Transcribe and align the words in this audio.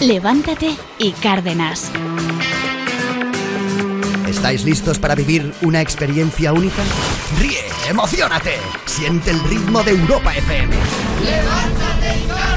Levántate 0.00 0.76
y 0.98 1.12
Cárdenas. 1.12 1.90
¿Estáis 4.28 4.64
listos 4.64 4.98
para 4.98 5.14
vivir 5.14 5.54
una 5.62 5.80
experiencia 5.80 6.52
única? 6.52 6.82
Ríe, 7.40 7.64
emocionate, 7.88 8.56
siente 8.84 9.30
el 9.30 9.40
ritmo 9.44 9.82
de 9.82 9.92
Europa 9.92 10.34
FM. 10.36 10.76
¡Levántate 11.24 12.18
y 12.18 12.28
Cárdenas! 12.28 12.55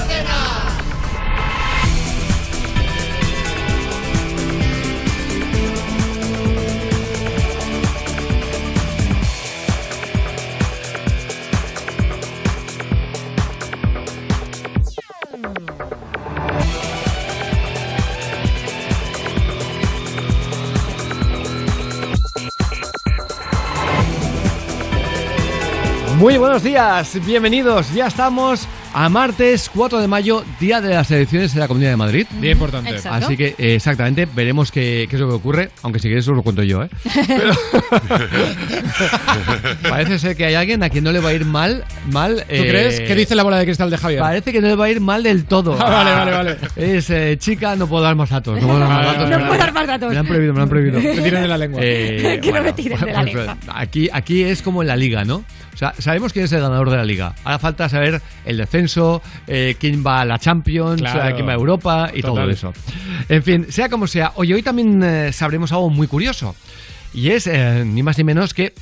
Muy 26.29 26.37
buenos 26.37 26.61
días, 26.61 27.25
bienvenidos. 27.25 27.91
Ya 27.91 28.05
estamos 28.05 28.67
a 28.93 29.07
martes 29.09 29.69
4 29.73 29.99
de 29.99 30.07
mayo, 30.07 30.43
día 30.59 30.81
de 30.81 30.93
las 30.93 31.09
elecciones 31.11 31.53
en 31.53 31.59
la 31.59 31.67
Comunidad 31.67 31.91
de 31.91 31.97
Madrid. 31.97 32.27
Bien 32.39 32.53
importante. 32.53 32.89
Exacto. 32.91 33.25
Así 33.25 33.37
que 33.37 33.47
eh, 33.57 33.75
exactamente, 33.75 34.27
veremos 34.33 34.71
qué, 34.71 35.05
qué 35.09 35.15
es 35.15 35.19
lo 35.21 35.27
que 35.29 35.35
ocurre, 35.35 35.69
aunque 35.83 35.99
si 35.99 36.07
queréis 36.07 36.27
os 36.27 36.35
lo 36.35 36.41
cuento 36.43 36.63
yo, 36.63 36.83
¿eh? 36.83 36.89
Pero- 37.27 37.53
Parece 39.89 40.19
ser 40.19 40.35
que 40.35 40.45
hay 40.45 40.55
alguien 40.55 40.81
a 40.83 40.89
quien 40.89 41.03
no 41.03 41.11
le 41.11 41.19
va 41.19 41.29
a 41.29 41.33
ir 41.33 41.45
mal, 41.45 41.83
mal. 42.11 42.37
¿Tú 42.41 42.45
crees? 42.63 42.99
¿Qué 43.01 43.15
dice 43.15 43.35
la 43.35 43.43
bola 43.43 43.57
de 43.57 43.65
cristal 43.65 43.89
de 43.89 43.97
Javier? 43.97 44.19
Parece 44.21 44.51
que 44.51 44.61
no 44.61 44.67
le 44.67 44.75
va 44.75 44.85
a 44.85 44.89
ir 44.89 44.99
mal 45.01 45.23
del 45.23 45.45
todo. 45.45 45.77
Ah, 45.79 45.89
vale, 45.89 46.11
vale, 46.11 46.31
vale. 46.31 46.57
Es 46.75 47.09
eh, 47.09 47.37
chica, 47.39 47.75
no 47.75 47.87
puedo 47.87 48.03
dar 48.03 48.15
más 48.15 48.29
datos. 48.29 48.59
No 48.61 48.67
puedo 48.67 48.79
dar 48.79 48.89
más 48.89 49.05
datos. 49.05 49.29
no 49.29 49.37
me 49.37 49.45
puedo 49.45 49.51
la- 49.53 49.57
dar 49.65 49.73
más 49.73 49.87
datos. 49.87 50.09
Me 50.09 50.13
lo 50.15 50.19
han 50.21 50.27
prohibido, 50.27 50.53
me 50.53 50.57
lo 50.57 50.63
han 50.63 50.69
prohibido. 50.69 50.99
Te 51.01 51.21
tiran 51.21 51.41
de 51.43 51.47
la 51.47 51.57
lengua. 51.57 51.79
Eh, 51.83 52.39
Que 52.41 52.51
no 52.51 52.63
me 52.63 52.73
tiren 52.73 52.99
de 52.99 53.05
la 53.13 53.21
pues, 53.21 53.33
lengua. 53.35 53.57
Aquí, 53.73 54.09
aquí 54.11 54.43
es 54.43 54.61
como 54.61 54.81
en 54.81 54.87
la 54.87 54.95
liga, 54.95 55.23
¿no? 55.25 55.43
O 55.73 55.77
sea, 55.79 55.93
sabemos 55.97 56.33
quién 56.33 56.43
es 56.45 56.51
el 56.51 56.59
ganador 56.61 56.89
de 56.89 56.97
la 56.97 57.05
liga. 57.05 57.35
Ahora 57.45 57.57
falta 57.59 57.87
saber 57.87 58.21
el 58.45 58.59
descenso, 58.83 59.21
eh, 59.47 59.75
quién 59.79 60.03
va 60.05 60.21
a 60.21 60.25
la 60.25 60.39
Champions, 60.39 61.01
Claro. 61.01 61.35
quién 61.35 61.47
va 61.47 61.51
a 61.51 61.55
Europa 61.55 62.11
y 62.13 62.21
todo 62.21 62.49
eso. 62.49 62.73
En 63.27 63.43
fin, 63.43 63.65
sea 63.69 63.89
como 63.89 64.07
sea, 64.07 64.31
oye, 64.35 64.53
hoy 64.53 64.63
también 64.63 65.01
eh, 65.03 65.31
sabremos 65.33 65.71
algo 65.71 65.89
muy 65.89 66.07
curioso. 66.07 66.55
Y 67.13 67.31
es 67.31 67.47
eh, 67.47 67.83
ni 67.85 68.03
más 68.03 68.17
ni 68.17 68.23
menos 68.23 68.53
que 68.53 68.73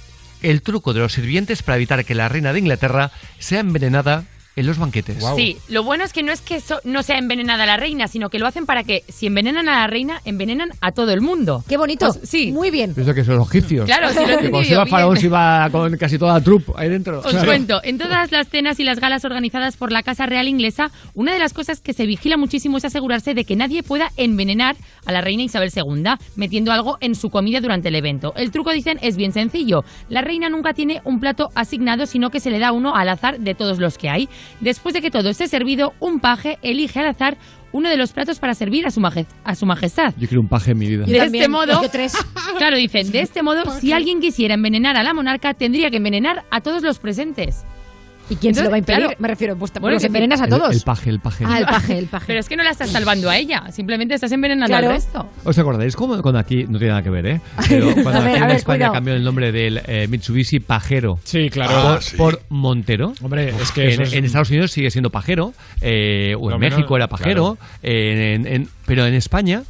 el 0.41 0.61
truco 0.61 0.93
de 0.93 0.99
los 0.99 1.13
sirvientes 1.13 1.63
para 1.63 1.77
evitar 1.77 2.05
que 2.05 2.13
la 2.13 2.29
reina 2.29 2.53
de 2.53 2.59
Inglaterra 2.59 3.11
sea 3.39 3.59
envenenada 3.61 4.23
en 4.57 4.67
los 4.67 4.77
banquetes. 4.77 5.19
Guau. 5.19 5.37
Sí, 5.37 5.57
lo 5.69 5.83
bueno 5.83 6.03
es 6.03 6.11
que 6.11 6.23
no 6.23 6.31
es 6.33 6.41
que 6.41 6.59
so- 6.59 6.81
no 6.83 7.03
sea 7.03 7.17
envenenada 7.17 7.65
la 7.65 7.77
reina, 7.77 8.07
sino 8.07 8.29
que 8.29 8.39
lo 8.39 8.47
hacen 8.47 8.65
para 8.65 8.83
que 8.83 9.03
si 9.07 9.27
envenenan 9.27 9.69
a 9.69 9.79
la 9.81 9.87
reina, 9.87 10.21
envenenan 10.25 10.71
a 10.81 10.91
todo 10.91 11.11
el 11.13 11.21
mundo. 11.21 11.63
Qué 11.69 11.77
bonito. 11.77 12.07
Pues, 12.13 12.27
sí. 12.29 12.51
Muy 12.51 12.71
bien. 12.71 12.93
Eso 12.97 13.13
que 13.13 13.23
son 13.23 13.37
los 13.37 13.47
egipcios. 13.49 13.85
Claro, 13.85 14.09
sí 14.09 14.15
lo 14.15 14.21
he 14.21 14.25
Que 14.25 14.31
cuando 14.33 14.45
entendido 14.47 14.63
se 14.63 14.73
iba. 14.73 14.85
Faraón 14.87 15.17
se 15.17 15.25
iba 15.27 15.69
con 15.71 15.95
casi 15.97 16.17
toda 16.17 16.33
la 16.33 16.41
troupe 16.41 16.71
ahí 16.75 16.89
dentro. 16.89 17.19
Os 17.19 17.33
cuento, 17.45 17.79
en 17.83 17.97
todas 17.97 18.31
las 18.31 18.49
cenas 18.49 18.79
y 18.79 18.83
las 18.83 18.99
galas 18.99 19.23
organizadas 19.23 19.77
por 19.77 19.91
la 19.91 20.03
Casa 20.03 20.25
Real 20.25 20.47
Inglesa, 20.47 20.91
una 21.13 21.31
de 21.33 21.39
las 21.39 21.53
cosas 21.53 21.79
que 21.79 21.93
se 21.93 22.05
vigila 22.05 22.35
muchísimo 22.37 22.77
es 22.77 22.85
asegurarse 22.85 23.33
de 23.33 23.45
que 23.45 23.55
nadie 23.55 23.83
pueda 23.83 24.11
envenenar 24.17 24.75
a 25.05 25.11
la 25.11 25.21
reina 25.21 25.43
Isabel 25.43 25.71
II, 25.75 26.03
metiendo 26.35 26.71
algo 26.71 26.97
en 26.99 27.15
su 27.15 27.29
comida 27.29 27.61
durante 27.61 27.89
el 27.89 27.95
evento. 27.95 28.33
El 28.35 28.51
truco, 28.51 28.71
dicen, 28.71 28.97
es 29.01 29.15
bien 29.17 29.31
sencillo. 29.33 29.83
La 30.09 30.21
reina 30.21 30.49
nunca 30.49 30.73
tiene 30.73 31.01
un 31.03 31.19
plato 31.19 31.49
asignado, 31.55 32.05
sino 32.05 32.29
que 32.31 32.39
se 32.39 32.49
le 32.49 32.59
da 32.59 32.71
uno 32.71 32.95
al 32.95 33.09
azar 33.09 33.39
de 33.39 33.53
todos 33.55 33.77
los 33.79 33.97
que 33.97 34.09
hay. 34.09 34.27
Después 34.59 34.93
de 34.93 35.01
que 35.01 35.11
todo 35.11 35.29
esté 35.29 35.47
servido, 35.47 35.93
un 35.99 36.19
paje 36.19 36.57
elige 36.61 36.99
al 36.99 37.07
azar 37.07 37.37
uno 37.71 37.89
de 37.89 37.97
los 37.97 38.13
platos 38.13 38.39
para 38.39 38.53
servir 38.55 38.85
a 38.87 38.91
su, 38.91 39.01
a 39.43 39.55
su 39.55 39.65
majestad. 39.65 40.13
Yo 40.17 40.27
quiero 40.27 40.41
un 40.41 40.47
paje 40.47 40.71
en 40.71 40.77
mi 40.77 40.87
vida. 40.87 41.05
Yo 41.05 41.13
De 41.13 41.25
este 41.25 41.47
modo, 41.47 41.81
tres. 41.91 42.13
claro, 42.57 42.77
dicen, 42.77 43.11
de 43.11 43.21
este 43.21 43.43
modo, 43.43 43.69
si 43.79 43.91
alguien 43.91 44.19
quisiera 44.19 44.53
envenenar 44.55 44.97
a 44.97 45.03
la 45.03 45.13
monarca, 45.13 45.53
tendría 45.53 45.89
que 45.91 45.97
envenenar 45.97 46.45
a 46.49 46.61
todos 46.61 46.81
los 46.81 46.99
presentes. 46.99 47.65
¿Y 48.29 48.35
quién 48.35 48.53
se 48.53 48.61
lo 48.63 48.69
va 48.69 48.75
a 48.75 48.79
impedir? 48.79 48.99
Claro. 48.99 49.15
Me 49.19 49.27
refiero, 49.29 49.55
pues 49.57 49.71
Bueno, 49.79 49.95
los 49.95 50.03
envenenas 50.03 50.41
a 50.41 50.47
todos. 50.47 50.75
El, 50.75 50.81
paje, 50.81 51.09
el 51.09 51.19
paje. 51.19 51.45
Ah, 51.47 51.59
el 51.59 51.65
paje, 51.65 51.97
el 51.97 52.07
paje. 52.07 52.25
Pero 52.27 52.39
es 52.41 52.49
que 52.49 52.57
no 52.57 52.63
la 52.63 52.71
estás 52.71 52.89
salvando 52.89 53.29
a 53.29 53.37
ella, 53.37 53.63
simplemente 53.71 54.13
estás 54.15 54.31
envenenando 54.33 54.67
Claro. 54.67 54.87
al 54.87 54.93
resto. 54.95 55.29
¿Os 55.45 55.57
acordáis 55.57 55.95
cómo 55.95 56.21
cuando 56.21 56.39
aquí, 56.39 56.65
no 56.67 56.77
tiene 56.77 56.89
nada 56.89 57.01
que 57.03 57.09
ver, 57.09 57.25
¿eh? 57.25 57.41
Pero 57.69 57.93
cuando 58.03 58.21
ver, 58.23 58.29
aquí 58.33 58.41
en 58.41 58.47
ver, 58.47 58.55
España 58.57 58.77
cuidado. 58.79 58.93
cambió 58.93 59.13
el 59.13 59.23
nombre 59.23 59.51
del 59.51 59.81
eh, 59.85 60.07
Mitsubishi 60.09 60.59
Pajero 60.59 61.19
Sí, 61.23 61.49
claro. 61.49 61.71
por, 61.81 61.97
Ah, 61.97 62.01
sí. 62.01 62.17
por 62.17 62.41
Montero. 62.49 63.13
Hombre, 63.21 63.49
es 63.49 63.71
que 63.71 63.87
eso 63.87 64.01
En, 64.01 64.07
es- 64.07 64.13
en 64.13 64.25
Estados 64.25 64.49
Unidos 64.49 64.71
sigue 64.71 64.91
siendo 64.91 65.09
pajero, 65.09 65.53
eh, 65.81 66.33
o 66.37 66.47
en 66.51 66.55
No, 66.55 66.59
México 66.59 66.95
era 66.97 67.07
pajero, 67.07 67.57
en- 67.81 68.45
en- 68.45 68.69
pero 68.85 69.05
en 69.05 69.13
España 69.13 69.63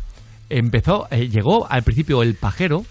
empezó, 0.50 1.08
eh, 1.12 1.28
llegó 1.30 1.70
al 1.70 1.84
principio 1.84 2.24
el 2.24 2.36
pajero 2.36 2.86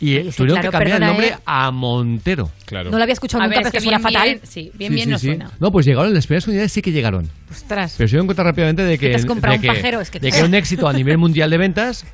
y 0.00 0.16
es 0.16 0.24
que 0.26 0.32
tuvieron 0.32 0.60
claro, 0.62 0.70
que 0.70 0.78
cambiar 0.78 1.02
el 1.02 1.08
nombre 1.08 1.26
¿eh? 1.28 1.34
a 1.44 1.70
Montero. 1.70 2.50
Claro. 2.64 2.90
No 2.90 2.96
lo 2.96 3.02
había 3.02 3.12
escuchado 3.12 3.42
A 3.42 3.46
nunca, 3.46 3.58
ver, 3.58 3.66
es 3.66 3.68
porque 3.68 3.78
que 3.78 3.84
suena 3.84 3.98
bien, 3.98 4.12
fatal. 4.12 4.28
bien, 4.28 4.40
sí, 4.44 4.70
bien, 4.74 4.90
Sí, 4.90 4.94
bien 4.94 5.06
sí, 5.06 5.10
no 5.12 5.18
sí. 5.18 5.26
suena. 5.26 5.50
No, 5.60 5.70
pues 5.70 5.86
llegaron, 5.86 6.14
las 6.14 6.26
primeras 6.26 6.48
unidades 6.48 6.72
sí 6.72 6.82
que 6.82 6.90
llegaron. 6.92 7.28
Ostras. 7.50 7.94
Pero 7.98 8.08
se 8.08 8.12
dieron 8.12 8.26
cuenta 8.26 8.42
rápidamente 8.44 8.82
de 8.82 8.96
que, 8.98 9.08
te 9.10 9.14
has 9.16 9.26
comprado 9.26 9.52
de 9.52 9.58
un 9.58 9.62
que- 9.62 9.68
pajero, 9.68 10.00
es 10.00 10.10
que- 10.10 10.20
de 10.20 10.30
que 10.30 10.36
era 10.38 10.46
un 10.46 10.54
éxito 10.54 10.88
a 10.88 10.92
nivel 10.92 11.18
mundial 11.18 11.50
de 11.50 11.58
ventas 11.58 12.06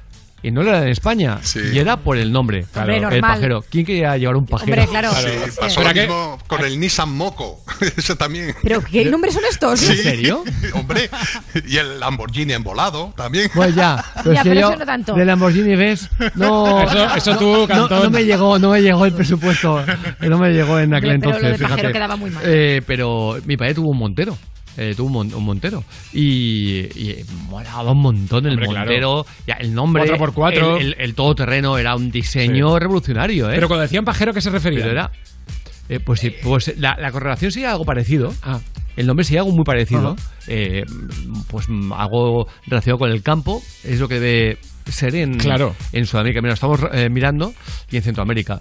y 0.42 0.50
no 0.50 0.62
era 0.62 0.82
en 0.82 0.88
España. 0.88 1.38
Sí. 1.42 1.60
Y 1.72 1.78
era 1.78 1.96
por 1.96 2.16
el 2.18 2.30
nombre. 2.30 2.66
Hombre, 2.76 2.96
el 2.96 3.02
normal. 3.02 3.20
pajero. 3.20 3.64
¿Quién 3.68 3.84
quería 3.84 4.16
llevar 4.16 4.36
un 4.36 4.46
pajero? 4.46 4.72
Hombre, 4.72 4.86
claro. 4.88 5.10
Sí, 5.12 5.28
pasó 5.58 5.80
Pero 5.80 5.88
lo 5.88 6.00
mismo 6.00 6.38
con 6.46 6.64
el 6.64 6.78
Nissan 6.78 7.12
Moco. 7.12 7.60
Ese 7.96 8.14
también. 8.16 8.54
Pero, 8.62 8.80
¿qué 8.84 9.04
nombres 9.06 9.34
son 9.34 9.42
estos? 9.50 9.82
¿En 9.88 9.96
serio? 9.96 10.44
Hombre, 10.74 11.10
y 11.66 11.76
el 11.78 11.98
Lamborghini 11.98 12.52
envolado 12.52 13.12
también. 13.16 13.50
Pues 13.54 13.74
ya. 13.74 14.04
Pero 14.22 14.32
Ya, 14.34 14.40
es 14.40 14.42
que 14.44 14.48
pero 14.50 14.60
yo 14.60 14.68
eso 14.70 14.78
no 14.78 14.86
tanto. 14.86 15.14
de 15.14 15.24
Lamborghini 15.24 15.74
ves, 15.76 16.08
no. 16.34 16.82
Eso- 16.82 17.14
eso 17.16 17.32
no, 17.32 17.38
tú, 17.38 17.52
no- 17.60 17.66
Cantón. 17.66 18.02
No, 18.04 18.10
me 18.10 18.24
llegó, 18.24 18.58
no 18.58 18.70
me 18.70 18.82
llegó 18.82 19.04
el 19.06 19.12
presupuesto. 19.12 19.84
No 20.20 20.38
me 20.38 20.50
llegó 20.52 20.78
en 20.78 20.94
aquel 20.94 21.18
pero 21.20 21.32
entonces. 21.32 21.42
de 21.42 21.48
pajero 21.64 21.76
fíjate. 21.76 21.92
quedaba 21.92 22.16
muy 22.16 22.30
mal. 22.30 22.42
Eh, 22.46 22.82
pero 22.86 23.38
mi 23.46 23.56
padre 23.56 23.74
tuvo 23.74 23.90
un 23.90 23.98
montero. 23.98 24.36
Eh, 24.78 24.94
tuvo 24.96 25.06
un, 25.06 25.12
mon- 25.12 25.34
un 25.34 25.44
montero 25.44 25.82
y, 26.12 26.80
y 26.80 27.24
molaba 27.48 27.92
un 27.92 28.02
montón 28.02 28.44
el 28.46 28.52
Hombre, 28.52 28.66
claro. 28.68 28.80
montero 28.86 29.26
ya, 29.46 29.54
el 29.54 29.72
nombre 29.72 30.04
4x4. 30.04 30.76
el, 30.80 30.86
el- 30.88 30.96
el 30.98 31.14
todoterreno 31.14 31.78
era 31.78 31.94
un 31.96 32.10
diseño 32.10 32.74
Sí. 32.74 32.78
revolucionario 32.80 33.48
¿eh? 33.50 33.54
Pero 33.54 33.68
cuando 33.68 33.82
decían 33.82 34.04
pajero, 34.04 34.32
¿a 34.32 34.34
qué 34.34 34.40
se 34.42 34.50
refería? 34.50 34.80
Pero 34.80 34.90
era. 34.92 35.10
eh, 35.88 36.00
pues 36.00 36.20
sí, 36.20 36.30
pues 36.42 36.74
la, 36.78 36.96
la 37.00 37.10
correlación 37.10 37.50
sería 37.52 37.70
algo 37.72 37.84
parecido. 37.84 38.34
Ah. 38.42 38.60
El 38.96 39.06
nombre 39.06 39.24
sería 39.24 39.40
algo 39.40 39.52
muy 39.52 39.64
parecido. 39.64 40.16
Eh, 40.46 40.84
pues 41.48 41.66
algo 41.94 42.46
relacionado 42.66 42.98
con 42.98 43.10
el 43.10 43.22
campo. 43.22 43.62
Es 43.84 44.00
lo 44.00 44.08
que 44.08 44.20
debe 44.20 44.58
ser 44.88 45.14
en, 45.16 45.38
Claro. 45.38 45.74
en 45.92 46.06
Sudamérica. 46.06 46.40
Mira, 46.40 46.50
lo 46.50 46.54
estamos 46.54 46.80
eh, 46.92 47.08
mirando 47.08 47.54
y 47.90 47.96
en 47.96 48.02
Centroamérica. 48.02 48.58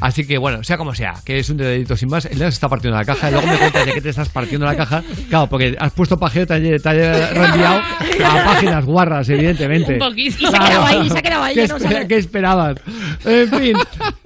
Así 0.00 0.26
que 0.26 0.38
bueno, 0.38 0.62
sea 0.64 0.76
como 0.76 0.94
sea, 0.94 1.14
que 1.24 1.38
es 1.38 1.48
un 1.50 1.56
dedito 1.56 1.96
sin 1.96 2.08
más. 2.08 2.24
El 2.26 2.38
dedo 2.38 2.50
se 2.50 2.54
está 2.54 2.68
partiendo 2.68 2.96
la 2.96 3.04
caja. 3.04 3.30
Luego 3.30 3.46
me 3.46 3.56
cuentas 3.56 3.86
de 3.86 3.92
qué 3.92 4.00
te 4.00 4.08
estás 4.10 4.28
partiendo 4.28 4.66
la 4.66 4.76
caja. 4.76 5.02
Claro, 5.28 5.48
porque 5.48 5.76
has 5.78 5.92
puesto 5.92 6.18
pajero, 6.18 6.46
te 6.46 6.54
ha, 6.54 6.58
reenviado 6.58 7.82
a 8.24 8.44
páginas 8.44 8.84
guarras, 8.84 9.28
evidentemente. 9.28 9.94
Un 9.94 9.98
poquito. 9.98 10.36
Y 10.40 10.46
se 10.46 10.56
ha 10.56 10.60
quedado 10.60 10.84
ahí, 10.84 11.10
se 11.10 11.18
ha 11.18 11.22
quedado 11.22 11.44
ahí, 11.44 11.54
¿Qué, 11.54 11.68
no 11.68 12.08
qué 12.08 12.16
esperabas? 12.16 12.76
En 13.24 13.50
fin, 13.50 13.76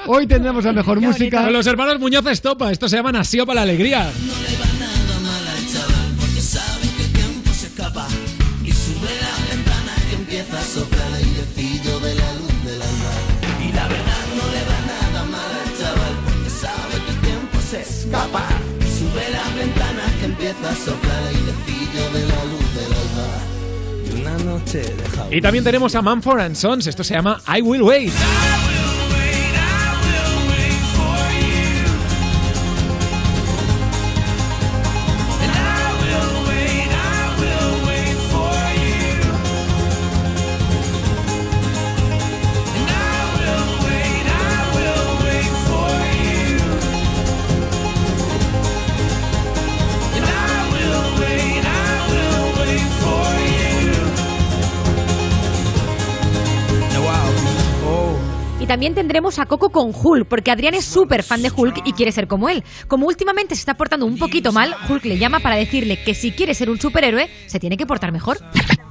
hoy 0.06 0.27
tendremos 0.27 0.65
la 0.65 0.72
mejor 0.72 1.00
música. 1.00 1.43
Con 1.44 1.53
los 1.53 1.67
hermanos 1.67 1.99
Muñoz 1.99 2.27
Estopa, 2.27 2.71
esto 2.71 2.88
se 2.88 2.97
llama 2.97 3.12
Nasío 3.12 3.47
para 3.47 3.56
la 3.56 3.62
alegría. 3.62 4.11
Y 25.31 25.40
también 25.40 25.64
tenemos 25.64 25.94
a 25.94 26.02
Manford 26.02 26.40
and 26.40 26.56
Sons, 26.56 26.87
esto 26.87 27.05
se 27.05 27.14
llama 27.14 27.40
I 27.46 27.62
Will 27.62 27.82
Wait. 27.82 28.12
También 58.70 58.94
tendremos 58.94 59.40
a 59.40 59.46
Coco 59.46 59.70
con 59.70 59.90
Hulk, 59.93 60.28
porque 60.28 60.52
Adrián 60.52 60.75
es 60.75 60.84
súper 60.84 61.25
fan 61.25 61.43
de 61.43 61.50
Hulk 61.50 61.82
y 61.87 61.93
quiere 61.93 62.12
ser 62.12 62.28
como 62.28 62.49
él. 62.49 62.62
Como 62.87 63.08
últimamente 63.08 63.56
se 63.56 63.62
está 63.62 63.75
portando 63.75 64.06
un 64.06 64.17
poquito 64.17 64.52
mal, 64.52 64.76
Hulk 64.88 65.06
le 65.06 65.19
llama 65.19 65.40
para 65.40 65.56
decirle 65.56 66.00
que 66.05 66.14
si 66.14 66.31
quiere 66.31 66.55
ser 66.55 66.70
un 66.70 66.78
superhéroe, 66.78 67.28
se 67.46 67.58
tiene 67.58 67.76
que 67.76 67.84
portar 67.84 68.12
mejor. 68.12 68.38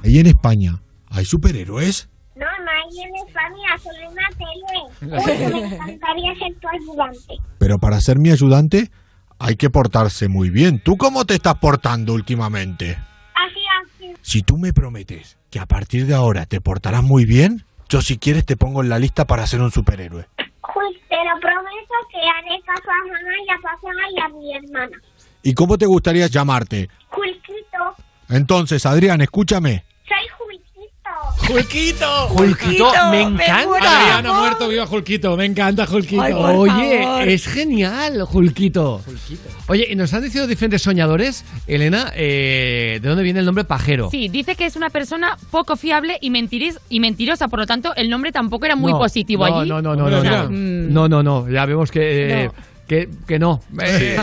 Ahí 0.04 0.18
en 0.18 0.26
España, 0.26 0.82
¿Hay 1.08 1.24
superhéroes? 1.24 2.10
No, 2.36 2.44
no 2.44 2.70
hay 2.70 3.04
en 3.04 3.10
España, 3.26 3.78
solo 3.82 3.98
en 4.06 4.14
la 4.14 5.16
tele. 5.16 5.56
Uy, 5.56 5.60
me 5.62 5.74
encantaría 5.74 6.34
ser 6.34 6.60
tu 6.60 6.68
ayudante. 6.68 7.34
Pero 7.58 7.78
para 7.78 8.02
ser 8.02 8.18
mi 8.18 8.30
ayudante 8.30 8.90
hay 9.38 9.56
que 9.56 9.70
portarse 9.70 10.28
muy 10.28 10.50
bien. 10.50 10.82
¿Tú 10.84 10.98
cómo 10.98 11.24
te 11.24 11.32
estás 11.32 11.54
portando 11.54 12.12
últimamente? 12.12 12.98
Así, 13.34 13.62
así. 13.82 14.14
Si 14.20 14.42
tú 14.42 14.58
me 14.58 14.74
prometes 14.74 15.38
que 15.50 15.58
a 15.58 15.64
partir 15.64 16.04
de 16.04 16.12
ahora 16.12 16.44
te 16.44 16.60
portarás 16.60 17.02
muy 17.02 17.24
bien, 17.24 17.64
yo 17.90 18.00
si 18.00 18.18
quieres 18.18 18.46
te 18.46 18.56
pongo 18.56 18.82
en 18.82 18.88
la 18.88 18.98
lista 18.98 19.26
para 19.26 19.46
ser 19.46 19.60
un 19.60 19.72
superhéroe. 19.72 20.24
Uy, 20.38 21.00
te 21.08 21.16
lo 21.16 21.40
prometo 21.40 21.94
que 22.10 22.18
haré 22.18 22.62
caso 22.62 22.88
a 22.88 23.06
mamá 23.06 23.34
y 23.44 23.50
a 23.50 23.56
papá 23.60 23.90
y 24.16 24.20
a 24.20 24.28
mi 24.28 24.56
hermana. 24.56 24.96
¿Y 25.42 25.54
cómo 25.54 25.76
te 25.76 25.86
gustaría 25.86 26.28
llamarte? 26.28 26.88
Julquito, 27.08 27.96
Entonces, 28.28 28.86
Adrián, 28.86 29.20
escúchame. 29.20 29.84
Julquito. 31.46 32.28
¡Julquito! 32.28 32.84
Julquito, 32.90 33.10
me 33.10 33.22
encanta. 33.22 34.18
Ha 34.18 34.22
muerto, 34.22 34.68
viva 34.68 34.86
Julquito. 34.86 35.36
Me 35.36 35.44
encanta 35.46 35.86
Julquito. 35.86 36.22
Ay, 36.22 36.32
Oye, 36.32 37.02
favor. 37.02 37.28
es 37.28 37.46
genial, 37.46 38.22
Julquito. 38.24 39.02
Oye, 39.66 39.86
y 39.90 39.96
nos 39.96 40.12
han 40.14 40.22
dicho 40.22 40.46
diferentes 40.46 40.82
soñadores, 40.82 41.44
Elena, 41.66 42.12
eh, 42.14 42.98
¿de 43.02 43.08
dónde 43.08 43.22
viene 43.24 43.40
el 43.40 43.46
nombre 43.46 43.64
pajero? 43.64 44.10
Sí, 44.10 44.28
dice 44.28 44.54
que 44.54 44.66
es 44.66 44.76
una 44.76 44.90
persona 44.90 45.36
poco 45.50 45.76
fiable 45.76 46.18
y, 46.20 46.30
mentiris- 46.30 46.78
y 46.88 47.00
mentirosa, 47.00 47.48
por 47.48 47.58
lo 47.60 47.66
tanto 47.66 47.94
el 47.96 48.08
nombre 48.10 48.32
tampoco 48.32 48.66
era 48.66 48.76
muy 48.76 48.92
No, 48.92 48.98
positivo 48.98 49.48
no, 49.48 49.60
allí. 49.60 49.68
No, 49.68 49.80
no, 49.82 49.96
no, 49.96 50.08
no, 50.10 50.22
no, 50.22 50.48
Mm. 50.50 50.92
no, 50.92 51.08
no, 51.08 51.22
no, 51.22 51.48
ya 51.48 51.66
vemos 51.66 51.90
que, 51.90 52.42
eh, 52.42 52.44
No. 52.46 52.54
que, 52.86 53.08
que 53.26 53.38
no. 53.38 53.60
Eh, 53.80 54.18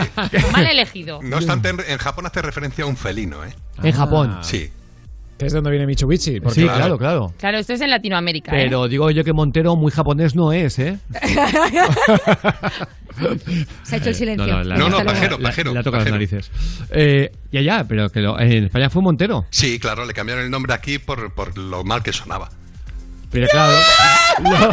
Mal 0.52 0.66
elegido. 0.66 1.20
No 1.22 1.36
obstante, 1.36 1.68
en, 1.70 1.80
en 1.86 1.98
Japón 1.98 2.26
hace 2.26 2.42
referencia 2.42 2.84
a 2.84 2.86
un 2.86 2.96
felino, 2.96 3.44
¿eh? 3.44 3.50
en 3.82 3.92
Japón. 3.92 4.38
Sí. 4.42 4.70
Que 5.38 5.46
es 5.46 5.52
de 5.52 5.58
donde 5.58 5.70
viene 5.70 5.86
Mitsubishi. 5.86 6.40
Porque 6.40 6.56
Sí, 6.60 6.64
claro. 6.64 6.78
claro, 6.78 6.98
claro. 6.98 7.32
Claro, 7.38 7.58
esto 7.58 7.72
es 7.72 7.80
en 7.80 7.90
Latinoamérica. 7.90 8.50
¿eh? 8.52 8.64
Pero 8.64 8.88
digo 8.88 9.10
yo 9.12 9.22
que 9.22 9.32
Montero 9.32 9.76
muy 9.76 9.92
japonés 9.92 10.34
no 10.34 10.52
es, 10.52 10.78
¿eh? 10.80 10.98
Se 13.82 13.96
ha 13.96 13.98
hecho 13.98 14.08
el 14.10 14.14
silencio. 14.14 14.46
No, 14.46 14.58
no, 14.58 14.64
la- 14.64 14.76
No, 14.76 15.04
pajero, 15.04 15.38
La- 15.38 15.48
pajero. 15.48 15.74
Le 15.74 15.82
toca 15.82 15.96
las 15.98 16.04
pajero. 16.04 16.14
narices. 16.16 16.50
Eh, 16.90 17.32
ya, 17.52 17.60
ya, 17.60 17.84
pero 17.84 18.10
que 18.10 18.20
lo- 18.20 18.38
en 18.38 18.64
España 18.64 18.90
fue 18.90 19.02
Montero. 19.02 19.46
Sí, 19.50 19.78
claro, 19.78 20.04
le 20.06 20.12
cambiaron 20.12 20.44
el 20.44 20.50
nombre 20.50 20.72
aquí 20.74 20.98
por, 20.98 21.32
por 21.34 21.56
lo 21.58 21.84
mal 21.84 22.02
que 22.02 22.12
sonaba. 22.12 22.50
Pero 23.30 23.46
claro. 23.48 23.72
no. 24.42 24.70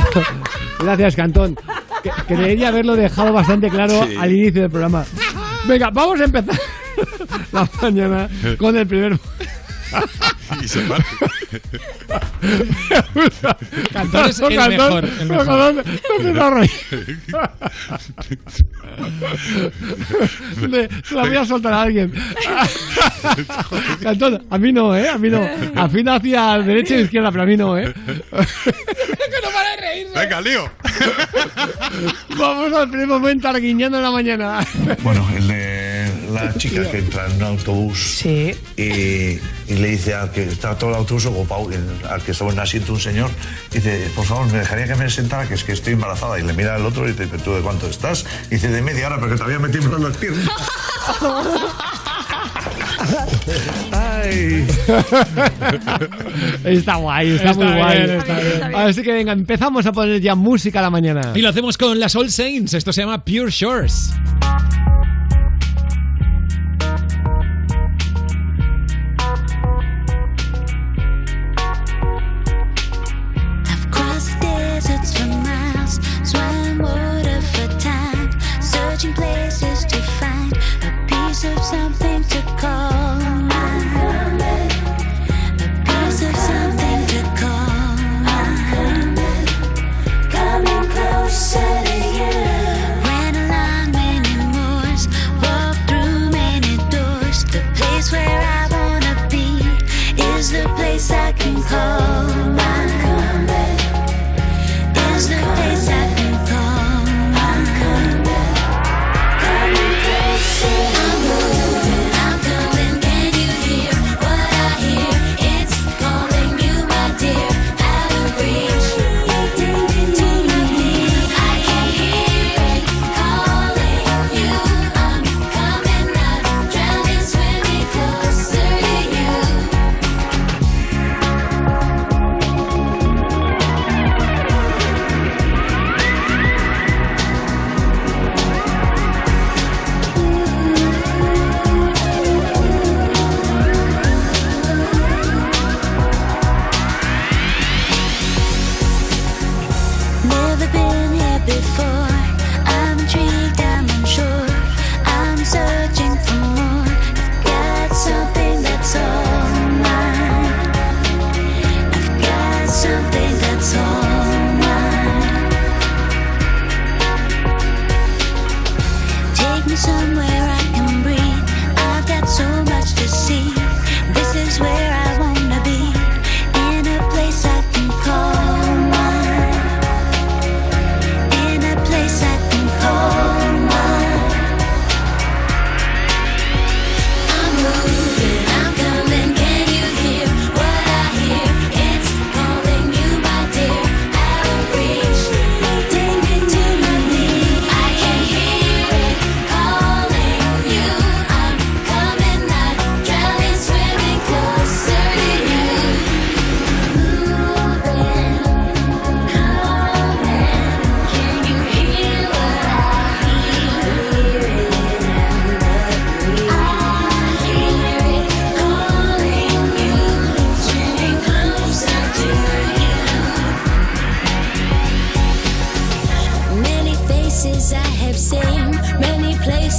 Gracias, 0.79 1.15
Cantón. 1.15 1.57
Que, 2.03 2.11
que 2.27 2.35
debería 2.35 2.67
haberlo 2.69 2.95
dejado 2.95 3.33
bastante 3.33 3.69
claro 3.69 4.05
Sí. 4.07 4.15
al 4.19 4.31
inicio 4.31 4.61
del 4.61 4.71
programa. 4.71 5.05
Venga, 5.67 5.89
vamos 5.91 6.21
a 6.21 6.25
empezar 6.25 6.55
la 7.51 7.69
mañana 7.81 8.29
con 8.57 8.77
el 8.77 8.85
primer. 8.87 9.19
Y 10.61 10.67
se 10.67 10.81
parte. 10.81 11.05
Cantón 13.93 14.25
es 14.29 14.39
el 14.39 14.55
Cantón, 14.55 14.77
mejor, 14.77 15.05
el 15.19 15.27
mejor. 15.27 15.45
Cantón, 15.47 15.75
no 15.77 15.83
se 16.23 16.31
va 16.33 16.47
a 16.47 16.49
reír. 16.51 16.71
Le- 20.69 20.89
Se 21.03 21.15
la 21.15 21.21
voy 21.23 21.35
a 21.37 21.45
soltar 21.45 21.73
a 21.73 21.81
alguien. 21.83 22.13
Cantón, 24.01 24.45
a 24.49 24.57
mí 24.57 24.71
no, 24.71 24.95
¿eh? 24.95 25.09
A 25.09 25.17
mí 25.17 25.29
no. 25.29 25.45
A 25.75 25.89
fin 25.89 26.07
hacia 26.09 26.59
derecha 26.59 26.95
e 26.95 27.01
izquierda, 27.01 27.31
pero 27.31 27.43
a 27.43 27.47
mí 27.47 27.57
no, 27.57 27.77
¿eh? 27.77 27.93
Venga, 30.13 30.41
lío. 30.41 30.69
Vamos 32.37 32.73
al 32.73 32.89
primer 32.89 33.07
momento 33.07 33.47
arguiñando 33.49 33.97
en 33.97 34.03
la 34.03 34.11
mañana. 34.11 34.59
Bueno, 35.03 35.27
el 35.35 35.47
de 35.47 35.84
la 36.35 36.53
chica 36.57 36.89
que 36.91 36.99
entra 36.99 37.25
en 37.27 37.33
un 37.37 37.43
autobús 37.43 38.25
y, 38.25 38.53
y 38.77 39.39
le 39.67 39.87
dice 39.89 40.13
al 40.13 40.31
que 40.31 40.43
está 40.43 40.77
todo 40.77 40.91
el 40.91 40.97
autobús 40.97 41.25
ocupado, 41.25 41.69
al 42.09 42.21
que 42.21 42.31
estaba 42.31 42.51
en 42.51 42.57
el 42.57 42.63
asiento 42.63 42.93
un 42.93 42.99
señor, 42.99 43.29
dice, 43.71 44.09
por 44.15 44.25
favor, 44.25 44.45
me 44.51 44.59
dejaría 44.59 44.85
que 44.87 44.95
me 44.95 45.09
sentara, 45.09 45.47
que 45.47 45.55
es 45.55 45.63
que 45.63 45.71
estoy 45.71 45.93
embarazada. 45.93 46.39
Y 46.39 46.43
le 46.43 46.53
mira 46.53 46.75
al 46.75 46.85
otro 46.85 47.07
y 47.07 47.13
dice, 47.13 47.27
¿tú 47.43 47.53
de 47.53 47.61
cuánto 47.61 47.87
estás? 47.87 48.25
Y 48.47 48.55
dice, 48.55 48.67
de 48.69 48.81
media 48.81 49.07
hora, 49.07 49.17
pero 49.17 49.29
que 49.31 49.35
todavía 49.37 49.59
me 49.59 49.69
tiemblan 49.69 50.03
las 50.03 50.17
piernas. 50.17 50.47
Ay. 53.91 54.65
Está 56.63 56.95
guay, 56.95 57.29
está, 57.35 57.51
Está 57.51 57.63
muy 57.63 57.73
guay. 57.77 57.97
bien, 57.97 58.09
está 58.17 58.39
bien. 58.39 58.75
Así 58.75 59.03
que 59.03 59.11
venga, 59.13 59.31
empezamos 59.33 59.85
a 59.85 59.91
poner 59.91 60.19
ya 60.21 60.35
música 60.35 60.79
a 60.79 60.81
la 60.83 60.89
mañana. 60.89 61.31
Y 61.35 61.41
lo 61.41 61.49
hacemos 61.49 61.77
con 61.77 61.99
las 61.99 62.15
All 62.15 62.31
Saints. 62.31 62.73
Esto 62.73 62.91
se 62.91 63.01
llama 63.01 63.23
Pure 63.23 63.51
Shores. 63.51 64.11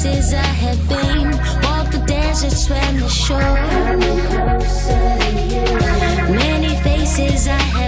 places 0.06 0.34
I 0.34 0.50
have 0.64 0.88
been. 0.88 1.30
Walk 1.62 1.90
the 1.90 1.98
deserts, 2.06 2.66
swam 2.66 3.00
the 3.00 3.08
shore. 3.08 3.40
Many 6.30 6.76
faces 6.82 7.48
I 7.48 7.52
have. 7.52 7.85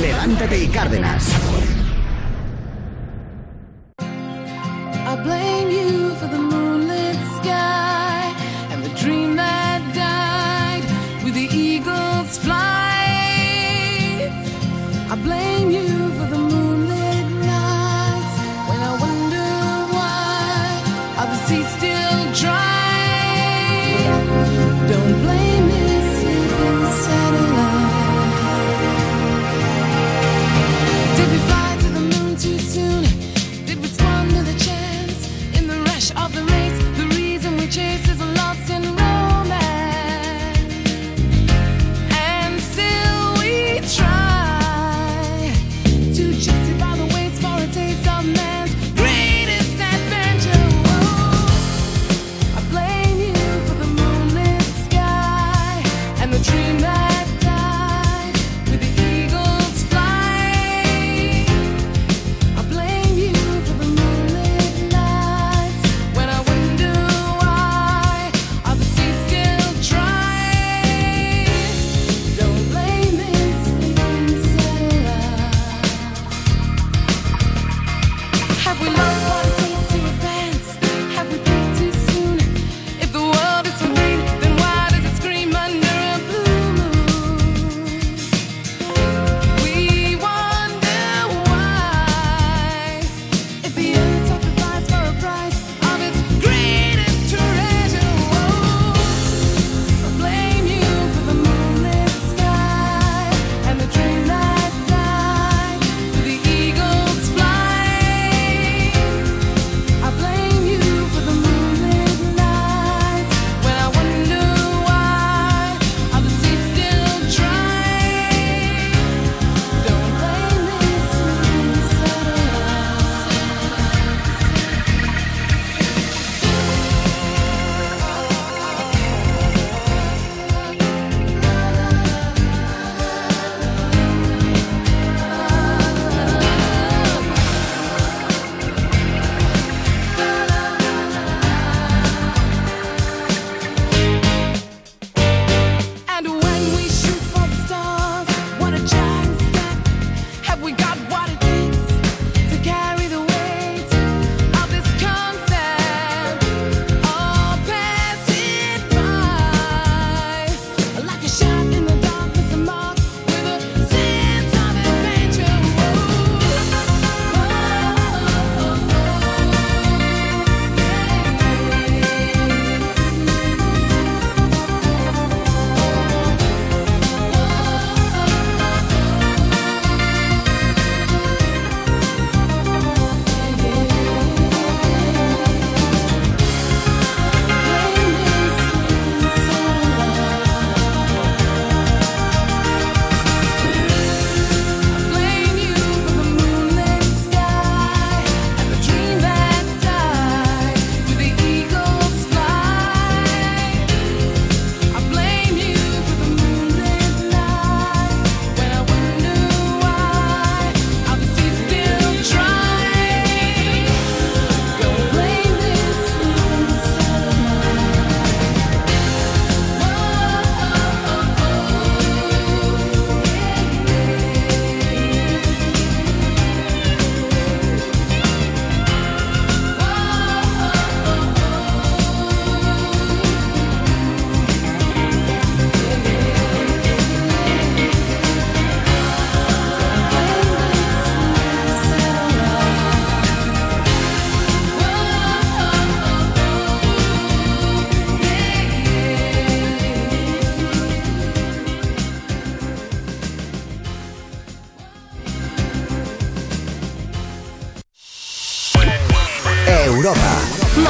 Levántate 0.00 0.58
y 0.62 0.68
Cárdenas. 0.68 1.67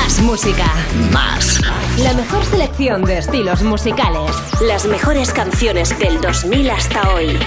Más 0.09 0.23
música. 0.23 0.65
Más. 1.13 1.61
La 1.99 2.15
mejor 2.15 2.43
selección 2.43 3.05
de 3.05 3.19
estilos 3.19 3.63
musicales. 3.63 4.31
Las 4.67 4.87
mejores 4.87 5.35
canciones 5.35 5.99
del 5.99 6.19
2000 6.23 6.71
hasta 6.71 7.13
hoy. 7.13 7.39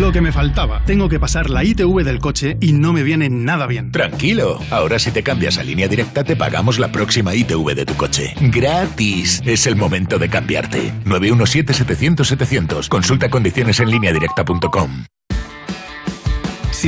Lo 0.00 0.12
que 0.12 0.22
me 0.22 0.32
faltaba. 0.32 0.82
Tengo 0.86 1.10
que 1.10 1.20
pasar 1.20 1.50
la 1.50 1.62
ITV 1.62 2.02
del 2.04 2.20
coche 2.20 2.56
y 2.58 2.72
no 2.72 2.94
me 2.94 3.02
viene 3.02 3.28
nada 3.28 3.66
bien. 3.66 3.92
Tranquilo, 3.92 4.58
ahora 4.70 4.98
si 4.98 5.10
te 5.10 5.22
cambias 5.22 5.58
a 5.58 5.62
línea 5.62 5.86
directa 5.86 6.24
te 6.24 6.34
pagamos 6.34 6.78
la 6.78 6.90
próxima 6.90 7.34
ITV 7.34 7.74
de 7.74 7.84
tu 7.84 7.96
coche. 7.96 8.32
Gratis. 8.40 9.42
Es 9.44 9.66
el 9.66 9.76
momento 9.76 10.18
de 10.18 10.30
cambiarte. 10.30 10.94
917-700-700. 11.04 12.88
Consulta 12.88 13.28
condiciones 13.28 13.78
en 13.80 13.90
línea 13.90 14.14
directa.com. 14.14 15.07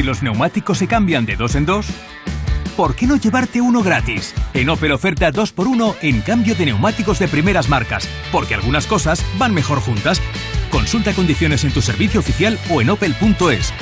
Si 0.01 0.07
los 0.07 0.23
neumáticos 0.23 0.79
se 0.79 0.87
cambian 0.87 1.27
de 1.27 1.37
dos 1.37 1.55
en 1.57 1.67
dos, 1.67 1.85
¿por 2.75 2.97
qué 2.97 3.07
no 3.07 3.17
llevarte 3.17 3.61
uno 3.61 3.83
gratis? 3.83 4.33
En 4.55 4.71
Opel 4.71 4.93
oferta 4.93 5.31
2x1 5.31 5.97
en 6.01 6.23
cambio 6.23 6.55
de 6.55 6.65
neumáticos 6.65 7.19
de 7.19 7.29
primeras 7.29 7.69
marcas, 7.69 8.09
porque 8.33 8.55
algunas 8.55 8.87
cosas 8.87 9.23
van 9.37 9.53
mejor 9.53 9.79
juntas. 9.79 10.23
Consulta 10.71 11.13
condiciones 11.13 11.65
en 11.65 11.73
tu 11.73 11.83
servicio 11.83 12.21
oficial 12.21 12.59
o 12.71 12.81
en 12.81 12.89
opel.es. 12.89 13.75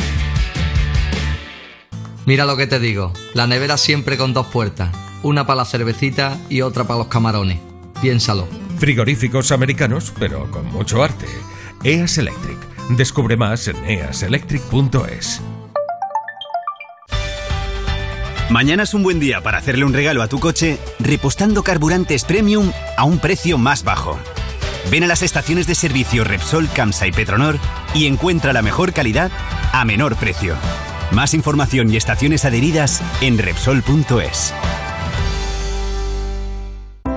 Mira 2.27 2.45
lo 2.47 2.57
que 2.57 2.67
te 2.67 2.81
digo, 2.81 3.13
la 3.33 3.47
nevera 3.47 3.77
siempre 3.77 4.17
con 4.17 4.35
dos 4.35 4.49
puertas, 4.49 4.91
una 5.23 5.47
para 5.47 5.59
la 5.59 5.67
cervecita 5.67 6.37
y 6.49 6.63
otra 6.63 6.83
para 6.83 6.99
los 6.99 7.07
camarones. 7.07 7.61
Piénsalo. 8.03 8.49
Frigoríficos 8.79 9.53
americanos, 9.53 10.13
pero 10.19 10.51
con 10.51 10.67
mucho 10.67 11.01
arte. 11.01 11.27
EAS 11.85 12.19
Electric. 12.19 12.59
Descubre 12.97 13.37
más 13.37 13.69
en 13.69 13.77
easelectric.es. 13.85 15.43
Mañana 18.51 18.85
es 18.85 18.95
un 18.95 19.03
buen 19.03 19.21
día 19.21 19.43
para 19.43 19.59
hacerle 19.59 19.85
un 19.85 19.93
regalo 19.93 20.23
a 20.23 20.29
tu 20.29 20.41
coche 20.41 20.79
repostando 20.99 21.63
carburantes 21.63 22.25
premium 22.25 22.73
a 22.97 23.05
un 23.05 23.19
precio 23.19 23.59
más 23.59 23.85
bajo. 23.85 24.19
Ven 24.91 25.05
a 25.05 25.07
las 25.07 25.23
estaciones 25.23 25.67
de 25.67 25.75
servicio 25.75 26.25
Repsol, 26.25 26.67
Camsa 26.71 27.07
y 27.07 27.13
Petronor 27.13 27.59
y 27.95 28.07
encuentra 28.07 28.55
la 28.55 28.63
mejor 28.63 28.95
calidad 28.95 29.31
a 29.73 29.85
menor 29.85 30.17
precio. 30.17 30.55
Más 31.11 31.35
información 31.35 31.93
y 31.93 31.99
estaciones 31.99 32.47
adheridas 32.47 33.03
en 33.21 33.37
Repsol.es. 33.37 34.55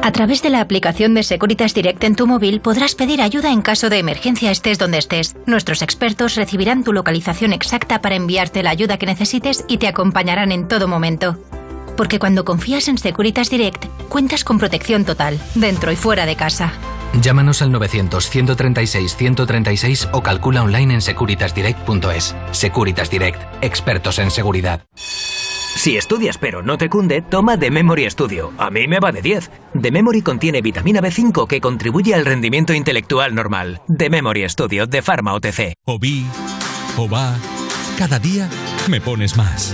A 0.03 0.11
través 0.11 0.41
de 0.41 0.49
la 0.49 0.61
aplicación 0.61 1.13
de 1.13 1.21
Securitas 1.21 1.75
Direct 1.75 2.03
en 2.03 2.15
tu 2.15 2.25
móvil 2.25 2.59
podrás 2.59 2.95
pedir 2.95 3.21
ayuda 3.21 3.51
en 3.51 3.61
caso 3.61 3.87
de 3.87 3.99
emergencia 3.99 4.49
estés 4.49 4.79
donde 4.79 4.97
estés. 4.97 5.35
Nuestros 5.45 5.83
expertos 5.83 6.33
recibirán 6.35 6.83
tu 6.83 6.91
localización 6.91 7.53
exacta 7.53 8.01
para 8.01 8.15
enviarte 8.15 8.63
la 8.63 8.71
ayuda 8.71 8.97
que 8.97 9.05
necesites 9.05 9.63
y 9.67 9.77
te 9.77 9.87
acompañarán 9.87 10.51
en 10.51 10.67
todo 10.67 10.87
momento. 10.87 11.37
Porque 11.95 12.17
cuando 12.17 12.45
confías 12.45 12.87
en 12.87 12.97
Securitas 12.97 13.51
Direct, 13.51 13.85
cuentas 14.09 14.43
con 14.43 14.57
protección 14.57 15.05
total, 15.05 15.39
dentro 15.53 15.91
y 15.91 15.95
fuera 15.95 16.25
de 16.25 16.35
casa. 16.35 16.73
Llámanos 17.21 17.61
al 17.61 17.71
900-136-136 17.71 20.09
o 20.13 20.23
calcula 20.23 20.63
online 20.63 20.95
en 20.95 21.01
securitasdirect.es. 21.01 22.35
Securitas 22.51 23.11
Direct, 23.11 23.39
expertos 23.61 24.17
en 24.17 24.31
seguridad. 24.31 24.81
Si 25.75 25.97
estudias 25.97 26.37
pero 26.37 26.61
no 26.61 26.77
te 26.77 26.89
cunde, 26.89 27.21
toma 27.21 27.57
The 27.57 27.71
Memory 27.71 28.09
Studio. 28.09 28.51
A 28.57 28.69
mí 28.69 28.87
me 28.87 28.99
va 28.99 29.11
de 29.11 29.21
10. 29.21 29.49
The 29.81 29.91
Memory 29.91 30.21
contiene 30.21 30.61
vitamina 30.61 31.01
B5 31.01 31.47
que 31.47 31.61
contribuye 31.61 32.13
al 32.13 32.25
rendimiento 32.25 32.73
intelectual 32.73 33.33
normal. 33.33 33.81
The 33.87 34.09
Memory 34.09 34.47
Studio 34.49 34.85
de 34.85 35.01
Pharma 35.01 35.33
OTC. 35.33 35.73
O 35.85 35.97
vi, 35.97 36.25
o 36.97 37.09
va, 37.09 37.35
cada 37.97 38.19
día 38.19 38.49
me 38.87 39.01
pones 39.01 39.37
más. 39.37 39.73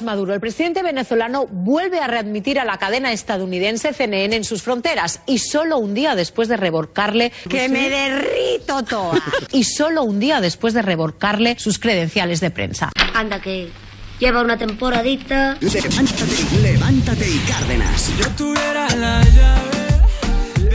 Nicolás 0.00 0.02
Maduro. 0.02 0.34
El 0.34 0.40
presidente 0.40 0.82
venezolano 0.82 1.46
vuelve 1.46 2.00
a 2.00 2.06
readmitir 2.06 2.58
a 2.58 2.64
la 2.64 2.78
cadena 2.78 3.12
estadounidense 3.12 3.92
CNN 3.92 4.36
en 4.36 4.44
sus 4.44 4.62
fronteras 4.62 5.20
y 5.26 5.38
solo 5.38 5.78
un 5.78 5.94
día 5.94 6.14
después 6.14 6.48
de 6.48 6.56
reborcarle 6.56 7.32
Que 7.48 7.68
me 7.68 7.88
derrito 7.88 8.82
toda. 8.84 9.22
y 9.52 9.64
solo 9.64 10.02
un 10.02 10.20
día 10.20 10.40
después 10.40 10.74
de 10.74 10.82
reborcarle 10.82 11.56
sus 11.58 11.78
credenciales 11.78 12.40
de 12.40 12.50
prensa. 12.50 12.90
Anda 13.14 13.40
que 13.40 13.70
lleva 14.18 14.42
una 14.42 14.56
temporadita. 14.56 15.56
Levántate, 15.60 16.62
levántate 16.62 17.28
y 17.28 17.38
Cárdenas. 17.38 18.00
Si 18.00 18.16
yo 18.16 18.28
tuviera 18.30 18.88
la 18.96 19.22
llave 19.22 19.79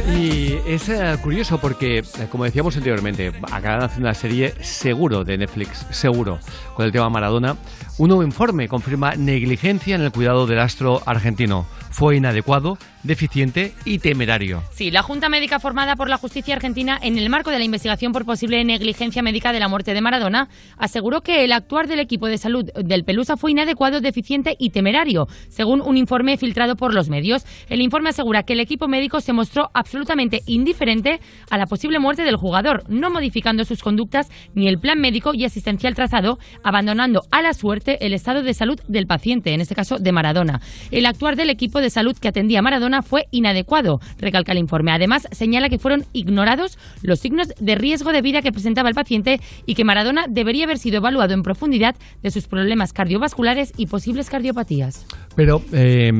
Y 0.08 0.60
es 0.68 0.88
eh, 0.89 1.18
curioso 1.22 1.60
porque, 1.60 2.00
eh, 2.00 2.04
como 2.30 2.44
decíamos 2.44 2.78
anteriormente, 2.78 3.32
acaban 3.52 3.84
hacer 3.84 4.02
una 4.02 4.13
serie 4.13 4.54
seguro 4.62 5.24
de 5.24 5.38
Netflix, 5.38 5.86
seguro, 5.89 6.39
con 6.76 6.86
el 6.86 6.91
tema 6.91 7.10
Maradona. 7.10 7.58
Un 7.98 8.10
nuevo 8.10 8.24
informe 8.24 8.68
confirma 8.68 9.15
negligencia 9.15 9.96
en 9.96 10.02
el 10.02 10.12
cuidado 10.12 10.46
del 10.46 10.60
astro 10.60 11.02
argentino. 11.06 11.65
Fue 11.89 12.18
inadecuado, 12.18 12.78
deficiente 13.06 13.74
y 13.86 14.00
temerario. 14.00 14.63
Sí, 14.72 14.91
la 14.91 15.04
Junta 15.04 15.30
Médica 15.30 15.60
formada 15.60 15.96
por 15.96 16.10
la 16.10 16.18
justicia 16.18 16.56
argentina 16.56 17.00
en 17.02 17.18
el 17.18 17.30
marco 17.30 17.52
de 17.52 17.60
la 17.60 17.65
investigación 17.65 18.12
por 18.12 18.26
posible 18.26 18.63
negligencia 18.63 19.22
médica 19.22 19.54
de 19.54 19.60
la 19.60 19.68
muerte 19.68 19.94
de 19.94 20.02
Maradona 20.02 20.50
aseguró 20.78 21.22
que 21.22 21.44
el 21.44 21.52
actuar 21.52 21.88
del 21.88 22.00
equipo 22.00 22.28
de 22.28 22.38
salud 22.38 22.65
del 22.74 23.04
Pelusa 23.04 23.38
fue 23.38 23.52
inadecuado, 23.52 24.02
deficiente 24.02 24.56
y 24.60 24.72
temerario, 24.72 25.28
según 25.50 25.82
un 25.82 25.98
informe 25.98 26.38
filtrado 26.38 26.76
por 26.76 26.94
los 26.94 27.10
medios. 27.10 27.46
El 27.70 27.82
informe 27.82 28.10
asegura 28.10 28.44
que 28.44 28.54
el 28.54 28.60
equipo 28.60 28.88
médico 28.88 29.22
se 29.22 29.34
mostró 29.34 29.70
absolutamente 29.74 30.41
indiferente 30.48 31.20
a 31.50 31.58
la 31.58 31.68
posible 31.68 32.00
muerte 32.00 32.24
del 32.24 32.36
jugador, 32.36 32.84
no 32.89 33.10
modificando 33.10 33.65
sus 33.65 33.82
conductas 33.82 34.30
ni 34.54 34.68
el 34.68 34.80
plan 34.80 35.00
médico 35.00 35.34
y 35.34 35.46
asistencial 35.46 35.96
trazado, 35.96 36.39
abandonando 36.63 37.22
a 37.32 37.41
la 37.41 37.54
suerte 37.54 38.06
el 38.06 38.13
estado 38.13 38.41
de 38.41 38.54
salud 38.54 38.80
del 38.88 39.08
paciente, 39.08 39.54
en 39.54 39.62
este 39.62 39.76
caso 39.76 39.98
de 40.00 40.12
Maradona. 40.12 40.62
El 40.91 41.06
actuar 41.06 41.36
del 41.36 41.50
equipo 41.50 41.82
de 41.82 41.89
salud 41.89 42.18
que 42.18 42.28
atendía 42.28 42.60
a 42.60 42.62
Maradona 42.62 42.95
fue 43.02 43.26
inadecuado, 43.32 44.00
recalca 44.18 44.52
el 44.52 44.60
informe. 44.60 44.92
Además, 44.92 45.28
señala 45.32 45.70
que 45.70 45.80
fueron 45.80 46.06
ignorados 46.14 46.78
los 47.02 47.20
signos 47.20 47.50
de 47.60 47.76
riesgo 47.76 48.12
de 48.12 48.22
vida 48.22 48.42
que 48.42 48.52
presentaba 48.52 48.90
el 48.90 48.96
paciente 48.96 49.40
y 49.66 49.76
que 49.76 49.84
Maradona 49.84 50.26
debería 50.30 50.66
haber 50.66 50.78
sido 50.78 50.98
evaluado 50.98 51.34
en 51.34 51.42
profundidad 51.42 51.96
de 52.22 52.32
sus 52.32 52.48
problemas 52.48 52.94
cardiovasculares 52.94 53.72
y 53.78 53.88
posibles 53.88 54.30
cardiopatías. 54.30 55.06
Pero, 55.36 55.62
eh, 55.74 56.12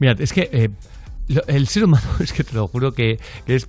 mirad, 0.00 0.20
es 0.20 0.32
que 0.32 0.48
eh, 0.52 0.68
el 1.28 1.66
ser 1.66 1.84
humano, 1.84 2.06
es 2.20 2.32
que 2.32 2.44
te 2.44 2.54
lo 2.54 2.66
juro 2.66 2.92
que, 2.92 3.16
que 3.46 3.54
es. 3.54 3.68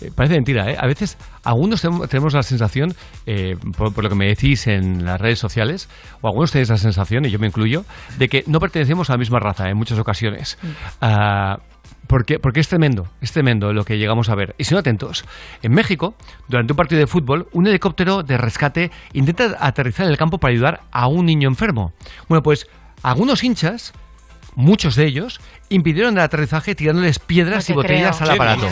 eh, 0.00 0.10
parece 0.14 0.34
mentira, 0.34 0.70
¿eh? 0.70 0.76
A 0.78 0.86
veces, 0.86 1.18
algunos 1.44 1.82
tenemos, 2.08 2.34
la 2.34 2.42
sensación, 2.42 2.94
eh, 3.26 3.56
por, 3.76 3.92
por 3.92 4.04
lo 4.04 4.10
que 4.10 4.16
me 4.16 4.26
decís 4.26 4.66
en 4.66 5.04
las 5.04 5.20
redes 5.20 5.38
sociales, 5.38 5.88
o 6.20 6.28
algunos 6.28 6.52
tenéis 6.52 6.68
la 6.68 6.76
sensación, 6.76 7.24
y 7.24 7.30
yo 7.30 7.38
me 7.38 7.46
incluyo, 7.46 7.84
de 8.18 8.28
que 8.28 8.44
no 8.46 8.60
pertenecemos 8.60 9.10
a 9.10 9.14
la 9.14 9.18
misma 9.18 9.38
raza 9.40 9.68
en 9.68 9.76
muchas 9.76 9.98
ocasiones. 9.98 10.58
Ah, 11.00 11.58
porque, 12.06 12.40
porque 12.40 12.58
es 12.58 12.68
tremendo, 12.68 13.06
es 13.20 13.30
tremendo 13.30 13.72
lo 13.72 13.84
que 13.84 13.96
llegamos 13.96 14.30
a 14.30 14.34
ver. 14.34 14.54
Y 14.58 14.64
si 14.64 14.74
no 14.74 14.80
atentos, 14.80 15.24
en 15.62 15.72
México, 15.72 16.14
durante 16.48 16.72
un 16.72 16.76
partido 16.76 16.98
de 16.98 17.06
fútbol, 17.06 17.46
un 17.52 17.68
helicóptero 17.68 18.24
de 18.24 18.36
rescate 18.36 18.90
intenta 19.12 19.56
aterrizar 19.60 20.06
en 20.06 20.12
el 20.12 20.18
campo 20.18 20.38
para 20.38 20.52
ayudar 20.52 20.80
a 20.90 21.06
un 21.06 21.26
niño 21.26 21.48
enfermo. 21.48 21.92
Bueno, 22.28 22.42
pues 22.42 22.66
algunos 23.04 23.44
hinchas, 23.44 23.92
muchos 24.60 24.94
de 24.96 25.06
ellos, 25.06 25.40
impidieron 25.68 26.16
el 26.16 26.22
aterrizaje 26.22 26.74
tirándoles 26.74 27.18
piedras 27.18 27.68
y 27.70 27.72
botellas 27.72 28.20
al 28.22 28.30
aparato. 28.30 28.68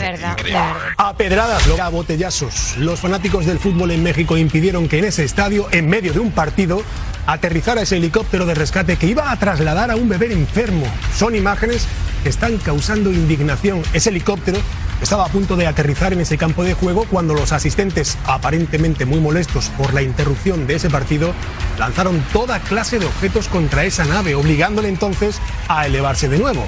A 0.97 1.15
pedradas, 1.15 1.67
a 1.79 1.89
botellazos. 1.89 2.77
Los 2.77 2.99
fanáticos 2.99 3.45
del 3.45 3.59
fútbol 3.59 3.91
en 3.91 4.03
México 4.03 4.37
impidieron 4.37 4.87
que 4.87 4.99
en 4.99 5.05
ese 5.05 5.23
estadio, 5.23 5.67
en 5.71 5.89
medio 5.89 6.13
de 6.13 6.19
un 6.19 6.31
partido, 6.31 6.81
aterrizara 7.25 7.81
ese 7.81 7.97
helicóptero 7.97 8.45
de 8.45 8.55
rescate 8.55 8.95
que 8.97 9.07
iba 9.07 9.31
a 9.31 9.37
trasladar 9.37 9.91
a 9.91 9.95
un 9.95 10.09
bebé 10.09 10.31
enfermo. 10.31 10.85
Son 11.15 11.35
imágenes 11.35 11.87
que 12.23 12.29
están 12.29 12.57
causando 12.57 13.11
indignación. 13.11 13.81
Ese 13.93 14.09
helicóptero 14.09 14.57
estaba 15.01 15.25
a 15.25 15.29
punto 15.29 15.55
de 15.55 15.67
aterrizar 15.67 16.13
en 16.13 16.21
ese 16.21 16.37
campo 16.37 16.63
de 16.63 16.73
juego 16.73 17.05
cuando 17.09 17.33
los 17.33 17.51
asistentes, 17.51 18.17
aparentemente 18.25 19.05
muy 19.05 19.19
molestos 19.19 19.69
por 19.69 19.93
la 19.93 20.01
interrupción 20.01 20.67
de 20.67 20.75
ese 20.75 20.89
partido, 20.89 21.33
lanzaron 21.77 22.23
toda 22.33 22.59
clase 22.59 22.99
de 22.99 23.05
objetos 23.05 23.47
contra 23.47 23.85
esa 23.85 24.05
nave, 24.05 24.35
obligándole 24.35 24.89
entonces 24.89 25.39
a 25.67 25.85
elevarse 25.85 26.27
de 26.27 26.39
nuevo. 26.39 26.65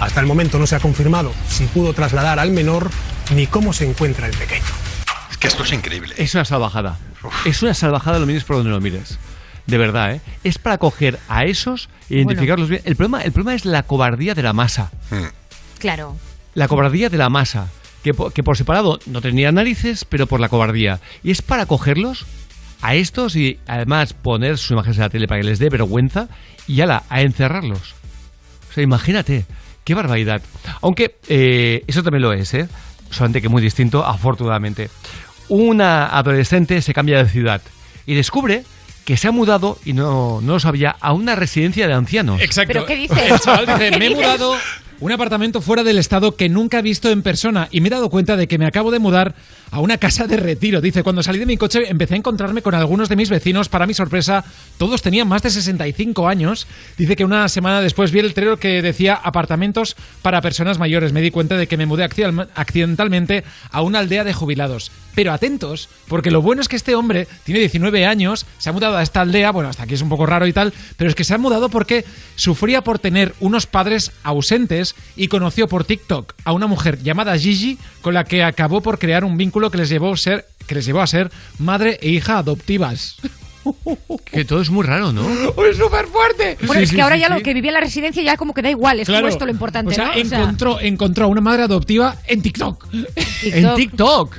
Hasta 0.00 0.20
el 0.20 0.26
momento 0.26 0.58
no 0.58 0.66
se 0.66 0.76
ha 0.76 0.80
confirmado 0.80 1.32
si 1.48 1.66
pudo 1.66 1.92
trasladar 1.92 2.38
al 2.38 2.50
menor 2.50 2.90
ni 3.34 3.46
cómo 3.46 3.72
se 3.72 3.88
encuentra 3.88 4.26
el 4.26 4.36
pequeño. 4.36 4.64
Es 5.30 5.36
que 5.36 5.48
esto 5.48 5.62
es 5.62 5.72
increíble. 5.72 6.14
Es 6.18 6.34
una 6.34 6.44
salvajada. 6.44 6.98
Es 7.44 7.62
una 7.62 7.74
salvajada, 7.74 8.18
lo 8.18 8.26
mires 8.26 8.44
por 8.44 8.56
donde 8.56 8.70
lo 8.70 8.80
mires. 8.80 9.18
De 9.66 9.78
verdad, 9.78 10.14
¿eh? 10.14 10.20
Es 10.42 10.58
para 10.58 10.78
coger 10.78 11.18
a 11.28 11.44
esos 11.44 11.88
e 12.10 12.16
identificarlos 12.16 12.68
bien. 12.68 12.82
El 12.84 12.96
problema, 12.96 13.22
el 13.22 13.32
problema 13.32 13.54
es 13.54 13.64
la 13.64 13.82
cobardía 13.82 14.34
de 14.34 14.42
la 14.42 14.52
masa. 14.52 14.90
Claro. 15.78 16.16
La 16.54 16.68
cobardía 16.68 17.08
de 17.08 17.16
la 17.16 17.30
masa. 17.30 17.68
Que 18.02 18.12
por, 18.12 18.34
que 18.34 18.42
por 18.42 18.58
separado 18.58 18.98
no 19.06 19.22
tenía 19.22 19.50
narices, 19.50 20.04
pero 20.04 20.26
por 20.26 20.38
la 20.38 20.50
cobardía. 20.50 21.00
Y 21.22 21.30
es 21.30 21.40
para 21.40 21.64
cogerlos 21.64 22.26
a 22.82 22.94
estos 22.94 23.34
y 23.34 23.58
además 23.66 24.12
poner 24.12 24.58
sus 24.58 24.72
imágenes 24.72 24.98
en 24.98 25.02
la 25.04 25.08
tele 25.08 25.26
para 25.26 25.40
que 25.40 25.46
les 25.46 25.58
dé 25.58 25.70
vergüenza 25.70 26.28
y 26.66 26.82
ala, 26.82 27.04
a 27.08 27.22
encerrarlos. 27.22 27.94
O 28.70 28.74
sea, 28.74 28.84
imagínate, 28.84 29.46
qué 29.84 29.94
barbaridad. 29.94 30.42
Aunque 30.82 31.16
eh, 31.28 31.82
eso 31.86 32.02
también 32.02 32.22
lo 32.22 32.34
es, 32.34 32.52
¿eh? 32.52 32.68
Solamente 33.10 33.40
que 33.40 33.48
muy 33.48 33.62
distinto, 33.62 34.04
afortunadamente. 34.04 34.90
Una 35.48 36.06
adolescente 36.06 36.82
se 36.82 36.92
cambia 36.92 37.22
de 37.22 37.30
ciudad 37.30 37.62
y 38.04 38.14
descubre 38.14 38.64
que 39.04 39.16
se 39.16 39.28
ha 39.28 39.32
mudado, 39.32 39.78
y 39.84 39.92
no, 39.92 40.40
no 40.40 40.54
lo 40.54 40.60
sabía, 40.60 40.96
a 41.00 41.12
una 41.12 41.34
residencia 41.34 41.86
de 41.86 41.94
ancianos. 41.94 42.40
Exacto. 42.40 42.72
¿Pero 42.72 42.86
qué 42.86 42.96
dices? 42.96 43.18
El 43.18 43.38
chaval 43.38 43.66
dice, 43.78 43.90
¿Qué 43.90 43.98
me 43.98 44.06
he 44.06 44.10
mudado 44.10 44.56
un 45.00 45.12
apartamento 45.12 45.60
fuera 45.60 45.82
del 45.82 45.98
estado 45.98 46.36
que 46.36 46.48
nunca 46.48 46.78
he 46.78 46.82
visto 46.82 47.10
en 47.10 47.22
persona 47.22 47.68
y 47.70 47.80
me 47.80 47.88
he 47.88 47.90
dado 47.90 48.08
cuenta 48.10 48.36
de 48.36 48.46
que 48.48 48.58
me 48.58 48.66
acabo 48.66 48.90
de 48.90 48.98
mudar 48.98 49.34
a 49.70 49.80
una 49.80 49.98
casa 49.98 50.26
de 50.26 50.36
retiro. 50.36 50.80
Dice, 50.80 51.02
cuando 51.02 51.22
salí 51.22 51.38
de 51.38 51.46
mi 51.46 51.56
coche 51.56 51.90
empecé 51.90 52.14
a 52.14 52.18
encontrarme 52.18 52.62
con 52.62 52.74
algunos 52.74 53.08
de 53.08 53.16
mis 53.16 53.28
vecinos. 53.28 53.68
Para 53.68 53.86
mi 53.86 53.94
sorpresa, 53.94 54.44
todos 54.78 55.02
tenían 55.02 55.28
más 55.28 55.42
de 55.42 55.50
65 55.50 56.28
años. 56.28 56.66
Dice 56.96 57.16
que 57.16 57.24
una 57.24 57.48
semana 57.48 57.80
después 57.80 58.12
vi 58.12 58.20
el 58.20 58.28
letrero 58.28 58.56
que 58.58 58.82
decía 58.82 59.14
apartamentos 59.14 59.96
para 60.22 60.40
personas 60.40 60.78
mayores. 60.78 61.12
Me 61.12 61.20
di 61.22 61.30
cuenta 61.30 61.56
de 61.56 61.66
que 61.66 61.76
me 61.76 61.86
mudé 61.86 62.04
accidental- 62.04 62.48
accidentalmente 62.54 63.44
a 63.70 63.82
una 63.82 63.98
aldea 63.98 64.24
de 64.24 64.32
jubilados. 64.32 64.90
Pero 65.14 65.32
atentos, 65.32 65.88
porque 66.08 66.32
lo 66.32 66.42
bueno 66.42 66.60
es 66.60 66.66
que 66.68 66.74
este 66.74 66.96
hombre 66.96 67.28
tiene 67.44 67.60
19 67.60 68.04
años, 68.04 68.46
se 68.58 68.70
ha 68.70 68.72
mudado 68.72 68.96
a 68.96 69.02
esta 69.02 69.20
aldea, 69.20 69.52
bueno, 69.52 69.68
hasta 69.68 69.84
aquí 69.84 69.94
es 69.94 70.02
un 70.02 70.08
poco 70.08 70.26
raro 70.26 70.44
y 70.48 70.52
tal, 70.52 70.72
pero 70.96 71.08
es 71.08 71.14
que 71.14 71.22
se 71.22 71.34
ha 71.34 71.38
mudado 71.38 71.68
porque 71.68 72.04
sufría 72.34 72.82
por 72.82 72.98
tener 72.98 73.32
unos 73.38 73.66
padres 73.68 74.10
ausentes 74.24 74.83
y 75.16 75.28
conoció 75.28 75.68
por 75.68 75.84
TikTok 75.84 76.34
a 76.44 76.52
una 76.52 76.66
mujer 76.66 77.02
llamada 77.02 77.38
Gigi 77.38 77.78
con 78.02 78.14
la 78.14 78.24
que 78.24 78.42
acabó 78.42 78.80
por 78.80 78.98
crear 78.98 79.24
un 79.24 79.36
vínculo 79.36 79.70
que 79.70 79.78
les 79.78 79.88
llevó 79.88 80.12
a 80.12 80.16
ser 80.16 80.46
que 80.66 80.74
les 80.74 80.86
llevó 80.86 81.00
a 81.00 81.06
ser 81.06 81.30
madre 81.58 81.98
e 82.02 82.08
hija 82.10 82.38
adoptivas. 82.38 83.16
Que 84.30 84.44
todo 84.44 84.60
es 84.60 84.68
muy 84.68 84.84
raro, 84.84 85.10
¿no? 85.12 85.26
¡Es 85.70 85.78
súper 85.78 86.06
fuerte! 86.06 86.58
Bueno, 86.66 86.82
es 86.82 86.92
que 86.92 87.00
ahora 87.00 87.16
ya 87.16 87.30
lo 87.30 87.42
que 87.42 87.54
vivía 87.54 87.70
en 87.70 87.74
la 87.74 87.80
residencia 87.80 88.22
ya 88.22 88.36
como 88.36 88.52
que 88.52 88.60
da 88.60 88.68
igual, 88.68 89.00
es 89.00 89.06
como 89.06 89.16
Claro. 89.20 89.28
esto 89.28 89.46
lo 89.46 89.52
importante, 89.52 89.92
O 89.92 89.94
sea, 89.94 90.04
¿no? 90.14 90.20
O 90.20 90.24
sea, 90.26 90.40
encontró, 90.40 90.80
encontró 90.80 91.24
a 91.24 91.28
una 91.28 91.40
madre 91.40 91.62
adoptiva 91.62 92.16
en 92.26 92.42
TikTok. 92.42 92.86
En 93.42 93.74
TikTok. 93.74 94.36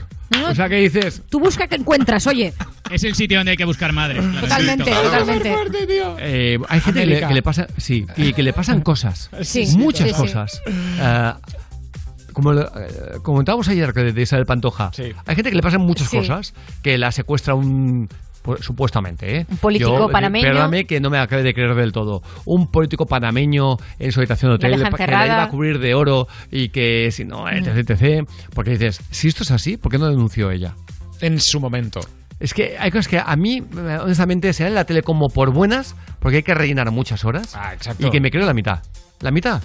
O 0.49 0.55
sea, 0.55 0.67
¿qué 0.69 0.75
dices? 0.77 1.21
tú 1.29 1.39
busca 1.39 1.67
que 1.67 1.75
encuentras, 1.75 2.25
oye. 2.27 2.53
Es 2.91 3.03
el 3.03 3.15
sitio 3.15 3.37
donde 3.37 3.51
hay 3.51 3.57
que 3.57 3.65
buscar 3.65 3.93
madres. 3.93 4.19
claro. 4.23 4.41
Totalmente, 4.41 4.91
totalmente. 4.91 5.55
Eh, 6.19 6.59
hay 6.67 6.79
gente 6.81 6.99
que 6.99 7.05
le, 7.05 7.11
América. 7.13 7.27
que 7.27 7.33
le 7.33 7.41
pasa, 7.43 7.67
sí, 7.77 8.05
y 8.17 8.33
que 8.33 8.43
le 8.43 8.53
pasan 8.53 8.81
cosas, 8.81 9.29
Sí, 9.41 9.65
muchas 9.77 10.07
sí, 10.09 10.13
sí. 10.13 10.19
cosas. 10.21 10.61
Ah, 10.99 11.37
como 12.33 12.53
lo- 12.53 12.63
eh, 12.79 13.19
comentábamos 13.23 13.67
ayer 13.69 13.93
que 13.93 14.11
de 14.11 14.21
Isabel 14.21 14.45
Pantoja, 14.45 14.91
hay 15.25 15.35
gente 15.35 15.49
que 15.51 15.55
le 15.55 15.61
pasan 15.61 15.81
muchas 15.81 16.09
Sí. 16.09 16.17
cosas, 16.17 16.53
que 16.81 16.97
la 16.97 17.11
secuestra 17.11 17.55
un 17.55 18.09
supuestamente, 18.59 19.37
¿eh? 19.37 19.45
Un 19.49 19.57
político 19.57 19.97
Yo, 19.97 20.07
panameño. 20.09 20.45
Perdóname 20.45 20.85
que 20.85 20.99
no 20.99 21.09
me 21.09 21.17
acabe 21.17 21.43
de 21.43 21.53
creer 21.53 21.75
del 21.75 21.91
todo. 21.91 22.21
Un 22.45 22.67
político 22.67 23.05
panameño 23.05 23.77
en 23.99 24.11
su 24.11 24.19
habitación 24.19 24.51
de 24.51 24.55
hotel 24.55 24.71
que 24.71 25.07
la 25.07 25.25
iba 25.25 25.43
a 25.43 25.49
cubrir 25.49 25.79
de 25.79 25.93
oro 25.93 26.27
y 26.51 26.69
que 26.69 27.09
si 27.11 27.25
no, 27.25 27.49
etc, 27.49 27.89
etc. 27.89 28.27
Porque 28.53 28.71
dices, 28.71 29.01
si 29.11 29.27
esto 29.27 29.43
es 29.43 29.51
así, 29.51 29.77
¿por 29.77 29.91
qué 29.91 29.97
no 29.97 30.07
denunció 30.07 30.51
ella? 30.51 30.75
En 31.21 31.39
su 31.39 31.59
momento. 31.59 32.01
Es 32.39 32.53
que 32.53 32.75
hay 32.77 32.91
cosas 32.91 33.07
que 33.07 33.17
a 33.17 33.35
mí, 33.35 33.63
honestamente, 34.01 34.51
se 34.53 34.63
dan 34.63 34.71
en 34.71 34.75
la 34.75 34.85
tele 34.85 35.01
como 35.01 35.29
por 35.29 35.53
buenas, 35.53 35.95
porque 36.19 36.37
hay 36.37 36.43
que 36.43 36.53
rellenar 36.53 36.91
muchas 36.91 37.23
horas. 37.23 37.55
Ah, 37.55 37.73
exacto. 37.73 38.05
Y 38.05 38.09
que 38.09 38.19
me 38.19 38.29
creo 38.29 38.45
la 38.45 38.53
mitad. 38.53 38.81
La 39.21 39.31
mitad. 39.31 39.61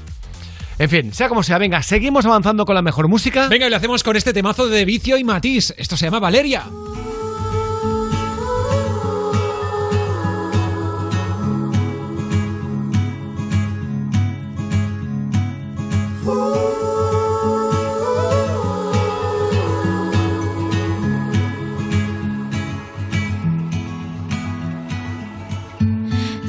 En 0.79 0.89
fin, 0.89 1.13
sea 1.13 1.29
como 1.29 1.43
sea, 1.43 1.59
venga, 1.59 1.83
seguimos 1.83 2.25
avanzando 2.25 2.65
con 2.65 2.75
la 2.75 2.81
mejor 2.81 3.09
música. 3.09 3.49
Venga, 3.49 3.67
y 3.67 3.71
lo 3.71 3.77
hacemos 3.77 4.03
con 4.03 4.17
este 4.17 4.33
temazo 4.33 4.69
de 4.69 4.85
Vicio 4.85 5.19
y 5.19 5.25
Matiz. 5.25 5.75
Esto 5.77 5.97
se 5.97 6.07
llama 6.07 6.21
Valeria. 6.21 6.65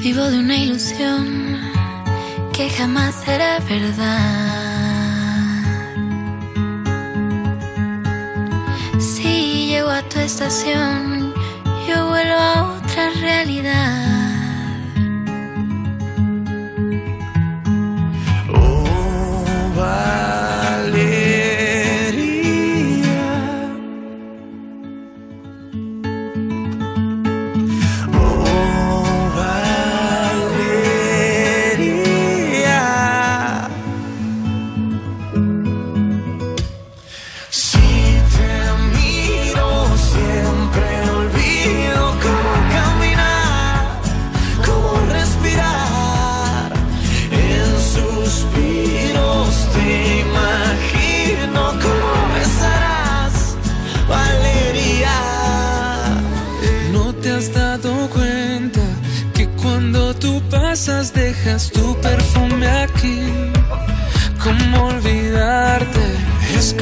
Vivo 0.02 0.24
de 0.30 0.38
una 0.40 0.56
ilusión 0.56 1.58
que 2.52 2.68
jamás 2.70 3.14
será 3.24 3.60
verdad. 3.60 4.52
Si 8.98 9.68
llego 9.68 9.88
a 9.90 10.02
tu 10.02 10.18
estación, 10.18 11.32
yo 11.88 12.08
vuelvo 12.08 12.34
a 12.34 12.78
otra 12.78 13.10
realidad. 13.20 14.41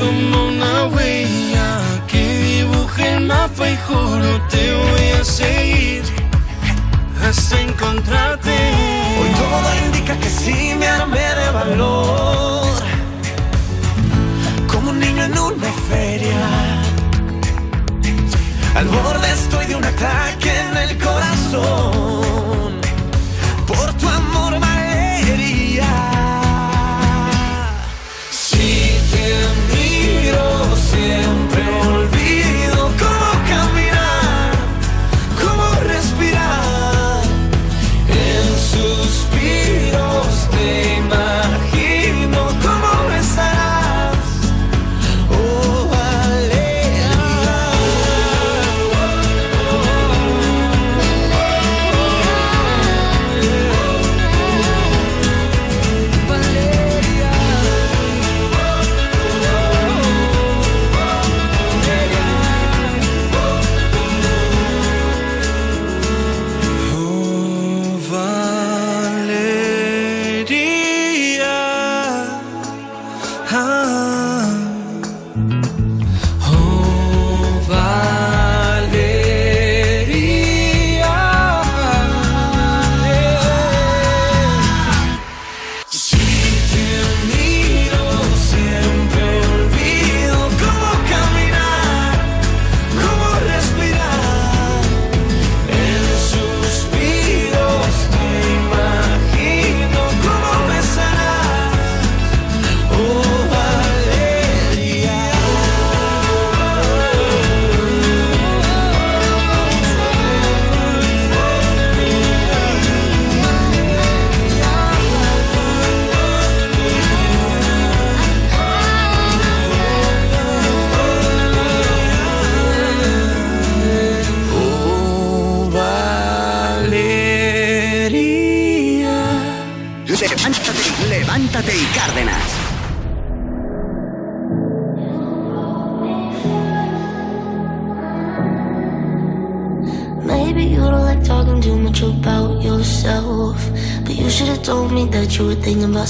Como 0.01 0.49
una 0.49 0.87
huella 0.87 1.79
que 2.09 2.23
dibuja 2.49 3.07
el 3.07 3.27
mapa 3.27 3.69
y 3.69 3.77
juro 3.87 4.31
te 4.49 4.73
voy 4.75 5.21
a 5.21 5.25
seguir 5.25 6.03
hasta 7.23 7.61
encontrarte. 7.61 8.57
Hoy 9.19 9.31
todo 9.43 9.69
indica 9.87 10.17
que 10.19 10.31
sí 10.31 10.75
me 10.79 10.87
armé 10.87 11.27
de 11.41 11.51
valor. 11.51 12.83
Como 14.73 14.91
un 14.91 14.99
niño 15.01 15.25
en 15.25 15.39
una 15.39 15.73
feria. 15.91 16.41
Al 18.75 18.87
borde 18.89 19.31
estoy 19.33 19.67
de 19.67 19.77
un 19.77 19.85
ataque 19.85 20.51
en 20.61 20.77
el 20.77 20.99
corazón. 20.99 22.30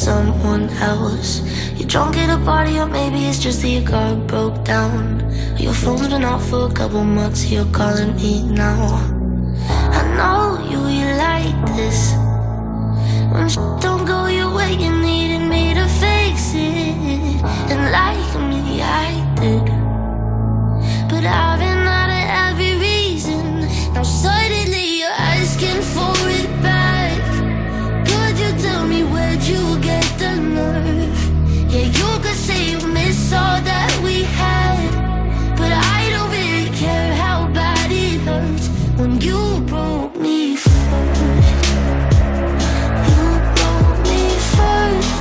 Someone 0.00 0.70
else. 0.90 1.42
You're 1.76 1.86
drunk 1.86 2.16
at 2.16 2.30
a 2.30 2.42
party, 2.44 2.78
or 2.78 2.86
maybe 2.86 3.26
it's 3.26 3.38
just 3.38 3.60
that 3.60 3.68
your 3.68 3.86
car 3.86 4.16
broke 4.16 4.64
down. 4.64 5.04
Your 5.58 5.74
phone's 5.74 6.08
been 6.08 6.24
off 6.24 6.48
for 6.48 6.70
a 6.70 6.72
couple 6.72 7.04
months, 7.04 7.50
you're 7.50 7.70
calling 7.78 8.16
me 8.16 8.42
now. 8.44 8.80
I 9.98 10.02
know 10.16 10.42
you, 10.70 10.80
you 10.98 11.08
like 11.26 11.60
this. 11.76 12.00
When 13.32 13.46
don't 13.80 14.06
go 14.06 14.26
your 14.26 14.50
way, 14.54 14.72
you 14.72 14.90
needed 14.90 15.44
me 15.54 15.74
to 15.74 15.86
fix 16.00 16.54
it. 16.54 16.79
All 33.32 33.60
that 33.62 34.00
we 34.02 34.22
had. 34.22 34.90
But 35.56 35.72
I 35.72 36.10
don't 36.10 36.30
really 36.30 36.70
care 36.76 37.14
how 37.14 37.48
bad 37.52 37.90
it 37.92 38.20
hurts 38.22 38.68
when 38.98 39.20
you 39.20 39.60
broke 39.66 40.16
me 40.16 40.56
first. 40.56 41.52
You 43.08 43.22
broke 43.56 44.00
me 44.10 44.22
first. 44.54 45.12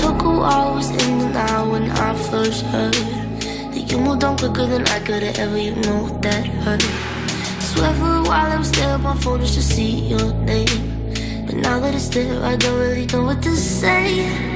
Took 0.00 0.22
a 0.22 0.32
while, 0.40 0.74
was 0.74 0.90
in 0.90 1.20
and 1.20 1.36
out 1.36 1.70
when 1.70 1.90
I 1.90 2.14
first 2.30 2.64
heard 2.66 2.94
that 3.72 3.84
you 3.90 3.98
moved 3.98 4.24
on 4.24 4.36
quicker 4.36 4.66
than 4.66 4.86
I 4.88 4.98
could 5.00 5.22
have 5.22 5.38
ever. 5.38 5.58
You 5.58 5.74
know 5.86 6.08
that 6.20 6.46
hurt. 6.64 6.82
Swear 7.62 7.94
for 7.94 8.16
a 8.16 8.22
while 8.22 8.52
I 8.52 8.56
was 8.56 8.70
there 8.72 8.94
on 8.94 9.02
my 9.02 9.16
phone 9.16 9.40
just 9.40 9.54
to 9.54 9.62
see 9.62 10.08
your 10.12 10.34
name. 10.44 10.82
But 11.46 11.56
now 11.56 11.80
that 11.80 11.94
it's 11.94 12.08
there, 12.08 12.42
I 12.44 12.56
don't 12.56 12.78
really 12.78 13.06
know 13.06 13.24
what 13.24 13.42
to 13.42 13.56
say. 13.56 14.51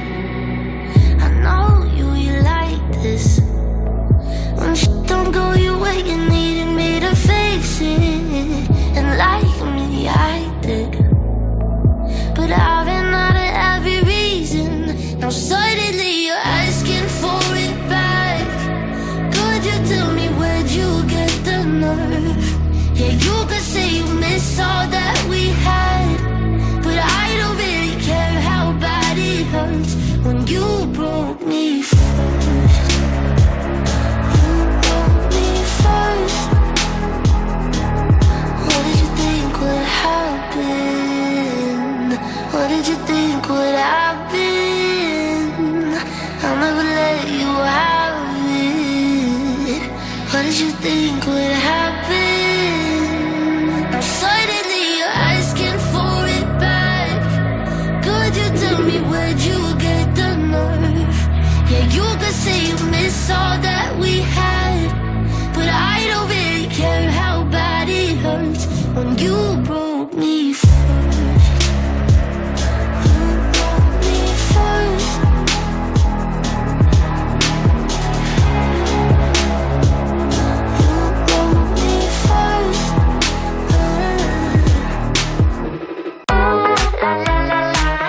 Go 5.37 5.53
your 5.65 5.77
way, 5.83 5.97
you 6.09 6.17
needed 6.35 6.71
me 6.79 6.89
to 7.05 7.11
fix 7.27 7.63
it. 7.81 8.63
And 8.97 9.07
like 9.25 9.57
me, 9.75 10.07
I 10.31 10.35
did. 10.67 10.91
But 12.37 12.49
I've 12.65 12.85
been 12.89 13.09
out 13.25 13.37
of 13.45 13.51
every 13.73 13.99
reason. 14.15 14.69
Now 15.21 15.31
suddenly 15.51 16.13
you're 16.25 16.45
asking 16.63 17.07
for 17.21 17.43
it 17.65 17.77
back. 17.93 18.47
Could 19.35 19.61
you 19.69 19.77
tell 19.91 20.09
me 20.19 20.27
where'd 20.39 20.69
you 20.79 20.89
get 21.15 21.33
the 21.47 21.59
nerve? 21.83 22.45
Yeah, 22.99 23.13
you 23.25 23.37
could 23.49 23.65
say 23.73 23.87
you 23.97 24.07
miss 24.23 24.59
all 24.67 24.85
that 24.95 25.06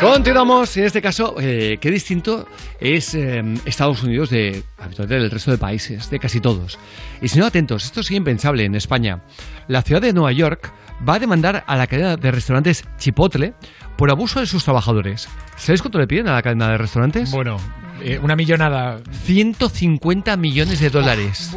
Continuamos, 0.00 0.76
en 0.76 0.84
este 0.84 1.00
caso, 1.02 1.36
eh, 1.40 1.78
qué 1.80 1.90
distinto 1.90 2.46
es 2.80 3.14
eh, 3.14 3.42
Estados 3.64 4.02
Unidos 4.02 4.30
de 4.30 4.62
habitualmente 4.78 5.22
del 5.22 5.30
resto 5.30 5.50
de 5.50 5.58
países, 5.58 6.10
de 6.10 6.18
casi 6.18 6.40
todos. 6.40 6.78
Y 7.20 7.28
si 7.28 7.38
no, 7.38 7.46
atentos, 7.46 7.84
esto 7.84 8.00
es 8.00 8.10
impensable 8.10 8.64
en 8.64 8.74
España. 8.74 9.22
La 9.68 9.82
ciudad 9.82 10.00
de 10.00 10.12
Nueva 10.12 10.32
York 10.32 10.72
va 11.06 11.14
a 11.14 11.18
demandar 11.18 11.64
a 11.66 11.76
la 11.76 11.86
cadena 11.86 12.16
de 12.16 12.30
restaurantes 12.30 12.84
Chipotle 12.98 13.54
por 13.96 14.10
abuso 14.10 14.40
de 14.40 14.46
sus 14.46 14.64
trabajadores. 14.64 15.28
¿Sabéis 15.56 15.82
cuánto 15.82 15.98
le 15.98 16.06
piden 16.06 16.28
a 16.28 16.34
la 16.34 16.42
cadena 16.42 16.68
de 16.70 16.78
restaurantes? 16.78 17.30
Bueno, 17.30 17.58
eh, 18.02 18.18
una 18.18 18.36
millonada. 18.36 19.00
150 19.24 20.36
millones 20.36 20.80
de 20.80 20.90
dólares. 20.90 21.50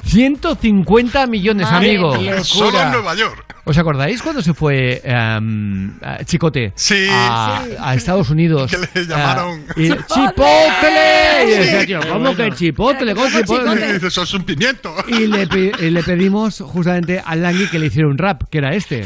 150 0.05 1.27
millones, 1.27 1.69
Madre 1.71 1.89
amigo. 1.89 2.15
mía. 2.17 2.43
Solo 2.43 2.81
en 2.81 2.91
Nueva 2.91 3.15
York. 3.15 3.45
¿Os 3.65 3.77
acordáis 3.77 4.21
cuando 4.21 4.41
se 4.41 4.53
fue 4.53 5.01
em, 5.05 5.93
a 6.01 6.23
Chicote 6.25 6.73
Sí. 6.75 7.07
a, 7.09 7.61
Sí. 7.65 7.71
a 7.79 7.95
Estados 7.95 8.29
Unidos? 8.29 8.69
Que 8.69 8.77
le 8.77 9.05
llamaron- 9.07 9.63
Ah, 9.69 9.73
y- 9.77 9.87
¡Chipotle! 9.87 11.45
Y 11.45 11.49
decía, 11.57 11.85
tío, 11.85 11.99
¿cómo 12.11 12.35
que 12.35 12.51
Chipotle? 12.51 13.15
¿Cómo 13.15 13.27
Chipotle? 13.29 13.93
Dice, 13.93 14.07
Eso 14.07 14.23
es 14.23 14.33
un 14.33 14.43
pimiento. 14.43 14.93
Y 15.07 15.27
le, 15.27 15.47
y 15.79 15.89
le 15.89 16.03
pedimos 16.03 16.59
justamente 16.65 17.21
al 17.25 17.41
Langui 17.41 17.67
que 17.67 17.79
le 17.79 17.85
hiciera 17.85 18.07
un 18.09 18.17
rap, 18.17 18.43
que 18.49 18.57
era 18.57 18.73
este. 18.75 19.05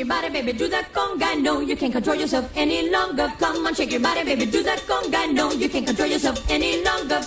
Your 0.00 0.08
body, 0.08 0.30
baby, 0.30 0.52
do 0.52 0.66
that 0.68 0.92
conga. 0.92 1.36
No, 1.40 1.60
you 1.60 1.76
can't 1.76 1.92
control 1.92 2.16
yourself 2.16 2.50
any 2.56 2.90
longer. 2.90 3.30
Come 3.38 3.66
on, 3.66 3.74
shake 3.74 3.92
your 3.92 4.00
body, 4.00 4.24
baby, 4.24 4.46
do 4.46 4.62
that 4.62 4.80
conga. 4.88 5.30
No, 5.32 5.52
you 5.52 5.68
can't 5.68 5.86
control 5.86 6.08
yourself 6.08 6.40
any 6.50 6.82
longer. 6.82 7.20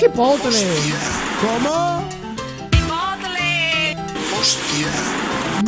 Chipotle. 0.00 0.66
¿Cómo? 1.40 2.04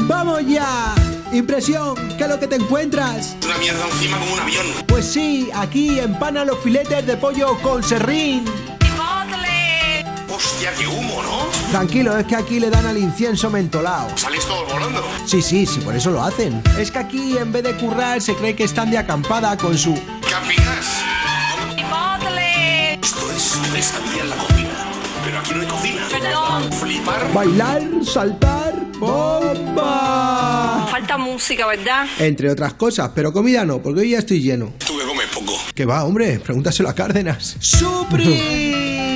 ¡Vamos 0.08 0.40
ya! 0.46 0.94
Impresión, 1.32 1.94
¿qué 2.16 2.24
es 2.24 2.28
lo 2.28 2.40
que 2.40 2.46
te 2.46 2.56
encuentras? 2.56 3.36
Una 3.44 3.58
mierda 3.58 3.86
encima 3.86 4.18
como 4.18 4.32
un 4.34 4.40
avión. 4.40 4.66
Pues 4.86 5.04
sí, 5.04 5.50
aquí 5.54 6.00
empana 6.00 6.44
los 6.44 6.58
filetes 6.58 7.06
de 7.06 7.16
pollo 7.16 7.56
con 7.62 7.82
serrín. 7.82 8.44
Hostia, 10.30 10.72
qué 10.76 10.86
humo, 10.86 11.22
¿no? 11.22 11.46
Tranquilo, 11.70 12.16
es 12.16 12.26
que 12.26 12.36
aquí 12.36 12.60
le 12.60 12.70
dan 12.70 12.86
al 12.86 12.98
incienso 12.98 13.50
mentolado. 13.50 14.08
Salís 14.16 14.44
todos 14.44 14.70
volando. 14.70 15.02
Sí, 15.24 15.40
sí, 15.42 15.66
sí, 15.66 15.80
por 15.80 15.96
eso 15.96 16.10
lo 16.10 16.22
hacen. 16.22 16.62
Es 16.78 16.90
que 16.90 16.98
aquí 16.98 17.38
en 17.38 17.52
vez 17.52 17.62
de 17.62 17.74
currar 17.76 18.20
se 18.20 18.34
cree 18.34 18.54
que 18.54 18.64
están 18.64 18.90
de 18.90 18.98
acampada 18.98 19.56
con 19.56 19.76
su... 19.76 19.94
Campinas. 20.28 21.02
Esto 23.02 23.32
es 23.34 23.58
pesadilla 23.72 24.22
en 24.22 24.30
la 24.30 24.36
cocina. 24.36 24.68
Pero 25.24 25.38
aquí 25.38 25.54
no 25.54 25.60
hay 25.60 25.66
cocina. 25.66 26.08
Perdón. 26.10 26.72
Flipar. 26.72 27.32
Bailar, 27.32 27.82
saltar, 28.04 28.74
bomba. 28.98 30.86
Falta 30.90 31.16
música, 31.16 31.66
¿verdad? 31.66 32.06
Entre 32.18 32.50
otras 32.50 32.74
cosas, 32.74 33.10
pero 33.14 33.32
comida 33.32 33.64
no, 33.64 33.80
porque 33.80 34.00
hoy 34.00 34.10
ya 34.10 34.18
estoy 34.18 34.40
lleno. 34.40 34.72
Tú 34.84 34.98
que 34.98 35.04
comes 35.06 35.26
poco. 35.28 35.52
Que 35.74 35.84
va, 35.86 36.04
hombre, 36.04 36.38
pregúntaselo 36.40 36.88
a 36.88 36.94
Cárdenas. 36.94 37.56
¡Supri! 37.60 39.04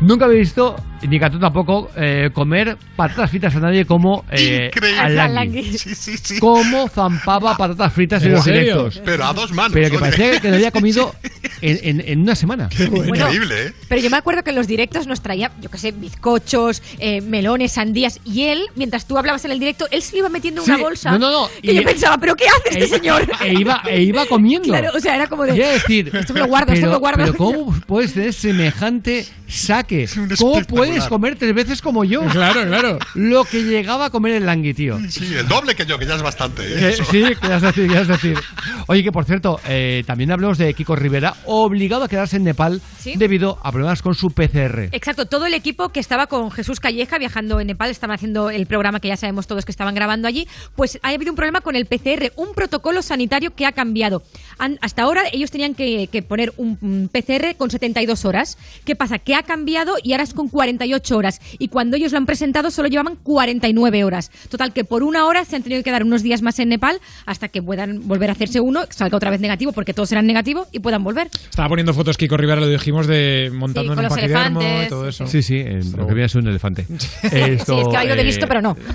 Nunca 0.00 0.24
he 0.26 0.30
visto, 0.34 0.76
ni 1.02 1.20
Catú 1.20 1.38
tampoco, 1.38 1.90
eh, 1.94 2.30
comer 2.32 2.78
patatas 2.96 3.28
fritas 3.30 3.54
a 3.54 3.60
nadie 3.60 3.84
como 3.84 4.24
eh, 4.30 4.70
Increíble. 4.74 4.98
al 4.98 5.18
Al 5.18 5.34
Langui. 5.34 5.62
Langui. 5.62 5.78
Sí, 5.78 5.94
sí, 5.94 6.16
sí. 6.16 6.38
Cómo 6.40 6.88
zampaba 6.88 7.54
patatas 7.56 7.92
fritas 7.92 8.22
en 8.22 8.28
¿En 8.28 8.34
los 8.36 8.44
directos. 8.46 9.02
Pero 9.04 9.24
a 9.26 9.34
dos 9.34 9.52
manos, 9.52 9.72
Pero 9.74 9.90
que 9.90 9.96
oye. 9.96 10.00
parecía 10.00 10.40
que 10.40 10.48
lo 10.48 10.54
había 10.54 10.70
comido 10.70 11.14
en, 11.62 11.78
en- 12.00 12.08
en 12.08 12.20
una 12.20 12.34
semana. 12.34 12.68
Increíble, 12.72 13.66
¿eh? 13.68 13.72
Pero 13.88 14.00
yo 14.00 14.10
me 14.10 14.16
acuerdo 14.16 14.42
que 14.42 14.50
en 14.50 14.56
los 14.56 14.66
directos 14.66 15.06
nos 15.06 15.20
traía, 15.22 15.50
yo 15.60 15.70
qué 15.70 15.78
sé, 15.78 15.92
bizcochos, 15.92 16.82
eh, 16.98 17.20
melones, 17.20 17.72
sandías. 17.72 18.20
Y 18.24 18.44
él, 18.44 18.62
mientras 18.76 19.06
tú 19.06 19.18
hablabas 19.18 19.44
en 19.44 19.50
el 19.52 19.58
directo, 19.58 19.86
él 19.90 20.02
se 20.02 20.12
lo 20.12 20.18
iba 20.18 20.28
metiendo 20.28 20.60
en 20.62 20.64
Sí, 20.66 20.70
una 20.72 20.80
bolsa. 20.82 21.10
no, 21.12 21.18
no, 21.18 21.30
no, 21.30 21.48
Que 21.62 21.72
y- 21.72 21.76
yo 21.76 21.82
pensaba, 21.82 22.18
¿pero 22.18 22.36
qué 22.36 22.46
hace 22.46 22.78
este 22.78 22.84
E- 22.84 22.88
señor? 22.98 23.26
E 23.44 23.52
iba, 23.54 23.82
e 23.88 24.02
iba 24.02 24.26
comiendo. 24.26 24.68
Claro, 24.70 24.90
o 24.94 25.00
sea, 25.00 25.16
era 25.16 25.26
como 25.26 25.44
de. 25.44 25.52
Es 25.60 25.82
decir, 25.82 26.10
Esto 26.14 26.32
me 26.34 26.40
lo 26.40 26.46
guardo, 26.46 26.72
esto 26.72 26.80
pero, 26.82 26.88
me 26.88 26.92
lo 26.94 27.00
guardo. 27.00 27.18
Pero 27.24 27.34
¿cómo 27.36 27.80
puedes 27.86 28.14
tener 28.14 28.32
semejante 28.32 29.26
saque? 29.48 30.08
¿Cómo 30.38 30.62
puedes 30.64 31.04
comer 31.04 31.36
tres 31.36 31.54
veces 31.54 31.82
como 31.82 32.04
yo? 32.04 32.22
Claro, 32.26 32.64
claro. 32.66 32.98
Lo 33.14 33.44
que 33.44 33.62
llegaba 33.64 34.06
a 34.06 34.10
comer 34.10 34.34
el 34.34 34.46
langui, 34.46 34.74
tío. 34.74 34.98
Sí, 35.08 35.34
el 35.34 35.48
doble 35.48 35.74
que 35.74 35.86
yo, 35.86 35.98
que 35.98 36.06
ya 36.06 36.14
es 36.14 36.22
bastante. 36.22 36.62
¿eh? 36.62 36.90
Eh, 36.90 36.96
sí, 37.10 37.24
querías 37.40 37.62
decir, 37.62 37.86
querías 37.88 38.08
decir. 38.08 38.38
Oye, 38.86 39.02
que 39.02 39.10
por 39.12 39.24
cierto, 39.24 39.60
eh, 39.68 40.04
también 40.06 40.30
hablamos 40.30 40.58
de 40.58 40.72
Kiko 40.74 40.94
Rivera, 40.94 41.34
obligado 41.54 42.04
a 42.04 42.08
quedarse 42.08 42.36
en 42.36 42.44
Nepal 42.44 42.80
Sí. 42.98 43.14
debido 43.16 43.58
a 43.62 43.72
problemas 43.72 44.02
con 44.02 44.14
su 44.14 44.28
PCR. 44.30 44.88
Exacto, 44.92 45.26
todo 45.26 45.46
el 45.46 45.54
equipo 45.54 45.88
que 45.88 46.00
estaba 46.00 46.26
con 46.26 46.50
Jesús 46.50 46.80
Calleja 46.80 47.18
viajando 47.18 47.60
en 47.60 47.66
Nepal, 47.68 47.90
estaban 47.90 48.14
haciendo 48.14 48.50
el 48.50 48.66
programa 48.66 49.00
que 49.00 49.08
ya 49.08 49.16
sabemos 49.16 49.46
todos 49.46 49.64
que 49.64 49.72
estaban 49.72 49.94
grabando 49.94 50.28
allí, 50.28 50.46
pues 50.76 50.98
ha 51.02 51.08
habido 51.08 51.32
un 51.32 51.36
problema 51.36 51.60
con 51.60 51.76
el 51.76 51.86
PCR, 51.86 52.32
un 52.36 52.52
protocolo 52.54 53.02
sanitario 53.02 53.54
que 53.54 53.66
ha 53.66 53.72
cambiado. 53.72 54.22
Han- 54.58 54.78
hasta 54.82 55.02
ahora 55.02 55.22
ellos 55.32 55.50
tenían 55.50 55.74
que, 55.74 56.08
que 56.12 56.22
poner 56.22 56.52
un, 56.56 56.78
un 56.82 57.08
PCR 57.12 57.56
con 57.56 57.70
72 57.70 58.24
horas. 58.24 58.58
¿Qué 58.84 58.94
pasa? 58.94 59.18
Que 59.18 59.34
ha 59.34 59.42
cambiado 59.42 59.94
y 60.02 60.12
ahora 60.12 60.24
es 60.24 60.34
con 60.34 60.48
48 60.48 61.16
horas. 61.16 61.40
Y 61.58 61.68
cuando 61.68 61.96
ellos 61.96 62.12
lo 62.12 62.18
han 62.18 62.26
presentado 62.26 62.70
solo 62.70 62.88
llevaban 62.88 63.16
49 63.16 64.04
horas. 64.04 64.30
Total, 64.48 64.72
que 64.72 64.84
por 64.84 65.02
una 65.02 65.26
hora 65.26 65.44
se 65.44 65.56
han 65.56 65.62
tenido 65.62 65.80
que 65.80 65.84
quedar 65.84 66.04
unos 66.04 66.22
días 66.22 66.42
más 66.42 66.58
en 66.58 66.68
Nepal 66.68 67.00
hasta 67.26 67.48
que 67.48 67.62
puedan 67.62 68.06
volver 68.06 68.28
a 68.30 68.32
hacerse 68.32 68.60
uno, 68.60 68.82
salga 68.90 69.16
otra 69.16 69.30
vez 69.30 69.40
negativo 69.40 69.72
porque 69.72 69.94
todos 69.94 70.12
eran 70.12 70.26
negativos 70.26 70.68
y 70.72 70.80
puedan 70.80 71.02
volver. 71.02 71.28
Estaba 71.48 71.68
poniendo 71.68 71.92
fotos 71.94 72.16
Kiko 72.16 72.36
Rivera, 72.36 72.60
lo 72.60 72.68
dijimos, 72.68 73.06
de 73.06 73.50
montando 73.52 73.94
Sí, 73.94 73.98
en 73.98 74.04
un 74.04 74.08
paquidermo 74.10 74.60
y 74.62 74.88
todo 74.88 75.08
eso. 75.08 75.26
Sí, 75.26 75.42
sí, 75.42 75.58
en 75.58 75.92
lo 75.92 76.06
que 76.06 76.14
viene 76.14 76.26
es 76.26 76.34
un 76.34 76.46
elefante. 76.46 76.86
Esto, 77.22 77.74
sí, 77.74 77.80
es 77.82 77.88
que 77.88 77.96
ha 77.96 78.04
ido 78.04 78.14
de 78.14 78.22
eh, 78.22 78.24
listo, 78.24 78.46
pero 78.46 78.62
no. 78.62 78.76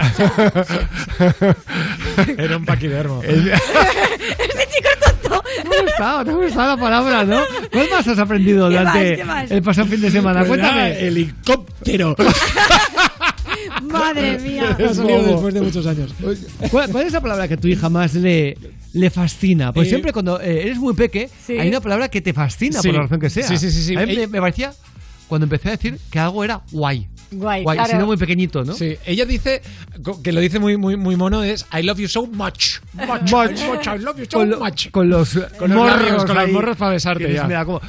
Era 2.38 2.58
un 2.58 2.66
paquidermo. 2.66 3.22
Este 3.26 4.68
chico 4.74 4.90
es 4.94 5.00
tonto. 5.00 5.44
¿Te 5.70 5.78
ha 5.78 5.82
gustado? 5.82 6.26
¿Te 6.26 6.32
ha 6.32 6.34
gustado 6.34 6.76
la 6.76 6.82
palabra, 6.82 7.24
no? 7.24 7.42
¿Cuál 7.72 7.90
más 7.90 8.08
has 8.08 8.20
aprendido 8.20 8.70
durante 8.70 9.22
el 9.50 9.62
pasado 9.62 9.88
fin 9.88 10.02
de 10.02 10.12
semana? 10.12 10.40
Pues 10.40 10.50
Cuéntame. 10.50 10.74
nada, 10.78 10.90
helicóptero. 10.90 12.16
Madre 13.84 14.40
mía. 14.40 14.72
Ha 14.72 14.94
salido 14.94 15.18
Bobo. 15.18 15.32
después 15.32 15.54
de 15.54 15.62
muchos 15.62 15.86
años. 15.86 16.14
¿Cuál, 16.72 16.90
cuál 16.90 17.06
es 17.08 17.14
la 17.14 17.22
palabra 17.22 17.48
que 17.48 17.54
a 17.56 17.58
tu 17.58 17.68
hija 17.68 17.90
más 17.90 18.14
le, 18.16 18.58
le 18.96 19.10
fascina? 19.10 19.72
Pues 19.74 19.88
Eh, 19.88 19.90
siempre 19.92 20.12
cuando 20.12 20.40
eh, 20.42 20.64
eres 20.64 20.78
muy 20.80 20.94
peque, 20.96 21.30
Sí. 21.46 21.60
hay 21.60 21.68
una 21.70 21.82
palabra 21.82 22.10
que 22.10 22.22
te 22.22 22.34
fascina 22.34 22.82
Sí. 22.82 22.88
por 22.88 22.96
la 22.96 23.02
razón 23.04 23.20
que 23.20 23.30
sea. 23.30 23.48
Sí, 23.48 23.58
sí, 23.58 23.70
sí, 23.72 23.84
sí. 23.84 23.96
A 23.96 24.06
mí 24.06 24.16
me, 24.16 24.28
parecía 24.42 24.74
cuando 25.28 25.46
empecé 25.46 25.68
a 25.68 25.72
decir 25.72 26.00
que 26.10 26.18
algo 26.20 26.44
era 26.44 26.62
guay. 26.72 27.08
Guay, 27.32 27.64
Guay, 27.64 27.76
claro. 27.76 27.88
siendo 27.90 28.06
muy 28.06 28.18
pequeñito, 28.18 28.64
¿no? 28.64 28.74
Sí, 28.74 28.96
ella 29.06 29.26
dice, 29.26 29.62
que 30.24 30.32
lo 30.32 30.40
dice 30.40 30.60
muy, 30.60 30.78
muy, 30.78 30.96
muy 30.96 31.16
mono, 31.16 31.44
es 31.44 31.66
I 31.78 31.82
love 31.84 31.98
you 32.00 32.08
so 32.08 32.26
much. 32.28 32.80
Much, 32.94 33.32
Much. 33.32 33.32
much, 33.68 33.88
I 33.88 33.98
love 34.00 34.18
you 34.18 34.26
so 34.30 34.38
Con, 34.38 34.50
lo- 34.52 34.60
much. 34.60 34.92
con 34.92 35.10
los 35.10 35.34
Con 35.58 35.70
los 35.72 35.78
morros, 35.78 36.02
labios, 36.02 36.26
con 36.26 36.36
los 36.38 36.52
morros 36.52 36.78
para 36.78 36.92
besarte. 36.92 37.42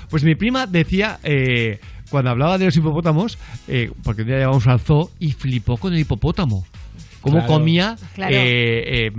Pues 0.08 0.24
mi 0.24 0.34
prima 0.34 0.66
decía, 0.66 1.20
eh, 1.22 1.78
cuando 2.10 2.30
hablaba 2.30 2.56
de 2.58 2.64
los 2.64 2.76
hipopótamos, 2.76 3.38
eh, 3.68 3.90
porque 4.02 4.22
un 4.22 4.28
día 4.28 4.38
llevamos 4.38 4.66
al 4.66 4.80
zoo 4.80 5.10
y 5.20 5.32
flipó 5.32 5.76
con 5.76 5.92
el 5.92 6.00
hipopótamo. 6.00 6.64
Cómo 7.26 7.38
Claro. 7.38 7.52
comía 7.54 7.96
Claro. 8.14 8.34
eh, 8.34 9.06
eh, 9.06 9.10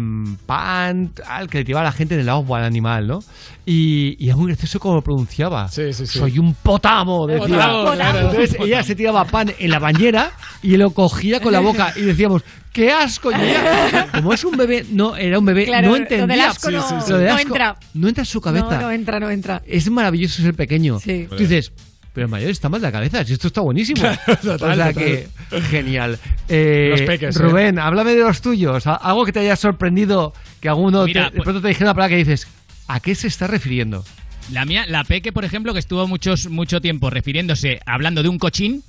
pan, 0.45 1.10
tal, 1.14 1.49
que 1.49 1.60
le 1.60 1.66
tiraba 1.66 1.82
a 1.82 1.86
la 1.86 1.91
gente 1.91 2.16
en 2.16 2.22
el 2.22 2.30
agua 2.30 2.60
al 2.60 2.64
animal, 2.66 3.05
¿no? 3.08 3.20
Y, 3.66 4.16
y 4.24 4.28
era 4.30 4.38
muy 4.38 4.47
gracioso 4.47 4.80
cómo 4.80 4.95
lo 4.95 5.01
pronunciaba. 5.01 5.68
Sí, 5.68 5.91
sí, 5.91 6.08
sí. 6.08 6.20
Soy 6.20 6.39
un 6.39 6.53
potamo, 6.55 7.28
decía. 7.28 7.47
Potamo, 7.47 7.91
claro. 7.91 8.20
Entonces 8.30 8.58
ella 8.62 8.82
se 8.84 8.95
tiraba 8.95 9.26
pan 9.26 9.51
en 9.60 9.70
la 9.70 9.80
bañera 9.80 10.32
y 10.64 10.78
lo 10.78 10.91
cogía 10.91 11.39
con 11.41 11.51
la 11.51 11.60
boca 11.60 11.91
y 11.97 12.01
decíamos, 12.03 12.43
¡qué 12.72 12.91
asco! 12.91 13.32
Ella, 13.32 14.08
como 14.14 14.32
es 14.34 14.43
un 14.45 14.55
bebé, 14.55 14.86
no, 14.89 15.18
era 15.18 15.38
un 15.38 15.45
bebé, 15.45 15.66
Claro, 15.66 15.88
no 15.88 15.88
lo 15.89 15.93
del 15.95 16.03
entendía. 16.03 16.49
asco 16.49 16.72
no- 16.72 16.78
Lo 17.10 17.18
del 17.18 17.28
no 17.28 17.34
asco 17.36 17.47
entra. 17.47 17.76
No 17.93 18.08
entra 18.08 18.22
en 18.22 18.26
su 18.26 18.39
cabeza. 18.39 18.66
No, 18.78 18.82
no 18.84 18.91
entra, 18.91 19.20
no 19.20 19.30
entra. 19.30 19.62
Es 19.68 19.89
maravilloso 19.91 20.41
ser 20.41 20.53
pequeño. 20.53 20.99
Sí. 20.99 21.28
Tú 21.30 21.36
dices, 21.36 21.74
pero 22.18 22.26
el 22.26 22.32
mayor 22.32 22.49
está 22.49 22.68
mal 22.68 22.82
de 22.82 22.88
la 22.88 22.91
cabeza, 22.91 23.24
si 23.24 23.34
esto 23.34 23.45
está 23.45 23.61
buenísimo. 23.61 24.01
total, 24.26 24.39
o 24.41 24.57
sea 24.76 24.88
total. 24.91 24.93
que, 24.95 25.28
genial. 25.70 26.18
Eh, 26.49 26.88
Los 26.89 27.01
peques, 27.01 27.36
¿eh? 27.36 27.39
Rubén, 27.43 27.78
háblame 27.78 28.15
de 28.15 28.22
los 28.22 28.41
tuyos. 28.41 28.88
Algo 28.88 29.24
que 29.24 29.32
te 29.32 29.41
haya 29.41 29.55
sorprendido, 29.55 30.34
que 30.59 30.68
alguno 30.68 31.03
Mira, 31.05 31.26
te- 31.26 31.30
de 31.30 31.36
pues- 31.38 31.43
pronto 31.43 31.61
te 31.61 31.68
dijera 31.68 31.91
una 31.91 31.93
palabra 31.93 32.15
que 32.15 32.24
dices, 32.24 32.47
¿a 32.88 32.99
qué 33.01 33.13
se 33.13 33.28
está 33.28 33.45
refiriendo? 33.45 34.03
La 34.51 34.65
mía, 34.65 34.86
la 34.88 35.03
Peque, 35.03 35.32
por 35.32 35.45
ejemplo, 35.45 35.74
que 35.74 35.80
estuvo 35.80 36.07
muchos, 36.07 36.47
mucho 36.49 36.82
tiempo 36.82 37.11
refiriéndose, 37.11 37.82
hablando 37.86 38.24
de 38.24 38.30
un 38.30 38.39
cochín, 38.39 38.82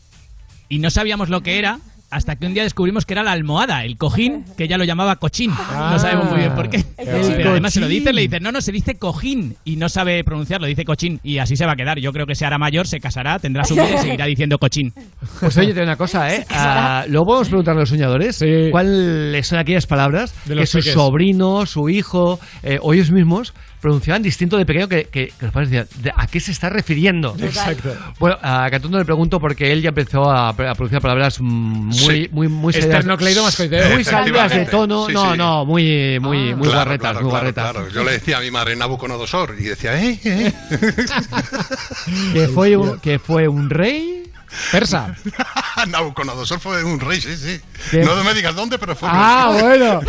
y 0.71 0.79
no 0.79 0.89
sabíamos 0.89 1.29
lo 1.29 1.43
que 1.43 1.59
era, 1.59 1.81
hasta 2.11 2.37
que 2.37 2.47
un 2.47 2.55
día 2.55 2.63
descubrimos 2.63 3.05
que 3.05 3.15
era 3.15 3.23
la 3.23 3.33
almohada, 3.33 3.85
el 3.85 3.97
cojín, 3.97 4.45
que 4.57 4.65
ella 4.65 4.79
lo 4.79 4.85
llamaba 4.85 5.17
cochín. 5.17 5.51
no 5.51 5.99
sabemos 5.99 6.31
muy 6.31 6.41
bien 6.41 6.55
por 6.55 6.71
qué. 6.71 6.85
Pero 6.97 7.51
además 7.51 7.73
se 7.73 7.81
lo 7.81 7.89
dice, 7.89 8.13
le 8.13 8.23
dice, 8.23 8.41
no, 8.41 8.51
no, 8.51 8.61
se 8.61 8.73
dice 8.73 8.97
cojín, 8.97 9.57
y 9.65 9.77
no 9.77 9.89
sabe 9.89 10.25
pronunciarlo, 10.25 10.67
dice 10.67 10.85
cochín, 10.85 11.21
y 11.23 11.39
así 11.39 11.57
se 11.57 11.67
va 11.67 11.73
a 11.73 11.77
quedar. 11.77 11.99
Yo 11.99 12.13
creo 12.13 12.27
que 12.27 12.35
se 12.35 12.47
hará 12.47 12.59
mayor, 12.59 12.87
se 12.87 13.01
casará, 13.01 13.39
tendrá 13.39 13.65
su 13.65 13.75
vida 13.75 13.95
y 13.95 13.99
seguirá 13.99 14.25
diciendo 14.27 14.59
cochín. 14.59 14.93
Pues 15.41 15.57
oye, 15.59 15.75
te 15.75 15.83
una 15.83 15.97
cosa, 15.97 16.35
¿eh? 16.35 16.47
Ah, 16.51 17.05
luego 17.09 17.27
podemos 17.27 17.49
preguntarle 17.49 17.81
a 17.81 17.83
los 17.83 17.89
soñadores 17.91 18.45
cuáles 18.71 19.47
son 19.47 19.59
aquellas 19.59 19.87
palabras 19.87 20.35
De 20.47 20.55
que 20.57 20.67
su 20.67 20.79
peques. 20.79 20.93
sobrino, 20.95 21.67
su 21.67 21.89
hijo 21.89 22.41
eh, 22.63 22.79
o 22.81 22.95
ellos 22.95 23.11
mismos 23.11 23.55
pronunciaban 23.81 24.23
distinto 24.23 24.57
de 24.57 24.67
pequeño 24.67 24.89
que, 24.89 25.05
que, 25.05 25.29
que 25.29 25.45
los 25.47 25.53
padres 25.53 25.71
decían, 25.71 25.89
¿de- 26.03 26.13
¿a 26.17 26.27
qué 26.27 26.41
se 26.41 26.51
está 26.53 26.69
refiriendo? 26.69 27.37
Exacto. 27.41 27.95
Bueno, 28.19 28.37
a 28.43 28.69
Catundo 28.71 28.99
le 28.99 29.05
pregunto 29.05 29.39
porque 29.41 29.73
él 29.73 29.83
ya 29.83 29.91
empezó 29.91 30.31
a, 30.31 30.49
a 30.51 30.55
pronunciar 30.55 31.01
palabras 31.01 31.41
muy, 31.41 31.93
Sí. 31.95 32.29
muy, 32.33 32.49
muy. 32.49 32.73
Muy 32.73 34.05
salidas 34.05 34.51
de 34.51 34.67
tono, 34.67 35.07
Sí, 35.07 35.13
no, 35.13 35.33
sí. 35.33 35.39
no, 35.39 35.65
muy, 35.65 36.19
muy, 36.21 36.55
muy 36.55 36.69
Claro, 36.69 36.79
barretas, 36.79 37.11
claro, 37.13 37.21
muy 37.23 37.31
claro, 37.31 37.45
barretas. 37.45 37.71
claro. 37.73 37.89
Yo 37.91 38.05
le 38.05 38.13
decía 38.13 38.39
a 38.39 38.41
mi 38.41 38.51
madre 38.51 38.77
Nabucodonosor 38.77 39.55
y 39.59 39.65
decía, 39.65 40.03
¿eh? 40.03 40.19
¿eh? 40.25 40.53
Que 42.33 42.49
fue, 42.49 42.77
un, 42.77 42.99
que 43.01 43.19
fue 43.19 43.49
un 43.49 43.71
rey 43.71 44.25
persa. 44.73 45.15
Nabucodonosor 45.89 46.61
fue 46.61 46.83
un 46.85 46.99
rey, 47.01 47.21
sí, 47.21 47.37
sí. 47.37 47.61
¿Qué? 47.91 48.03
No 48.05 48.23
me 48.25 48.35
digas 48.35 48.55
dónde, 48.55 48.79
pero 48.79 48.95
fue 48.97 49.09
un 49.09 49.15
Ah, 49.17 49.51
rey. 49.53 49.63
bueno. 49.63 50.01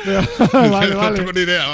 vale, 0.70 0.90
no 0.94 0.98
vale. 0.98 1.16
tengo 1.18 1.32
ni 1.32 1.40
idea. 1.40 1.64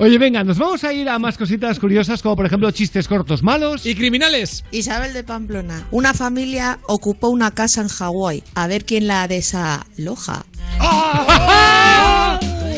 Oye, 0.00 0.16
venga, 0.18 0.44
nos 0.44 0.58
vamos 0.58 0.84
a 0.84 0.92
ir 0.92 1.08
a 1.08 1.18
más 1.18 1.36
cositas 1.36 1.78
curiosas, 1.78 2.22
como 2.22 2.36
por 2.36 2.46
ejemplo 2.46 2.70
chistes 2.70 3.08
cortos 3.08 3.42
malos. 3.42 3.84
Y 3.84 3.94
criminales. 3.96 4.64
Isabel 4.70 5.12
de 5.12 5.24
Pamplona. 5.24 5.86
Una 5.90 6.14
familia 6.14 6.78
ocupó 6.86 7.28
una 7.28 7.50
casa 7.50 7.80
en 7.80 7.88
Hawái. 7.88 8.44
A 8.54 8.66
ver 8.68 8.84
quién 8.84 9.06
la 9.08 9.26
desaloja. 9.26 10.44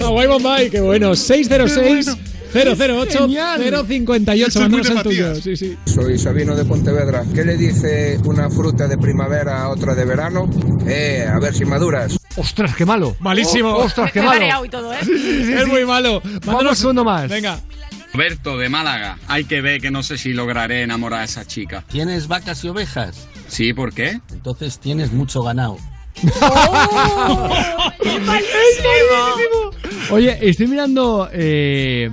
Hawái 0.00 0.26
Bombay, 0.26 0.70
qué 0.70 0.80
bueno. 0.80 1.14
606 1.14 2.16
008 2.52 3.28
058. 3.86 4.60
Mándanos 4.60 4.90
el 4.90 5.02
tuyo. 5.02 5.34
Sí, 5.36 5.56
sí. 5.56 5.76
Soy 5.84 6.18
Sabino 6.18 6.56
de 6.56 6.64
Pontevedra. 6.64 7.24
¿Qué 7.34 7.44
le 7.44 7.56
dice 7.56 8.18
una 8.24 8.50
fruta 8.50 8.88
de 8.88 8.98
primavera 8.98 9.62
a 9.62 9.68
otra 9.68 9.94
de 9.94 10.04
verano? 10.04 10.48
Eh, 10.86 11.26
a 11.28 11.38
ver 11.38 11.54
si 11.54 11.64
maduras. 11.64 12.16
¡Ostras, 12.36 12.74
qué 12.76 12.86
malo! 12.86 13.16
Malísimo. 13.20 13.70
Oh, 13.70 13.84
¡Ostras, 13.84 14.12
qué 14.12 14.20
malo! 14.20 14.32
mareado 14.32 14.64
y 14.64 14.68
todo, 14.68 14.92
¿eh? 14.92 14.98
Es 15.00 15.66
muy 15.66 15.84
malo. 15.84 16.22
Vamos 16.44 16.82
uno 16.84 17.04
más. 17.04 17.28
Venga. 17.28 17.60
Roberto, 18.12 18.58
de 18.58 18.68
Málaga. 18.68 19.18
Hay 19.28 19.44
que 19.44 19.60
ver 19.60 19.80
que 19.80 19.90
no 19.90 20.02
sé 20.02 20.18
si 20.18 20.32
lograré 20.32 20.82
enamorar 20.82 21.20
a 21.20 21.24
esa 21.24 21.46
chica. 21.46 21.84
¿Tienes 21.88 22.26
vacas 22.28 22.64
y 22.64 22.68
ovejas? 22.68 23.28
Sí, 23.48 23.72
¿por 23.72 23.94
qué? 23.94 24.20
Entonces 24.32 24.78
tienes 24.80 25.12
mucho 25.12 25.42
ganado. 25.42 25.78
Oye, 30.10 30.38
estoy 30.42 30.66
mirando 30.66 31.28
eh, 31.32 32.10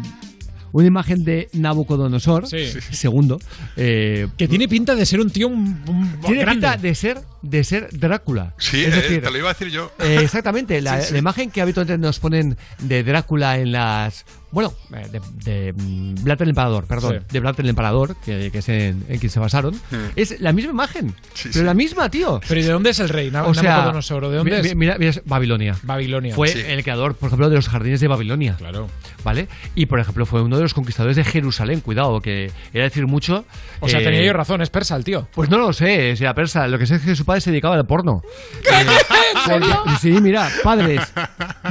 una 0.71 0.87
imagen 0.87 1.23
de 1.23 1.49
Nabucodonosor, 1.53 2.47
Sí. 2.47 2.67
segundo, 2.91 3.39
eh, 3.75 4.27
Que 4.37 4.47
tiene 4.47 4.67
pinta 4.67 4.95
de 4.95 5.05
ser 5.05 5.19
un 5.19 5.29
tío 5.29 5.47
un, 5.47 5.81
un- 5.87 6.19
tiene 6.21 6.41
grande. 6.41 6.67
pinta 6.67 6.77
de 6.77 6.95
ser 6.95 7.21
de 7.41 7.63
ser 7.63 7.89
Drácula. 7.91 8.53
Sí, 8.57 8.83
es 8.83 8.93
eh, 8.93 9.01
decir, 9.01 9.21
te 9.21 9.31
lo 9.31 9.37
iba 9.37 9.49
a 9.49 9.53
decir 9.53 9.69
yo. 9.69 9.91
eh, 9.99 10.19
exactamente, 10.21 10.81
la, 10.81 10.99
Sí, 11.01 11.07
sí. 11.07 11.13
la 11.13 11.19
imagen 11.19 11.49
que 11.51 11.61
habitualmente 11.61 11.97
nos 12.05 12.19
ponen 12.19 12.57
de 12.79 13.03
Drácula 13.03 13.57
en 13.59 13.71
las 13.71 14.25
bueno, 14.51 14.73
eh, 14.95 15.07
de, 15.11 15.21
de 15.43 15.73
mm, 15.73 16.23
Vlad 16.23 16.41
el 16.41 16.49
Emperador, 16.49 16.85
perdón, 16.87 17.19
Sí. 17.19 17.25
de 17.33 17.39
Vlad 17.39 17.59
el 17.59 17.69
Emperador, 17.69 18.15
que, 18.23 18.49
que 18.51 18.57
es 18.59 18.69
en, 18.69 19.03
en 19.07 19.19
quien 19.19 19.29
se 19.29 19.39
basaron, 19.39 19.73
es 20.15 20.39
la 20.39 20.53
misma 20.53 20.71
imagen, 20.71 21.13
pero 21.53 21.65
la 21.65 21.73
misma, 21.73 22.09
tío. 22.09 22.39
Pero 22.47 22.59
¿y 22.59 22.63
de 22.63 22.71
dónde 22.71 22.89
es 22.91 22.99
el 22.99 23.09
rey? 23.09 23.29
O 23.29 23.53
sea, 23.53 23.63
Nabucodonosor, 23.63 24.23
¿o 24.25 24.29
¿de 24.29 24.37
dónde 24.37 24.59
es? 24.59 24.75
Mira, 24.75 24.95
mira, 24.97 25.09
es 25.11 25.21
Babilonia. 25.25 25.75
Babilonia. 25.83 26.33
Fue 26.35 26.49
el 26.73 26.83
creador, 26.83 27.15
por 27.15 27.27
ejemplo, 27.27 27.49
de 27.49 27.55
los 27.55 27.67
jardines 27.69 27.99
de 27.99 28.07
Babilonia. 28.07 28.55
Claro. 28.57 28.87
¿Vale? 29.23 29.47
Y, 29.75 29.87
por 29.87 29.99
ejemplo, 29.99 30.25
fue 30.25 30.41
uno 30.41 30.55
de 30.55 30.63
los 30.63 30.73
conquistadores 30.73 31.17
de 31.17 31.23
Jerusalén. 31.23 31.81
Cuidado, 31.81 32.19
que 32.21 32.49
era 32.73 32.85
decir 32.85 33.05
mucho. 33.07 33.43
O 33.81 33.89
sea, 33.89 33.99
eh, 33.99 34.03
tenía 34.03 34.23
yo 34.25 34.31
razón, 34.33 34.61
es 34.61 34.69
persa 34.69 34.95
el 34.95 35.03
tío. 35.03 35.27
Pues 35.33 35.49
no 35.49 35.57
lo 35.57 35.73
sé, 35.73 36.15
si 36.15 36.23
era 36.23 36.33
persa. 36.33 36.67
Lo 36.67 36.77
que 36.79 36.85
sé 36.85 36.95
es 36.95 37.01
que 37.01 37.15
su 37.15 37.25
padre 37.25 37.41
se 37.41 37.51
dedicaba 37.51 37.75
al 37.75 37.85
porno. 37.85 38.21
Porque- 39.47 39.67
Sí, 39.99 40.11
mira, 40.21 40.47
padres. 40.63 41.01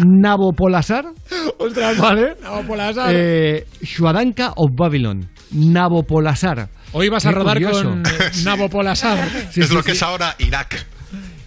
Nabopolasar. 0.05 1.07
Ostras, 1.59 1.99
¿Vale? 1.99 2.35
Nabopolasar. 2.67 3.11
Eh, 3.15 3.67
Shuadanka 3.83 4.53
of 4.57 4.71
Babylon. 4.75 5.29
Nabopolasar. 5.53 6.69
Hoy 6.93 7.09
vas 7.09 7.25
a 7.27 7.31
Qué 7.31 7.35
rodar 7.35 7.55
curioso. 7.59 7.85
con 7.85 8.03
eh, 8.07 8.11
Nabopolasar. 8.45 9.29
Sí, 9.53 9.61
es 9.61 9.69
sí, 9.69 9.75
lo 9.75 9.83
que 9.83 9.93
sí. 9.93 9.97
es 9.99 10.03
ahora 10.03 10.35
Irak. 10.39 10.87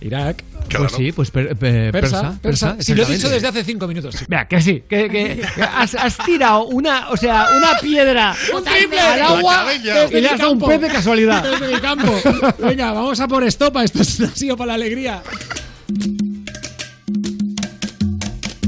Irak. 0.01 0.43
Pues 0.77 0.91
sí, 0.93 1.11
pues 1.11 1.31
per- 1.31 1.55
per- 1.57 1.91
Persa, 1.91 2.37
persa. 2.39 2.75
persa. 2.75 2.75
Si 2.79 2.93
lo 2.93 3.03
he 3.03 3.05
dicho 3.13 3.27
desde 3.27 3.47
hace 3.47 3.63
cinco 3.63 3.87
minutos. 3.87 4.15
sí. 4.15 4.25
Mira, 4.29 4.47
que 4.47 4.61
sí, 4.61 4.83
que, 4.87 5.09
que- 5.09 5.41
que 5.55 5.61
has, 5.63 5.95
has 5.95 6.15
tirado 6.19 6.65
una, 6.67 7.09
o 7.09 7.17
sea, 7.17 7.47
una 7.57 7.71
piedra 7.81 8.35
¡Un 8.55 8.63
triple! 8.63 8.99
al 8.99 9.21
agua 9.21 9.65
y 9.73 9.79
le 10.21 10.29
has 10.29 10.37
dado 10.39 10.51
un 10.51 10.59
pez 10.59 10.79
de 10.79 10.87
casualidad. 10.89 11.43
Desde 11.43 11.73
mi 11.73 11.81
campo. 11.81 12.13
Venga, 12.59 12.91
vamos 12.93 13.19
a 13.19 13.27
por 13.27 13.43
estopa. 13.43 13.83
Esto 13.83 14.01
es- 14.03 14.21
ha 14.21 14.27
sido 14.35 14.55
para 14.55 14.69
la 14.69 14.73
alegría. 14.75 15.21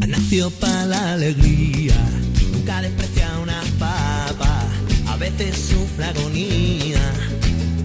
Nació 0.08 0.50
para 0.50 0.86
la 0.88 1.14
alegría, 1.14 1.81
desprecia 2.80 3.28
una 3.42 3.62
papa, 3.78 4.64
a 5.08 5.18
veces 5.18 5.58
sufre 5.58 6.06
agonía, 6.06 7.02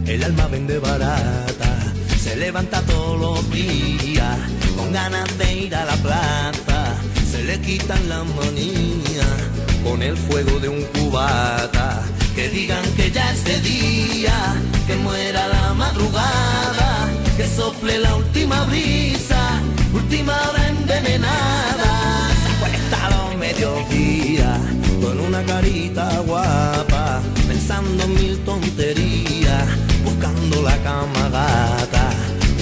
el 0.07 0.23
alma 0.23 0.47
vende 0.47 0.79
barata, 0.79 1.93
se 2.23 2.37
levanta 2.37 2.81
todos 2.83 3.19
los 3.19 3.51
días, 3.51 4.39
con 4.77 4.93
ganas 4.93 5.37
de 5.39 5.55
ir 5.55 5.75
a 5.75 5.85
la 5.85 5.97
plaza, 5.97 6.95
se 7.31 7.43
le 7.45 7.59
quitan 7.61 8.09
las 8.09 8.25
manías, 8.27 9.37
con 9.83 10.03
el 10.03 10.17
fuego 10.17 10.61
de 10.61 10.69
un 10.69 10.83
cubata, 10.95 12.03
que 12.35 12.49
digan 12.51 12.85
que 12.97 13.11
ya 13.11 13.33
es 13.33 13.45
de 13.45 13.61
día, 13.61 14.39
que 14.87 14.95
muera 14.97 15.49
la 15.49 15.75
madrugada, 15.75 17.09
que 17.37 17.47
sople 17.49 17.99
la 17.99 18.15
última 18.15 18.65
brisa, 18.65 19.61
última 19.93 20.35
hora 20.49 20.69
envenenada, 20.69 21.86
acuesta 23.57 23.65
a 23.65 23.71
los 23.71 23.89
mediodías, 23.89 24.61
con 25.03 25.21
una 25.21 25.43
carita 25.45 26.21
guapa, 26.27 27.23
pensando 27.47 28.05
en 28.05 28.15
mil 28.15 28.39
tonterías, 28.45 29.65
buscando 30.05 30.63
la 30.63 30.77
cama 30.83 31.29
gata, 31.31 32.11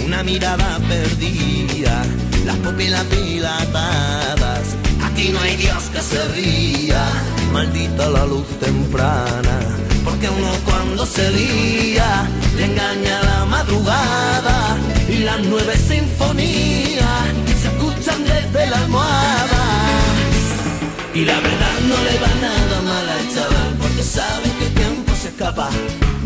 una 0.05 0.23
mirada 0.23 0.79
perdida, 0.89 2.05
las 2.45 2.57
pupilas 2.57 3.05
dilatadas, 3.11 4.77
aquí 5.03 5.31
no 5.31 5.41
hay 5.41 5.57
Dios 5.57 5.85
que 5.93 6.01
se 6.01 6.29
ría, 6.29 7.05
maldita 7.53 8.11
la 8.11 8.27
luz 8.27 8.47
temprana, 8.61 9.61
porque 10.05 10.29
uno 10.29 10.53
cuando 10.65 11.07
se 11.07 11.31
lía, 11.31 12.29
le 12.57 12.65
engaña 12.67 13.23
la 13.23 13.45
madrugada, 13.47 14.77
y 15.09 15.19
las 15.19 15.41
nueve 15.45 15.77
sinfonías 15.77 17.27
se 17.61 17.69
escuchan 17.69 18.25
desde 18.25 18.71
la 18.71 18.79
almohada. 18.79 20.04
Y 21.15 21.25
la 21.25 21.39
verdad 21.39 21.79
no 21.87 21.97
le 22.03 22.19
va 22.19 22.33
nada 22.43 22.83
mal 22.83 23.09
al 23.09 23.33
chaval 23.33 23.77
Porque 23.81 24.03
sabe 24.03 24.51
que 24.59 24.67
el 24.67 24.75
tiempo 24.75 25.13
se 25.15 25.29
escapa. 25.29 25.69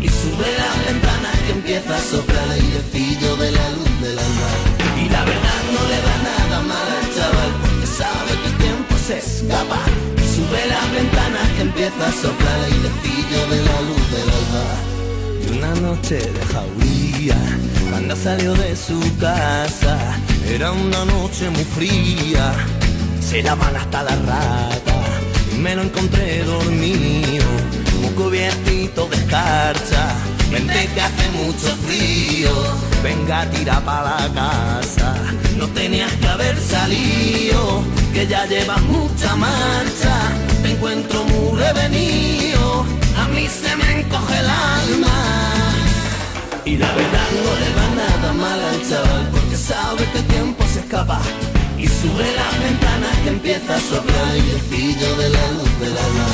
Y 0.01 0.07
sube 0.07 0.49
la 0.57 0.71
ventana 0.91 1.29
que 1.45 1.51
empieza 1.51 1.95
a 1.95 2.01
soplar 2.01 2.45
el 2.45 2.51
airecillo 2.53 3.35
de 3.37 3.51
la 3.51 3.69
luz 3.69 4.01
del 4.01 4.17
alma. 4.17 4.49
Y 4.97 5.09
la 5.09 5.23
verdad 5.25 5.61
no 5.75 5.81
le 5.91 5.99
va 6.07 6.15
nada 6.31 6.61
mal 6.61 6.87
al 6.97 7.07
chaval 7.15 7.51
Porque 7.61 7.85
sabe 7.85 8.31
que 8.41 8.47
el 8.49 8.57
tiempo 8.57 8.95
se 9.05 9.17
escapa. 9.19 9.81
Y 10.17 10.25
sube 10.35 10.61
la 10.73 10.83
ventana 10.97 11.39
que 11.55 11.61
empieza 11.61 12.07
a 12.07 12.11
soplar 12.11 12.57
el 12.57 12.73
airecillo 12.73 13.41
de 13.53 13.59
la 13.69 13.77
luz 13.89 14.05
del 14.15 14.29
alma. 14.41 14.65
Y 15.43 15.57
una 15.57 15.73
noche 15.87 16.15
de 16.15 16.45
jauría, 16.51 17.37
cuando 17.91 18.15
salió 18.15 18.55
de 18.55 18.75
su 18.75 18.99
casa, 19.19 19.99
era 20.47 20.71
una 20.71 21.05
noche 21.05 21.49
muy 21.51 21.63
fría, 21.63 22.53
se 23.29 23.43
daban 23.43 23.75
hasta 23.75 24.01
la 24.01 24.15
rata, 24.15 24.95
me 25.61 25.75
lo 25.75 25.83
encontré 25.83 26.43
dormido, 26.43 27.45
muy 28.01 28.09
cubiertito 28.15 29.05
de 29.05 29.17
escarcha, 29.17 30.15
vente 30.49 30.89
que 30.95 30.99
hace 30.99 31.29
mucho 31.37 31.67
frío, 31.85 32.49
venga, 33.03 33.47
tira 33.51 33.79
para 33.81 34.21
la 34.21 34.33
casa. 34.33 35.13
No 35.57 35.67
tenías 35.67 36.11
que 36.13 36.27
haber 36.27 36.57
salido, 36.59 37.83
que 38.15 38.25
ya 38.25 38.47
llevas 38.47 38.81
mucha 38.81 39.35
marcha. 39.35 40.15
Te 40.63 40.71
encuentro 40.71 41.23
muy 41.25 41.59
revenido, 41.59 42.83
a 43.15 43.27
mí 43.27 43.47
se 43.47 43.75
me 43.75 43.99
encoge 43.99 44.39
el 44.39 44.49
alma. 44.49 45.17
Y 46.65 46.77
la 46.77 46.91
verdad 46.93 47.27
no 47.45 47.51
le 47.61 47.69
va 47.77 47.87
nada 48.03 48.33
mal 48.33 48.59
al 48.59 48.89
chaval, 48.89 49.29
porque 49.31 49.55
sabe 49.55 50.03
que 50.11 50.17
el 50.17 50.25
tiempo 50.25 50.65
se 50.73 50.79
escapa. 50.79 51.21
Y 51.79 51.87
sube 51.87 52.27
las 52.35 52.53
ventanas 52.59 53.15
que 53.23 53.29
empieza 53.29 53.75
a 53.75 53.79
soplar 53.79 54.35
el 54.35 54.41
airecillo 54.41 55.15
de 55.15 55.29
la 55.29 55.45
luz 55.55 55.71
del 55.79 55.95
alma. 55.97 56.27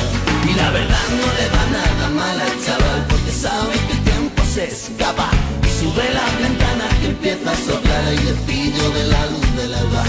Y 0.50 0.54
la 0.54 0.70
verdad 0.70 1.06
no 1.20 1.26
le 1.38 1.46
va 1.54 1.64
nada 1.78 2.08
mal 2.10 2.40
al 2.40 2.56
chaval, 2.64 3.06
porque 3.08 3.30
sabe 3.30 3.74
que 3.86 3.92
el 3.92 4.02
tiempo 4.02 4.42
se 4.52 4.64
escapa. 4.66 5.30
Y 5.62 5.70
sube 5.80 6.04
las 6.12 6.32
ventanas 6.42 6.92
que 7.00 7.06
empieza 7.14 7.52
a 7.52 7.56
soplar 7.56 8.00
el 8.02 8.18
airecillo 8.18 8.90
de 8.90 9.04
la 9.06 9.26
luz 9.26 9.48
del 9.56 9.74
alba. 9.74 10.02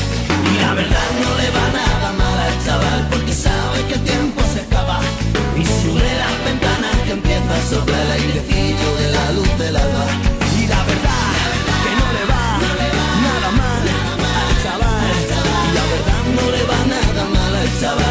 Y 0.50 0.60
la 0.60 0.74
verdad 0.74 1.10
no 1.22 1.30
le 1.40 1.48
va 1.58 1.66
nada 1.82 2.10
mal 2.14 2.38
al 2.48 2.66
chaval, 2.66 3.08
porque 3.12 3.34
sabe 3.34 3.78
que 3.88 3.94
el 3.94 4.04
tiempo 4.04 4.42
se 4.54 4.62
escapa. 4.62 5.00
Y 5.56 5.64
sube 5.82 6.10
las 6.24 6.36
ventanas 6.50 6.96
que 7.06 7.12
empieza 7.12 7.52
a 7.54 7.70
soplar 7.70 8.02
el 8.02 8.12
airecillo 8.12 8.90
de 9.02 9.08
la 9.12 9.32
luz 9.38 9.52
del 9.60 9.76
alba. 9.76 10.06
Y 10.24 10.27
mal 17.82 18.07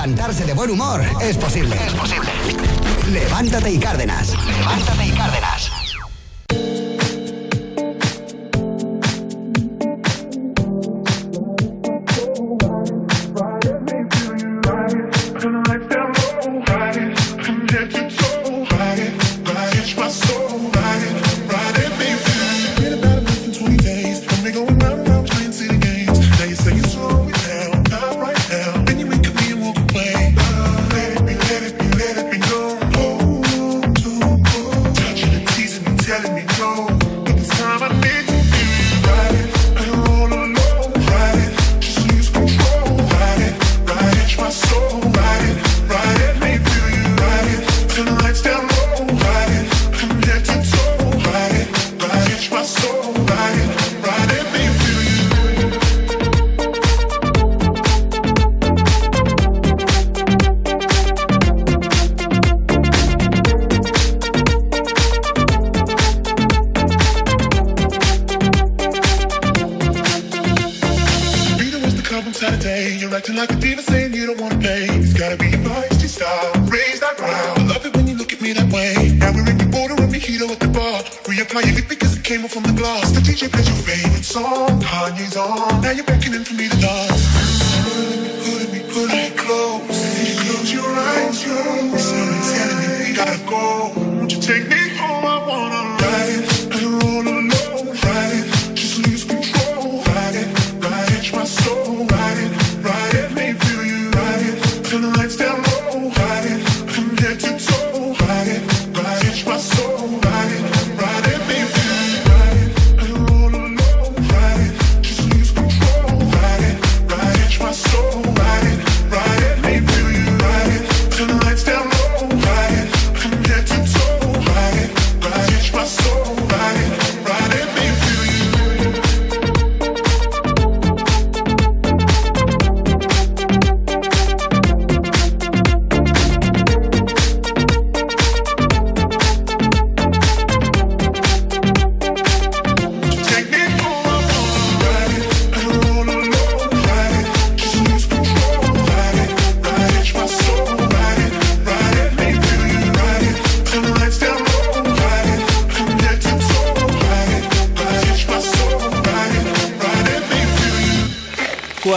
Levantarse 0.00 0.46
de 0.46 0.54
buen 0.54 0.70
humor 0.70 1.04
es 1.20 1.36
posible. 1.36 1.76
Es 1.76 1.92
posible. 1.92 2.30
Levántate 3.12 3.70
y 3.70 3.78
Cárdenas. 3.78 4.32
Levántate 4.46 5.06
y 5.06 5.10
Cárdenas. 5.10 5.79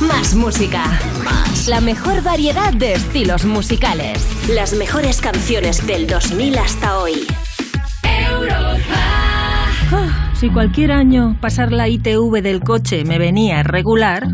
Más 0.00 0.34
música. 0.36 0.84
La 1.68 1.80
mejor 1.80 2.22
variedad 2.22 2.72
de 2.72 2.92
estilos 2.92 3.44
musicales. 3.44 4.24
Las 4.48 4.72
mejores 4.74 5.20
canciones 5.20 5.84
del 5.88 6.06
2000 6.06 6.58
hasta 6.58 6.98
hoy. 6.98 7.26
Europa. 8.04 8.94
Si 10.34 10.50
cualquier 10.50 10.92
año 10.92 11.36
pasar 11.40 11.72
la 11.72 11.88
ITV 11.88 12.42
del 12.42 12.60
coche 12.60 13.04
me 13.04 13.18
venía 13.18 13.64
regular, 13.64 14.28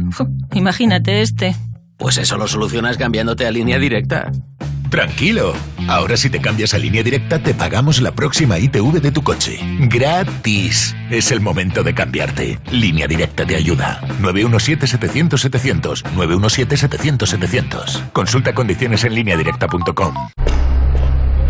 imagínate 0.52 1.22
este. 1.22 1.56
Pues 1.96 2.18
eso 2.18 2.36
lo 2.36 2.46
solucionas 2.46 2.98
cambiándote 2.98 3.46
a 3.46 3.50
línea 3.50 3.78
directa. 3.78 4.30
Tranquilo. 4.94 5.54
Ahora 5.88 6.16
si 6.16 6.30
te 6.30 6.40
cambias 6.40 6.72
a 6.72 6.78
línea 6.78 7.02
directa 7.02 7.40
te 7.40 7.52
pagamos 7.52 8.00
la 8.00 8.12
próxima 8.12 8.60
ITV 8.60 9.00
de 9.00 9.10
tu 9.10 9.24
coche. 9.24 9.58
Gratis. 9.88 10.94
Es 11.10 11.32
el 11.32 11.40
momento 11.40 11.82
de 11.82 11.92
cambiarte. 11.94 12.60
Línea 12.70 13.08
directa 13.08 13.44
te 13.44 13.56
ayuda. 13.56 14.00
917-700-700. 14.22 16.04
917-700-700. 16.14 18.12
Consulta 18.12 18.54
condiciones 18.54 19.02
en 19.02 19.16
lineadirecta.com. 19.16 20.14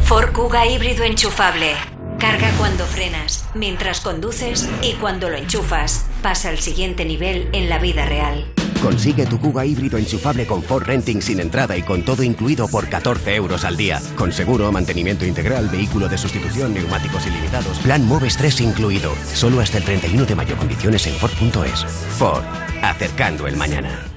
Ford 0.03 0.33
Kuga 0.33 0.67
híbrido 0.67 1.05
enchufable. 1.05 1.75
Carga 2.19 2.51
cuando 2.59 2.85
frenas, 2.85 3.47
mientras 3.55 4.01
conduces 4.01 4.69
y 4.83 4.93
cuando 4.95 5.29
lo 5.29 5.37
enchufas. 5.37 6.07
Pasa 6.23 6.49
al 6.49 6.59
siguiente 6.59 7.05
nivel 7.05 7.49
en 7.53 7.69
la 7.69 7.79
vida 7.79 8.07
real. 8.07 8.53
Consigue 8.83 9.25
tu 9.25 9.41
Kuga 9.41 9.65
híbrido 9.65 9.97
enchufable 9.97 10.47
con 10.47 10.63
Ford 10.63 10.85
Renting 10.85 11.23
sin 11.23 11.41
entrada 11.41 11.75
y 11.77 11.83
con 11.83 12.05
todo 12.05 12.23
incluido 12.23 12.69
por 12.69 12.89
14 12.89 13.35
euros 13.35 13.65
al 13.65 13.79
día. 13.79 14.01
Con 14.15 14.31
seguro, 14.31 14.71
mantenimiento 14.71 15.25
integral, 15.25 15.69
vehículo 15.71 16.09
de 16.09 16.19
sustitución, 16.19 16.75
neumáticos 16.75 17.27
ilimitados. 17.27 17.79
Plan 17.79 18.07
Moves 18.07 18.37
3 18.37 18.61
incluido. 18.61 19.15
Solo 19.33 19.61
hasta 19.61 19.79
el 19.79 19.85
31 19.85 20.27
de 20.27 20.35
mayo. 20.35 20.57
Condiciones 20.57 21.07
en 21.07 21.15
Ford.es. 21.15 21.85
Ford. 22.19 22.45
Acercando 22.83 23.47
el 23.47 23.57
mañana. 23.57 24.14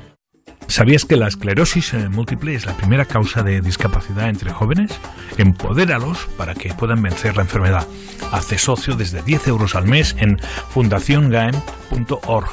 ¿Sabías 0.67 1.05
que 1.05 1.15
la 1.15 1.27
esclerosis 1.27 1.93
eh, 1.93 2.09
múltiple 2.09 2.53
es 2.53 2.65
la 2.65 2.75
primera 2.75 3.05
causa 3.05 3.41
de 3.41 3.61
discapacidad 3.61 4.29
entre 4.29 4.51
jóvenes? 4.51 4.91
Empodéralos 5.37 6.27
para 6.37 6.53
que 6.53 6.73
puedan 6.73 7.01
vencer 7.01 7.35
la 7.35 7.43
enfermedad. 7.43 7.87
Hazte 8.31 8.57
socio 8.57 8.95
desde 8.95 9.21
10 9.21 9.47
euros 9.47 9.75
al 9.75 9.85
mes 9.85 10.15
en 10.19 10.39
fundaciongaem.org 10.69 12.49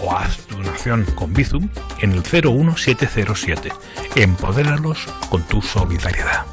o 0.00 0.16
haz 0.16 0.38
tu 0.46 0.56
donación 0.56 1.04
con 1.16 1.32
Bizum 1.34 1.68
en 2.00 2.12
el 2.12 2.22
01707. 2.22 3.70
Empodéralos 4.14 5.06
con 5.28 5.42
tu 5.42 5.60
solidaridad. 5.60 6.46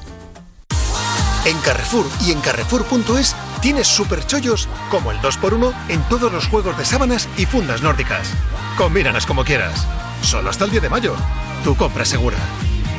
En 1.46 1.58
Carrefour 1.60 2.08
y 2.26 2.32
en 2.32 2.42
Carrefour.es 2.42 3.36
tienes 3.62 3.88
superchollos 3.88 4.68
como 4.90 5.12
el 5.12 5.20
2x1 5.20 5.74
en 5.90 6.02
todos 6.10 6.32
los 6.32 6.48
juegos 6.48 6.76
de 6.78 6.86
sábanas 6.86 7.30
y 7.38 7.46
fundas 7.46 7.84
nórdicas. 7.84 8.32
Combínalas 8.78 9.28
como 9.28 9.44
quieras. 9.46 9.88
Solo 10.22 10.50
hasta 10.50 10.66
el 10.66 10.72
10 10.72 10.84
de 10.84 10.90
mayo. 10.90 11.16
Tu 11.64 11.76
compra 11.76 12.06
segura. 12.06 12.38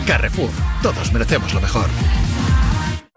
Carrefour. 0.06 0.50
Todos 0.82 1.12
merecemos 1.12 1.52
lo 1.54 1.60
mejor. 1.60 1.86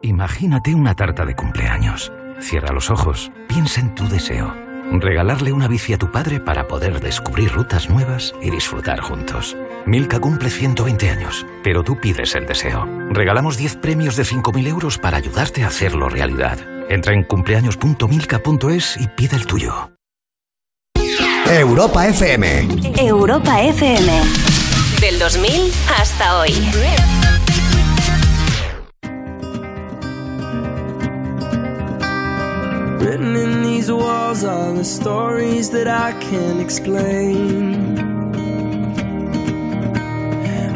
Imagínate 0.01 0.73
una 0.75 0.95
tarta 0.95 1.25
de 1.25 1.35
cumpleaños. 1.35 2.11
Cierra 2.39 2.73
los 2.73 2.89
ojos, 2.89 3.31
piensa 3.47 3.81
en 3.81 3.93
tu 3.95 4.07
deseo. 4.07 4.55
Regalarle 4.91 5.51
una 5.51 5.67
bici 5.67 5.93
a 5.93 5.97
tu 5.97 6.11
padre 6.11 6.39
para 6.39 6.67
poder 6.67 6.99
descubrir 6.99 7.51
rutas 7.51 7.89
nuevas 7.89 8.33
y 8.41 8.49
disfrutar 8.49 9.01
juntos. 9.01 9.55
Milka 9.85 10.19
cumple 10.19 10.49
120 10.49 11.09
años, 11.09 11.45
pero 11.63 11.83
tú 11.83 11.99
pides 11.99 12.33
el 12.35 12.47
deseo. 12.47 12.87
Regalamos 13.11 13.57
10 13.57 13.75
premios 13.77 14.15
de 14.15 14.23
5.000 14.23 14.67
euros 14.67 14.97
para 14.97 15.17
ayudarte 15.17 15.63
a 15.63 15.67
hacerlo 15.67 16.09
realidad. 16.09 16.57
Entra 16.89 17.13
en 17.13 17.23
cumpleaños.milka.es 17.23 18.97
y 18.99 19.07
pide 19.09 19.35
el 19.35 19.45
tuyo. 19.45 19.91
Europa 21.49 22.05
FM. 22.05 22.45
Europa 23.01 23.59
FM. 23.59 24.07
Del 25.01 25.17
2000 25.17 25.71
hasta 25.87 26.37
hoy. 26.37 26.53
Written 32.99 33.35
in 33.35 33.63
these 33.63 33.91
walls 33.91 34.43
are 34.43 34.73
the 34.73 34.83
stories 34.83 35.71
that 35.71 35.87
I 35.87 36.13
can't 36.19 36.61
explain. 36.61 37.97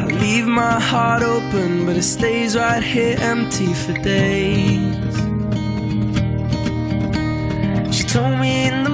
I 0.00 0.06
leave 0.06 0.48
my 0.48 0.80
heart 0.80 1.22
open, 1.22 1.86
but 1.86 1.96
it 1.96 2.02
stays 2.02 2.56
right 2.56 2.82
here 2.82 3.16
empty 3.20 3.72
for 3.72 3.92
days. 3.92 5.14
She 7.94 8.02
told 8.02 8.40
me 8.40 8.50
in 8.50 8.63
the 8.63 8.63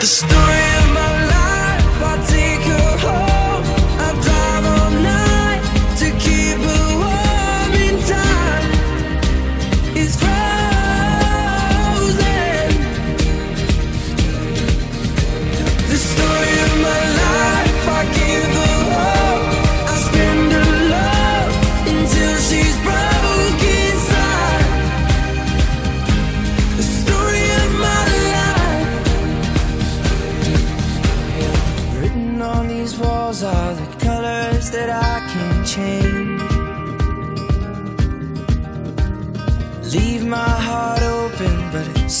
The 0.00 0.06
story 0.06 0.32
of 0.32 0.92
my 0.94 1.24
life, 1.26 2.02
I 2.02 2.24
take 2.28 2.62
her 2.62 2.98
home. 2.98 3.37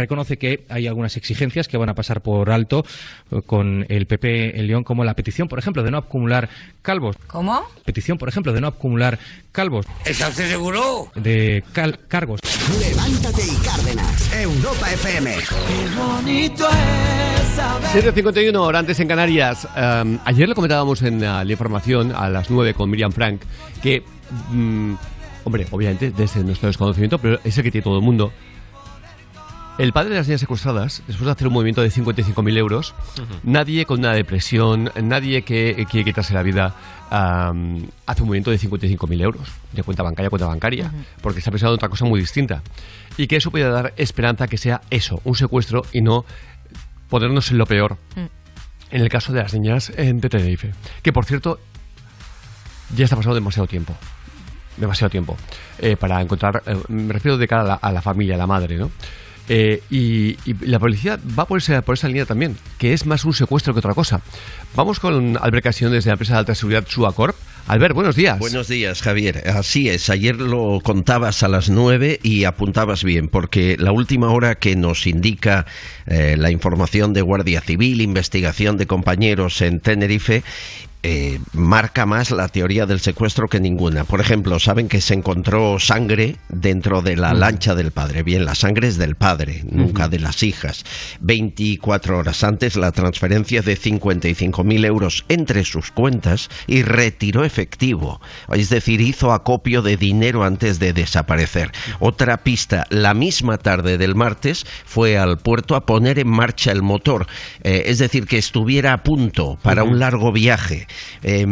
Reconoce 0.00 0.36
que 0.38 0.64
hay 0.68 0.86
algunas 0.86 1.16
exigencias 1.16 1.68
que 1.68 1.76
van 1.76 1.88
a 1.88 1.94
pasar 1.94 2.20
por 2.22 2.50
alto 2.50 2.84
eh, 3.30 3.40
con 3.46 3.86
el 3.88 4.06
PP 4.06 4.58
en 4.58 4.66
León, 4.66 4.82
como 4.84 5.04
la 5.04 5.14
petición, 5.14 5.48
por 5.48 5.58
ejemplo, 5.58 5.82
de 5.82 5.90
no 5.90 5.98
acumular 5.98 6.48
calvos. 6.82 7.16
¿Cómo? 7.26 7.62
Petición, 7.84 8.18
por 8.18 8.28
ejemplo, 8.28 8.52
de 8.52 8.60
no 8.60 8.66
acumular 8.68 9.18
calvos. 9.52 9.86
¿Está 10.04 10.28
usted 10.28 10.48
seguro? 10.48 11.08
De 11.14 11.62
cal- 11.72 11.98
cargos. 12.08 12.40
Levántate 12.80 13.42
y 13.42 13.56
Cárdenas. 13.64 14.32
Europa 14.34 14.92
FM. 14.92 15.34
Qué 15.36 15.96
bonito 15.96 16.68
es 16.68 17.48
saber. 17.56 18.14
7.51 18.14 18.56
hora 18.58 18.78
antes 18.78 18.98
en 19.00 19.08
Canarias. 19.08 19.66
Um, 19.76 20.18
ayer 20.24 20.48
le 20.48 20.54
comentábamos 20.54 21.02
en 21.02 21.18
uh, 21.18 21.44
la 21.44 21.50
información 21.50 22.12
a 22.14 22.28
las 22.28 22.50
9 22.50 22.74
con 22.74 22.88
Miriam 22.90 23.12
Frank 23.12 23.42
que, 23.82 24.02
mm, 24.50 24.94
hombre, 25.44 25.66
obviamente 25.70 26.10
desde 26.10 26.42
nuestro 26.44 26.68
desconocimiento, 26.68 27.18
pero 27.18 27.38
es 27.44 27.56
el 27.58 27.64
que 27.64 27.70
tiene 27.70 27.82
todo 27.84 27.98
el 27.98 28.04
mundo. 28.04 28.32
El 29.80 29.94
padre 29.94 30.10
de 30.10 30.16
las 30.16 30.28
niñas 30.28 30.42
secuestradas, 30.42 31.02
después 31.06 31.24
de 31.24 31.32
hacer 31.32 31.46
un 31.46 31.54
movimiento 31.54 31.80
de 31.80 31.90
55.000 31.90 32.58
euros, 32.58 32.94
nadie 33.44 33.86
con 33.86 34.00
una 34.00 34.12
depresión, 34.12 34.90
nadie 35.02 35.40
que 35.40 35.86
quiere 35.90 36.04
quitarse 36.04 36.34
la 36.34 36.42
vida, 36.42 36.74
um, 37.10 37.86
hace 38.04 38.20
un 38.20 38.28
movimiento 38.28 38.50
de 38.50 38.58
55.000 38.58 39.22
euros, 39.22 39.48
de 39.72 39.82
cuenta 39.82 40.02
bancaria 40.02 40.26
a 40.26 40.30
cuenta 40.30 40.46
bancaria, 40.46 40.92
porque 41.22 41.38
está 41.38 41.50
pensando 41.50 41.72
en 41.72 41.76
otra 41.76 41.88
cosa 41.88 42.04
muy 42.04 42.20
distinta. 42.20 42.62
Y 43.16 43.26
que 43.26 43.36
eso 43.36 43.50
puede 43.50 43.70
dar 43.70 43.94
esperanza 43.96 44.48
que 44.48 44.58
sea 44.58 44.82
eso, 44.90 45.22
un 45.24 45.34
secuestro 45.34 45.80
y 45.94 46.02
no 46.02 46.26
ponernos 47.08 47.50
en 47.50 47.56
lo 47.56 47.64
peor. 47.64 47.96
En 48.90 49.00
el 49.00 49.08
caso 49.08 49.32
de 49.32 49.42
las 49.42 49.54
niñas 49.54 49.90
en 49.96 50.20
de 50.20 50.28
Tenerife. 50.28 50.74
Que 51.02 51.10
por 51.10 51.24
cierto, 51.24 51.58
ya 52.94 53.04
está 53.04 53.16
pasando 53.16 53.34
demasiado 53.34 53.66
tiempo. 53.66 53.96
Demasiado 54.76 55.08
tiempo. 55.08 55.38
eh, 55.78 55.96
para 55.96 56.20
encontrar. 56.20 56.62
eh, 56.66 56.76
me 56.88 57.14
refiero 57.14 57.38
de 57.38 57.48
cara 57.48 57.62
a 57.62 57.64
la, 57.64 57.74
a 57.74 57.92
la 57.92 58.02
familia, 58.02 58.34
a 58.34 58.38
la 58.38 58.46
madre, 58.46 58.76
¿no? 58.76 58.90
Eh, 59.52 59.82
y, 59.90 60.36
la 60.64 60.78
policía 60.78 61.18
va 61.36 61.44
por 61.44 61.58
esa, 61.58 61.82
por 61.82 61.96
esa 61.96 62.06
línea 62.06 62.24
también, 62.24 62.56
que 62.78 62.92
es 62.92 63.04
más 63.04 63.24
un 63.24 63.34
secuestro 63.34 63.74
que 63.74 63.80
otra 63.80 63.94
cosa. 63.94 64.22
Vamos 64.76 65.00
con 65.00 65.36
Albert 65.42 65.64
Casión 65.64 65.90
desde 65.90 66.10
la 66.10 66.12
empresa 66.12 66.34
de 66.34 66.38
alta 66.38 66.54
seguridad 66.54 66.86
Suacorp. 66.86 67.34
Albert, 67.66 67.94
buenos 67.94 68.14
días. 68.14 68.38
Buenos 68.38 68.68
días, 68.68 69.02
Javier. 69.02 69.48
Así 69.48 69.88
es, 69.88 70.08
ayer 70.08 70.36
lo 70.36 70.78
contabas 70.80 71.42
a 71.42 71.48
las 71.48 71.68
nueve 71.68 72.20
y 72.22 72.44
apuntabas 72.44 73.02
bien, 73.02 73.26
porque 73.26 73.76
la 73.76 73.90
última 73.90 74.30
hora 74.30 74.54
que 74.54 74.76
nos 74.76 75.08
indica 75.08 75.66
eh, 76.06 76.36
la 76.38 76.52
información 76.52 77.12
de 77.12 77.22
Guardia 77.22 77.60
Civil, 77.60 78.02
investigación 78.02 78.76
de 78.76 78.86
compañeros 78.86 79.62
en 79.62 79.80
Tenerife, 79.80 80.44
eh, 81.02 81.40
marca 81.52 82.04
más 82.04 82.30
la 82.30 82.48
teoría 82.48 82.84
del 82.84 83.00
secuestro 83.00 83.48
que 83.48 83.58
ninguna. 83.58 84.04
Por 84.04 84.20
ejemplo, 84.20 84.58
saben 84.58 84.88
que 84.88 85.00
se 85.00 85.14
encontró 85.14 85.78
sangre 85.78 86.36
dentro 86.48 87.00
de 87.00 87.16
la 87.16 87.32
lancha 87.32 87.74
del 87.74 87.90
padre. 87.90 88.22
Bien, 88.22 88.44
la 88.44 88.54
sangre 88.54 88.88
es 88.88 88.98
del 88.98 89.14
padre, 89.14 89.62
nunca 89.70 90.08
de 90.08 90.18
las 90.18 90.42
hijas. 90.42 90.84
24 91.20 92.18
horas 92.18 92.44
antes, 92.44 92.76
la 92.76 92.92
transferencia 92.92 93.62
de 93.62 93.78
55.000 93.78 94.84
euros 94.84 95.24
entre 95.28 95.64
sus 95.64 95.90
cuentas 95.90 96.50
y 96.66 96.82
retiró 96.82 97.44
efectivo. 97.44 98.20
Es 98.52 98.68
decir, 98.68 99.00
hizo 99.00 99.32
acopio 99.32 99.80
de 99.82 99.96
dinero 99.96 100.44
antes 100.44 100.78
de 100.78 100.92
desaparecer. 100.92 101.72
Otra 101.98 102.38
pista, 102.38 102.86
la 102.90 103.14
misma 103.14 103.56
tarde 103.56 103.96
del 103.96 104.14
martes 104.14 104.66
fue 104.84 105.16
al 105.16 105.38
puerto 105.38 105.76
a 105.76 105.86
poner 105.86 106.18
en 106.18 106.28
marcha 106.28 106.72
el 106.72 106.82
motor. 106.82 107.26
Eh, 107.62 107.84
es 107.86 107.98
decir, 107.98 108.26
que 108.26 108.38
estuviera 108.38 108.92
a 108.92 109.02
punto 109.02 109.58
para 109.62 109.82
un 109.82 109.98
largo 109.98 110.32
viaje. 110.32 110.86
Eh, 111.22 111.46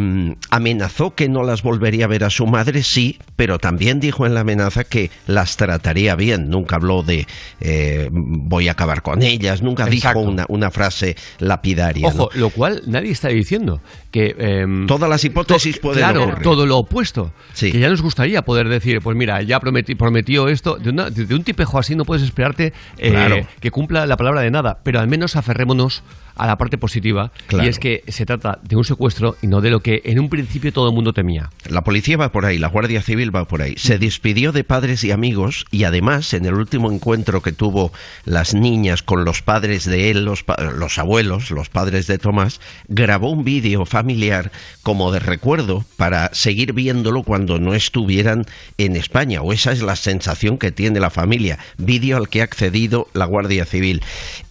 amenazó 0.49 1.15
que 1.15 1.29
no 1.29 1.43
las 1.43 1.61
volvería 1.63 2.05
a 2.05 2.07
ver 2.07 2.23
a 2.23 2.29
su 2.29 2.45
madre, 2.47 2.83
sí, 2.83 3.17
pero 3.35 3.57
también 3.59 3.99
dijo 3.99 4.25
en 4.25 4.33
la 4.33 4.41
amenaza 4.41 4.83
que 4.83 5.11
las 5.27 5.57
trataría 5.57 6.15
bien. 6.15 6.49
Nunca 6.49 6.75
habló 6.77 7.03
de 7.03 7.27
eh, 7.61 8.09
voy 8.11 8.67
a 8.67 8.71
acabar 8.71 9.01
con 9.01 9.21
ellas, 9.21 9.61
nunca 9.61 9.87
Exacto. 9.87 10.19
dijo 10.19 10.31
una, 10.31 10.45
una 10.49 10.71
frase 10.71 11.15
lapidaria. 11.39 12.07
Ojo, 12.07 12.29
¿no? 12.33 12.39
lo 12.39 12.49
cual 12.49 12.81
nadie 12.87 13.11
está 13.11 13.29
diciendo 13.29 13.81
que... 14.11 14.35
em, 14.37 14.87
Todas 14.87 15.09
las 15.09 15.23
hipótesis 15.23 15.75
to- 15.75 15.81
pueden 15.81 15.99
Claro, 16.03 16.23
ocurrir. 16.23 16.43
todo 16.43 16.65
lo 16.65 16.77
opuesto. 16.77 17.31
Que 17.59 17.79
ya 17.79 17.89
nos 17.89 18.01
gustaría 18.01 18.41
poder 18.41 18.69
decir, 18.69 18.99
pues 19.01 19.15
mira, 19.17 19.41
ya 19.41 19.59
prometí, 19.59 19.95
prometió 19.95 20.47
esto. 20.47 20.77
De, 20.77 20.89
una- 20.89 21.09
de 21.09 21.33
un 21.35 21.43
tipejo 21.43 21.77
así 21.79 21.95
no 21.95 22.05
puedes 22.05 22.23
esperarte 22.23 22.73
eh, 22.97 23.09
Claro. 23.11 23.47
que 23.59 23.71
cumpla 23.71 24.05
la 24.05 24.17
palabra 24.17 24.41
de 24.41 24.51
nada, 24.51 24.79
pero 24.83 24.99
al 24.99 25.07
menos 25.07 25.35
aferrémonos 25.35 26.03
a 26.39 26.47
la 26.47 26.57
parte 26.57 26.77
positiva. 26.77 27.31
Claro. 27.47 27.65
Y 27.65 27.67
es 27.67 27.79
que 27.79 28.03
se 28.07 28.25
trata 28.25 28.59
de 28.63 28.75
un 28.75 28.83
secuestro 28.83 29.35
y 29.41 29.47
no 29.47 29.61
de 29.61 29.69
lo 29.69 29.81
que 29.81 30.01
en 30.05 30.19
un 30.19 30.29
principio 30.29 30.73
todo 30.73 30.87
el 30.89 30.95
mundo 30.95 31.13
temía. 31.13 31.49
La 31.67 31.83
policía 31.83 32.17
va 32.17 32.31
por 32.31 32.45
ahí, 32.45 32.57
la 32.57 32.67
Guardia 32.69 33.01
Civil 33.01 33.35
va 33.35 33.45
por 33.45 33.61
ahí. 33.61 33.75
Se 33.77 33.97
despidió 33.99 34.51
de 34.51 34.63
padres 34.63 35.03
y 35.03 35.11
amigos 35.11 35.65
y 35.71 35.83
además 35.83 36.33
en 36.33 36.45
el 36.45 36.53
último 36.55 36.91
encuentro 36.91 37.41
que 37.41 37.51
tuvo 37.51 37.91
las 38.25 38.53
niñas 38.53 39.03
con 39.03 39.25
los 39.25 39.41
padres 39.41 39.85
de 39.85 40.09
él, 40.11 40.25
los, 40.25 40.43
pa- 40.43 40.57
los 40.75 40.97
abuelos, 40.97 41.51
los 41.51 41.69
padres 41.69 42.07
de 42.07 42.17
Tomás, 42.17 42.61
grabó 42.87 43.29
un 43.31 43.43
vídeo 43.43 43.85
familiar 43.85 44.51
como 44.83 45.11
de 45.11 45.19
recuerdo 45.19 45.83
para 45.97 46.29
seguir 46.33 46.73
viéndolo 46.73 47.23
cuando 47.23 47.59
no 47.59 47.73
estuvieran 47.73 48.45
en 48.77 48.95
España. 48.95 49.41
O 49.41 49.53
esa 49.53 49.71
es 49.71 49.81
la 49.81 49.95
sensación 49.95 50.57
que 50.57 50.71
tiene 50.71 50.99
la 50.99 51.09
familia. 51.09 51.59
Vídeo 51.77 52.17
al 52.17 52.29
que 52.29 52.41
ha 52.41 52.45
accedido 52.45 53.07
la 53.13 53.25
Guardia 53.25 53.65
Civil. 53.65 54.01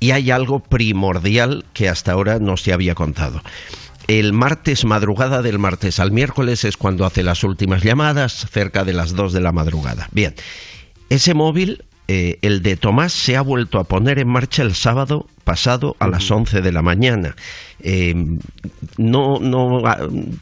Y 0.00 0.10
hay 0.12 0.30
algo 0.30 0.60
primordial 0.60 1.64
que 1.78 1.88
hasta 1.88 2.10
ahora 2.10 2.40
no 2.40 2.56
se 2.56 2.72
había 2.72 2.96
contado. 2.96 3.40
El 4.08 4.32
martes, 4.32 4.84
madrugada 4.84 5.42
del 5.42 5.60
martes 5.60 6.00
al 6.00 6.10
miércoles 6.10 6.64
es 6.64 6.76
cuando 6.76 7.06
hace 7.06 7.22
las 7.22 7.44
últimas 7.44 7.84
llamadas, 7.84 8.48
cerca 8.50 8.82
de 8.82 8.94
las 8.94 9.14
2 9.14 9.32
de 9.32 9.40
la 9.40 9.52
madrugada. 9.52 10.08
Bien, 10.10 10.34
ese 11.08 11.34
móvil, 11.34 11.84
eh, 12.08 12.38
el 12.42 12.62
de 12.62 12.76
Tomás, 12.76 13.12
se 13.12 13.36
ha 13.36 13.42
vuelto 13.42 13.78
a 13.78 13.84
poner 13.84 14.18
en 14.18 14.26
marcha 14.26 14.64
el 14.64 14.74
sábado 14.74 15.28
pasado 15.48 15.96
a 15.98 16.08
las 16.08 16.30
11 16.30 16.60
de 16.60 16.72
la 16.72 16.82
mañana. 16.82 17.34
Eh, 17.80 18.12
no, 18.98 19.38
no 19.40 19.82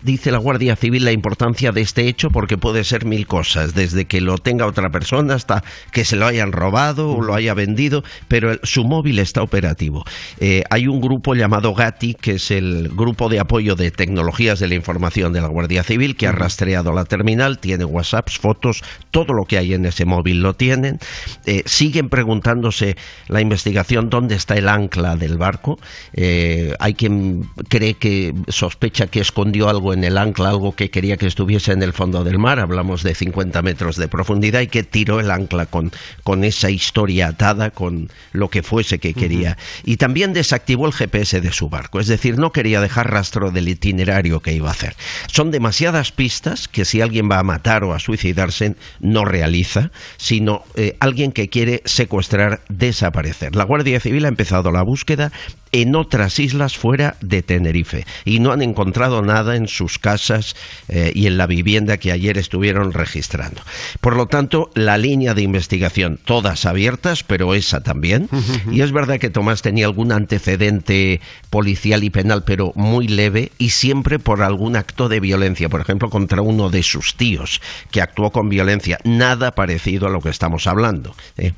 dice 0.02 0.32
la 0.32 0.38
Guardia 0.38 0.74
Civil 0.74 1.04
la 1.04 1.12
importancia 1.12 1.70
de 1.70 1.82
este 1.82 2.08
hecho 2.08 2.30
porque 2.30 2.56
puede 2.58 2.82
ser 2.82 3.04
mil 3.04 3.26
cosas, 3.28 3.72
desde 3.74 4.06
que 4.06 4.20
lo 4.20 4.36
tenga 4.38 4.66
otra 4.66 4.88
persona 4.90 5.34
hasta 5.34 5.62
que 5.92 6.04
se 6.04 6.16
lo 6.16 6.26
hayan 6.26 6.50
robado 6.50 7.10
o 7.10 7.22
lo 7.22 7.34
haya 7.34 7.54
vendido, 7.54 8.02
pero 8.26 8.50
el- 8.52 8.60
su 8.64 8.82
móvil 8.84 9.18
está 9.20 9.42
operativo. 9.42 10.02
Eh, 10.40 10.64
hay 10.70 10.88
un 10.88 11.00
grupo 11.00 11.34
llamado 11.34 11.72
GATI, 11.74 12.14
que 12.14 12.32
es 12.32 12.50
el 12.50 12.88
Grupo 12.88 13.28
de 13.28 13.38
Apoyo 13.38 13.76
de 13.76 13.90
Tecnologías 13.92 14.58
de 14.58 14.66
la 14.68 14.74
Información 14.74 15.32
de 15.32 15.40
la 15.42 15.48
Guardia 15.48 15.84
Civil, 15.84 16.16
que 16.16 16.26
ha 16.26 16.32
rastreado 16.32 16.92
la 16.92 17.04
terminal, 17.04 17.58
tiene 17.60 17.84
WhatsApps, 17.84 18.38
fotos, 18.38 18.82
todo 19.12 19.34
lo 19.34 19.44
que 19.44 19.58
hay 19.58 19.74
en 19.74 19.84
ese 19.86 20.04
móvil 20.04 20.40
lo 20.42 20.54
tienen. 20.54 20.98
Eh, 21.44 21.62
siguen 21.66 22.08
preguntándose 22.08 22.96
la 23.28 23.40
investigación 23.40 24.08
dónde 24.10 24.34
está 24.34 24.54
el 24.54 24.68
ancla 24.68 24.95
del 24.96 25.36
barco. 25.36 25.78
Eh, 26.14 26.74
hay 26.78 26.94
quien 26.94 27.48
cree 27.68 27.94
que 27.94 28.34
sospecha 28.48 29.06
que 29.06 29.20
escondió 29.20 29.68
algo 29.68 29.92
en 29.92 30.04
el 30.04 30.16
ancla, 30.16 30.48
algo 30.48 30.74
que 30.74 30.90
quería 30.90 31.16
que 31.16 31.26
estuviese 31.26 31.72
en 31.72 31.82
el 31.82 31.92
fondo 31.92 32.24
del 32.24 32.38
mar. 32.38 32.60
Hablamos 32.60 33.02
de 33.02 33.14
50 33.14 33.60
metros 33.62 33.96
de 33.96 34.08
profundidad 34.08 34.60
y 34.60 34.68
que 34.68 34.82
tiró 34.82 35.20
el 35.20 35.30
ancla 35.30 35.66
con, 35.66 35.92
con 36.24 36.44
esa 36.44 36.70
historia 36.70 37.28
atada, 37.28 37.70
con 37.70 38.08
lo 38.32 38.48
que 38.48 38.62
fuese 38.62 38.98
que 38.98 39.12
quería. 39.12 39.58
Y 39.84 39.98
también 39.98 40.32
desactivó 40.32 40.86
el 40.86 40.92
GPS 40.92 41.40
de 41.40 41.52
su 41.52 41.68
barco, 41.68 42.00
es 42.00 42.06
decir, 42.06 42.38
no 42.38 42.52
quería 42.52 42.80
dejar 42.80 43.10
rastro 43.10 43.50
del 43.50 43.68
itinerario 43.68 44.40
que 44.40 44.52
iba 44.52 44.68
a 44.68 44.72
hacer. 44.72 44.96
Son 45.30 45.50
demasiadas 45.50 46.12
pistas 46.12 46.68
que 46.68 46.84
si 46.84 47.00
alguien 47.00 47.28
va 47.30 47.38
a 47.38 47.42
matar 47.42 47.84
o 47.84 47.92
a 47.92 47.98
suicidarse 47.98 48.76
no 49.00 49.24
realiza, 49.24 49.90
sino 50.16 50.64
eh, 50.74 50.96
alguien 51.00 51.32
que 51.32 51.48
quiere 51.48 51.82
secuestrar, 51.84 52.62
desaparecer. 52.68 53.54
La 53.56 53.64
Guardia 53.64 54.00
Civil 54.00 54.24
ha 54.24 54.28
empezado 54.28 54.70
la 54.70 54.82
búsqueda 54.86 55.30
en 55.72 55.94
otras 55.94 56.38
islas 56.38 56.76
fuera 56.76 57.16
de 57.20 57.42
Tenerife 57.42 58.06
y 58.24 58.40
no 58.40 58.52
han 58.52 58.62
encontrado 58.62 59.20
nada 59.20 59.56
en 59.56 59.68
sus 59.68 59.98
casas 59.98 60.56
eh, 60.88 61.12
y 61.14 61.26
en 61.26 61.36
la 61.36 61.46
vivienda 61.46 61.98
que 61.98 62.12
ayer 62.12 62.38
estuvieron 62.38 62.92
registrando. 62.92 63.60
Por 64.00 64.16
lo 64.16 64.26
tanto, 64.26 64.70
la 64.74 64.96
línea 64.96 65.34
de 65.34 65.42
investigación, 65.42 66.18
todas 66.24 66.64
abiertas, 66.64 67.24
pero 67.24 67.54
esa 67.54 67.82
también. 67.82 68.28
Y 68.70 68.80
es 68.80 68.92
verdad 68.92 69.18
que 69.18 69.30
Tomás 69.30 69.62
tenía 69.62 69.86
algún 69.86 70.12
antecedente 70.12 71.20
policial 71.50 72.04
y 72.04 72.10
penal, 72.10 72.44
pero 72.44 72.72
muy 72.74 73.08
leve 73.08 73.52
y 73.58 73.70
siempre 73.70 74.18
por 74.18 74.42
algún 74.42 74.76
acto 74.76 75.08
de 75.08 75.20
violencia, 75.20 75.68
por 75.68 75.80
ejemplo, 75.80 76.10
contra 76.10 76.42
uno 76.42 76.70
de 76.70 76.82
sus 76.82 77.16
tíos, 77.16 77.60
que 77.90 78.00
actuó 78.00 78.30
con 78.30 78.48
violencia. 78.48 78.98
Nada 79.04 79.54
parecido 79.54 80.06
a 80.06 80.10
lo 80.10 80.20
que 80.20 80.30
estamos 80.30 80.66
hablando. 80.66 81.14
¿eh? 81.36 81.52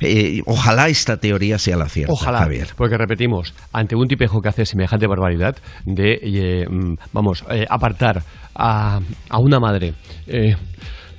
Eh, 0.00 0.42
ojalá 0.46 0.88
esta 0.88 1.18
teoría 1.18 1.58
sea 1.58 1.76
la 1.76 1.88
cierta, 1.88 2.12
Ojalá, 2.12 2.40
Javier. 2.40 2.59
Porque 2.76 2.96
repetimos, 2.98 3.54
ante 3.72 3.94
un 3.96 4.08
tipejo 4.08 4.40
que 4.42 4.48
hace 4.48 4.66
semejante 4.66 5.06
barbaridad 5.06 5.56
de, 5.84 6.18
eh, 6.22 6.66
mm, 6.68 6.94
vamos, 7.12 7.44
eh, 7.50 7.66
apartar 7.68 8.22
a, 8.54 9.00
a 9.28 9.38
una 9.38 9.58
madre, 9.60 9.94
eh, 10.26 10.56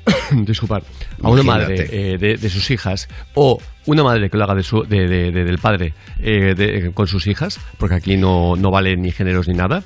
disculpar, 0.32 0.84
a 1.22 1.30
una 1.30 1.44
madre 1.44 1.76
Imagínate. 1.76 2.14
eh, 2.14 2.18
de, 2.18 2.38
de 2.38 2.50
sus 2.50 2.70
hijas 2.72 3.08
o 3.36 3.60
una 3.86 4.04
madre 4.04 4.30
que 4.30 4.38
lo 4.38 4.44
haga 4.44 4.56
de 4.56 4.64
su, 4.64 4.84
de- 4.84 5.08
de- 5.08 5.32
de- 5.32 5.44
del 5.44 5.58
padre 5.60 5.94
eh, 6.20 6.54
de- 6.56 6.92
con 6.94 7.08
sus 7.08 7.28
hijas, 7.28 7.60
porque 7.78 7.96
aquí 7.96 8.18
no, 8.18 8.56
no 8.56 8.72
vale 8.72 8.96
ni 8.98 9.12
géneros 9.12 9.48
ni 9.48 9.54
nada, 9.56 9.84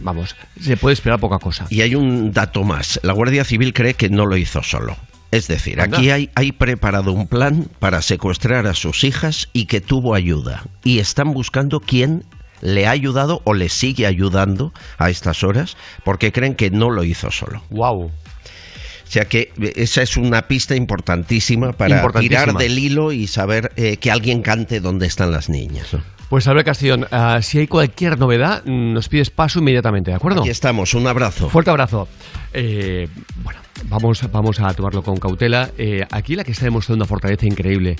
vamos, 0.00 0.36
se 0.60 0.76
puede 0.76 0.94
esperar 0.94 1.18
poca 1.20 1.38
cosa. 1.38 1.66
Y 1.70 1.82
hay 1.82 1.94
un 1.94 2.32
dato 2.32 2.64
más. 2.64 2.98
La 3.02 3.12
Guardia 3.12 3.44
Civil 3.44 3.72
cree 3.74 3.94
que 3.94 4.08
no 4.08 4.24
lo 4.26 4.36
hizo 4.38 4.62
solo. 4.62 4.96
Es 5.30 5.46
decir, 5.46 5.80
Anda. 5.80 5.98
aquí 5.98 6.10
hay, 6.10 6.30
hay 6.34 6.52
preparado 6.52 7.12
un 7.12 7.28
plan 7.28 7.68
para 7.78 8.02
secuestrar 8.02 8.66
a 8.66 8.74
sus 8.74 9.04
hijas 9.04 9.48
y 9.52 9.66
que 9.66 9.80
tuvo 9.80 10.14
ayuda. 10.14 10.64
Y 10.82 10.98
están 10.98 11.32
buscando 11.32 11.80
quién 11.80 12.24
le 12.62 12.86
ha 12.86 12.90
ayudado 12.90 13.40
o 13.44 13.54
le 13.54 13.68
sigue 13.68 14.06
ayudando 14.06 14.72
a 14.98 15.08
estas 15.10 15.44
horas 15.44 15.76
porque 16.04 16.32
creen 16.32 16.54
que 16.54 16.70
no 16.70 16.90
lo 16.90 17.04
hizo 17.04 17.30
solo. 17.30 17.62
Wow. 17.70 18.06
O 18.06 19.12
sea 19.12 19.24
que 19.24 19.52
eh, 19.60 19.72
esa 19.76 20.02
es 20.02 20.16
una 20.16 20.46
pista 20.46 20.76
importantísima 20.76 21.72
para 21.72 21.96
Importantísima. 21.96 22.44
tirar 22.44 22.56
del 22.56 22.78
hilo 22.78 23.12
y 23.12 23.26
saber 23.26 23.72
eh, 23.76 23.96
que 23.96 24.10
alguien 24.10 24.42
cante 24.42 24.80
dónde 24.80 25.06
están 25.06 25.32
las 25.32 25.48
niñas. 25.48 25.92
¿no? 25.92 26.02
Pues 26.30 26.46
Albert 26.46 26.66
Castellón, 26.66 27.06
ah, 27.10 27.40
si 27.42 27.58
hay 27.58 27.66
cualquier 27.66 28.16
novedad, 28.16 28.64
nos 28.64 29.08
pides 29.08 29.30
paso 29.30 29.58
inmediatamente, 29.58 30.12
¿de 30.12 30.16
acuerdo? 30.16 30.42
Aquí 30.42 30.50
estamos, 30.50 30.94
un 30.94 31.08
abrazo. 31.08 31.50
Fuerte 31.50 31.70
abrazo. 31.72 32.06
Eh, 32.52 33.08
bueno, 33.42 33.58
vamos, 33.86 34.22
vamos 34.30 34.60
a 34.60 34.72
tomarlo 34.72 35.02
con 35.02 35.16
cautela. 35.16 35.70
Eh, 35.76 36.06
aquí 36.12 36.36
la 36.36 36.44
que 36.44 36.52
está 36.52 36.64
demostrando 36.66 37.02
una 37.02 37.08
fortaleza 37.08 37.46
increíble 37.46 37.96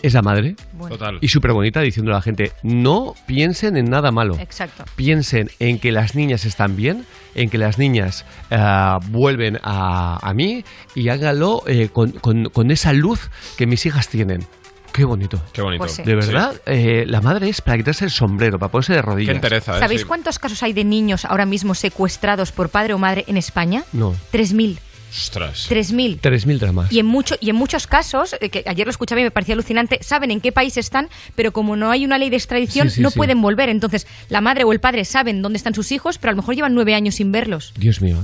es 0.00 0.14
la 0.14 0.22
madre. 0.22 0.54
Total. 0.88 1.18
Y 1.20 1.26
súper 1.26 1.50
bonita 1.52 1.80
diciendo 1.80 2.12
a 2.12 2.14
la 2.14 2.22
gente, 2.22 2.52
no 2.62 3.14
piensen 3.26 3.76
en 3.76 3.86
nada 3.90 4.12
malo. 4.12 4.38
Exacto. 4.38 4.84
Piensen 4.94 5.50
en 5.58 5.80
que 5.80 5.90
las 5.90 6.14
niñas 6.14 6.44
están 6.44 6.76
bien, 6.76 7.04
en 7.34 7.50
que 7.50 7.58
las 7.58 7.78
niñas 7.78 8.24
ah, 8.52 9.00
vuelven 9.08 9.58
a, 9.64 10.20
a 10.22 10.34
mí 10.34 10.64
y 10.94 11.08
háganlo 11.08 11.64
eh, 11.66 11.88
con, 11.92 12.12
con- 12.12 12.44
con 12.50 12.70
esa 12.70 12.92
luz 12.92 13.28
que 13.58 13.66
mis 13.66 13.84
hijas 13.86 14.08
tienen. 14.08 14.46
Qué 14.92 15.04
bonito. 15.04 15.40
Qué 15.52 15.62
bonito. 15.62 15.78
Pues 15.84 15.92
sí. 15.92 16.02
De 16.02 16.14
verdad, 16.14 16.60
eh, 16.66 17.04
la 17.06 17.20
madre 17.20 17.48
es 17.48 17.60
para 17.60 17.76
quitarse 17.78 18.04
el 18.04 18.10
sombrero, 18.10 18.58
para 18.58 18.70
ponerse 18.72 18.92
de 18.92 19.02
rodillas. 19.02 19.30
Qué 19.32 19.36
entereza, 19.36 19.76
¿eh? 19.76 19.80
¿Sabéis 19.80 20.00
Sí. 20.02 20.06
cuántos 20.06 20.38
casos 20.38 20.62
hay 20.62 20.72
de 20.72 20.84
niños 20.84 21.24
ahora 21.24 21.46
mismo 21.46 21.74
secuestrados 21.74 22.52
por 22.52 22.68
padre 22.70 22.94
o 22.94 22.98
madre 22.98 23.24
en 23.28 23.36
España? 23.36 23.84
No. 23.92 24.14
3.000. 24.32 24.78
Ostras. 25.12 25.66
3.000. 25.68 26.20
3.000 26.20 26.58
dramas. 26.60 26.92
Y 26.92 27.00
en, 27.00 27.06
mucho, 27.06 27.34
y 27.40 27.50
en 27.50 27.56
muchos 27.56 27.88
casos, 27.88 28.36
eh, 28.40 28.48
que 28.48 28.62
ayer 28.66 28.86
lo 28.86 28.90
escuchaba 28.92 29.20
y 29.20 29.24
me 29.24 29.32
parecía 29.32 29.54
alucinante, 29.54 29.98
saben 30.02 30.30
en 30.30 30.40
qué 30.40 30.52
país 30.52 30.76
están, 30.76 31.08
pero 31.34 31.52
como 31.52 31.74
no 31.74 31.90
hay 31.90 32.04
una 32.04 32.16
ley 32.16 32.30
de 32.30 32.36
extradición, 32.36 32.90
Sí, 32.90 32.96
sí, 32.96 33.00
no 33.02 33.10
sí. 33.10 33.16
pueden 33.16 33.42
volver. 33.42 33.68
Entonces, 33.70 34.06
la 34.28 34.40
madre 34.40 34.62
o 34.64 34.72
el 34.72 34.78
padre 34.78 35.04
saben 35.04 35.42
dónde 35.42 35.56
están 35.56 35.74
sus 35.74 35.90
hijos, 35.90 36.18
pero 36.18 36.30
a 36.30 36.32
lo 36.34 36.36
mejor 36.42 36.54
llevan 36.54 36.74
nueve 36.74 36.94
años 36.94 37.16
sin 37.16 37.32
verlos. 37.32 37.72
Dios 37.76 38.00
mío. 38.00 38.18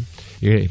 Eh, 0.46 0.68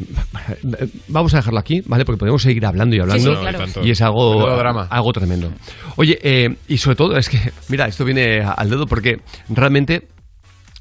vamos 1.08 1.34
a 1.34 1.38
dejarlo 1.38 1.60
aquí, 1.60 1.82
¿vale? 1.86 2.06
Porque 2.06 2.20
podemos 2.20 2.42
seguir 2.42 2.66
hablando 2.66 2.96
y 2.96 3.00
hablando. 3.00 3.24
Sí, 3.24 3.36
sí, 3.36 3.42
claro. 3.42 3.66
No, 3.76 3.86
y 3.86 3.92
es 3.92 4.02
algo, 4.02 4.48
algo 4.90 5.14
tremendo. 5.14 5.52
Oye, 5.98 6.18
eh, 6.22 6.56
y 6.68 6.78
sobre 6.78 6.96
todo 6.96 7.18
es 7.18 7.30
que, 7.30 7.40
mira, 7.70 7.88
esto 7.88 8.06
viene 8.06 8.42
al 8.42 8.70
dedo 8.70 8.86
porque 8.86 9.18
realmente 9.50 10.08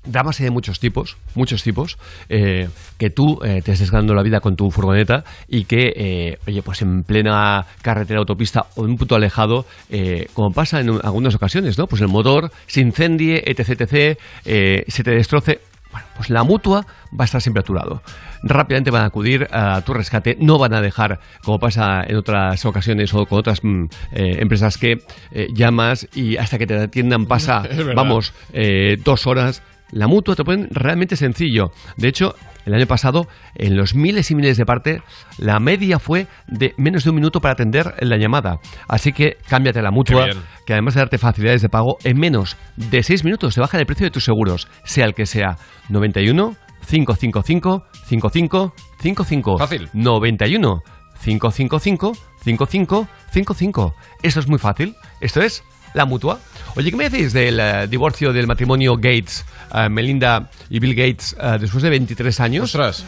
dramas 0.07 0.39
hay 0.41 0.45
de 0.45 0.51
muchos 0.51 0.81
tipos, 0.81 1.17
muchos 1.35 1.63
tipos, 1.63 1.99
eh, 2.29 2.69
que 2.99 3.11
tú 3.11 3.39
eh, 3.45 3.63
te 3.63 3.73
estés 3.73 3.91
ganando 3.91 4.15
la 4.15 4.23
vida 4.23 4.41
con 4.41 4.57
tu 4.57 4.71
furgoneta 4.71 5.25
y 5.49 5.65
que, 5.65 5.93
eh, 5.97 6.39
oye, 6.47 6.63
pues 6.63 6.83
en 6.83 7.03
plena 7.03 7.65
carretera, 7.83 8.21
autopista 8.21 8.67
o 8.77 8.85
en 8.85 8.93
un 8.93 8.97
punto 8.97 9.15
alejado, 9.15 9.65
eh, 9.91 10.27
como 10.35 10.51
pasa 10.51 10.81
en 10.81 10.91
algunas 11.03 11.35
ocasiones, 11.35 11.79
¿no? 11.79 11.87
Pues 11.87 12.03
el 12.03 12.09
motor 12.09 12.51
se 12.67 12.81
incendie, 12.81 13.43
etc, 13.47 13.81
etc, 13.81 14.19
eh, 14.45 14.85
se 14.89 15.03
te 15.03 15.13
destroce. 15.13 15.61
Bueno, 15.95 16.09
pues 16.17 16.29
la 16.29 16.43
mutua 16.43 16.85
va 17.13 17.23
a 17.23 17.25
estar 17.25 17.41
siempre 17.41 17.61
a 17.61 17.63
tu 17.63 17.73
lado. 17.73 18.03
Rápidamente 18.43 18.91
van 18.91 19.03
a 19.03 19.07
acudir 19.07 19.47
a 19.53 19.81
tu 19.83 19.95
rescate, 19.95 20.37
no 20.41 20.59
van 20.59 20.75
a 20.75 20.81
dejar, 20.81 21.21
como 21.45 21.61
pasa 21.61 22.03
en 22.05 22.17
otras 22.17 22.65
ocasiones 22.67 23.15
o 23.15 23.25
con 23.27 23.39
otras 23.39 23.63
mm, 23.63 23.85
eh, 24.11 24.39
empresas 24.41 24.77
que 24.77 24.99
eh, 25.31 25.47
llamas 25.55 26.09
y 26.13 26.37
hasta 26.37 26.59
que 26.59 26.67
te 26.67 26.77
atiendan 26.77 27.27
pasa, 27.27 27.63
vamos, 27.95 28.35
eh, 28.53 28.97
dos 29.05 29.29
horas. 29.29 29.63
La 29.91 30.07
mutua 30.09 30.35
te 30.35 30.45
ponen 30.45 30.69
realmente 30.71 31.17
sencillo. 31.17 31.71
De 31.97 32.09
hecho, 32.09 32.35
el 32.67 32.75
año 32.75 32.87
pasado, 32.87 33.27
en 33.55 33.77
los 33.77 33.95
miles 33.95 34.31
y 34.31 34.35
miles 34.35 34.57
de 34.57 34.65
parte, 34.65 35.03
la 35.39 35.61
media 35.61 35.99
fue 35.99 36.27
de 36.47 36.75
menos 36.79 37.05
de 37.05 37.11
un 37.11 37.17
minuto 37.17 37.41
para 37.41 37.53
atender 37.53 37.95
la 38.01 38.17
llamada. 38.17 38.59
Así 38.89 39.13
que 39.13 39.37
cámbiate 39.49 39.81
a 39.81 39.83
la 39.83 39.91
mutua, 39.91 40.27
que 40.67 40.73
además 40.73 40.95
de 40.95 41.01
darte 41.01 41.19
facilidades 41.19 41.63
de 41.63 41.69
pago, 41.69 41.99
en 42.05 42.19
menos 42.19 42.57
de 42.77 43.03
seis 43.03 43.25
minutos 43.25 43.55
te 43.55 43.61
bajan 43.61 43.81
el 43.81 43.87
precio 43.87 44.07
de 44.07 44.11
tus 44.11 44.25
seguros, 44.25 44.69
sea 44.85 45.05
el 45.05 45.15
que 45.15 45.27
sea. 45.27 45.59
91 45.91 46.57
555 46.87 47.85
55 48.07 48.75
55. 49.01 49.59
Fácil. 49.59 49.89
91 49.93 50.83
555 51.23 52.13
55 52.43 53.09
55. 53.33 53.95
Esto 54.23 54.41
es 54.41 54.49
muy 54.49 54.59
fácil. 54.59 54.95
Esto 55.21 55.43
es 55.43 55.65
la 55.95 56.05
mutua. 56.05 56.39
Oye, 56.77 56.91
¿qué 56.91 56.97
me 56.97 57.09
decís 57.09 57.33
del 57.33 57.61
eh, 57.61 57.87
divorcio 57.89 58.33
del 58.33 58.47
matrimonio 58.49 58.97
Gates, 58.97 59.45
eh, 59.73 59.89
Melinda 59.89 60.51
y 60.69 60.81
Bill 60.81 60.95
Gates, 60.95 61.37
eh, 61.41 61.57
después 61.61 61.83
de 61.85 61.91
23 61.91 62.41
años? 62.41 62.65
Ostras. 62.75 63.05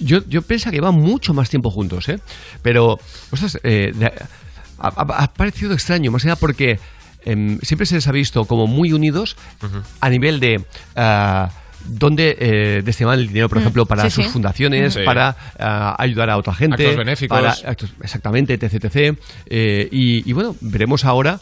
Yo, 0.00 0.20
yo 0.28 0.42
pensaba 0.42 0.70
que 0.70 0.76
llevan 0.76 0.94
mucho 0.94 1.34
más 1.34 1.50
tiempo 1.50 1.70
juntos, 1.70 2.08
¿eh? 2.08 2.20
Pero, 2.62 2.98
ostras, 3.32 3.58
eh, 3.64 3.90
ha, 4.78 4.88
ha- 4.88 5.24
ha 5.24 5.32
parecido 5.32 5.72
extraño, 5.72 6.12
más 6.12 6.24
nada 6.24 6.36
porque 6.36 6.78
em, 7.24 7.58
siempre 7.62 7.84
se 7.84 7.96
les 7.96 8.06
ha 8.06 8.12
visto 8.12 8.44
como 8.44 8.66
muy 8.68 8.92
unidos 8.92 9.36
a 10.00 10.08
nivel 10.08 10.38
de... 10.40 10.64
dónde 11.84 12.36
eh, 12.38 12.82
destinaban 12.84 13.18
el 13.18 13.28
dinero, 13.28 13.48
por 13.48 13.58
Mm, 13.58 13.60
ejemplo, 13.62 13.86
para 13.86 14.04
sí, 14.04 14.10
sus 14.10 14.26
sí. 14.26 14.30
fundaciones, 14.30 14.94
Sí. 14.94 15.00
para 15.04 15.34
ayudar 15.98 16.30
a 16.30 16.36
otra 16.36 16.54
gente. 16.54 16.82
Actos 16.84 16.96
benéficos. 16.98 17.36
para 17.36 17.52
actos- 17.54 17.92
exactamente, 18.02 18.54
etc. 18.54 18.84
etc. 18.84 19.18
Eh, 19.46 19.88
y, 19.90 20.28
y 20.28 20.32
bueno, 20.32 20.54
veremos 20.60 21.04
ahora, 21.04 21.40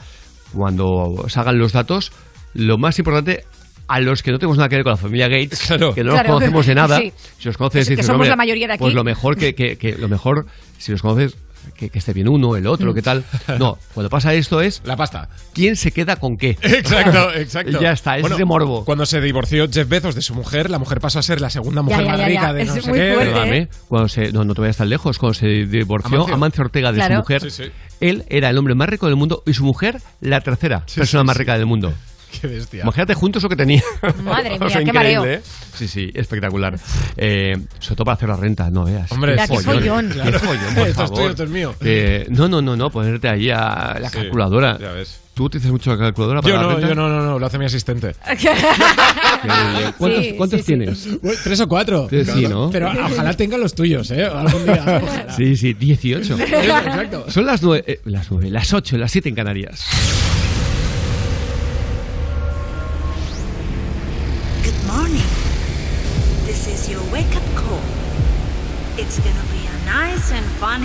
cuando 0.55 1.25
salgan 1.29 1.59
los 1.59 1.73
datos, 1.73 2.13
lo 2.55 2.79
más 2.79 2.99
importante 2.99 3.45
a 3.89 4.01
los 4.01 4.23
que 4.23 4.33
no 4.33 4.39
tenemos 4.39 4.57
nada 4.57 4.69
que 4.69 4.77
ver 4.77 4.83
con 4.85 4.91
la 4.93 4.97
familia 4.97 5.29
Gates, 5.29 5.61
que 5.69 5.79
no 5.79 5.87
los 5.87 5.95
Claro. 5.95 6.29
conocemos 6.35 6.67
de 6.67 6.75
nada, 6.75 6.99
Sí. 7.01 7.13
si 7.39 7.49
os 7.49 7.57
conoces, 7.57 7.87
Que 7.87 7.91
dices, 7.93 8.07
somos 8.07 8.17
"Hombre, 8.17 8.31
la 8.31 8.37
mayoría 8.37 8.67
de 8.67 8.73
aquí". 8.75 8.81
Pues 8.81 8.95
lo 8.95 9.05
mejor 9.05 9.37
que, 9.37 9.55
que- 9.55 9.77
que- 9.77 9.97
lo 9.97 10.09
mejor, 10.09 10.47
si 10.79 10.91
los 10.93 11.03
conoces, 11.03 11.37
que, 11.75 11.91
que 11.91 11.99
esté 11.99 12.13
bien 12.13 12.29
uno, 12.29 12.57
el 12.57 12.67
otro, 12.67 12.93
qué 12.95 13.03
tal. 13.03 13.25
No, 13.59 13.79
cuando 13.95 14.11
pasa 14.11 14.35
esto 14.35 14.61
es 14.61 14.83
la 14.85 14.97
pasta. 14.97 15.29
¿Quién 15.53 15.77
se 15.77 15.93
queda 15.93 16.17
con 16.17 16.37
qué? 16.37 16.59
Exacto, 16.63 17.33
exacto. 17.35 17.81
ya 17.81 17.93
está, 17.93 18.17
es 18.17 18.23
Bueno, 18.23 18.37
de 18.37 18.45
morbo. 18.45 18.85
Cuando 18.85 19.07
se 19.07 19.21
divorció 19.21 19.69
Jeff 19.71 19.89
Bezos 19.89 20.15
de 20.15 20.23
su 20.23 20.35
mujer, 20.35 20.71
la 20.71 20.79
mujer 20.79 21.01
pasó 21.01 21.19
a 21.19 21.23
ser 21.23 21.41
la 21.41 21.51
segunda 21.51 21.83
mujer 21.83 22.05
ya, 22.05 22.11
más 22.11 22.19
ya, 22.21 22.27
rica 22.29 22.41
ya. 22.43 22.53
de 22.53 22.65
no 22.65 22.75
Es 22.75 22.85
sé 22.85 22.91
muy 22.91 22.99
qué. 22.99 23.15
fuerte, 23.15 23.57
¿eh? 23.59 23.69
cuando 23.89 24.09
se, 24.09 24.33
no, 24.33 24.45
no 24.45 24.55
te 24.55 24.61
vayas 24.61 24.77
tan 24.77 24.89
lejos, 24.89 25.19
cuando 25.19 25.35
se 25.35 25.47
divorció 25.67 26.17
Amancio. 26.17 26.35
Amancio, 26.35 26.65
Ortega 26.65 26.93
de 26.93 26.99
Claro. 26.99 27.15
su 27.15 27.21
mujer, 27.21 27.43
Sí, 27.43 27.51
sí. 27.51 27.71
él 28.01 28.25
era 28.29 28.51
el 28.51 28.59
hombre 28.59 28.75
más 28.75 28.89
rico 28.89 29.07
del 29.07 29.17
mundo 29.17 29.43
y 29.47 29.53
su 29.55 29.65
mujer 29.65 30.01
la 30.21 30.41
tercera 30.41 30.85
persona 30.95 31.23
sí, 31.23 31.27
más 31.27 31.37
sí. 31.37 31.41
rica 31.41 31.57
del 31.59 31.67
mundo. 31.67 31.93
Qué 32.41 32.47
bestia. 32.47 32.83
Imagínate 32.83 33.15
juntos 33.15 33.43
lo 33.43 33.49
que 33.49 33.57
tenía. 33.57 33.83
Madre 34.23 34.51
mía, 34.59 34.59
O 34.61 34.69
sea, 34.71 34.79
qué 34.83 34.89
increíble, 34.89 35.19
mareo. 35.19 35.25
¿eh? 35.25 35.43
Sí, 35.75 35.89
sí, 35.89 36.11
espectacular. 36.15 36.79
Eh, 37.17 37.57
sobre 37.79 37.97
todo 37.97 38.05
para 38.05 38.15
hacer 38.17 38.29
la 38.29 38.37
renta, 38.37 38.71
no 38.71 38.85
veas. 38.85 39.11
Hombre, 39.13 39.33
Mira, 39.33 39.47
qué 39.49 39.59
follón. 39.61 40.09
Qué 40.09 40.15
Claro. 40.21 40.39
follón, 40.41 40.75
por 40.75 40.89
Esto 40.89 41.05
es 41.05 41.11
tuyo, 41.11 41.29
esto 41.31 41.45
es 41.45 41.51
mío. 41.51 41.75
Eh, 41.81 42.27
no, 42.31 42.49
no, 42.49 42.61
no, 42.63 42.77
no, 42.77 42.91
ponerte 42.91 43.29
ahí 43.29 43.51
a 43.51 43.99
la 44.01 44.09
Sí, 44.11 44.17
calculadora. 44.19 44.79
ya 44.79 44.93
ves. 44.93 45.21
¿Tú 45.35 45.45
utilizas 45.45 45.71
mucho 45.71 45.91
la 45.91 45.99
calculadora 45.99 46.41
para 46.41 46.55
Yo 46.55 46.57
la 46.57 46.63
no, 46.67 46.71
renta? 46.77 46.89
yo 46.89 46.95
no, 46.95 47.09
no, 47.11 47.23
no, 47.23 47.39
lo 47.39 47.45
hace 47.47 47.59
mi 47.59 47.67
asistente. 47.67 48.15
Eh, 48.27 49.93
¿Cuántos, 49.99 50.25
Sí, 50.25 50.33
cuántos 50.37 50.61
sí, 50.61 50.65
sí. 50.65 50.67
tienes? 50.79 51.09
Tres 51.45 51.61
o 51.61 51.69
cuatro. 51.69 52.09
Sí, 52.09 52.25
sí, 52.25 52.47
¿no? 52.49 52.71
Pero 52.71 52.89
ojalá 52.91 53.35
tenga 53.35 53.59
los 53.59 53.75
tuyos, 53.75 54.11
¿eh? 54.13 54.25
Algún 54.25 54.65
día. 54.65 55.01
Ojalá. 55.03 55.33
Sí, 55.37 55.57
sí, 55.57 55.75
18. 55.75 56.39
Exacto. 56.41 57.27
Son 57.31 57.45
las 57.45 57.63
nueve, 57.63 57.85
eh, 57.87 58.01
las 58.07 58.31
nueve, 58.31 58.51
las 58.51 58.73
ocho, 58.73 58.97
las 58.97 59.13
siete 59.13 59.29
en 59.29 59.35
Canarias. 59.35 59.85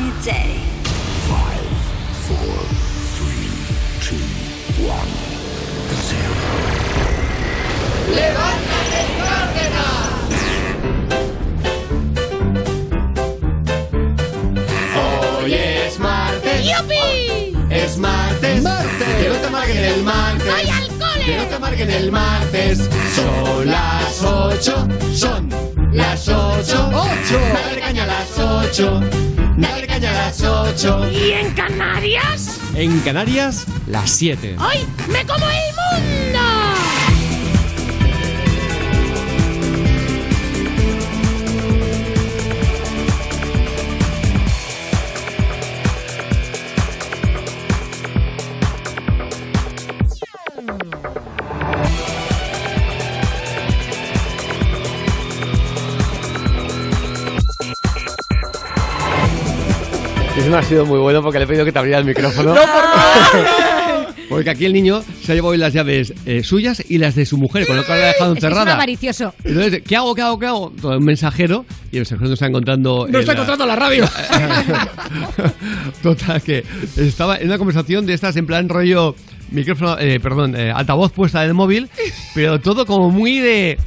And 0.01 0.13
funny 0.13 0.25
day. 0.25 0.61
Hoy 15.43 15.53
es 15.53 15.99
martes. 15.99 16.65
¡Yupi! 16.65 17.57
Es 17.69 17.97
martes. 17.97 18.63
Que 19.21 19.29
no 19.29 19.35
te 19.35 19.47
amarguen 19.47 19.77
el 19.77 20.03
martes. 20.03 20.45
¡Voy 20.45 20.69
al 20.69 20.87
cole! 20.87 21.00
Que 21.25 21.37
no 21.37 21.43
te 21.45 21.55
amarguen 21.55 21.89
el 21.89 22.11
martes. 22.11 22.89
Son 23.15 23.65
las 23.67 24.23
8. 24.23 24.87
Son 25.13 25.49
las 25.91 26.27
8. 26.27 26.89
8. 26.93 27.39
Dale 27.53 27.81
caña 27.81 28.03
a 28.03 28.07
las 28.07 28.39
8. 28.39 29.01
Dale 29.57 29.87
caña 29.87 30.09
a 30.09 30.13
las 30.13 30.41
8. 30.41 31.11
¿Y 31.11 31.31
en 31.31 31.51
Canarias? 31.51 32.59
En 32.73 32.99
Canarias, 33.01 33.65
las 33.87 34.09
siete. 34.09 34.55
¡Ay! 34.57 34.87
¡Me 35.09 35.25
como 35.25 35.45
el 35.45 36.01
mundo! 36.01 36.30
Eso 60.41 60.49
no 60.49 60.57
ha 60.57 60.63
sido 60.63 60.85
muy 60.85 60.99
bueno 60.99 61.21
porque 61.21 61.37
le 61.39 61.45
he 61.45 61.47
pedido 61.47 61.65
que 61.65 61.71
te 61.71 61.79
abriera 61.79 61.99
el 61.99 62.05
micrófono. 62.05 62.53
No, 62.55 62.61
por 62.61 62.67
favor. 62.67 63.61
Porque 64.29 64.49
aquí 64.49 64.65
el 64.65 64.71
niño 64.71 65.03
se 65.23 65.33
ha 65.33 65.35
llevado 65.35 65.51
hoy 65.51 65.57
las 65.57 65.73
llaves 65.73 66.13
eh, 66.25 66.41
suyas 66.41 66.81
y 66.87 66.99
las 66.99 67.15
de 67.15 67.25
su 67.25 67.35
mujer, 67.37 67.67
con 67.67 67.75
lo 67.75 67.85
cual 67.85 67.99
la 67.99 68.05
ha 68.05 68.07
dejado 68.13 68.31
Es 68.33 68.39
que 68.39 68.39
es 68.39 68.51
encerrada. 68.51 68.73
avaricioso. 68.75 69.33
Entonces, 69.43 69.81
¿qué 69.85 69.97
hago, 69.97 70.15
qué 70.15 70.21
hago, 70.21 70.39
qué 70.39 70.45
hago? 70.45 70.73
Todo 70.81 70.97
un 70.97 71.03
mensajero 71.03 71.65
y 71.91 71.97
el 71.97 72.01
mensajero 72.01 72.27
no 72.29 72.33
está 72.35 72.47
encontrando... 72.47 73.07
No 73.09 73.19
está 73.19 73.33
encontrando 73.33 73.65
la 73.65 73.75
radio. 73.75 74.05
Total, 76.01 76.41
que 76.41 76.63
estaba 76.97 77.37
en 77.37 77.47
una 77.47 77.57
conversación 77.57 78.05
de 78.05 78.13
estas 78.13 78.37
en 78.37 78.45
plan 78.47 78.69
rollo 78.69 79.15
micrófono, 79.51 79.97
eh, 79.99 80.19
perdón, 80.19 80.55
eh, 80.55 80.71
altavoz 80.71 81.11
puesta 81.11 81.41
del 81.41 81.53
móvil, 81.53 81.89
pero 82.33 82.59
todo 82.59 82.85
como 82.85 83.09
muy 83.11 83.39
de... 83.39 83.47
de 83.47 83.77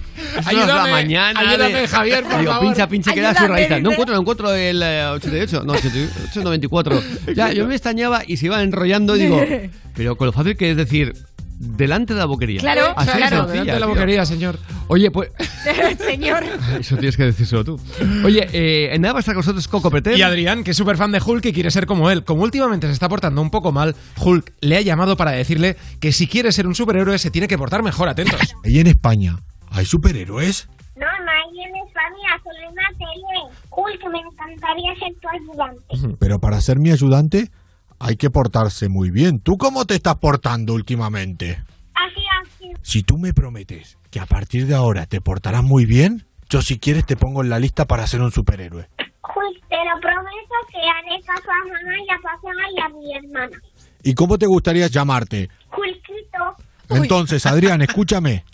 la 0.43 0.49
Ayúdame, 0.51 0.91
mañana. 0.91 1.41
ayúdame, 1.41 1.81
de- 1.83 1.89
Javier, 1.89 2.25
por 2.25 2.39
Digo, 2.39 2.53
favor. 2.53 2.67
pincha, 2.69 2.89
pincha, 2.89 3.13
que 3.13 3.21
da 3.21 3.33
su 3.35 3.45
Ayúdame, 3.45 3.69
raíz. 3.69 3.83
No 3.83 3.91
encuentro, 3.93 4.15
no 4.15 4.21
encuentro 4.21 4.55
el 4.55 4.83
eh, 4.83 5.07
88, 5.07 5.63
no, 5.65 5.73
88, 5.73 6.43
94. 6.43 7.03
Ya, 7.35 7.53
yo 7.53 7.67
me 7.67 7.75
extrañaba 7.75 8.23
y 8.27 8.37
se 8.37 8.47
iba 8.47 8.63
enrollando, 8.63 9.15
digo, 9.15 9.41
pero 9.97 10.17
con 10.17 10.27
lo 10.27 10.33
fácil 10.33 10.57
que 10.57 10.71
es 10.71 10.77
decir, 10.77 11.13
delante 11.59 12.15
de 12.15 12.21
la 12.21 12.27
boquería. 12.27 12.61
Claro, 12.61 12.93
Así 12.97 13.11
claro. 13.11 13.37
sencilla, 13.37 13.47
Delante 13.53 13.73
de 13.73 13.81
la 13.81 13.87
boquería, 13.87 14.27
señor. 14.27 14.59
Oye, 14.89 15.11
pues... 15.11 15.31
Señor. 15.99 16.45
Eso 16.79 16.97
tienes 16.97 17.17
que 17.17 17.25
decírselo 17.25 17.65
tú. 17.65 17.81
Oye, 18.25 18.49
eh, 18.53 18.95
en 18.95 19.03
nada 19.03 19.15
va 19.15 19.19
a 19.19 19.21
estar 19.21 19.35
con 19.35 19.41
nosotros 19.41 19.69
Coco. 19.69 19.91
Y 20.15 20.23
Adrián, 20.23 20.65
que 20.65 20.73
es 20.73 20.77
súper 20.77 20.97
fan 20.97 21.13
de 21.13 21.21
Hulk 21.25 21.47
y 21.47 21.53
quiere 21.53 21.71
ser 21.71 21.87
como 21.87 22.11
él. 22.11 22.25
Como 22.25 22.43
últimamente 22.43 22.87
se 22.87 22.93
está 22.93 23.09
portando 23.09 23.41
un 23.41 23.51
poco 23.51 23.73
mal, 23.73 23.95
Hulk 24.21 24.53
le 24.61 24.77
ha 24.77 24.81
llamado 24.81 25.17
para 25.17 25.31
decirle 25.33 25.77
que 26.01 26.13
si 26.13 26.27
quiere 26.27 26.53
ser 26.53 26.67
un 26.67 26.75
superhéroe 26.75 27.19
se 27.19 27.31
tiene 27.31 27.49
que 27.49 27.59
portar 27.59 27.83
mejor, 27.83 28.09
atentos. 28.09 28.41
¿Y 28.65 28.81
en 28.81 28.89
España 28.89 29.39
hay 29.71 29.85
superhéroes? 29.85 30.69
No, 30.97 31.07
no 31.07 31.31
hay 31.31 31.61
en 31.65 31.77
España, 31.87 32.41
solo 32.43 32.69
en 32.69 32.75
la 32.75 32.89
tele. 32.99 33.57
Hulk, 33.71 34.13
me 34.13 34.19
encantaría 34.21 34.95
ser 34.99 35.13
tu 35.21 35.29
ayudante. 35.29 36.17
Pero 36.19 36.39
para 36.39 36.61
ser 36.61 36.79
mi 36.79 36.91
ayudante 36.91 37.51
hay 38.05 38.17
que 38.17 38.29
portarse 38.29 38.91
muy 38.91 39.11
bien. 39.11 39.41
¿Tú 39.41 39.57
cómo 39.57 39.87
te 39.87 39.95
estás 39.95 40.17
portando 40.17 40.75
últimamente? 40.75 41.65
Así, 41.95 42.21
así. 42.43 42.71
Si 42.83 43.03
tú 43.03 43.17
me 43.17 43.33
prometes 43.33 43.97
que 44.11 44.21
a 44.21 44.27
partir 44.27 44.67
de 44.67 44.75
ahora 44.75 45.07
te 45.07 45.23
portarás 45.23 45.65
muy 45.65 45.87
bien, 45.87 46.27
yo 46.51 46.61
si 46.61 46.79
quieres 46.79 47.07
te 47.07 47.17
pongo 47.17 47.43
en 47.43 47.49
la 47.49 47.59
lista 47.59 47.87
para 47.87 48.07
ser 48.07 48.21
un 48.21 48.31
superhéroe. 48.31 48.91
Hulk, 48.99 49.69
te 49.71 49.77
lo 49.77 50.01
prometo 50.03 50.55
que 50.71 50.79
haré 50.79 51.23
caso 51.23 51.49
a 51.51 51.67
mamá 51.67 51.97
y 51.99 52.11
a 52.11 52.19
papá 52.23 52.51
y 52.77 52.81
a 52.81 52.89
mi 52.91 53.17
hermana. 53.17 53.57
¿Y 54.03 54.13
cómo 54.13 54.37
te 54.37 54.47
gustaría 54.47 54.87
llamarte? 54.89 55.49
Hulkito. 55.75 57.01
Entonces, 57.03 57.47
Adrián, 57.47 57.81
escúchame. 57.81 58.45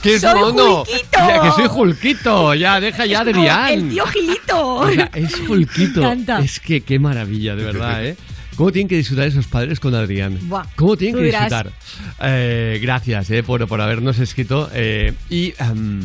¿Qué 0.02 0.18
Soy 0.18 0.40
mono? 0.40 0.84
Julquito. 0.84 1.18
Ya, 1.18 1.42
que 1.42 1.50
soy 1.52 1.66
Julquito. 1.68 2.54
Ya, 2.54 2.80
deja 2.80 3.06
ya, 3.06 3.18
como 3.24 3.30
Adrián. 3.30 3.68
el 3.72 3.88
tío 3.90 4.06
Gilito. 4.06 4.74
O 4.76 4.90
sea, 4.90 5.10
es 5.14 5.34
Julquito. 5.46 6.00
Me 6.00 6.06
encanta. 6.06 6.38
Es 6.40 6.60
que 6.60 6.80
qué 6.82 6.98
maravilla, 6.98 7.54
de 7.56 7.64
verdad, 7.64 8.04
¿eh? 8.04 8.16
¿Cómo 8.56 8.72
tienen 8.72 8.88
que 8.88 8.96
disfrutar 8.96 9.26
esos 9.26 9.46
padres 9.46 9.80
con 9.80 9.94
Adrián? 9.94 10.38
Buah, 10.42 10.64
¿Cómo 10.76 10.96
tienen 10.96 11.16
que 11.16 11.24
dirás. 11.24 11.44
disfrutar? 11.48 11.72
Eh, 12.22 12.78
gracias 12.82 13.30
eh, 13.30 13.42
por, 13.42 13.66
por 13.66 13.80
habernos 13.80 14.18
escrito. 14.18 14.68
eh, 14.74 15.14
y 15.30 15.54
em, 15.58 16.00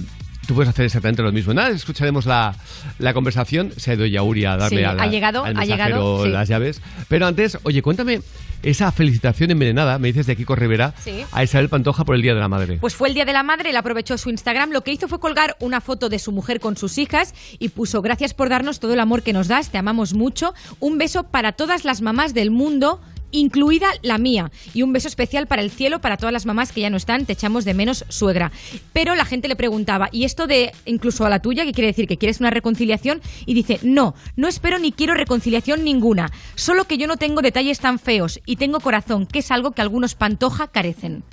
tú 0.45 0.55
puedes 0.55 0.69
hacer 0.69 0.85
exactamente 0.85 1.21
lo 1.21 1.31
mismo. 1.31 1.53
Nada, 1.53 1.69
escucharemos 1.69 2.25
la, 2.25 2.55
la 2.99 3.13
conversación. 3.13 3.71
Se 3.77 3.91
ha 3.91 3.93
ido 3.95 4.05
Yauri 4.05 4.45
a 4.45 4.57
darle 4.57 4.77
Sí, 4.79 4.83
a 4.83 4.93
la- 4.93 5.03
ha 5.03 5.07
llegado, 5.07 5.43
al 5.43 5.57
ha 5.57 5.65
llegado, 5.65 6.23
sí. 6.23 6.29
las 6.29 6.47
llaves. 6.47 6.81
Pero 7.07 7.27
antes, 7.27 7.57
oye, 7.63 7.81
cuéntame 7.81 8.21
esa 8.63 8.91
felicitación 8.91 9.51
envenenada, 9.51 9.99
me 9.99 10.07
dices 10.07 10.25
de 10.25 10.35
Kiko 10.35 10.55
Rivera, 10.55 10.93
Sí. 11.03 11.23
a 11.31 11.43
Isabel 11.43 11.69
Pantoja 11.69 12.03
por 12.03 12.15
el 12.15 12.21
Día 12.23 12.33
de 12.33 12.39
la 12.39 12.47
Madre. 12.47 12.77
Pues 12.81 12.95
fue 12.95 13.09
el 13.09 13.13
Día 13.13 13.25
de 13.25 13.33
la 13.33 13.43
Madre, 13.43 13.69
él 13.69 13.77
aprovechó 13.77 14.17
su 14.17 14.29
Instagram, 14.31 14.71
lo 14.71 14.81
que 14.81 14.91
hizo 14.91 15.07
fue 15.07 15.19
colgar 15.19 15.55
una 15.59 15.81
foto 15.81 16.09
de 16.09 16.17
su 16.17 16.31
mujer 16.31 16.59
con 16.59 16.75
sus 16.75 16.97
hijas 16.97 17.35
y 17.59 17.69
puso 17.69 18.01
gracias 18.01 18.33
por 18.33 18.49
darnos 18.49 18.79
todo 18.79 18.93
el 18.93 18.99
amor 18.99 19.21
que 19.21 19.33
nos 19.33 19.47
das, 19.47 19.69
te 19.69 19.77
amamos 19.77 20.13
mucho, 20.15 20.53
un 20.79 20.97
beso 20.97 21.25
para 21.25 21.51
todas 21.51 21.85
las 21.85 22.01
mamás 22.01 22.33
del 22.33 22.49
mundo 22.49 22.99
incluida 23.31 23.87
la 24.01 24.17
mía 24.17 24.51
y 24.73 24.81
un 24.83 24.93
beso 24.93 25.07
especial 25.07 25.47
para 25.47 25.61
el 25.61 25.69
cielo 25.71 25.99
para 25.99 26.17
todas 26.17 26.31
las 26.33 26.45
mamás 26.45 26.71
que 26.71 26.81
ya 26.81 26.89
no 26.89 26.97
están 26.97 27.25
te 27.25 27.33
echamos 27.33 27.65
de 27.65 27.73
menos 27.73 28.05
suegra 28.09 28.51
pero 28.93 29.15
la 29.15 29.25
gente 29.25 29.47
le 29.47 29.55
preguntaba 29.55 30.09
y 30.11 30.23
esto 30.23 30.47
de 30.47 30.71
incluso 30.85 31.25
a 31.25 31.29
la 31.29 31.39
tuya 31.41 31.65
que 31.65 31.73
quiere 31.73 31.87
decir 31.87 32.07
que 32.07 32.17
quieres 32.17 32.39
una 32.39 32.49
reconciliación 32.49 33.21
y 33.45 33.53
dice 33.53 33.79
no 33.83 34.15
no 34.35 34.47
espero 34.47 34.79
ni 34.79 34.91
quiero 34.91 35.13
reconciliación 35.15 35.83
ninguna 35.83 36.31
solo 36.55 36.85
que 36.85 36.97
yo 36.97 37.07
no 37.07 37.17
tengo 37.17 37.41
detalles 37.41 37.79
tan 37.79 37.99
feos 37.99 38.39
y 38.45 38.55
tengo 38.55 38.79
corazón 38.79 39.25
que 39.25 39.39
es 39.39 39.51
algo 39.51 39.71
que 39.71 39.81
algunos 39.81 40.15
pantoja 40.15 40.67
carecen 40.67 41.23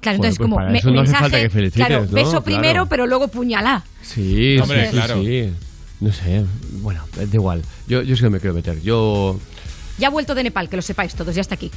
Claro, 0.00 0.16
Joder, 0.16 0.30
entonces 0.30 0.38
pues 0.38 0.48
como 0.50 0.70
me- 0.70 0.78
eso 0.78 0.90
no 0.90 1.00
hace 1.02 1.12
mensaje, 1.12 1.48
falta 1.50 1.60
que 1.60 1.70
claro, 1.72 2.04
¿no? 2.06 2.10
beso 2.12 2.30
Claro. 2.30 2.44
primero, 2.44 2.86
pero 2.86 3.06
luego 3.06 3.28
puñalá. 3.28 3.84
Sí, 4.00 4.56
Hombre, 4.58 4.80
sí, 4.84 4.86
sí, 4.86 4.92
claro. 4.92 5.22
sí. 5.22 5.50
No 6.00 6.10
sé, 6.12 6.44
bueno, 6.80 7.04
da 7.14 7.24
igual. 7.24 7.62
Yo, 7.86 8.00
yo 8.00 8.16
sí 8.16 8.22
que 8.22 8.30
me 8.30 8.40
quiero 8.40 8.54
meter. 8.54 8.80
Yo. 8.80 9.38
Ya 10.00 10.08
ha 10.08 10.10
vuelto 10.10 10.34
de 10.34 10.42
Nepal, 10.42 10.68
que 10.68 10.76
lo 10.76 10.82
sepáis 10.82 11.14
todos, 11.14 11.34
ya 11.34 11.42
está 11.42 11.54
aquí. 11.54 11.70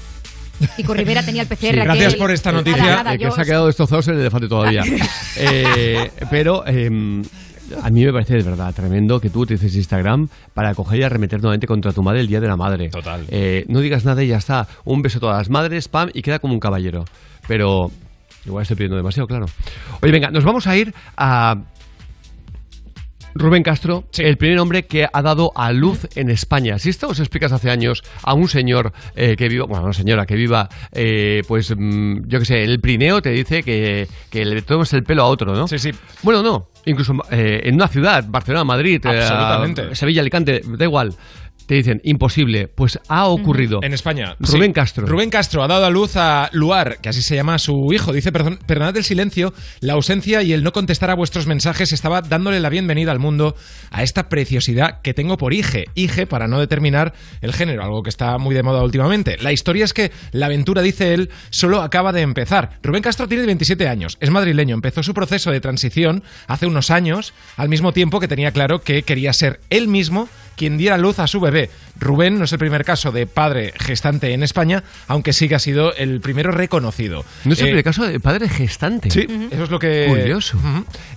Y 0.77 0.83
con 0.83 0.97
Rivera 0.97 1.21
tenía 1.23 1.41
el 1.43 1.47
PCR. 1.47 1.57
Sí, 1.59 1.67
aquel- 1.67 1.83
gracias 1.83 2.15
por 2.15 2.31
esta 2.31 2.51
noticia. 2.51 2.83
nada, 2.83 3.11
el 3.13 3.17
que 3.19 3.25
yo- 3.25 3.31
se 3.31 3.41
ha 3.41 3.45
quedado 3.45 3.67
destrozados 3.67 4.07
el 4.07 4.19
elefante 4.19 4.47
todavía. 4.47 4.83
Eh, 5.35 6.11
pero 6.29 6.63
eh, 6.67 6.89
a 7.81 7.89
mí 7.89 8.05
me 8.05 8.11
parece 8.13 8.35
de 8.35 8.43
verdad 8.43 8.71
tremendo 8.73 9.19
que 9.19 9.31
tú 9.31 9.41
utilices 9.41 9.75
Instagram 9.75 10.27
para 10.53 10.75
coger 10.75 10.99
y 10.99 11.03
arremeter 11.03 11.41
nuevamente 11.41 11.65
contra 11.65 11.91
tu 11.91 12.03
madre 12.03 12.19
el 12.21 12.27
día 12.27 12.39
de 12.39 12.47
la 12.47 12.55
madre. 12.55 12.89
Total. 12.89 13.25
Eh, 13.29 13.65
no 13.67 13.79
digas 13.79 14.05
nada 14.05 14.23
y 14.23 14.27
ya 14.27 14.37
está. 14.37 14.67
Un 14.85 15.01
beso 15.01 15.17
a 15.17 15.21
todas 15.21 15.37
las 15.39 15.49
madres, 15.49 15.87
pam, 15.87 16.09
y 16.13 16.21
queda 16.21 16.37
como 16.39 16.53
un 16.53 16.59
caballero. 16.59 17.03
Pero 17.47 17.89
igual 18.45 18.61
estoy 18.61 18.77
pidiendo 18.77 18.95
demasiado, 18.95 19.25
claro. 19.27 19.47
Oye, 20.03 20.11
venga, 20.11 20.29
nos 20.29 20.43
vamos 20.43 20.67
a 20.67 20.77
ir 20.77 20.93
a. 21.17 21.55
Rubén 23.35 23.63
Castro, 23.63 24.05
el 24.17 24.37
primer 24.37 24.59
hombre 24.59 24.85
que 24.85 25.07
ha 25.11 25.21
dado 25.21 25.51
a 25.55 25.71
luz 25.71 26.07
en 26.15 26.29
España. 26.29 26.79
Si 26.79 26.89
esto 26.89 27.07
os 27.07 27.19
explicas 27.19 27.51
hace 27.51 27.69
años 27.69 28.03
a 28.21 28.33
un 28.33 28.47
señor 28.47 28.93
eh, 29.15 29.35
que 29.35 29.49
viva, 29.49 29.65
bueno, 29.65 29.83
una 29.83 29.93
señora 29.93 30.25
que 30.25 30.35
viva, 30.35 30.69
eh, 30.91 31.41
pues 31.47 31.73
mm, 31.75 32.27
yo 32.27 32.39
qué 32.39 32.45
sé, 32.45 32.63
el 32.63 32.79
Prineo 32.79 33.21
te 33.21 33.31
dice 33.31 33.63
que, 33.63 34.07
que 34.29 34.45
le 34.45 34.61
tomes 34.61 34.93
el 34.93 35.03
pelo 35.03 35.23
a 35.23 35.25
otro, 35.25 35.55
¿no? 35.55 35.67
Sí, 35.67 35.79
sí. 35.79 35.91
Bueno, 36.21 36.43
no, 36.43 36.69
incluso 36.85 37.13
eh, 37.31 37.61
en 37.63 37.75
una 37.75 37.87
ciudad, 37.87 38.25
Barcelona, 38.27 38.63
Madrid, 38.63 39.01
eh, 39.05 39.09
Absolutamente. 39.09 39.95
Sevilla, 39.95 40.21
Alicante, 40.21 40.61
da 40.65 40.85
igual. 40.85 41.13
Te 41.73 41.77
dicen, 41.77 42.01
imposible. 42.03 42.67
Pues 42.67 42.99
ha 43.07 43.25
ocurrido. 43.25 43.79
En 43.81 43.95
España. 43.95 44.35
Rubén 44.39 44.69
sí. 44.69 44.73
Castro. 44.73 45.07
Rubén 45.07 45.31
Castro 45.31 45.63
ha 45.63 45.67
dado 45.67 45.87
a 45.87 45.89
luz 45.89 46.15
a 46.17 46.51
Luar, 46.53 46.99
que 47.01 47.09
así 47.09 47.23
se 47.23 47.35
llama 47.35 47.57
su 47.57 47.91
hijo. 47.91 48.13
Dice, 48.13 48.31
perdón, 48.31 48.59
perdonad 48.67 48.95
el 48.95 49.03
silencio, 49.03 49.55
la 49.79 49.93
ausencia 49.93 50.43
y 50.43 50.53
el 50.53 50.61
no 50.61 50.71
contestar 50.71 51.09
a 51.09 51.15
vuestros 51.15 51.47
mensajes 51.47 51.91
estaba 51.91 52.21
dándole 52.21 52.59
la 52.59 52.69
bienvenida 52.69 53.11
al 53.11 53.17
mundo 53.17 53.55
a 53.89 54.03
esta 54.03 54.29
preciosidad 54.29 55.01
que 55.01 55.15
tengo 55.15 55.37
por 55.37 55.51
hije. 55.51 55.85
Hije 55.95 56.27
para 56.27 56.47
no 56.47 56.59
determinar 56.59 57.15
el 57.41 57.53
género, 57.53 57.81
algo 57.81 58.03
que 58.03 58.11
está 58.11 58.37
muy 58.37 58.53
de 58.53 58.61
moda 58.61 58.83
últimamente. 58.83 59.37
La 59.41 59.51
historia 59.51 59.85
es 59.85 59.93
que 59.93 60.11
la 60.31 60.45
aventura, 60.45 60.83
dice 60.83 61.15
él, 61.15 61.31
solo 61.49 61.81
acaba 61.81 62.11
de 62.13 62.21
empezar. 62.21 62.77
Rubén 62.83 63.01
Castro 63.01 63.27
tiene 63.27 63.47
27 63.47 63.87
años, 63.87 64.19
es 64.19 64.29
madrileño, 64.29 64.75
empezó 64.75 65.01
su 65.01 65.15
proceso 65.15 65.49
de 65.49 65.59
transición 65.59 66.21
hace 66.45 66.67
unos 66.67 66.91
años, 66.91 67.33
al 67.57 67.69
mismo 67.69 67.93
tiempo 67.93 68.19
que 68.19 68.27
tenía 68.27 68.51
claro 68.51 68.81
que 68.81 69.01
quería 69.01 69.33
ser 69.33 69.59
él 69.71 69.87
mismo 69.87 70.29
quien 70.55 70.77
diera 70.77 70.97
luz 70.97 71.19
a 71.19 71.27
su 71.27 71.39
bebé. 71.39 71.69
Rubén 71.99 72.37
no 72.37 72.45
es 72.45 72.51
el 72.51 72.59
primer 72.59 72.83
caso 72.83 73.11
de 73.11 73.27
padre 73.27 73.73
gestante 73.77 74.33
en 74.33 74.43
España, 74.43 74.83
aunque 75.07 75.31
sí 75.33 75.47
que 75.47 75.55
ha 75.55 75.59
sido 75.59 75.93
el 75.95 76.19
primero 76.21 76.51
reconocido. 76.51 77.23
No 77.45 77.53
es 77.53 77.59
el 77.59 77.65
Eh, 77.65 77.69
primer 77.69 77.83
caso 77.83 78.05
de 78.05 78.19
padre 78.19 78.49
gestante. 78.49 79.09
Sí, 79.09 79.27
eso 79.51 79.63
es 79.63 79.69
lo 79.69 79.79
que... 79.79 80.07
Curioso. 80.09 80.59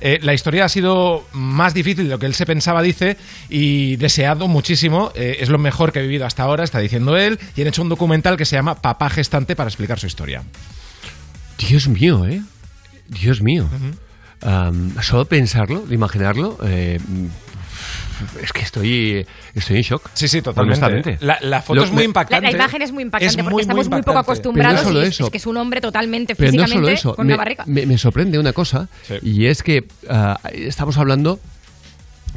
Eh, 0.00 0.18
la 0.22 0.34
historia 0.34 0.64
ha 0.66 0.68
sido 0.68 1.26
más 1.32 1.74
difícil 1.74 2.04
de 2.04 2.10
lo 2.10 2.18
que 2.18 2.26
él 2.26 2.34
se 2.34 2.46
pensaba, 2.46 2.82
dice, 2.82 3.16
y 3.48 3.96
deseado 3.96 4.48
muchísimo. 4.48 5.12
Eh, 5.14 5.38
es 5.40 5.48
lo 5.48 5.58
mejor 5.58 5.92
que 5.92 5.98
he 5.98 6.02
vivido 6.02 6.26
hasta 6.26 6.42
ahora, 6.42 6.64
está 6.64 6.78
diciendo 6.78 7.16
él, 7.16 7.38
y 7.56 7.62
han 7.62 7.68
hecho 7.68 7.82
un 7.82 7.88
documental 7.88 8.36
que 8.36 8.44
se 8.44 8.56
llama 8.56 8.76
Papá 8.76 9.10
Gestante 9.10 9.56
para 9.56 9.68
explicar 9.68 9.98
su 9.98 10.06
historia. 10.06 10.42
Dios 11.58 11.88
mío, 11.88 12.26
¿eh? 12.26 12.42
Dios 13.08 13.40
mío. 13.40 13.68
Solo 15.02 15.24
pensarlo, 15.24 15.80
de 15.86 15.94
imaginarlo, 15.94 16.58
es 18.42 18.52
que 18.52 18.60
estoy, 18.62 19.26
estoy 19.54 19.76
en 19.76 19.82
shock. 19.82 20.08
Sí, 20.14 20.28
sí, 20.28 20.42
totalmente. 20.42 21.18
La- 21.20 21.38
la 21.40 21.62
foto 21.62 21.82
es 21.84 21.90
muy 21.92 22.04
impactante. 22.04 22.46
la 22.46 22.52
imagen 22.52 22.82
es 22.82 22.92
muy 22.92 23.02
impactante 23.02 23.30
Es 23.30 23.36
porque 23.36 23.50
muy, 23.52 23.62
estamos 23.62 23.88
muy 23.88 23.96
muy, 23.96 24.02
poco 24.02 24.18
acostumbrados 24.18 24.80
Pero 24.80 24.84
no 24.84 24.88
solo 24.94 25.04
y 25.04 25.08
es, 25.08 25.14
eso. 25.14 25.24
es 25.24 25.30
que 25.30 25.36
es 25.38 25.46
un 25.46 25.56
hombre 25.56 25.80
totalmente 25.80 26.34
Pero 26.34 26.52
no 26.52 26.58
físicamente 26.64 26.74
solo 26.76 26.88
eso, 26.88 27.14
con 27.16 27.26
me, 27.26 27.32
una 27.34 27.38
barriga. 27.38 27.64
me- 27.66 27.86
me 27.86 27.98
sorprende 27.98 28.38
una 28.38 28.52
cosa, 28.52 28.88
y 29.22 29.46
es 29.46 29.62
que 29.62 29.84
ah, 30.08 30.38
estamos 30.52 30.96
hablando 30.98 31.38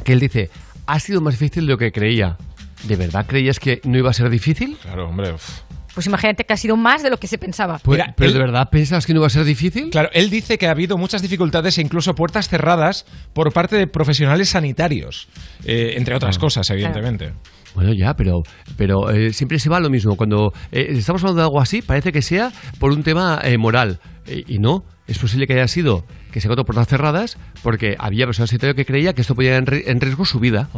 que 0.04 0.12
él 0.12 0.20
dice, 0.20 0.50
ha 0.86 1.00
sido 1.00 1.20
más 1.20 1.34
difícil 1.38 1.66
de 1.66 1.72
lo 1.72 1.78
que 1.78 1.92
creía. 1.92 2.36
¿De 2.84 2.96
verdad 2.96 3.26
creías 3.26 3.60
que 3.60 3.80
no 3.84 3.98
iba 3.98 4.08
a 4.10 4.14
ser 4.14 4.30
difícil? 4.30 4.78
Claro, 4.80 5.08
hombre. 5.08 5.32
uf. 5.34 5.60
Pues 5.94 6.06
imagínate 6.06 6.44
que 6.44 6.52
ha 6.52 6.56
sido 6.56 6.76
más 6.76 7.02
de 7.02 7.10
lo 7.10 7.18
que 7.18 7.26
se 7.26 7.36
pensaba. 7.38 7.78
Pues- 7.78 7.98
Mira, 8.00 8.14
¿Pero 8.16 8.28
él- 8.28 8.34
de 8.34 8.38
verdad 8.40 8.68
piensas 8.70 9.06
que 9.06 9.14
no 9.14 9.20
va 9.20 9.26
a 9.26 9.30
ser 9.30 9.44
difícil? 9.44 9.90
Claro, 9.90 10.08
él 10.12 10.30
dice 10.30 10.56
que 10.58 10.66
ha 10.66 10.70
habido 10.70 10.96
muchas 10.96 11.20
dificultades 11.22 11.78
e 11.78 11.82
incluso 11.82 12.14
puertas 12.14 12.48
cerradas 12.48 13.06
por 13.32 13.52
parte 13.52 13.76
de 13.76 13.86
profesionales 13.86 14.48
sanitarios, 14.50 15.28
eh, 15.64 15.94
entre 15.96 16.14
otras 16.14 16.38
cosas, 16.38 16.68
evidentemente. 16.70 17.32
Bueno, 17.74 17.92
ya, 17.92 18.14
pero, 18.14 18.42
pero 18.76 19.10
eh, 19.10 19.32
siempre 19.32 19.58
se 19.60 19.68
va 19.68 19.76
a 19.76 19.80
lo 19.80 19.90
mismo. 19.90 20.16
Cuando 20.16 20.52
eh, 20.72 20.86
estamos 20.90 21.22
hablando 21.22 21.40
de 21.42 21.46
algo 21.46 21.60
así, 21.60 21.82
parece 21.82 22.10
que 22.12 22.20
sea 22.22 22.50
por 22.78 22.90
un 22.92 23.02
tema 23.02 23.40
eh, 23.44 23.58
moral. 23.58 24.00
Y 24.26 24.58
no, 24.58 24.84
es 25.08 25.18
posible 25.18 25.46
que 25.48 25.54
haya 25.54 25.66
sido 25.66 26.04
que 26.30 26.40
se 26.40 26.46
encontró 26.46 26.64
puertas 26.64 26.86
cerradas 26.88 27.36
porque 27.62 27.96
había 27.98 28.26
personas 28.26 28.50
sanitarias 28.50 28.76
que 28.76 28.84
creía 28.84 29.12
que 29.12 29.22
esto 29.22 29.34
podía 29.34 29.56
en, 29.56 29.66
ri- 29.66 29.82
en 29.86 30.00
riesgo 30.00 30.24
su 30.24 30.38
vida. 30.38 30.68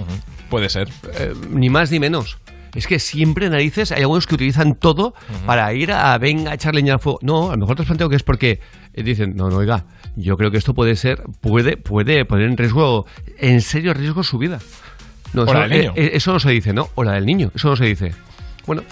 Puede 0.49 0.69
ser. 0.71 0.89
Eh, 1.19 1.35
ni 1.51 1.69
más 1.69 1.91
ni 1.91 1.99
menos. 2.01 2.39
Es 2.75 2.87
que 2.87 2.99
siempre 2.99 3.51
narices 3.51 3.93
hay 3.93 4.01
algunos 4.03 4.27
que 4.27 4.35
utilizan 4.35 4.75
todo 4.75 5.15
para 5.47 5.73
ir 5.75 5.93
a 5.93 6.17
venga 6.19 6.53
a 6.53 6.55
echar 6.55 6.75
leña 6.75 6.95
al 6.95 7.01
fuego. 7.01 7.19
No, 7.23 7.51
a 7.51 7.53
lo 7.53 7.59
mejor 7.59 7.77
te 7.77 7.83
planteo 7.83 8.09
que 8.09 8.17
es 8.17 8.23
porque 8.23 8.61
eh, 8.95 9.03
dicen, 9.03 9.37
no, 9.37 9.51
no, 9.51 9.57
oiga, 9.57 9.85
yo 10.17 10.37
creo 10.37 10.51
que 10.51 10.57
esto 10.57 10.73
puede 10.75 10.97
ser, 10.97 11.23
puede, 11.41 11.77
puede 11.77 12.25
poner 12.25 12.49
en 12.49 12.57
riesgo, 12.57 13.07
en 13.39 13.61
serio 13.61 13.93
riesgo 13.93 14.23
su 14.23 14.39
vida. 14.39 14.59
No, 15.35 15.45
eso, 15.45 15.67
niño. 15.67 15.93
eh, 15.97 16.11
eso 16.15 16.33
no 16.33 16.41
se 16.41 16.51
dice, 16.51 16.73
¿no? 16.73 16.89
O 16.95 17.05
la 17.05 17.13
del 17.13 17.27
niño, 17.27 17.51
eso 17.55 17.69
no 17.69 17.77
se 17.77 17.85
dice. 17.85 18.13
Bueno, 18.67 18.83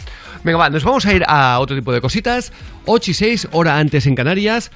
venga, 0.43 0.59
va, 0.59 0.71
nos 0.71 0.85
vamos 0.85 1.07
a 1.07 1.15
ir 1.15 1.23
a 1.27 1.59
otro 1.59 1.77
tipo 1.77 1.93
de 1.93 2.01
cositas. 2.01 2.53
8 2.87 3.11
y 3.11 3.15
6, 3.15 3.49
hora 3.53 3.79
antes 3.79 4.07
en 4.07 4.15
Canarias. 4.15 4.71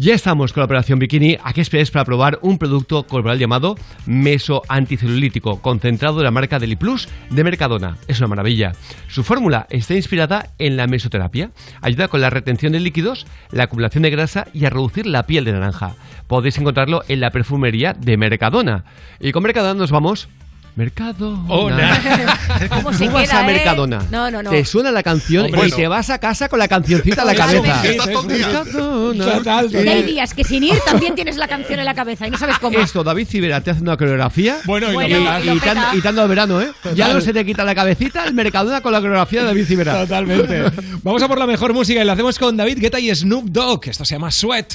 Ya 0.00 0.14
estamos 0.14 0.52
con 0.52 0.60
la 0.60 0.66
operación 0.66 1.00
Bikini. 1.00 1.38
¿A 1.42 1.52
qué 1.52 1.60
esperes 1.60 1.90
para 1.90 2.04
probar 2.04 2.38
un 2.42 2.56
producto 2.56 3.02
corporal 3.02 3.36
llamado 3.36 3.74
meso 4.06 4.62
anticelulítico, 4.68 5.60
concentrado 5.60 6.18
de 6.18 6.22
la 6.22 6.30
marca 6.30 6.60
Deliplus 6.60 7.08
de 7.30 7.42
Mercadona? 7.42 7.96
Es 8.06 8.20
una 8.20 8.28
maravilla. 8.28 8.74
Su 9.08 9.24
fórmula 9.24 9.66
está 9.70 9.96
inspirada 9.96 10.52
en 10.58 10.76
la 10.76 10.86
mesoterapia. 10.86 11.50
Ayuda 11.80 12.06
con 12.06 12.20
la 12.20 12.30
retención 12.30 12.74
de 12.74 12.78
líquidos, 12.78 13.26
la 13.50 13.64
acumulación 13.64 14.04
de 14.04 14.10
grasa 14.10 14.46
y 14.54 14.66
a 14.66 14.70
reducir 14.70 15.04
la 15.04 15.24
piel 15.24 15.44
de 15.44 15.50
naranja. 15.50 15.96
Podéis 16.28 16.58
encontrarlo 16.58 17.02
en 17.08 17.18
la 17.18 17.32
perfumería 17.32 17.92
de 17.92 18.16
Mercadona. 18.16 18.84
Y 19.18 19.32
con 19.32 19.42
Mercadona 19.42 19.74
nos 19.74 19.90
vamos. 19.90 20.28
Mercadona. 20.78 22.00
¿Cómo 22.70 22.90
Tú 22.92 22.98
se 22.98 23.08
vas 23.08 23.28
queda, 23.28 23.40
a 23.40 23.42
eh? 23.42 23.46
Mercadona. 23.52 24.02
No, 24.10 24.30
no, 24.30 24.42
no. 24.42 24.50
Te 24.50 24.64
suena 24.64 24.90
la 24.92 25.02
canción 25.02 25.46
Hombre, 25.46 25.66
y 25.66 25.70
no. 25.70 25.76
te 25.76 25.88
vas 25.88 26.08
a 26.10 26.18
casa 26.18 26.48
con 26.48 26.58
la 26.60 26.68
cancioncita 26.68 27.22
a 27.22 27.24
la 27.24 27.34
cabeza. 27.36 27.82
sí, 27.82 27.88
sí, 27.88 27.98
sí. 27.98 28.26
Mercadona. 28.28 29.68
Y 29.84 29.88
hay 29.88 30.02
días 30.04 30.32
que 30.34 30.44
sin 30.44 30.62
ir 30.64 30.74
también 30.86 31.14
tienes 31.16 31.36
la 31.36 31.48
canción 31.48 31.78
en 31.80 31.84
la 31.84 31.94
cabeza 31.94 32.26
y 32.26 32.30
no 32.30 32.38
sabes 32.38 32.58
cómo. 32.60 32.78
Esto, 32.78 33.02
David 33.02 33.26
Civera 33.26 33.60
te 33.60 33.72
hace 33.72 33.82
una 33.82 33.96
coreografía. 33.96 34.58
Bueno, 34.64 34.90
y 34.90 34.94
Bueno, 34.94 35.18
y 35.18 35.44
lo 35.46 35.54
y, 35.54 35.58
tan- 35.60 35.76
peta. 35.76 35.90
y 35.96 36.00
tanto 36.00 36.22
al 36.22 36.28
verano, 36.28 36.60
¿eh? 36.62 36.70
Ya 36.94 37.12
no 37.12 37.20
se 37.20 37.32
te 37.32 37.44
quita 37.44 37.64
la 37.64 37.74
cabecita 37.74 38.24
el 38.24 38.34
Mercadona 38.34 38.80
con 38.80 38.92
la 38.92 39.00
coreografía 39.00 39.40
de 39.40 39.46
David 39.48 39.64
Civera. 39.66 40.00
Totalmente. 40.02 40.64
Vamos 41.02 41.22
a 41.22 41.28
por 41.28 41.38
la 41.38 41.46
mejor 41.46 41.74
música 41.74 42.00
y 42.00 42.04
la 42.04 42.12
hacemos 42.12 42.38
con 42.38 42.56
David 42.56 42.78
Guetta 42.78 43.00
y 43.00 43.14
Snoop 43.14 43.46
Dogg. 43.46 43.88
Esto 43.88 44.04
se 44.04 44.14
llama 44.14 44.30
Sweat. 44.30 44.74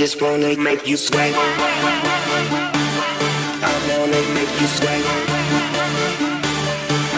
Just 0.00 0.22
wanna 0.22 0.56
make 0.56 0.86
you 0.88 0.96
sweat. 0.96 1.34
I 3.62 3.74
wanna 3.86 4.22
make 4.32 4.52
you 4.58 4.66
sweat. 4.66 5.04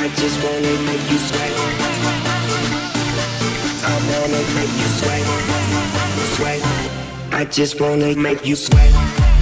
I 0.03 0.09
just 0.17 0.43
wanna 0.43 0.75
make 0.89 1.05
you 1.09 1.19
sweat. 1.29 1.55
I 3.85 3.95
wanna 4.11 4.43
make 4.57 4.75
you 4.83 4.89
sweat. 4.99 5.25
Sweat. 6.35 6.61
I 7.33 7.45
just 7.45 7.81
wanna 7.81 8.17
make 8.17 8.45
you 8.45 8.57
sweat. 8.57 9.42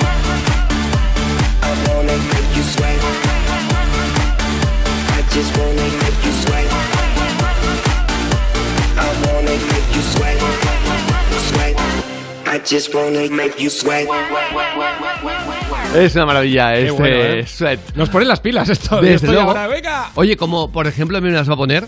Es 15.95 16.15
una 16.15 16.25
maravilla 16.25 16.75
este 16.75 16.91
bueno, 16.91 17.15
¿eh? 17.15 17.45
sweat. 17.45 17.79
Nos 17.95 18.09
ponen 18.09 18.27
las 18.27 18.39
pilas 18.39 18.69
esto. 18.69 19.01
Desde 19.01 19.15
Esto 19.15 19.31
luego. 19.31 19.49
ahora, 19.49 19.67
venga. 19.67 20.09
Oye, 20.15 20.37
como 20.37 20.71
por 20.71 20.87
ejemplo 20.87 21.17
a 21.17 21.21
mí 21.21 21.27
me 21.29 21.33
las 21.35 21.49
va 21.49 21.55
a 21.55 21.57
poner 21.57 21.85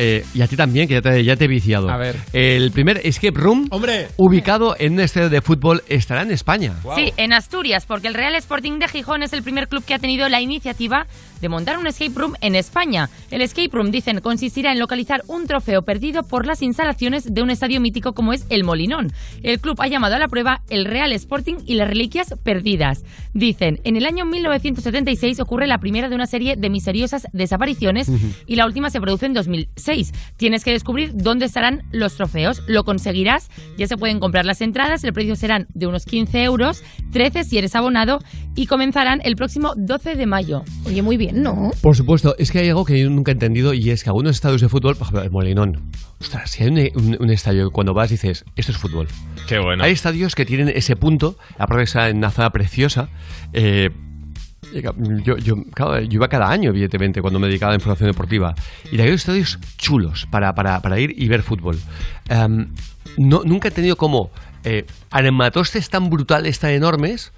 eh, 0.00 0.24
y 0.32 0.42
a 0.42 0.46
ti 0.46 0.54
también, 0.54 0.86
que 0.86 0.94
ya 0.94 1.02
te, 1.02 1.24
ya 1.24 1.34
te 1.34 1.46
he 1.46 1.48
viciado. 1.48 1.90
A 1.90 1.96
ver. 1.96 2.14
El 2.32 2.70
primer 2.70 3.00
escape 3.04 3.36
room, 3.36 3.66
¡Hombre! 3.70 4.06
ubicado 4.16 4.76
en 4.78 4.92
un 4.92 5.00
estadio 5.00 5.28
de 5.28 5.40
fútbol, 5.40 5.82
estará 5.88 6.22
en 6.22 6.30
España. 6.30 6.76
Sí, 6.94 7.12
en 7.16 7.32
Asturias, 7.32 7.84
porque 7.84 8.06
el 8.06 8.14
Real 8.14 8.36
Sporting 8.36 8.78
de 8.78 8.86
Gijón 8.86 9.24
es 9.24 9.32
el 9.32 9.42
primer 9.42 9.66
club 9.66 9.84
que 9.84 9.94
ha 9.94 9.98
tenido 9.98 10.28
la 10.28 10.40
iniciativa 10.40 11.06
de 11.40 11.48
montar 11.48 11.78
un 11.78 11.88
escape 11.88 12.12
room 12.14 12.34
en 12.40 12.54
España. 12.54 13.10
El 13.32 13.42
escape 13.42 13.70
room, 13.72 13.90
dicen, 13.90 14.20
consistirá 14.20 14.72
en 14.72 14.78
localizar 14.78 15.22
un 15.26 15.46
trofeo 15.46 15.82
perdido 15.82 16.22
por 16.22 16.46
las 16.46 16.62
instalaciones 16.62 17.32
de 17.32 17.42
un 17.42 17.50
estadio 17.50 17.80
mítico 17.80 18.12
como 18.12 18.32
es 18.32 18.46
el 18.50 18.62
Molinón. 18.62 19.12
El 19.42 19.60
club 19.60 19.80
ha 19.80 19.88
llamado 19.88 20.14
a 20.14 20.18
la 20.20 20.28
prueba 20.28 20.62
el 20.70 20.84
Real 20.84 21.12
Sporting 21.12 21.56
y 21.66 21.74
las 21.74 21.88
reliquias 21.88 22.34
perdidas. 22.44 23.04
Dicen, 23.34 23.80
en 23.82 23.96
el 23.96 24.06
año 24.06 24.24
1976 24.24 25.40
ocurre 25.40 25.66
la 25.66 25.78
primera 25.78 26.08
de 26.08 26.14
una 26.14 26.26
serie 26.26 26.54
de 26.56 26.70
misteriosas 26.70 27.26
desapariciones 27.32 28.10
y 28.46 28.56
la 28.56 28.66
última 28.66 28.90
se 28.90 29.00
produce 29.00 29.26
en 29.26 29.34
2006. 29.34 29.87
Tienes 30.36 30.64
que 30.64 30.70
descubrir 30.72 31.12
dónde 31.14 31.46
estarán 31.46 31.82
los 31.92 32.14
trofeos. 32.16 32.62
Lo 32.66 32.84
conseguirás. 32.84 33.48
Ya 33.76 33.86
se 33.86 33.96
pueden 33.96 34.20
comprar 34.20 34.44
las 34.44 34.60
entradas. 34.60 35.02
El 35.04 35.12
precio 35.12 35.34
serán 35.36 35.66
de 35.74 35.86
unos 35.86 36.04
15 36.04 36.42
euros, 36.44 36.82
13 37.12 37.44
si 37.44 37.58
eres 37.58 37.74
abonado 37.74 38.18
y 38.54 38.66
comenzarán 38.66 39.20
el 39.24 39.36
próximo 39.36 39.72
12 39.76 40.14
de 40.16 40.26
mayo. 40.26 40.62
Oye, 40.84 41.02
muy 41.02 41.16
bien, 41.16 41.42
¿no? 41.42 41.70
Por 41.82 41.96
supuesto, 41.96 42.34
es 42.38 42.50
que 42.50 42.58
hay 42.60 42.68
algo 42.68 42.84
que 42.84 42.98
yo 43.00 43.08
nunca 43.10 43.30
he 43.30 43.34
entendido 43.34 43.72
y 43.74 43.90
es 43.90 44.02
que 44.04 44.10
algunos 44.10 44.32
estadios 44.36 44.60
de 44.60 44.68
fútbol, 44.68 44.94
por 44.96 45.04
ejemplo, 45.06 45.22
el 45.22 45.30
Molinón, 45.30 45.90
ostras, 46.20 46.50
si 46.50 46.64
hay 46.64 46.70
un, 46.70 46.78
un- 46.94 47.16
un 47.20 47.30
estadio 47.30 47.68
que 47.68 47.72
cuando 47.72 47.94
vas 47.94 48.10
dices, 48.10 48.44
esto 48.56 48.72
es 48.72 48.78
fútbol. 48.78 49.08
Qué 49.46 49.58
bueno. 49.58 49.84
Hay 49.84 49.92
estadios 49.92 50.34
que 50.34 50.44
tienen 50.44 50.68
ese 50.68 50.96
punto, 50.96 51.36
aparte 51.54 51.76
de 51.76 51.78
que 51.80 51.84
está 51.84 52.08
en 52.08 52.16
una 52.18 52.30
zona 52.30 52.50
preciosa. 52.50 53.08
eh, 53.52 53.90
yo, 54.72 55.36
yo, 55.38 55.54
claro, 55.74 56.00
yo 56.00 56.16
iba 56.16 56.28
cada 56.28 56.50
año, 56.50 56.70
evidentemente, 56.70 57.20
cuando 57.20 57.38
me 57.38 57.48
dedicaba 57.48 57.70
a 57.70 57.72
la 57.72 57.76
información 57.76 58.10
deportiva. 58.10 58.54
Y 58.90 59.00
hay 59.00 59.10
estadios 59.10 59.58
chulos 59.76 60.26
para, 60.30 60.54
para, 60.54 60.80
para 60.80 60.98
ir 60.98 61.14
y 61.16 61.28
ver 61.28 61.42
fútbol. 61.42 61.78
Em, 62.28 62.68
no, 63.16 63.42
nunca 63.44 63.68
he 63.68 63.70
tenido 63.70 63.96
como 63.96 64.30
eh, 64.64 64.86
armatostes 65.10 65.88
tan 65.90 66.10
brutales, 66.10 66.58
tan 66.58 66.70
enormes. 66.70 67.32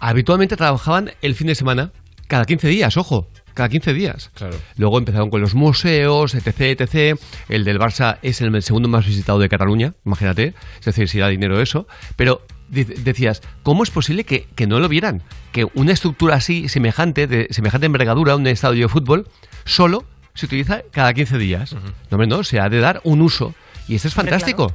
Habitualmente 0.00 0.56
trabajaban 0.56 1.12
el 1.22 1.34
fin 1.34 1.46
de 1.46 1.54
semana, 1.54 1.92
cada 2.26 2.44
15 2.44 2.68
días, 2.68 2.96
ojo, 2.96 3.28
cada 3.54 3.68
15 3.68 3.92
días. 3.92 4.30
Claro. 4.34 4.56
Luego 4.76 4.98
empezaron 4.98 5.30
con 5.30 5.40
los 5.40 5.54
museos, 5.54 6.34
etc, 6.34 6.80
etc. 6.80 7.20
El 7.48 7.64
del 7.64 7.78
Barça 7.78 8.18
es 8.22 8.40
el 8.40 8.62
segundo 8.62 8.88
más 8.88 9.06
visitado 9.06 9.38
de 9.38 9.48
Cataluña, 9.48 9.94
imagínate. 10.04 10.54
Es 10.80 10.86
decir, 10.86 11.08
si 11.08 11.18
da 11.18 11.28
dinero 11.28 11.60
eso. 11.60 11.86
Pero 12.16 12.42
decías, 12.72 13.42
¿cómo 13.62 13.82
es 13.82 13.90
posible 13.90 14.24
que, 14.24 14.46
que 14.54 14.66
no 14.66 14.80
lo 14.80 14.88
vieran? 14.88 15.22
Que 15.52 15.66
una 15.74 15.92
estructura 15.92 16.36
así, 16.36 16.68
semejante, 16.68 17.26
de 17.26 17.46
semejante 17.50 17.86
envergadura, 17.86 18.34
un 18.34 18.46
estadio 18.46 18.86
de 18.86 18.88
fútbol, 18.88 19.28
solo 19.64 20.04
se 20.34 20.46
utiliza 20.46 20.82
cada 20.90 21.12
15 21.12 21.36
días. 21.38 21.74
No, 21.74 21.80
hombre, 22.12 22.26
no, 22.26 22.42
se 22.42 22.58
ha 22.60 22.68
de 22.70 22.80
dar 22.80 23.00
un 23.04 23.20
uso. 23.20 23.54
Y 23.88 23.94
esto 23.96 24.08
es 24.08 24.16
Hombre, 24.16 24.30
fantástico. 24.32 24.74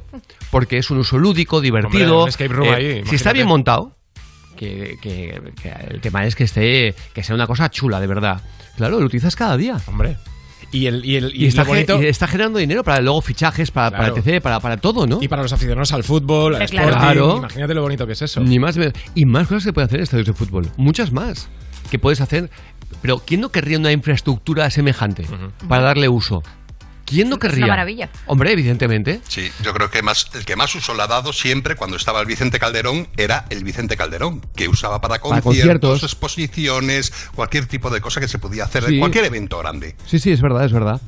Porque 0.50 0.78
es 0.78 0.90
un 0.90 0.98
uso 0.98 1.18
lúdico, 1.18 1.60
divertido. 1.60 2.22
un 2.22 2.28
escape 2.28 2.48
room 2.54 2.68
Eh, 2.68 2.74
ahí, 2.74 3.02
si 3.06 3.16
está 3.16 3.32
bien 3.32 3.48
montado, 3.48 3.96
que, 4.56 4.96
que- 5.02 5.52
que 5.60 5.72
el 5.90 6.00
tema 6.00 6.24
es 6.26 6.34
que 6.36 6.44
esté 6.44 6.94
que 7.14 7.22
sea 7.22 7.34
una 7.34 7.46
cosa 7.46 7.70
chula 7.70 8.00
de 8.00 8.08
verdad 8.08 8.40
claro 8.76 8.98
lo 8.98 9.06
utilizas 9.06 9.36
cada 9.36 9.56
día 9.56 9.76
hombre 9.86 10.16
y 10.70 10.86
el 10.86 11.04
y 11.04 11.16
el 11.16 11.34
y, 11.34 11.46
está, 11.46 11.62
lo 11.62 11.68
bonito- 11.70 12.02
y 12.02 12.06
está 12.06 12.26
generando 12.26 12.58
dinero 12.58 12.84
para 12.84 13.00
luego 13.00 13.20
fichajes 13.22 13.70
para, 13.70 13.90
Claro. 13.96 14.14
para 14.14 14.26
etc 14.26 14.42
para, 14.42 14.60
para 14.60 14.76
todo 14.76 15.06
no 15.06 15.18
Y 15.22 15.28
para 15.28 15.42
los 15.42 15.52
aficionados 15.52 15.92
al 15.92 16.04
fútbol, 16.04 16.56
al 16.56 16.68
claro. 16.68 16.88
Sporting, 16.90 17.12
Claro. 17.14 17.36
imagínate 17.38 17.74
lo 17.74 17.82
bonito 17.82 18.06
que 18.06 18.12
es 18.12 18.22
eso. 18.22 18.40
ni 18.40 18.58
más 18.58 18.76
y 19.14 19.24
más 19.24 19.46
cosas 19.48 19.64
que 19.64 19.72
puede 19.72 19.86
hacer 19.86 19.98
en 20.00 20.02
estadios 20.04 20.26
de 20.26 20.32
fútbol 20.34 20.66
muchas 20.76 21.10
más 21.12 21.48
que 21.90 21.98
puedes 21.98 22.20
hacer 22.20 22.50
pero 23.02 23.18
quién 23.18 23.40
no 23.40 23.50
querría 23.50 23.78
una 23.78 23.92
infraestructura 23.92 24.68
semejante 24.70 25.26
para 25.68 25.82
darle 25.84 26.08
uso 26.08 26.42
quién 27.08 27.28
no 27.28 27.36
Es 27.36 27.40
una 27.42 27.50
querría 27.50 27.66
maravilla. 27.66 28.10
hombre 28.26 28.52
evidentemente 28.52 29.20
Sí, 29.28 29.50
yo 29.62 29.72
creo 29.72 29.90
que 29.90 30.02
más, 30.02 30.30
el 30.34 30.44
que 30.44 30.56
más 30.56 30.74
uso 30.74 30.94
le 30.94 31.02
ha 31.02 31.06
dado 31.06 31.32
siempre 31.32 31.74
cuando 31.76 31.96
estaba 31.96 32.20
el 32.20 32.26
Vicente 32.26 32.58
Calderón 32.58 33.08
era 33.16 33.46
el 33.50 33.64
Vicente 33.64 33.96
Calderón, 33.96 34.40
que 34.54 34.68
usaba 34.68 35.00
para 35.00 35.08
Para 35.18 35.40
conciertos, 35.40 35.90
conciertos. 35.90 36.02
exposiciones, 36.02 37.12
cualquier 37.34 37.66
tipo 37.66 37.90
de 37.90 38.00
cosa 38.00 38.20
que 38.20 38.28
se 38.28 38.38
podía 38.38 38.64
hacer, 38.64 38.84
Sí. 38.84 38.98
cualquier 38.98 39.24
evento 39.24 39.58
grande. 39.58 39.96
Sí, 40.06 40.18
sí, 40.18 40.30
es 40.32 40.40
verdad, 40.40 40.64
es 40.64 40.72
verdad. 40.72 41.00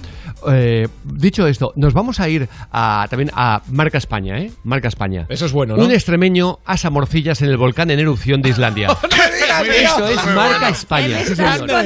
Eh, 0.50 0.88
dicho 1.04 1.46
esto, 1.46 1.72
nos 1.76 1.92
vamos 1.94 2.20
a 2.20 2.28
ir 2.28 2.48
a, 2.72 3.06
también 3.10 3.30
a 3.34 3.62
Marca 3.68 3.98
España, 3.98 4.38
¿eh? 4.38 4.50
Marca 4.64 4.88
España. 4.88 5.26
Eso 5.28 5.46
es 5.46 5.52
bueno, 5.52 5.76
¿no? 5.76 5.84
Un 5.84 5.92
extremeño 5.92 6.58
asa 6.64 6.90
morcillas 6.90 7.42
en 7.42 7.48
el 7.50 7.56
volcán 7.56 7.90
en 7.90 7.98
erupción 8.00 8.40
de 8.42 8.48
Islandia. 8.50 8.88
Eso 9.50 10.08
es 10.08 10.24
Marca 10.34 10.68
España. 10.68 11.18
Lo 11.66 11.76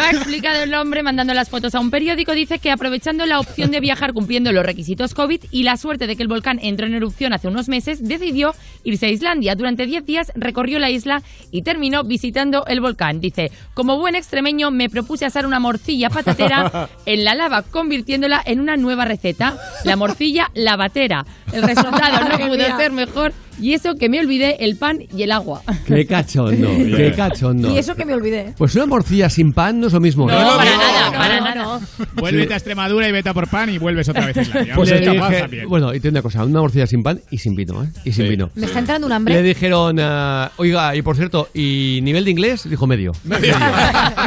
ha 0.00 0.10
explicado 0.10 0.62
el 0.62 0.74
hombre 0.74 1.02
mandando 1.02 1.34
las 1.34 1.48
fotos 1.48 1.74
a 1.74 1.80
un 1.80 1.90
periódico. 1.90 2.32
Dice 2.32 2.58
que 2.58 2.70
aprovechando 2.70 3.26
la 3.26 3.40
opción 3.40 3.70
de 3.70 3.80
viajar 3.80 4.12
cumpliendo 4.12 4.52
los 4.52 4.64
requisitos 4.64 5.14
COVID 5.14 5.44
y 5.50 5.62
la 5.62 5.76
suerte 5.76 6.06
de 6.06 6.16
que 6.16 6.22
el 6.22 6.28
volcán 6.28 6.58
entró 6.62 6.86
en 6.86 6.94
erupción 6.94 7.32
hace 7.32 7.48
unos 7.48 7.68
meses, 7.68 8.06
decidió 8.06 8.54
irse 8.84 9.06
a 9.06 9.10
Islandia. 9.10 9.54
Durante 9.54 9.86
10 9.86 10.04
días 10.06 10.32
recorrió 10.34 10.78
la 10.78 10.90
isla 10.90 11.22
y 11.50 11.62
terminó 11.62 12.04
visitando 12.04 12.64
el 12.66 12.80
volcán. 12.80 13.20
Dice, 13.20 13.50
como 13.74 13.98
buen 13.98 14.14
extremeño 14.14 14.70
me 14.70 14.88
propuse 14.88 15.26
asar 15.26 15.46
una 15.46 15.60
morcilla 15.60 16.10
patatera 16.10 16.88
en 17.06 17.24
la 17.24 17.34
lava, 17.34 17.62
convirtiéndola 17.62 18.42
en 18.44 18.60
una 18.60 18.76
nueva 18.76 19.04
receta, 19.04 19.56
la 19.84 19.96
morcilla 19.96 20.50
lavatera. 20.54 21.24
El 21.52 21.62
resultado 21.62 22.28
no 22.28 22.38
pudo 22.38 22.76
ser 22.76 22.92
mejor 22.92 23.32
y 23.60 23.74
eso 23.74 23.94
que 23.94 24.08
me 24.08 24.20
olvidé 24.20 24.56
el 24.64 24.76
pan 24.76 24.98
y 25.16 25.22
el 25.22 25.32
agua. 25.32 25.62
Qué 25.86 26.06
cachondo, 26.06 26.68
qué 26.96 27.12
cachondo. 27.16 27.72
Y 27.74 27.78
eso 27.78 27.94
que 27.94 28.04
me 28.04 28.14
olvidé. 28.14 28.54
Pues 28.56 28.74
una 28.76 28.86
morcilla 28.86 29.28
sin 29.30 29.52
pan 29.52 29.80
no 29.80 29.86
es 29.88 29.92
lo 29.92 30.00
mismo. 30.00 30.26
No, 30.30 30.36
para 30.56 30.76
nada, 30.76 31.10
para 31.12 31.40
nada. 31.40 31.80
Vuélvete 32.14 32.48
Sí. 32.48 32.52
a 32.52 32.56
Extremadura 32.56 33.08
y 33.08 33.12
vete 33.12 33.28
a 33.28 33.34
por 33.34 33.48
pan 33.48 33.70
y 33.70 33.78
vuelves 33.78 34.08
otra 34.08 34.26
vez 34.26 34.36
a 34.36 34.42
Islandia. 34.42 34.74
Pues 34.74 34.90
le 34.90 35.04
capaz 35.04 35.28
dije, 35.28 35.40
también. 35.42 35.68
bueno, 35.68 35.94
y 35.94 36.00
te 36.00 36.08
una 36.08 36.22
cosa, 36.22 36.44
una 36.44 36.60
morcilla 36.60 36.86
sin 36.86 37.02
pan 37.02 37.20
y 37.30 37.38
sin 37.38 37.54
vino, 37.54 37.82
¿eh? 37.82 37.88
Y 38.04 38.12
sin 38.12 38.28
vino. 38.28 38.50
Me 38.54 38.66
está 38.66 38.78
entrando 38.78 39.06
un 39.06 39.12
hambre. 39.12 39.34
Le 39.34 39.42
dijeron, 39.42 39.98
ah, 40.00 40.50
oiga, 40.56 40.94
y 40.96 41.02
por 41.02 41.16
cierto, 41.16 41.48
¿y 41.54 42.00
nivel 42.02 42.24
de 42.24 42.30
inglés? 42.30 42.68
Dijo 42.68 42.86
medio. 42.86 43.12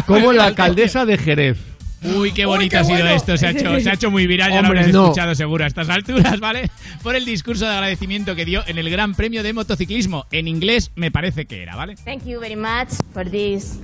Como 0.08 0.32
la 0.34 0.46
alcaldesa 0.46 1.06
de 1.06 1.18
Jerez. 1.18 1.58
Uy, 2.04 2.32
qué 2.32 2.46
bonito 2.46 2.80
ha 2.80 2.84
sido 2.84 3.08
esto. 3.08 3.38
Se 3.38 3.46
ha, 3.48 3.52
hecho, 3.52 3.80
se 3.80 3.90
ha 3.90 3.94
hecho 3.94 4.10
muy 4.10 4.26
viral, 4.26 4.50
ya 4.50 4.62
lo 4.62 4.68
Hombre, 4.68 4.80
habréis 4.80 4.96
no. 4.96 5.04
escuchado 5.06 5.36
seguro 5.36 5.64
a 5.64 5.68
estas 5.68 5.88
alturas, 5.90 6.40
¿vale? 6.40 6.70
Por 7.04 7.16
el 7.16 7.26
discurso 7.26 7.66
de 7.66 7.72
agradecimiento 7.74 8.36
que 8.36 8.44
dio 8.46 8.64
en 8.66 8.78
el 8.80 8.90
Gran 8.90 9.14
Premio 9.14 9.44
de 9.44 9.54
Motociclismo. 9.54 10.26
En 10.32 10.48
inglés 10.48 10.92
me 10.96 11.12
parece 11.12 11.46
que 11.46 11.62
era, 11.62 11.76
¿vale? 11.76 11.96
Thank 12.04 12.26
you 12.26 12.40
very 12.40 12.56
much 12.56 12.90
for 13.14 13.30
this 13.30 13.80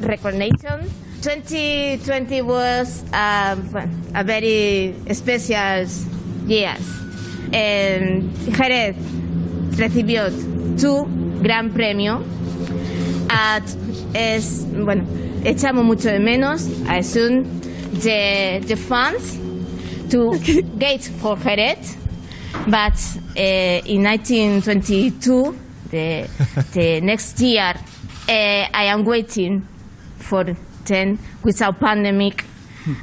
recognition. 0.00 0.80
2020 1.22 2.42
was 2.42 3.04
um, 3.12 3.62
a 4.14 4.24
very 4.24 4.94
special 5.12 5.86
year. 6.48 6.76
And 7.52 8.30
Jerez 8.56 8.96
recibió 9.76 10.24
tu 10.80 11.06
gran 11.42 11.70
premio. 11.70 12.22
At- 13.28 13.62
es, 14.14 14.66
bueno, 14.72 15.04
echamos 15.44 15.84
mucho 15.84 16.08
de 16.08 16.18
menos 16.18 16.68
a 16.88 17.02
Sun 17.02 17.44
the, 18.00 18.60
the 18.66 18.76
fans 18.76 19.38
to 20.10 20.38
gate 20.78 21.04
for 21.20 21.36
Jerez. 21.36 21.96
But 22.66 22.98
uh, 23.36 23.80
in 23.86 24.02
1922, 24.02 25.56
the, 25.90 26.28
the 26.72 27.00
next 27.02 27.38
year, 27.40 27.74
uh, 28.28 28.28
I 28.28 28.86
am 28.86 29.04
waiting 29.04 29.66
for 30.18 30.44
10 30.84 31.18
without 31.44 31.78
pandemic 31.78 32.44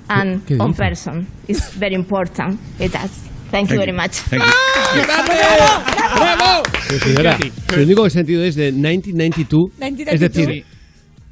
and 0.09 0.45
¿Qué 0.45 0.59
on 0.59 0.73
person. 0.73 1.27
It's 1.47 1.71
very 1.73 1.95
important. 1.95 2.59
It 2.79 2.91
does. 2.91 3.23
Thank, 3.49 3.71
you 3.71 3.77
very 3.77 3.93
much. 3.93 4.11
¡Bravo! 4.29 6.63
Sí, 6.89 6.99
señora, 6.99 7.37
el 7.73 7.83
único 7.83 8.09
sentido 8.09 8.43
es 8.43 8.55
de 8.55 8.73
1992, 8.73 9.71
es 9.71 9.79
1992. 9.79 10.19
decir, 10.19 10.65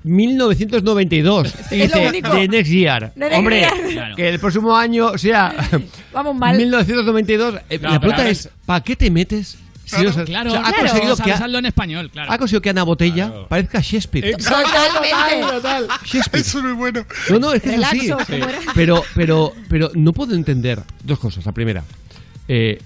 1992. 0.06 1.54
Y 1.72 1.82
Es 1.82 1.92
lo 1.92 1.98
dice, 1.98 2.08
único. 2.10 2.34
de 2.36 2.48
next 2.48 2.72
year. 2.72 3.14
De 3.14 3.20
next 3.22 3.38
Hombre, 3.38 3.60
year. 3.60 3.74
Claro. 3.94 4.16
que 4.16 4.30
el 4.30 4.40
próximo 4.40 4.76
año 4.76 5.18
sea 5.18 5.54
Vamos 6.14 6.36
mal. 6.36 6.58
1992. 6.58 7.56
Eh, 7.70 7.80
No, 7.82 7.90
la 7.90 7.90
pero 7.90 8.00
pregunta 8.00 8.18
ahora 8.18 8.30
es, 8.30 8.50
¿para 8.66 8.82
qué 8.84 8.96
te 8.96 9.10
metes? 9.12 9.58
Si 9.86 10.02
no 10.04 10.12
sabes- 10.12 10.26
Claro, 10.30 10.50
o 10.50 10.54
sea, 10.54 10.62
ha, 10.62 10.70
claro. 10.72 10.88
conseguido 10.90 11.16
que, 11.18 11.38
Saldo 11.38 11.60
en 11.60 11.66
español, 11.68 12.10
claro. 12.10 12.32
ha 12.32 12.38
conseguido 12.40 12.62
que 12.62 12.70
Ana 12.72 12.82
Botella 12.84 13.32
parezca 13.48 13.80
Shakespeare. 13.82 14.36
Totalmente. 14.36 15.94
Shakespeare. 16.06 16.42
Eso 16.42 16.58
es 16.58 16.64
muy 16.64 16.74
bueno. 16.74 17.06
No, 17.30 17.38
no, 17.40 17.54
es 17.54 17.62
que 17.62 17.76
es 17.76 17.84
así. 17.84 18.00
Relaxo, 18.00 18.26
¿cómo 18.32 18.46
era? 18.50 18.60
Pero, 18.74 19.04
pero, 19.14 19.54
pero 19.70 19.92
no 19.94 20.12
puedo 20.12 20.34
entender 20.34 20.82
dos 21.04 21.20
cosas. 21.20 21.46
La 21.46 21.52
primera, 21.52 21.84
eh, 22.48 22.82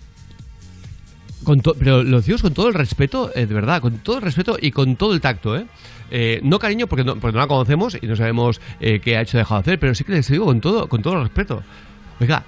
con 1.44 1.62
to- 1.62 1.76
pero 1.78 2.04
lo 2.04 2.18
decimos 2.18 2.42
con 2.42 2.54
todo 2.54 2.68
el 2.68 2.74
respeto, 2.74 3.32
eh, 3.36 3.46
de 3.46 3.54
verdad, 3.54 3.82
con 3.82 4.00
todo 4.00 4.18
el 4.18 4.22
respeto 4.22 4.58
y 4.62 4.72
con 4.72 4.96
todo 4.96 5.14
el 5.14 5.22
tacto, 5.22 5.56
¿eh? 5.58 5.66
Eh, 6.12 6.40
no 6.44 6.60
cariño 6.60 6.88
porque 6.88 7.04
no, 7.04 7.16
porque 7.16 7.34
no 7.36 7.40
la 7.40 7.48
conocemos 7.48 7.98
y 8.02 8.06
no 8.08 8.16
sabemos 8.16 8.60
eh, 8.80 9.00
qué 9.00 9.16
ha 9.18 9.22
hecho 9.22 9.38
o 9.38 9.40
dejado 9.40 9.62
de 9.62 9.64
hacer, 9.72 9.80
pero 9.80 9.94
sí 9.96 10.04
que 10.04 10.12
les 10.14 10.28
digo 10.28 10.46
con 10.46 10.60
todo, 10.60 10.90
con 10.90 11.02
todo 11.02 11.14
el 11.16 11.22
respeto. 11.24 11.64
Oiga, 12.20 12.44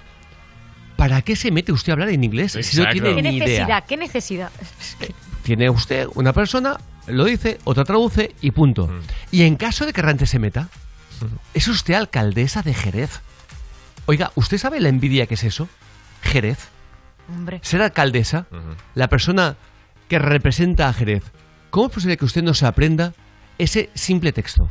¿para 0.98 1.22
qué 1.22 1.36
se 1.36 1.52
mete 1.52 1.72
usted 1.72 1.92
a 1.92 1.94
hablar 1.94 2.10
en 2.10 2.24
inglés 2.24 2.54
si 2.62 2.78
no 2.78 2.90
tiene 2.90 3.16
¿Qué 3.16 3.22
ni 3.22 3.38
idea? 3.38 3.48
necesidad? 3.48 3.86
¿Qué 3.86 3.98
necesidad? 3.98 4.52
Tiene 5.44 5.70
usted 5.70 6.08
una 6.16 6.34
persona, 6.34 6.78
lo 7.08 7.26
dice, 7.26 7.60
otra 7.64 7.84
traduce 7.84 8.36
y 8.42 8.52
punto. 8.52 8.90
Y 9.32 9.44
en 9.44 9.56
caso 9.56 9.86
de 9.86 9.94
que 9.94 10.02
Rante 10.02 10.26
se 10.26 10.38
meta, 10.40 10.70
es 11.54 11.68
usted 11.68 11.94
alcaldesa 11.94 12.62
de 12.64 12.74
Jerez. 12.74 13.22
Oiga, 14.08 14.32
¿usted 14.36 14.58
sabe 14.58 14.80
la 14.80 14.90
envidia 14.90 15.28
que 15.28 15.36
es 15.36 15.44
eso? 15.44 15.68
Jerez. 16.24 16.58
Hombre. 17.32 17.60
Ser 17.64 17.82
alcaldesa, 17.82 18.48
la 18.95 19.08
persona 19.08 19.56
que 20.08 20.20
representa 20.20 20.88
a 20.90 20.94
Jerez. 20.94 21.24
¿Cómo 21.70 21.88
es 21.88 21.94
posible 21.94 22.18
que 22.18 22.26
usted 22.26 22.44
no 22.44 22.53
se 22.53 22.66
aprenda 22.66 23.14
ese 23.58 23.90
simple 23.94 24.32
texto? 24.34 24.70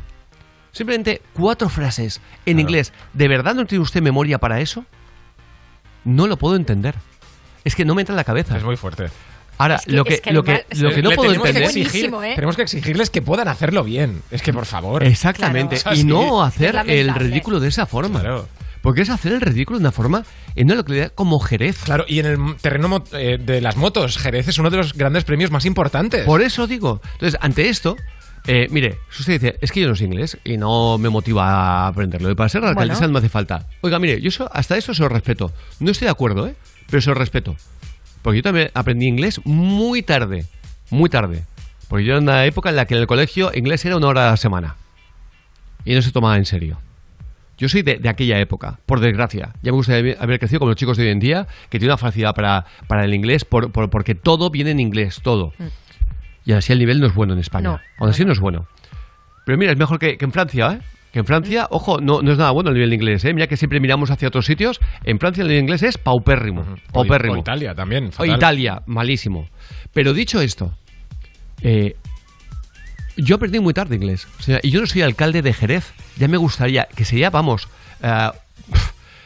Simplemente 0.71 1.21
cuatro 1.33 1.67
frases 1.69 2.21
en 2.45 2.59
inglés. 2.59 2.93
¿De 3.13 3.27
verdad 3.27 3.55
no 3.55 3.65
tiene 3.65 3.81
usted 3.81 4.01
memoria 4.01 4.37
para 4.37 4.61
eso? 4.61 4.85
No 6.05 6.27
lo 6.27 6.37
puedo 6.37 6.55
entender. 6.55 6.95
Es 7.63 7.75
que 7.75 7.85
no 7.85 7.93
me 7.95 8.01
entra 8.01 8.13
en 8.13 8.17
la 8.17 8.23
cabeza. 8.23 8.57
Es 8.57 8.63
muy 8.63 8.77
fuerte. 8.77 9.07
Ahora, 9.57 9.75
Es 9.75 9.85
que- 9.85 9.91
lo 9.91 10.03
que, 10.03 10.13
es 10.15 10.21
que 10.21 10.31
lo 10.31 10.43
que, 10.43 10.65
lo 10.79 10.89
que 10.91 11.01
no 11.03 11.11
puedo 11.11 11.29
tenemos 11.33 11.43
que 11.43 11.49
entender. 11.49 11.69
exigir- 11.69 11.91
Buenísimo, 12.09 12.23
¿eh? 12.23 12.33
Tenemos 12.35 12.55
que 12.55 12.61
exigirles 12.63 13.09
que 13.11 13.21
puedan 13.21 13.47
hacerlo 13.47 13.83
bien. 13.83 14.21
Es 14.31 14.41
que, 14.41 14.53
por 14.53 14.65
favor. 14.65 15.03
Exactamente. 15.03 15.77
Claro. 15.77 15.97
Y 15.97 16.03
no 16.03 16.41
hacer 16.43 16.75
el 16.87 17.13
ridículo 17.13 17.59
de 17.59 17.67
esa 17.67 17.85
forma. 17.85 18.23
Porque 18.81 19.01
es 19.01 19.09
hacer 19.09 19.33
el 19.33 19.41
ridículo 19.41 19.79
de 19.79 19.83
una 19.83 19.91
forma 19.91 20.23
en 20.55 20.65
una 20.65 20.75
localidad 20.75 21.11
como 21.13 21.39
Jerez. 21.39 21.83
Claro, 21.83 22.05
y 22.07 22.19
en 22.19 22.25
el 22.25 22.55
terreno 22.61 23.03
eh, 23.13 23.37
de 23.39 23.61
las 23.61 23.77
motos, 23.77 24.17
Jerez 24.17 24.47
es 24.47 24.57
uno 24.57 24.69
de 24.69 24.77
los 24.77 24.93
grandes 24.93 25.23
premios 25.23 25.51
más 25.51 25.65
importantes. 25.65 26.25
Por 26.25 26.41
eso 26.41 26.65
digo. 26.67 27.01
Entonces, 27.13 27.39
ante 27.41 27.69
esto, 27.69 27.95
eh, 28.47 28.67
mire, 28.71 28.97
si 29.11 29.21
usted 29.21 29.33
dice, 29.33 29.59
es 29.61 29.71
que 29.71 29.81
yo 29.81 29.87
no 29.87 29.95
sé 29.95 30.05
inglés 30.05 30.37
y 30.43 30.57
no 30.57 30.97
me 30.97 31.09
motiva 31.09 31.47
a 31.47 31.87
aprenderlo. 31.87 32.31
Y 32.31 32.35
para 32.35 32.49
ser 32.49 32.63
alcaldesa 32.65 33.01
Bueno. 33.01 33.07
no 33.07 33.13
me 33.13 33.19
hace 33.19 33.29
falta. 33.29 33.67
Oiga, 33.81 33.99
mire, 33.99 34.19
yo 34.19 34.49
hasta 34.51 34.77
eso 34.77 34.93
se 34.93 35.03
lo 35.03 35.09
respeto. 35.09 35.51
No 35.79 35.91
estoy 35.91 36.05
de 36.05 36.11
acuerdo, 36.11 36.47
¿eh? 36.47 36.55
Pero 36.89 37.01
se 37.01 37.09
lo 37.09 37.15
respeto. 37.15 37.55
Porque 38.23 38.37
yo 38.37 38.43
también 38.43 38.71
aprendí 38.73 39.07
inglés 39.07 39.41
muy 39.45 40.01
tarde. 40.01 40.45
Muy 40.89 41.09
tarde. 41.09 41.45
Porque 41.87 42.05
yo 42.05 42.17
en 42.17 42.23
una 42.23 42.45
época 42.45 42.69
en 42.69 42.77
la 42.77 42.85
que 42.85 42.95
en 42.95 43.01
el 43.01 43.07
colegio 43.07 43.51
inglés 43.53 43.85
era 43.85 43.97
una 43.97 44.07
hora 44.07 44.27
a 44.27 44.31
la 44.31 44.37
semana. 44.37 44.75
Y 45.85 45.93
no 45.93 46.01
se 46.01 46.11
tomaba 46.11 46.37
en 46.37 46.45
serio. 46.45 46.79
Yo 47.61 47.69
soy 47.69 47.83
de, 47.83 47.97
de 47.97 48.09
aquella 48.09 48.39
época, 48.39 48.79
por 48.87 48.99
desgracia. 48.99 49.53
Ya 49.61 49.71
me 49.71 49.75
gustaría 49.77 50.15
haber 50.19 50.39
crecido 50.39 50.59
como 50.59 50.69
los 50.71 50.75
chicos 50.77 50.97
de 50.97 51.03
hoy 51.03 51.09
en 51.11 51.19
día, 51.19 51.45
que 51.69 51.77
tienen 51.77 51.91
una 51.91 51.97
facilidad 51.97 52.33
para, 52.33 52.65
para 52.87 53.05
el 53.05 53.13
inglés, 53.13 53.45
por- 53.45 53.71
por- 53.71 53.89
porque 53.91 54.15
todo 54.15 54.49
viene 54.49 54.71
en 54.71 54.79
inglés, 54.79 55.21
todo. 55.23 55.53
Y 56.43 56.53
así 56.53 56.73
el 56.73 56.79
nivel 56.79 56.99
no 56.99 57.05
es 57.05 57.13
bueno 57.13 57.33
en 57.33 57.39
España. 57.39 57.69
No, 57.69 57.79
Aún 57.99 58.09
así 58.09 58.25
no 58.25 58.31
es 58.31 58.39
bueno. 58.39 58.65
Pero 59.45 59.59
mira, 59.59 59.71
es 59.71 59.77
mejor 59.77 59.99
que, 59.99 60.17
que 60.17 60.25
en 60.25 60.31
Francia, 60.31 60.71
¿eh? 60.73 60.85
Que 61.13 61.19
en 61.19 61.25
Francia, 61.25 61.67
ojo, 61.69 61.99
no, 62.01 62.21
no 62.23 62.31
es 62.31 62.37
nada 62.37 62.49
bueno 62.51 62.69
el 62.69 62.73
nivel 62.75 62.89
de 62.89 62.95
inglés, 62.95 63.25
¿eh? 63.25 63.33
Mira 63.33 63.45
que 63.45 63.57
siempre 63.57 63.79
miramos 63.79 64.09
hacia 64.09 64.27
otros 64.27 64.45
sitios. 64.47 64.79
En 65.03 65.19
Francia 65.19 65.41
el 65.43 65.47
nivel 65.49 65.59
de 65.59 65.63
inglés 65.65 65.83
es 65.83 65.97
paupérrimo. 65.97 66.61
O, 66.61 66.93
paupérrimo. 66.93 67.35
o 67.35 67.37
Italia 67.37 67.75
también. 67.75 68.05
O 68.07 68.11
fatal. 68.11 68.35
Italia, 68.37 68.81
malísimo. 68.87 69.47
Pero 69.93 70.13
dicho 70.13 70.41
esto, 70.41 70.73
eh, 71.61 71.95
yo 73.17 73.35
aprendí 73.35 73.59
muy 73.59 73.73
tarde 73.73 73.95
inglés. 73.95 74.27
O 74.39 74.43
sea, 74.43 74.59
y 74.63 74.69
yo 74.71 74.81
no 74.81 74.87
soy 74.87 75.01
alcalde 75.01 75.41
de 75.41 75.53
Jerez. 75.53 75.85
Ya 76.17 76.27
me 76.27 76.37
gustaría, 76.37 76.87
que 76.95 77.05
sería, 77.05 77.29
vamos, 77.29 77.67
ah, 78.01 78.33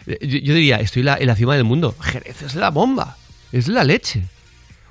yo, 0.06 0.16
yo 0.22 0.54
diría, 0.54 0.78
estoy 0.78 1.04
la- 1.04 1.18
en 1.18 1.28
la 1.28 1.36
cima 1.36 1.56
del 1.56 1.64
mundo. 1.64 1.96
Jerez 2.00 2.42
es 2.42 2.56
la 2.56 2.70
bomba, 2.70 3.18
es 3.52 3.68
la 3.68 3.84
leche. 3.84 4.24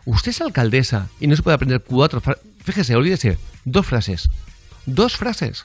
Usted 0.07 0.31
es 0.33 0.41
alcaldesa 0.41 1.09
y 1.21 1.27
no 1.27 1.37
se 1.37 1.43
puede 1.43 1.55
aprender 1.55 1.83
cuatro 1.83 2.21
frases. 2.21 2.43
Fíjese, 2.63 2.95
olvídese, 2.97 3.39
dos 3.65 3.87
frases. 3.87 4.29
Dos 4.87 5.17
frases. 5.17 5.65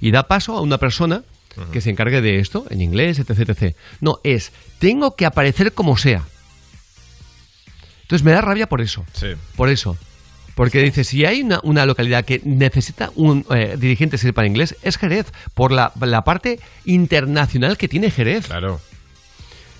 Y 0.00 0.10
da 0.10 0.26
paso 0.28 0.56
a 0.56 0.60
una 0.60 0.78
persona 0.78 1.22
que 1.72 1.80
se 1.80 1.88
encargue 1.90 2.20
de 2.20 2.38
esto, 2.38 2.66
en 2.68 2.82
inglés, 2.82 3.18
etc, 3.18 3.48
etc. 3.48 3.76
No, 4.00 4.18
es, 4.24 4.52
tengo 4.78 5.16
que 5.16 5.24
aparecer 5.24 5.72
como 5.72 5.96
sea. 5.96 6.24
Entonces 8.02 8.24
me 8.24 8.32
da 8.32 8.40
rabia 8.40 8.68
por 8.68 8.80
eso. 8.80 9.04
Sí. 9.14 9.28
Por 9.56 9.68
eso. 9.68 9.96
Porque 10.56 10.80
dice, 10.80 11.04
si 11.04 11.26
hay 11.26 11.42
una, 11.42 11.60
una 11.64 11.84
localidad 11.84 12.24
que 12.24 12.40
necesita 12.42 13.10
un 13.14 13.44
eh, 13.50 13.76
dirigente 13.78 14.16
que 14.16 14.22
sepa 14.22 14.46
inglés, 14.46 14.74
es 14.80 14.96
Jerez, 14.96 15.26
por 15.52 15.70
la, 15.70 15.92
la 16.00 16.24
parte 16.24 16.58
internacional 16.86 17.76
que 17.76 17.88
tiene 17.88 18.10
Jerez. 18.10 18.46
Claro. 18.46 18.80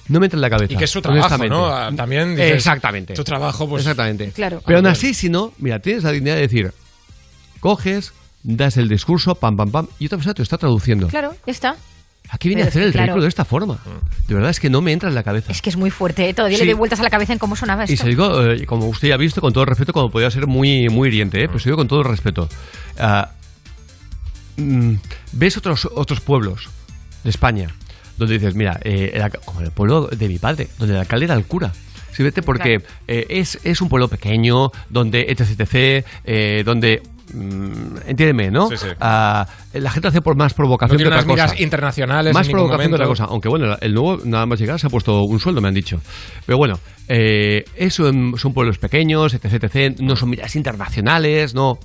No 0.09 0.21
me 0.21 0.27
entra 0.27 0.37
en 0.37 0.43
la 0.43 0.51
cabeza. 0.51 0.75
Y 0.75 0.77
que 0.77 0.85
es 0.85 0.91
su 0.91 1.01
trabajo. 1.01 1.49
¿no? 1.49 1.67
Ah, 1.67 1.91
También 1.97 2.37
dices, 2.37 2.57
Exactamente. 2.57 3.15
Tu 3.15 3.25
trabajo, 3.25 3.67
pues. 3.67 3.85
Exactamente. 3.85 4.33
Claro. 4.33 4.63
Pero 4.67 4.77
aún 4.77 4.87
así, 4.87 5.15
si 5.15 5.31
no, 5.31 5.55
mira, 5.57 5.79
tienes 5.79 6.05
la 6.05 6.13
dignidad 6.13 6.35
de 6.35 6.43
decir, 6.43 6.75
coges, 7.61 8.13
das 8.43 8.77
el 8.77 8.91
discurso, 8.91 9.35
pam, 9.35 9.57
pam, 9.57 9.71
pam, 9.71 9.89
y 9.99 10.07
otra 10.07 10.19
persona 10.19 10.35
te 10.35 10.43
está 10.43 10.59
traduciendo. 10.59 11.09
Claro, 11.09 11.35
ya 11.47 11.53
está. 11.53 11.77
Aquí 12.31 12.49
viene 12.49 12.63
Pero 12.63 12.69
a 12.69 12.71
hacer 12.71 12.83
el 12.83 12.93
claro. 12.93 13.05
ridículo 13.07 13.23
de 13.23 13.29
esta 13.29 13.45
forma. 13.45 13.79
De 14.27 14.35
verdad 14.35 14.51
es 14.51 14.59
que 14.61 14.69
no 14.69 14.81
me 14.81 14.93
entra 14.93 15.09
en 15.09 15.15
la 15.15 15.23
cabeza. 15.23 15.53
Es 15.53 15.63
que 15.63 15.71
es 15.71 15.77
muy 15.77 15.91
fuerte, 15.91 16.29
¿eh? 16.29 16.35
Todavía 16.35 16.59
Sí. 16.59 16.65
le 16.65 16.73
doy 16.73 16.79
vueltas 16.79 16.99
a 17.01 17.03
la 17.05 17.11
cabeza 17.11 17.33
en 17.33 17.39
cómo 17.39 17.55
sonaba 17.57 17.85
esto. 17.85 17.95
Y 17.95 17.97
se 17.97 18.09
digo, 18.09 18.43
eh, 18.45 18.67
como 18.67 18.87
usted 18.89 19.09
ya 19.09 19.15
ha 19.15 19.19
visto, 19.19 19.41
con 19.41 19.53
todo 19.53 19.65
respeto, 19.65 19.93
como 19.93 20.11
podía 20.11 20.31
ser 20.31 20.47
muy, 20.47 20.89
muy 20.89 21.09
hiriente, 21.09 21.43
¿eh? 21.43 21.47
pero 21.47 21.59
se 21.61 21.69
digo 21.69 21.77
con 21.77 21.89
todo 21.89 22.03
respeto. 22.03 22.49
Ah, 22.99 23.31
mm, 24.57 24.95
¿Ves 25.33 25.57
otros, 25.57 25.89
otros 25.95 26.21
pueblos 26.21 26.69
de 27.25 27.31
España 27.31 27.69
donde 28.19 28.35
dices, 28.35 28.55
mira, 28.55 28.81
eh, 28.83 29.13
el 29.15 29.23
alca- 29.23 29.41
como 29.45 29.61
el 29.61 29.71
pueblo 29.71 30.07
de 30.09 30.29
mi 30.29 30.39
padre, 30.39 30.69
donde 30.79 30.95
el 30.95 31.01
alcalde 31.01 31.27
era 31.27 31.35
el 31.35 31.45
cura? 31.45 31.73
Sí, 32.13 32.23
vete 32.23 32.41
porque 32.43 32.81
eh, 33.09 33.27
es, 33.29 33.59
es 33.63 33.81
un 33.83 33.89
pueblo 33.91 34.09
pequeño, 34.09 34.71
donde 34.89 35.27
etc, 35.29 35.61
etc, 35.61 36.07
eh, 36.25 36.63
donde... 36.65 37.03
mm, 37.35 37.97
entiéndeme, 38.09 38.51
¿no? 38.51 38.69
Sí, 38.69 38.77
sí. 38.77 38.87
Ah, 39.01 39.47
la 39.73 39.91
gente 39.91 40.09
hace 40.09 40.21
por 40.23 40.37
más 40.37 40.53
No 40.53 40.57
provocación 40.57 40.97
tiene 40.99 41.11
que 41.11 41.15
unas 41.15 41.25
otra 41.25 41.35
cosa. 41.35 41.45
miras 41.47 41.61
internacionales 41.61 42.35
Más 42.35 42.47
en 42.47 42.49
ningún 42.49 42.69
provocación 42.69 42.91
que 42.91 42.95
otra 42.95 43.07
momento. 43.07 43.23
cosa. 43.25 43.33
Aunque 43.33 43.49
bueno, 43.49 43.77
el 43.81 43.95
nuevo 43.95 44.19
nada 44.25 44.47
más 44.47 44.59
llegar 44.61 44.79
se 44.81 44.87
ha 44.87 44.91
puesto 44.91 45.23
un 45.25 45.39
sueldo, 45.41 45.61
me 45.61 45.69
han 45.69 45.75
dicho. 45.75 46.01
Pero 46.47 46.59
bueno, 46.59 46.79
eh, 47.09 47.65
eso 47.77 48.09
en- 48.09 48.37
son 48.37 48.53
pueblos 48.53 48.79
pequeños, 48.79 49.35
etc, 49.35 49.65
etc. 49.65 50.01
No 50.01 50.17
son 50.17 50.31
miras 50.31 50.57
internacionales, 50.57 51.55
no. 51.55 51.79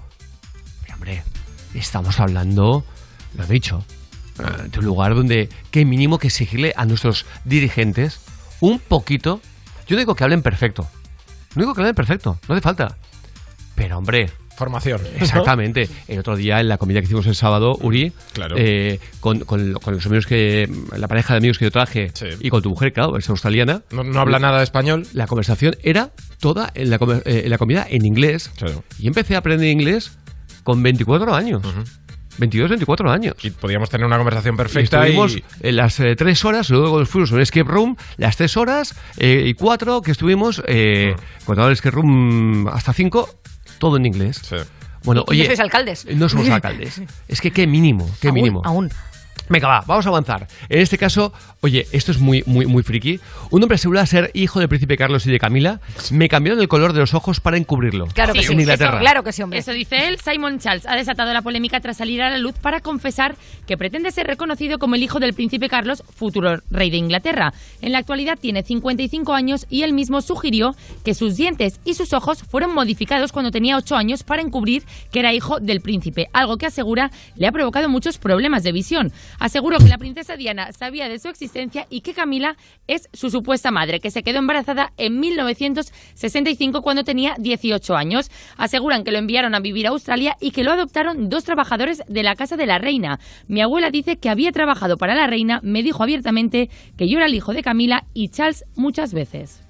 Pero 0.83 0.95
hombre, 0.95 1.23
estamos 1.73 2.19
hablando, 2.19 2.83
lo 3.37 3.45
dicho, 3.47 3.83
eh, 4.39 4.67
de 4.71 4.79
un 4.79 4.85
lugar 4.85 5.15
donde 5.15 5.49
qué 5.71 5.85
mínimo 5.85 6.17
que 6.19 6.27
exigirle 6.27 6.73
a 6.75 6.85
nuestros 6.85 7.25
dirigentes 7.45 8.19
un 8.59 8.79
poquito. 8.79 9.41
Yo 9.87 9.95
no 9.95 9.99
digo 9.99 10.15
que 10.15 10.23
hablen 10.23 10.41
perfecto. 10.41 10.87
No 11.55 11.63
digo 11.63 11.73
que 11.73 11.81
hablen 11.81 11.95
perfecto, 11.95 12.39
no 12.47 12.55
hace 12.55 12.61
falta. 12.61 12.95
Pero 13.75 13.97
hombre, 13.97 14.29
Formación. 14.61 15.01
Exactamente. 15.19 15.89
El 16.07 16.19
otro 16.19 16.35
día 16.35 16.59
en 16.59 16.67
la 16.67 16.77
comida 16.77 16.99
que 16.99 17.05
hicimos 17.05 17.25
el 17.25 17.33
sábado, 17.35 17.75
Uri, 17.81 18.11
Claro. 18.33 18.55
eh, 18.59 18.99
con, 19.19 19.39
con- 19.39 19.73
con 19.73 19.95
los 19.95 20.05
amigos 20.05 20.27
que. 20.27 20.69
la 20.95 21.07
pareja 21.07 21.33
de 21.33 21.39
amigos 21.39 21.57
que 21.57 21.65
yo 21.65 21.71
traje 21.71 22.11
y 22.39 22.49
con 22.49 22.61
tu 22.61 22.69
mujer, 22.69 22.93
claro, 22.93 23.17
es 23.17 23.27
australiana. 23.29 23.81
No, 23.91 24.03
no 24.03 24.19
habla 24.19 24.37
nada 24.39 24.59
de 24.59 24.63
español. 24.63 25.07
La 25.13 25.25
conversación 25.25 25.75
era 25.81 26.11
toda 26.39 26.71
en 26.75 26.89
la, 26.91 26.97
eh, 27.25 27.41
en 27.45 27.49
la 27.49 27.57
comida 27.57 27.85
en 27.89 28.05
inglés. 28.05 28.51
Y 28.99 29.07
empecé 29.07 29.35
a 29.35 29.39
aprender 29.39 29.67
inglés 29.69 30.17
con 30.63 30.83
24 30.83 31.33
años. 31.33 31.63
22, 32.37 32.69
24 32.69 33.11
años. 33.11 33.35
Y 33.43 33.49
podíamos 33.51 33.89
tener 33.89 34.07
una 34.07 34.15
conversación 34.17 34.55
Y 34.55 34.57
perfecta 34.57 34.99
y, 35.07 35.11
estuvimos 35.11 35.37
en 35.59 35.75
las 35.75 35.99
eh, 35.99 36.15
tres 36.15 36.43
horas, 36.45 36.69
luego 36.69 36.97
nos 36.99 37.09
fuimos 37.09 37.31
a 37.31 37.35
un 37.35 37.41
escape 37.41 37.69
room, 37.69 37.97
las 38.17 38.37
tres 38.37 38.55
horas 38.57 38.95
eh, 39.17 39.43
y 39.45 39.53
cuatro 39.53 40.01
que 40.01 40.11
estuvimos, 40.11 40.63
eh, 40.65 41.13
contando 41.45 41.67
el 41.67 41.73
escape 41.73 41.93
room 41.95 42.67
hasta 42.69 42.93
cinco, 42.93 43.40
todo 43.81 43.97
en 43.97 44.05
inglés. 44.05 44.39
Bueno, 45.03 45.25
Y 45.27 45.31
oye. 45.31 45.41
no 45.43 45.47
sois 45.47 45.59
alcaldes. 45.59 46.05
No 46.05 46.29
somos 46.29 46.47
alcaldes. 46.57 47.01
Es 47.27 47.41
que 47.41 47.51
qué 47.51 47.65
mínimo, 47.65 48.07
qué 48.21 48.27
Aún, 48.27 48.35
mínimo. 48.35 48.61
Aún. 48.63 48.89
Venga, 49.51 49.67
va, 49.67 49.83
vamos 49.85 50.05
a 50.05 50.09
avanzar. 50.09 50.47
En 50.69 50.79
este 50.79 50.97
caso, 50.97 51.33
oye, 51.59 51.85
esto 51.91 52.13
es 52.13 52.19
muy, 52.19 52.41
muy, 52.45 52.65
muy 52.67 52.83
friki. 52.83 53.19
Un 53.49 53.61
hombre 53.61 53.75
asegura 53.75 54.05
ser 54.05 54.31
hijo 54.33 54.59
del 54.59 54.69
príncipe 54.69 54.95
Carlos 54.95 55.25
y 55.25 55.31
de 55.31 55.39
Camila. 55.39 55.81
Me 56.09 56.29
cambiaron 56.29 56.61
el 56.61 56.69
color 56.69 56.93
de 56.93 57.01
los 57.01 57.13
ojos 57.13 57.41
para 57.41 57.57
encubrirlo. 57.57 58.07
Claro 58.07 58.33
que 58.33 58.43
sí. 58.43 58.53
En 58.53 58.61
Inglaterra. 58.61 58.91
Eso, 58.91 58.99
claro 58.99 59.23
que 59.23 59.33
sí, 59.33 59.41
hombre. 59.41 59.59
Eso 59.59 59.73
dice 59.73 60.07
él. 60.07 60.19
Simon 60.23 60.59
Charles 60.59 60.85
ha 60.85 60.95
desatado 60.95 61.33
la 61.33 61.41
polémica 61.41 61.81
tras 61.81 61.97
salir 61.97 62.21
a 62.21 62.29
la 62.29 62.37
luz 62.37 62.55
para 62.61 62.79
confesar 62.79 63.35
que 63.67 63.77
pretende 63.77 64.11
ser 64.11 64.25
reconocido 64.25 64.79
como 64.79 64.95
el 64.95 65.03
hijo 65.03 65.19
del 65.19 65.33
príncipe 65.33 65.67
Carlos, 65.67 66.01
futuro 66.15 66.61
rey 66.69 66.89
de 66.89 66.97
Inglaterra. 66.97 67.53
En 67.81 67.91
la 67.91 67.97
actualidad 67.97 68.39
tiene 68.39 68.63
55 68.63 69.33
años 69.33 69.65
y 69.69 69.83
él 69.83 69.91
mismo 69.91 70.21
sugirió 70.21 70.75
que 71.03 71.13
sus 71.13 71.35
dientes 71.35 71.81
y 71.83 71.95
sus 71.95 72.13
ojos 72.13 72.41
fueron 72.43 72.73
modificados 72.73 73.33
cuando 73.33 73.51
tenía 73.51 73.75
8 73.75 73.97
años 73.97 74.23
para 74.23 74.41
encubrir 74.41 74.83
que 75.11 75.19
era 75.19 75.33
hijo 75.33 75.59
del 75.59 75.81
príncipe, 75.81 76.29
algo 76.31 76.57
que 76.57 76.67
asegura 76.67 77.11
le 77.35 77.47
ha 77.47 77.51
provocado 77.51 77.89
muchos 77.89 78.17
problemas 78.17 78.63
de 78.63 78.71
visión. 78.71 79.11
Aseguró 79.39 79.77
que 79.77 79.87
la 79.87 79.97
princesa 79.97 80.35
Diana 80.35 80.71
sabía 80.71 81.09
de 81.09 81.19
su 81.19 81.27
existencia 81.29 81.85
y 81.89 82.01
que 82.01 82.13
Camila 82.13 82.55
es 82.87 83.09
su 83.13 83.29
supuesta 83.29 83.71
madre, 83.71 83.99
que 83.99 84.11
se 84.11 84.23
quedó 84.23 84.39
embarazada 84.39 84.91
en 84.97 85.19
1965 85.19 86.81
cuando 86.81 87.03
tenía 87.03 87.35
18 87.39 87.95
años. 87.95 88.29
Aseguran 88.57 89.03
que 89.03 89.11
lo 89.11 89.17
enviaron 89.17 89.55
a 89.55 89.59
vivir 89.59 89.87
a 89.87 89.89
Australia 89.91 90.35
y 90.39 90.51
que 90.51 90.63
lo 90.63 90.71
adoptaron 90.71 91.29
dos 91.29 91.43
trabajadores 91.43 92.01
de 92.07 92.23
la 92.23 92.35
casa 92.35 92.55
de 92.57 92.65
la 92.65 92.77
reina. 92.77 93.19
Mi 93.47 93.61
abuela 93.61 93.89
dice 93.91 94.17
que 94.17 94.29
había 94.29 94.51
trabajado 94.51 94.97
para 94.97 95.15
la 95.15 95.27
reina, 95.27 95.59
me 95.63 95.83
dijo 95.83 96.03
abiertamente 96.03 96.69
que 96.97 97.07
yo 97.07 97.17
era 97.17 97.25
el 97.27 97.33
hijo 97.35 97.53
de 97.53 97.63
Camila 97.63 98.05
y 98.13 98.29
Charles 98.29 98.63
muchas 98.75 99.13
veces. 99.13 99.61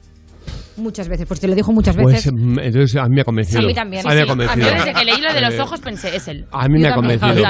Muchas 0.78 1.10
veces, 1.10 1.28
pues 1.28 1.40
te 1.40 1.48
lo 1.48 1.54
dijo 1.54 1.72
muchas 1.74 1.96
Pues 1.96 2.16
veces. 2.16 2.32
mm, 2.34 2.60
entonces 2.60 2.96
a 2.96 3.08
mí 3.08 3.16
me 3.16 3.22
ha 3.22 3.26
convencido. 3.26 3.60
A 3.60 3.64
mí 3.64 3.74
también, 3.74 4.08
A 4.08 4.10
mí 4.10 4.16
me 4.16 4.22
ha 4.22 4.26
convencido. 4.26 4.68
Yo 4.68 4.74
desde 4.74 4.94
que 4.94 5.06
leí 5.06 5.22
lo 5.22 5.34
de 5.34 5.42
los 5.42 5.54
Eh, 5.54 5.62
ojos 5.62 5.82
pensé, 5.82 6.16
es 6.16 6.28
él. 6.30 6.46
A 6.52 6.68
mí 6.70 6.80
Yo 6.80 6.88
me 6.88 6.88
ha 6.88 6.96
convencido. 6.96 7.44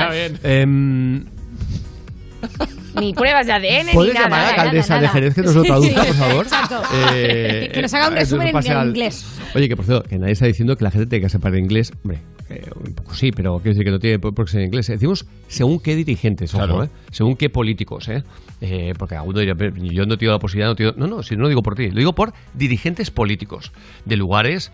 Ni 2.99 3.13
pruebas 3.13 3.45
de 3.47 3.53
ADN 3.53 3.85
ni 3.88 3.93
¿Puedes 3.93 4.13
nada. 4.13 4.26
llamar 4.26 4.39
a 4.39 4.43
la 4.43 4.49
nada, 4.51 4.61
alcaldesa 4.63 4.95
nada, 4.95 5.01
de. 5.01 5.07
Jerez 5.13 5.35
que 5.35 5.41
nos 5.43 5.55
lo 5.55 5.63
traduzca, 5.63 6.03
Sí, 6.03 6.07
por 6.09 6.15
favor? 6.18 6.45
exacto. 6.45 6.81
Eh, 7.13 7.72
Que 7.73 7.81
nos 7.81 7.93
haga 7.93 8.07
un 8.07 8.13
entonces 8.13 8.30
resumen 8.31 8.47
en- 8.47 8.53
pase 8.53 8.72
en 8.72 8.77
al- 8.77 8.88
inglés. 8.89 9.26
Oye, 9.55 9.69
que 9.69 9.76
por 9.77 9.85
cierto, 9.85 10.03
que 10.09 10.18
nadie 10.19 10.34
está 10.34 10.45
diciendo 10.45 10.76
que 10.77 10.84
la 10.84 10.91
gente 10.91 11.07
tenga 11.07 11.26
que 11.26 11.30
separar 11.30 11.57
inglés. 11.57 11.93
Hombre, 12.03 12.19
eh, 12.49 12.69
un 12.76 12.93
poco 12.93 13.13
sí, 13.15 13.31
pero 13.31 13.55
quiero 13.59 13.72
decir 13.72 13.85
que 13.85 13.91
no 13.91 13.99
tiene 13.99 14.19
por 14.19 14.34
qué 14.45 14.51
ser 14.51 14.59
en 14.61 14.68
inglés. 14.68 14.88
Decimos 14.88 15.26
según 15.47 15.80
qué 15.80 15.95
dirigentes, 15.95 16.53
ojo, 16.53 16.65
Claro. 16.65 16.84
¿eh? 16.84 16.89
según 17.11 17.38
qué 17.38 17.49
políticos, 17.49 18.09
¿eh? 18.09 18.23
Eh, 18.59 18.93
porque 18.97 19.15
alguno 19.15 19.39
diría, 19.39 19.55
"Pero 19.55 19.73
yo 19.77 20.05
no 20.05 20.18
tengo 20.18 20.34
la 20.34 20.39
posibilidad, 20.39 20.68
no 20.69 20.76
tengo... 20.76 20.91
No, 20.97 21.07
no, 21.07 21.23
si 21.23 21.35
no 21.35 21.43
lo 21.43 21.47
digo 21.49 21.63
por 21.63 21.76
ti, 21.76 21.89
lo 21.89 21.97
digo 21.97 22.13
por 22.13 22.34
dirigentes 22.53 23.09
políticos 23.09 23.72
de 24.05 24.18
lugares 24.18 24.72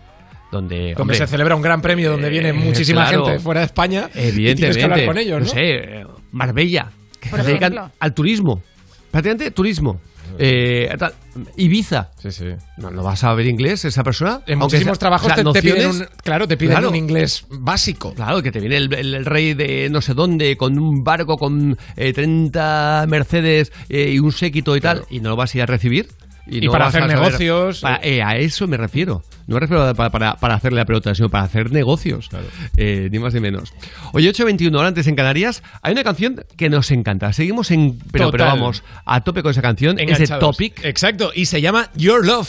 donde... 0.50 0.76
Donde 0.76 0.94
hombre, 1.02 1.16
se 1.16 1.26
celebra 1.26 1.54
un 1.54 1.62
gran 1.62 1.80
premio 1.82 2.10
donde 2.10 2.28
viene 2.30 2.48
eh, 2.48 2.52
muchísima 2.52 3.04
claro, 3.06 3.26
gente 3.26 3.38
fuera 3.40 3.60
de 3.60 3.66
España. 3.66 4.10
y 4.14 4.18
Evidentemente. 4.28 4.54
tienes 4.56 4.76
que 4.76 4.84
hablar 4.84 5.04
con 5.06 5.18
ellos, 5.18 5.40
¿no? 5.40 5.46
sé, 5.46 5.60
eh, 6.00 6.06
Marbella, 6.32 6.90
se 7.22 7.42
dedican 7.42 7.74
al 7.98 8.14
turismo. 8.14 8.62
Prácticamente 9.10 9.50
turismo. 9.50 10.00
Eh, 10.38 10.94
tal, 10.98 11.14
Ibiza. 11.56 12.10
Sí, 12.20 12.30
sí. 12.30 12.44
No, 12.76 12.90
no 12.90 13.02
vas 13.02 13.24
a 13.24 13.32
ver 13.32 13.46
inglés 13.46 13.84
esa 13.86 14.02
persona. 14.04 14.42
En 14.46 14.60
Aunque 14.60 14.76
muchísimos 14.76 14.96
sea- 14.96 15.00
trabajos 15.00 15.32
o 15.32 15.34
sea, 15.34 15.42
te, 15.42 15.52
te 15.52 15.62
piden 15.62 15.86
un, 15.86 15.98
nociones- 15.98 16.08
claro, 16.22 16.46
te 16.46 16.56
piden 16.58 16.72
Claro. 16.74 16.90
un 16.90 16.96
inglés 16.96 17.46
básico. 17.48 18.12
Claro, 18.12 18.42
que 18.42 18.52
te 18.52 18.60
viene 18.60 18.76
el, 18.76 18.92
el- 18.92 19.14
el 19.14 19.24
rey 19.24 19.54
de 19.54 19.88
no 19.90 20.02
sé 20.02 20.12
dónde 20.12 20.56
con 20.58 20.78
un 20.78 21.02
barco 21.02 21.36
con 21.38 21.78
eh, 21.96 22.12
30 22.12 23.06
Mercedes 23.08 23.72
eh, 23.88 24.10
y 24.12 24.18
un 24.18 24.30
séquito 24.32 24.76
y 24.76 24.80
tal, 24.82 25.04
y 25.08 25.20
no 25.20 25.30
lo 25.30 25.36
vas 25.36 25.54
a 25.54 25.58
ir 25.58 25.62
a 25.62 25.66
recibir. 25.66 26.08
Y 26.50 26.60
no 26.66 26.72
para 26.72 26.86
hacer 26.86 27.02
saber- 27.02 27.16
negocios. 27.16 27.80
para- 27.80 28.00
eh, 28.02 28.22
a 28.22 28.36
eso 28.36 28.66
me 28.66 28.76
refiero. 28.76 29.22
No 29.46 29.54
me 29.54 29.60
refiero 29.60 29.82
a 29.86 29.94
para, 29.94 30.10
para, 30.10 30.36
para 30.36 30.54
hacerle 30.54 30.78
la 30.78 30.84
pelota, 30.84 31.14
sino 31.14 31.28
para 31.28 31.44
hacer 31.44 31.70
negocios. 31.72 32.28
Eh, 32.76 33.08
ni 33.10 33.18
más 33.18 33.34
ni 33.34 33.40
menos. 33.40 33.72
Oye, 34.12 34.28
8.21, 34.30 34.74
ahora 34.76 34.88
antes 34.88 35.06
en 35.06 35.14
Canarias, 35.16 35.62
hay 35.82 35.92
una 35.92 36.04
canción 36.04 36.44
que 36.56 36.68
nos 36.68 36.90
encanta. 36.90 37.32
Seguimos 37.32 37.70
en. 37.70 37.98
Pero, 38.12 38.30
pero 38.30 38.44
vamos, 38.44 38.82
a 39.04 39.20
tope 39.22 39.42
con 39.42 39.50
esa 39.50 39.62
canción. 39.62 39.98
Es 39.98 40.06
de 40.06 40.12
Enganchados. 40.12 40.40
Topic. 40.56 40.84
Exacto, 40.84 41.32
y 41.34 41.46
se 41.46 41.60
llama 41.60 41.90
Your 41.96 42.26
Love. 42.26 42.48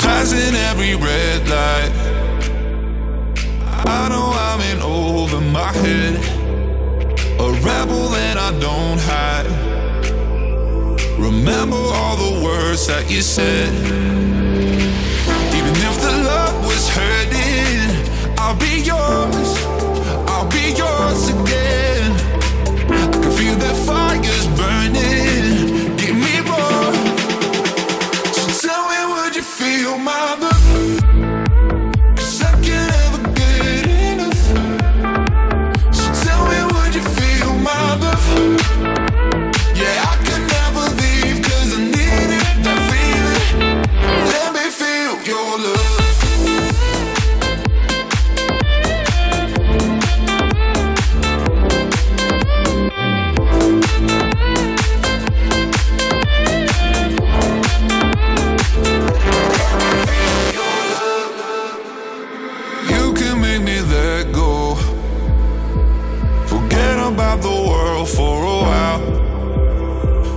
Passing 0.00 0.54
every 0.70 0.94
red 0.94 1.48
light. 1.48 1.92
I 3.86 4.08
know 4.08 4.27
I'm 4.60 4.82
over 4.82 5.40
my 5.40 5.72
head. 5.72 6.16
A 7.38 7.48
rebel 7.62 8.08
that 8.08 8.36
I 8.36 8.50
don't 8.58 8.98
hide. 9.00 9.46
Remember 11.18 11.76
all 11.76 12.16
the 12.16 12.44
words 12.44 12.86
that 12.88 13.08
you 13.08 13.22
said. 13.22 13.72
Even 15.58 15.74
if 15.88 16.00
the 16.00 16.12
love 16.30 16.66
was 16.66 16.88
hurting, 16.88 18.36
I'll 18.38 18.58
be 18.58 18.80
yours. 18.82 19.50
I'll 20.28 20.48
be 20.48 20.72
yours 20.76 21.28
again. 21.28 21.67
Forget 67.28 67.42
the 67.42 67.68
world 67.68 68.08
for 68.08 68.42
a 68.42 68.58
while. 68.64 69.00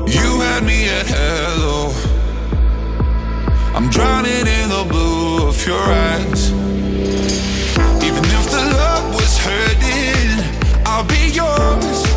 You 0.07 0.41
had 0.41 0.61
me 0.65 0.89
at 0.89 1.05
hello. 1.07 1.93
I'm 3.73 3.89
drowning 3.89 4.45
in 4.45 4.67
the 4.67 4.85
blue 4.89 5.47
of 5.47 5.65
your 5.65 5.79
eyes. 5.79 6.51
Even 8.03 8.25
if 8.25 8.45
the 8.51 8.63
love 8.75 9.15
was 9.15 9.37
hurting, 9.37 10.83
I'll 10.85 11.05
be 11.05 11.31
yours. 11.31 12.10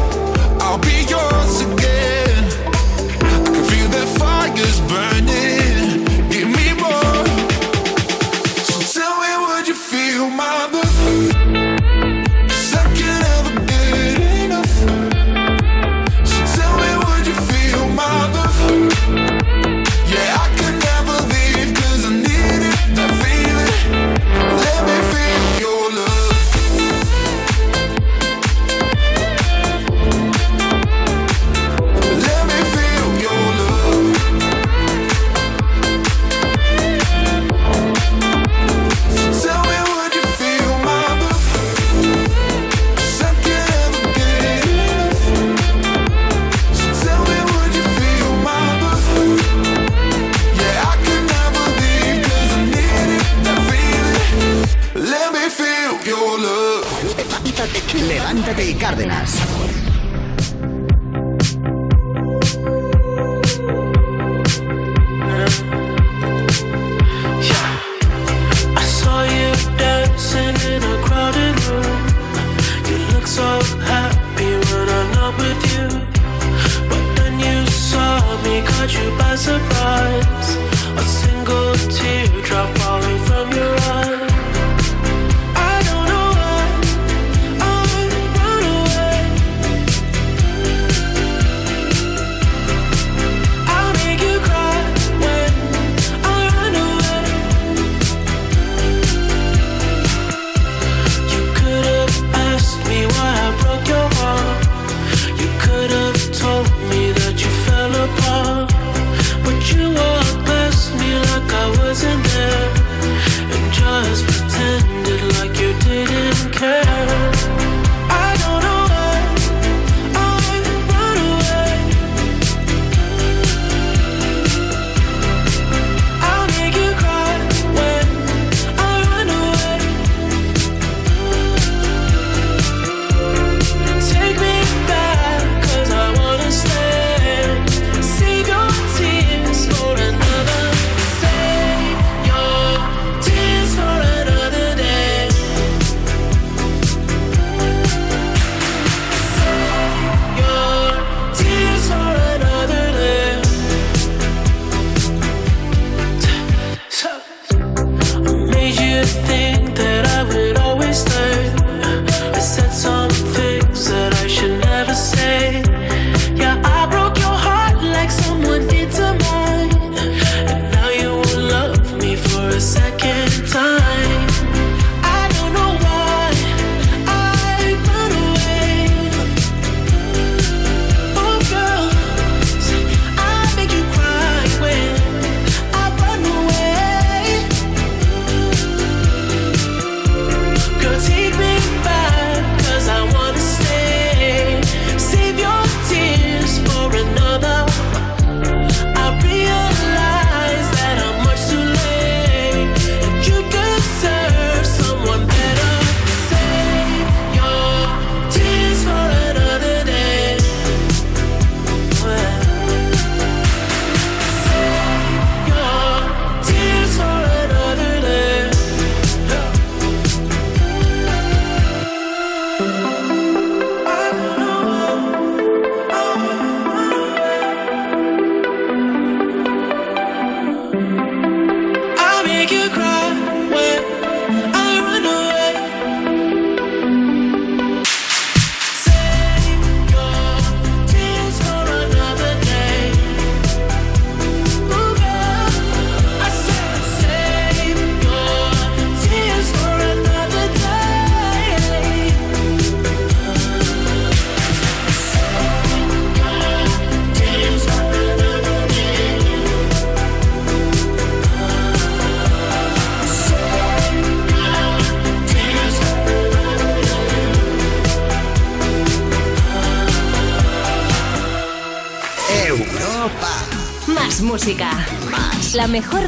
Levántate 58.45 58.71
y 58.71 58.75
Cárdenas. 58.75 59.44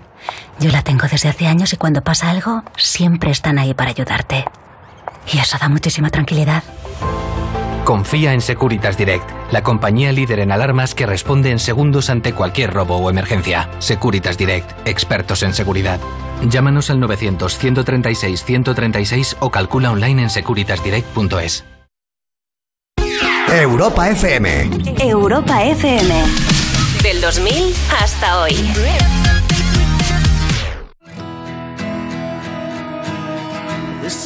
Yo 0.60 0.72
la 0.72 0.82
tengo 0.82 1.08
desde 1.08 1.30
hace 1.30 1.48
años 1.48 1.72
y 1.74 1.78
cuando 1.78 2.04
pasa 2.04 2.30
algo, 2.30 2.64
siempre 2.78 3.32
están 3.32 3.58
ahí 3.60 3.74
para 3.74 3.92
ayudarte. 3.92 4.44
Y 5.32 5.40
eso 5.40 5.58
da 5.60 5.70
muchísima 5.70 6.10
tranquilidad. 6.10 6.64
Confía 7.86 8.34
en 8.34 8.42
Securitas 8.42 8.98
Direct, 8.98 9.30
la 9.52 9.62
compañía 9.62 10.12
líder 10.14 10.40
en 10.40 10.54
alarmas 10.54 10.96
que 10.96 11.06
responde 11.06 11.52
en 11.52 11.60
segundos 11.60 12.10
ante 12.10 12.32
cualquier 12.34 12.74
robo 12.74 12.96
o 12.98 13.10
emergencia. 13.10 13.70
Securitas 13.80 14.38
Direct, 14.38 14.72
expertos 14.88 15.44
en 15.44 15.54
seguridad. 15.54 16.00
Llámanos 16.48 16.90
al 16.90 17.02
900-136-136 17.02 19.36
o 19.40 19.52
calcula 19.52 19.92
online 19.92 20.24
en 20.24 20.30
securitasdirect.es. 20.30 21.66
Europa 23.50 24.10
FM. 24.10 24.70
Europa 25.00 25.64
FM. 25.64 26.24
Del 27.04 27.22
2000 27.22 27.76
hasta 28.02 28.42
hoy. 28.42 28.56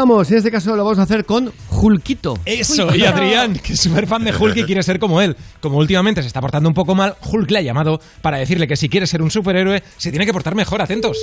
Continuamos, 0.00 0.30
en 0.30 0.38
este 0.38 0.50
caso 0.50 0.74
lo 0.76 0.82
vamos 0.82 0.98
a 0.98 1.02
hacer 1.02 1.26
con 1.26 1.52
Julquito. 1.68 2.38
Eso, 2.46 2.96
y 2.96 3.04
Adrián, 3.04 3.52
que 3.52 3.74
es 3.74 3.80
súper 3.80 4.06
fan 4.06 4.24
de 4.24 4.34
Hulk 4.34 4.56
y 4.56 4.62
quiere 4.64 4.82
ser 4.82 4.98
como 4.98 5.20
él. 5.20 5.36
Como 5.60 5.76
últimamente 5.76 6.22
se 6.22 6.26
está 6.26 6.40
portando 6.40 6.70
un 6.70 6.74
poco 6.74 6.94
mal, 6.94 7.16
Hulk 7.20 7.50
le 7.50 7.58
ha 7.58 7.60
llamado 7.60 8.00
para 8.22 8.38
decirle 8.38 8.66
que 8.66 8.76
si 8.76 8.88
quiere 8.88 9.06
ser 9.06 9.20
un 9.20 9.30
superhéroe, 9.30 9.82
se 9.98 10.08
tiene 10.10 10.24
que 10.24 10.32
portar 10.32 10.54
mejor. 10.54 10.80
Atentos. 10.80 11.18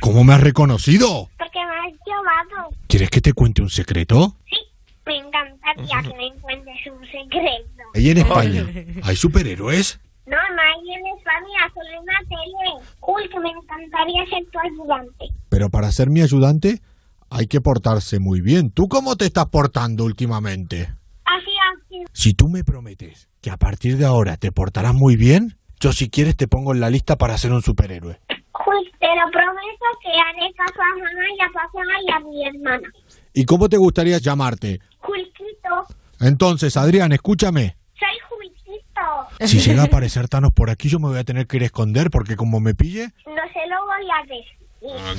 ¿Cómo 0.00 0.22
me 0.22 0.34
has 0.34 0.40
reconocido? 0.42 1.30
Porque 1.38 1.58
me 1.58 1.88
has 1.88 1.98
llamado. 2.06 2.68
¿Quieres 2.86 3.08
que 3.08 3.22
te 3.22 3.32
cuente 3.32 3.62
un 3.62 3.70
secreto? 3.70 4.36
Sí, 4.50 4.56
me 5.06 5.16
encantaría 5.16 6.02
que 6.02 6.14
me 6.14 6.26
encuentres 6.26 6.86
un 6.92 7.02
secreto. 7.06 7.82
¿Ahí 7.94 8.10
en 8.10 8.18
España 8.18 8.66
hay 9.02 9.16
superhéroes? 9.16 10.00
No, 10.26 10.36
no 10.36 10.60
hay 10.60 10.94
en 10.94 11.06
España, 11.16 11.70
solo 11.72 11.88
en 12.00 12.06
la 12.06 12.18
tele. 12.28 12.86
Hulk, 13.00 13.42
me 13.42 13.50
encantaría 13.50 14.24
ser 14.26 14.44
tu 14.50 14.58
ayudante. 14.58 15.26
Pero 15.48 15.68
para 15.70 15.90
ser 15.92 16.10
mi 16.10 16.20
ayudante 16.20 16.80
hay 17.30 17.46
que 17.46 17.60
portarse 17.60 18.18
muy 18.18 18.40
bien. 18.40 18.70
¿Tú 18.70 18.88
cómo 18.88 19.16
te 19.16 19.26
estás 19.26 19.46
portando 19.46 20.04
últimamente? 20.04 20.82
Así, 21.24 21.52
así. 21.72 22.04
Si 22.12 22.34
tú 22.34 22.48
me 22.48 22.64
prometes 22.64 23.28
que 23.40 23.50
a 23.50 23.56
partir 23.56 23.96
de 23.98 24.04
ahora 24.04 24.36
te 24.36 24.50
portarás 24.50 24.94
muy 24.94 25.16
bien, 25.16 25.58
yo 25.78 25.92
si 25.92 26.10
quieres 26.10 26.36
te 26.36 26.48
pongo 26.48 26.72
en 26.72 26.80
la 26.80 26.90
lista 26.90 27.16
para 27.16 27.38
ser 27.38 27.52
un 27.52 27.62
superhéroe. 27.62 28.18
Hulk, 28.28 28.98
te 28.98 29.06
lo 29.06 29.30
prometo 29.30 29.86
que 30.02 30.08
haré 30.08 30.52
caso 30.54 30.80
a 30.80 30.98
mamá 30.98 31.26
y 31.36 31.40
a 31.40 31.52
papá 31.52 31.78
y 32.04 32.10
a 32.10 32.20
mi 32.20 32.46
hermana. 32.46 32.88
¿Y 33.32 33.44
cómo 33.44 33.68
te 33.68 33.76
gustaría 33.76 34.18
llamarte? 34.18 34.80
Hulkito, 35.06 35.94
Entonces, 36.20 36.76
Adrián, 36.76 37.12
escúchame. 37.12 37.75
Si 39.40 39.60
llega 39.60 39.82
a 39.82 39.84
aparecer 39.86 40.28
Thanos 40.28 40.52
por 40.52 40.70
aquí, 40.70 40.88
yo 40.88 40.98
me 40.98 41.08
voy 41.08 41.18
a 41.18 41.24
tener 41.24 41.46
que 41.46 41.56
ir 41.58 41.62
a 41.62 41.66
esconder 41.66 42.10
porque 42.10 42.36
como 42.36 42.60
me 42.60 42.74
pille... 42.74 43.12
No 43.26 43.42
se 43.52 43.66
lo 43.68 43.84
voy 43.86 44.06
a 44.10 44.22
decir. 44.22 44.44
Que 44.80 44.86
no 44.88 45.14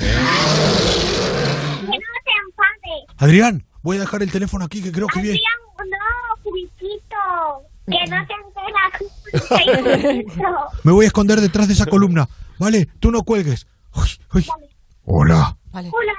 te 2.24 2.32
enfades. 2.46 3.06
Adrián, 3.18 3.66
voy 3.82 3.98
a 3.98 4.02
dejar 4.02 4.24
el 4.24 4.32
teléfono 4.32 4.66
aquí 4.66 4.82
que 4.82 4.92
creo 4.92 5.08
que 5.08 5.22
viene. 5.22 5.40
Adrián, 5.40 5.90
no, 5.92 6.52
Hulkito. 6.52 7.68
Que 7.86 8.04
no 8.10 8.18
te 8.26 8.34
enteras. 9.54 10.76
Me 10.84 10.92
voy 10.92 11.06
a 11.06 11.08
esconder 11.08 11.40
detrás 11.42 11.68
de 11.68 11.74
esa 11.74 11.86
columna. 11.86 12.28
Vale, 12.60 12.88
tú 13.00 13.12
no 13.12 13.24
cuelgues. 13.24 13.68
Uy, 13.96 14.10
uy. 14.34 14.46
Hola, 15.06 15.58
Hola, 15.72 16.14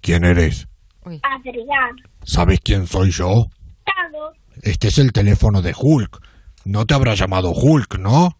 ¿quién 0.00 0.24
eres? 0.24 0.66
Adrián. 1.04 1.96
¿Sabes 2.24 2.60
quién 2.62 2.86
soy 2.86 3.10
yo? 3.10 3.46
Thanos. 3.84 4.36
Este 4.62 4.88
es 4.88 4.98
el 4.98 5.12
teléfono 5.12 5.60
de 5.62 5.74
Hulk. 5.76 6.20
No 6.64 6.86
te 6.86 6.94
habrá 6.94 7.14
llamado 7.14 7.50
Hulk, 7.52 7.98
¿no? 7.98 8.36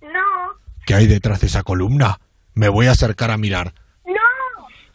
No, 0.00 0.08
¿Qué 0.86 0.94
hay 0.94 1.06
detrás 1.06 1.40
de 1.40 1.46
esa 1.46 1.62
columna? 1.62 2.18
Me 2.54 2.68
voy 2.68 2.86
a 2.86 2.92
acercar 2.92 3.30
a 3.30 3.36
mirar. 3.36 3.74
no. 4.06 4.12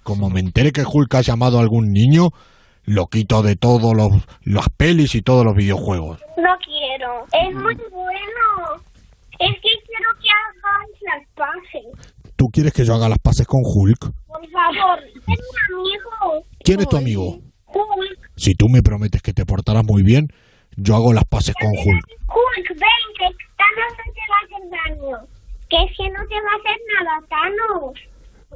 Como 0.04 0.30
me 0.30 0.40
entere 0.40 0.72
que 0.72 0.84
Hulk 0.84 1.14
ha 1.16 1.22
llamado 1.22 1.60
a 1.60 1.62
algún 1.62 1.92
niño, 1.92 2.30
lo 2.86 3.08
quito 3.08 3.44
de 3.44 3.56
todos 3.56 3.96
los 3.96 4.12
las 4.44 4.70
pelis 4.70 5.14
y 5.16 5.22
todos 5.22 5.46
los 5.46 5.56
videojuegos. 5.56 6.20
No 6.38 6.58
quiero. 6.66 7.26
Es 7.34 7.54
muy 7.54 7.76
bueno. 7.92 8.84
Es 9.40 9.54
que 9.56 9.70
quiero 9.86 10.10
que 10.20 10.30
hagáis 10.30 10.98
las 11.02 11.28
paces. 11.36 12.34
¿Tú 12.36 12.48
quieres 12.48 12.74
que 12.74 12.86
yo 12.86 12.96
haga 12.96 13.10
las 13.10 13.20
paces 13.20 13.46
con 13.46 13.62
Hulk? 13.64 14.00
Por 14.00 14.50
favor, 14.50 15.00
es 15.04 15.28
mi 15.28 15.36
amigo. 15.76 16.46
¿Quién 16.64 16.80
es 16.80 16.90
tu 16.90 16.98
amigo? 16.98 17.40
Hulk. 17.68 18.32
Si 18.36 18.56
tú 18.56 18.68
me 18.70 18.82
prometes 18.82 19.22
que 19.22 19.34
te 19.34 19.46
portarás 19.46 19.86
muy 19.86 20.02
bien, 20.04 20.28
yo 20.82 20.96
hago 20.96 21.14
las 21.14 21.26
paces 21.26 21.56
con 21.60 21.70
Hulk. 21.70 22.06
Hulk, 22.28 22.70
ven, 22.70 23.04
que 23.18 23.28
Thanos 23.58 23.92
no 23.98 24.14
te 24.14 24.24
va 24.30 24.38
a 24.38 24.44
hacer 24.46 24.64
daño. 24.70 25.18
Que 25.70 25.78
es 25.78 25.98
que 25.98 26.10
no 26.10 26.20
te 26.28 26.36
va 26.36 26.52
a 26.52 26.60
hacer 26.60 26.78
nada, 26.96 27.28
Thanos. 27.30 27.94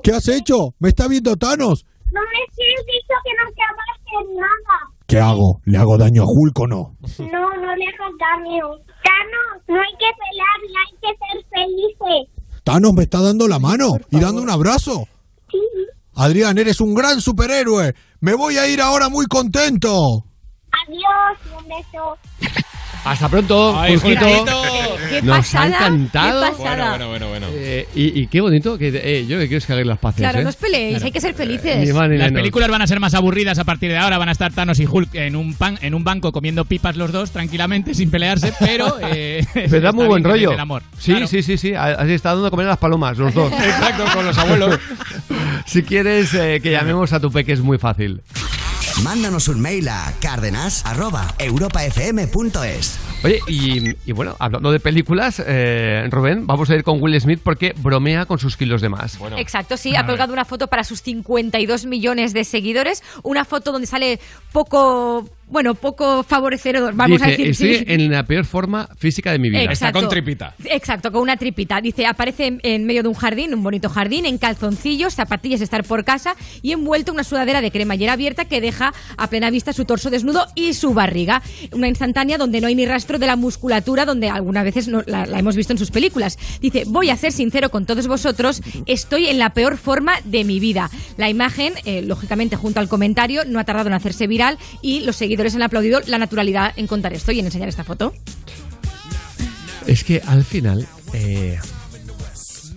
¿Qué 0.01 0.11
has 0.11 0.27
hecho? 0.27 0.73
¿Me 0.79 0.89
está 0.89 1.07
viendo 1.07 1.35
Thanos? 1.35 1.85
No 2.11 2.21
me 2.21 2.37
has 2.43 2.55
dicho 2.55 3.15
que 3.23 3.33
no 3.39 3.51
te 3.51 3.61
va 3.61 3.83
a 3.83 3.93
hacer 3.93 4.35
nada. 4.35 4.93
¿Qué 5.07 5.19
hago? 5.19 5.61
¿Le 5.65 5.77
hago 5.77 5.97
daño 5.97 6.23
a 6.23 6.25
Hulk 6.27 6.59
o 6.59 6.67
no? 6.67 6.95
No, 7.19 7.49
no 7.55 7.75
le 7.75 7.85
hagas 7.87 8.13
daño. 8.19 8.65
Thanos, 9.03 9.63
no 9.67 9.75
hay 9.75 9.93
que 9.99 10.09
pelear 10.21 10.59
y 10.67 10.73
hay 10.77 10.93
que 11.01 11.11
ser 11.19 11.45
felices. 11.51 12.43
Thanos 12.63 12.93
me 12.93 13.03
está 13.03 13.21
dando 13.21 13.47
la 13.47 13.59
mano 13.59 13.97
y 14.09 14.19
dando 14.19 14.41
un 14.41 14.49
abrazo. 14.49 15.07
Adrián, 16.15 16.57
eres 16.57 16.79
un 16.79 16.93
gran 16.93 17.19
superhéroe. 17.21 17.93
Me 18.21 18.35
voy 18.35 18.57
a 18.57 18.67
ir 18.67 18.81
ahora 18.81 19.09
muy 19.09 19.25
contento. 19.25 20.23
Adiós, 20.87 21.57
un 21.61 21.67
beso. 21.67 22.17
Hasta 23.05 23.27
pronto, 23.27 23.77
Ay. 23.77 23.97
Julquito. 23.97 24.25
Qué 25.09 25.21
Nos 25.23 25.37
pasada, 25.39 25.63
ha 25.65 25.87
encantado. 25.87 26.41
qué 26.41 26.51
pasada. 26.51 26.89
Bueno, 26.91 27.09
bueno, 27.09 27.27
bueno, 27.27 27.47
bueno. 27.47 27.47
Eh, 27.59 27.85
y, 27.93 28.21
y 28.21 28.27
qué 28.27 28.39
bonito 28.39 28.77
que 28.77 28.87
eh, 28.95 29.25
yo 29.27 29.37
que 29.39 29.47
quiero 29.49 29.57
es 29.57 29.65
que 29.65 29.73
hagáis 29.73 29.87
las 29.87 29.97
paces. 29.99 30.19
Claro, 30.21 30.39
¿eh? 30.39 30.43
no 30.43 30.49
os 30.49 30.55
peleéis, 30.55 31.03
hay 31.03 31.11
que 31.11 31.19
ser 31.19 31.33
felices. 31.33 31.85
Las 31.93 32.31
películas 32.31 32.69
van 32.69 32.81
a 32.81 32.87
ser 32.87 33.01
más 33.01 33.13
aburridas 33.13 33.59
a 33.59 33.65
partir 33.65 33.91
de 33.91 33.97
ahora. 33.97 34.17
Van 34.17 34.29
a 34.29 34.31
estar 34.31 34.53
Thanos 34.53 34.79
y 34.79 34.85
Hulk 34.85 35.13
en 35.15 35.35
un 35.35 35.53
pan, 35.53 35.77
en 35.81 35.93
un 35.95 36.05
banco 36.05 36.31
comiendo 36.31 36.63
pipas 36.63 36.95
los 36.95 37.11
dos 37.11 37.31
tranquilamente 37.31 37.93
sin 37.93 38.09
pelearse, 38.09 38.53
pero 38.57 38.95
eh, 39.11 39.45
Pero 39.53 39.81
da 39.81 39.91
muy 39.91 40.05
buen 40.07 40.23
rollo. 40.23 40.51
den 40.51 40.59
amor. 40.61 40.81
Sí, 40.97 41.11
Claro. 41.11 41.27
sí, 41.27 41.43
sí, 41.43 41.57
sí. 41.57 41.73
Así 41.75 42.13
está 42.13 42.29
dando 42.29 42.45
de 42.45 42.51
comer 42.51 42.67
a 42.67 42.69
las 42.69 42.77
palomas, 42.79 43.17
los 43.17 43.33
dos. 43.33 43.51
Exacto, 43.51 44.05
con 44.13 44.25
los 44.25 44.37
abuelos. 44.37 44.79
si 45.65 45.83
quieres 45.83 46.33
eh, 46.35 46.61
que 46.63 46.71
llamemos 46.71 47.11
a 47.11 47.19
tu 47.19 47.29
peque 47.33 47.51
es 47.51 47.59
muy 47.59 47.77
fácil. 47.77 48.21
Mándanos 49.01 49.47
un 49.47 49.59
mail 49.59 49.89
a 49.89 50.13
cárdenas.europafm.es. 50.19 53.12
Oye, 53.23 53.39
y, 53.47 53.95
y 54.05 54.11
bueno, 54.11 54.35
hablando 54.39 54.71
de 54.71 54.79
películas, 54.79 55.41
eh, 55.45 56.07
Rubén, 56.09 56.45
vamos 56.45 56.69
a 56.69 56.75
ir 56.75 56.83
con 56.83 57.01
Will 57.01 57.19
Smith 57.19 57.39
porque 57.43 57.73
bromea 57.81 58.25
con 58.25 58.39
sus 58.39 58.57
kilos 58.57 58.81
de 58.81 58.89
más. 58.89 59.17
Exacto, 59.37 59.77
sí, 59.77 59.95
ha 59.95 60.05
colgado 60.05 60.33
una 60.33 60.45
foto 60.45 60.67
para 60.67 60.83
sus 60.83 61.01
52 61.01 61.85
millones 61.85 62.33
de 62.33 62.43
seguidores, 62.43 63.03
una 63.23 63.45
foto 63.45 63.71
donde 63.71 63.87
sale 63.87 64.19
poco, 64.51 65.27
bueno, 65.47 65.73
poco 65.75 66.23
favorecedor, 66.23 66.93
vamos 66.93 67.19
Dice, 67.19 67.25
a 67.25 67.29
decir. 67.29 67.47
estoy 67.49 67.75
sí. 67.75 67.85
en 67.87 68.11
la 68.11 68.23
peor 68.23 68.45
forma 68.45 68.87
física 68.97 69.31
de 69.31 69.39
mi 69.39 69.49
vida. 69.49 69.63
Exacto. 69.63 69.99
con 69.99 70.09
tripita. 70.09 70.53
Exacto, 70.65 71.11
con 71.11 71.21
una 71.21 71.37
tripita. 71.37 71.79
Dice, 71.81 72.05
aparece 72.05 72.47
en, 72.47 72.59
en 72.63 72.85
medio 72.85 73.03
de 73.03 73.09
un 73.09 73.15
jardín, 73.15 73.53
un 73.53 73.63
bonito 73.63 73.89
jardín, 73.89 74.25
en 74.25 74.37
calzoncillos, 74.37 75.13
zapatillas, 75.15 75.61
estar 75.61 75.83
por 75.83 76.03
casa 76.03 76.35
y 76.61 76.71
envuelto 76.71 77.11
en 77.11 77.15
una 77.15 77.23
sudadera 77.23 77.61
de 77.61 77.71
cremallera 77.71 78.13
abierta 78.13 78.45
que 78.45 78.61
deja 78.61 78.93
a 79.17 79.27
plena 79.27 79.49
vista 79.49 79.73
su 79.73 79.85
torso 79.85 80.09
desnudo 80.09 80.45
y 80.55 80.73
su 80.73 80.93
barriga. 80.93 81.41
Una 81.71 81.87
instantánea 81.87 82.37
donde 82.37 82.61
no 82.61 82.67
hay 82.67 82.75
ni 82.75 82.85
rastro 82.85 83.12
de 83.19 83.27
la 83.27 83.35
musculatura 83.35 84.05
donde 84.05 84.29
algunas 84.29 84.63
veces 84.63 84.87
no- 84.87 85.03
la, 85.05 85.25
la 85.25 85.39
hemos 85.39 85.55
visto 85.55 85.73
en 85.73 85.79
sus 85.79 85.91
películas. 85.91 86.37
Dice, 86.61 86.83
voy 86.87 87.09
a 87.09 87.17
ser 87.17 87.31
sincero 87.31 87.69
con 87.69 87.85
todos 87.85 88.07
vosotros, 88.07 88.61
estoy 88.85 89.27
en 89.27 89.39
la 89.39 89.51
peor 89.53 89.77
forma 89.77 90.13
de 90.25 90.43
mi 90.43 90.59
vida. 90.59 90.89
La 91.17 91.29
imagen, 91.29 91.73
eh, 91.85 92.01
lógicamente 92.01 92.55
junto 92.55 92.79
al 92.79 92.87
comentario, 92.89 93.43
no 93.45 93.59
ha 93.59 93.63
tardado 93.63 93.87
en 93.87 93.93
hacerse 93.93 94.27
viral 94.27 94.57
y 94.81 95.01
los 95.01 95.15
seguidores 95.15 95.55
han 95.55 95.61
aplaudido 95.63 96.01
la 96.07 96.17
naturalidad 96.17 96.73
en 96.75 96.87
contar 96.87 97.13
esto 97.13 97.31
y 97.31 97.39
en 97.39 97.45
enseñar 97.45 97.69
esta 97.69 97.83
foto. 97.83 98.13
Es 99.87 100.03
que 100.03 100.21
al 100.25 100.43
final, 100.45 100.87
eh, 101.13 101.59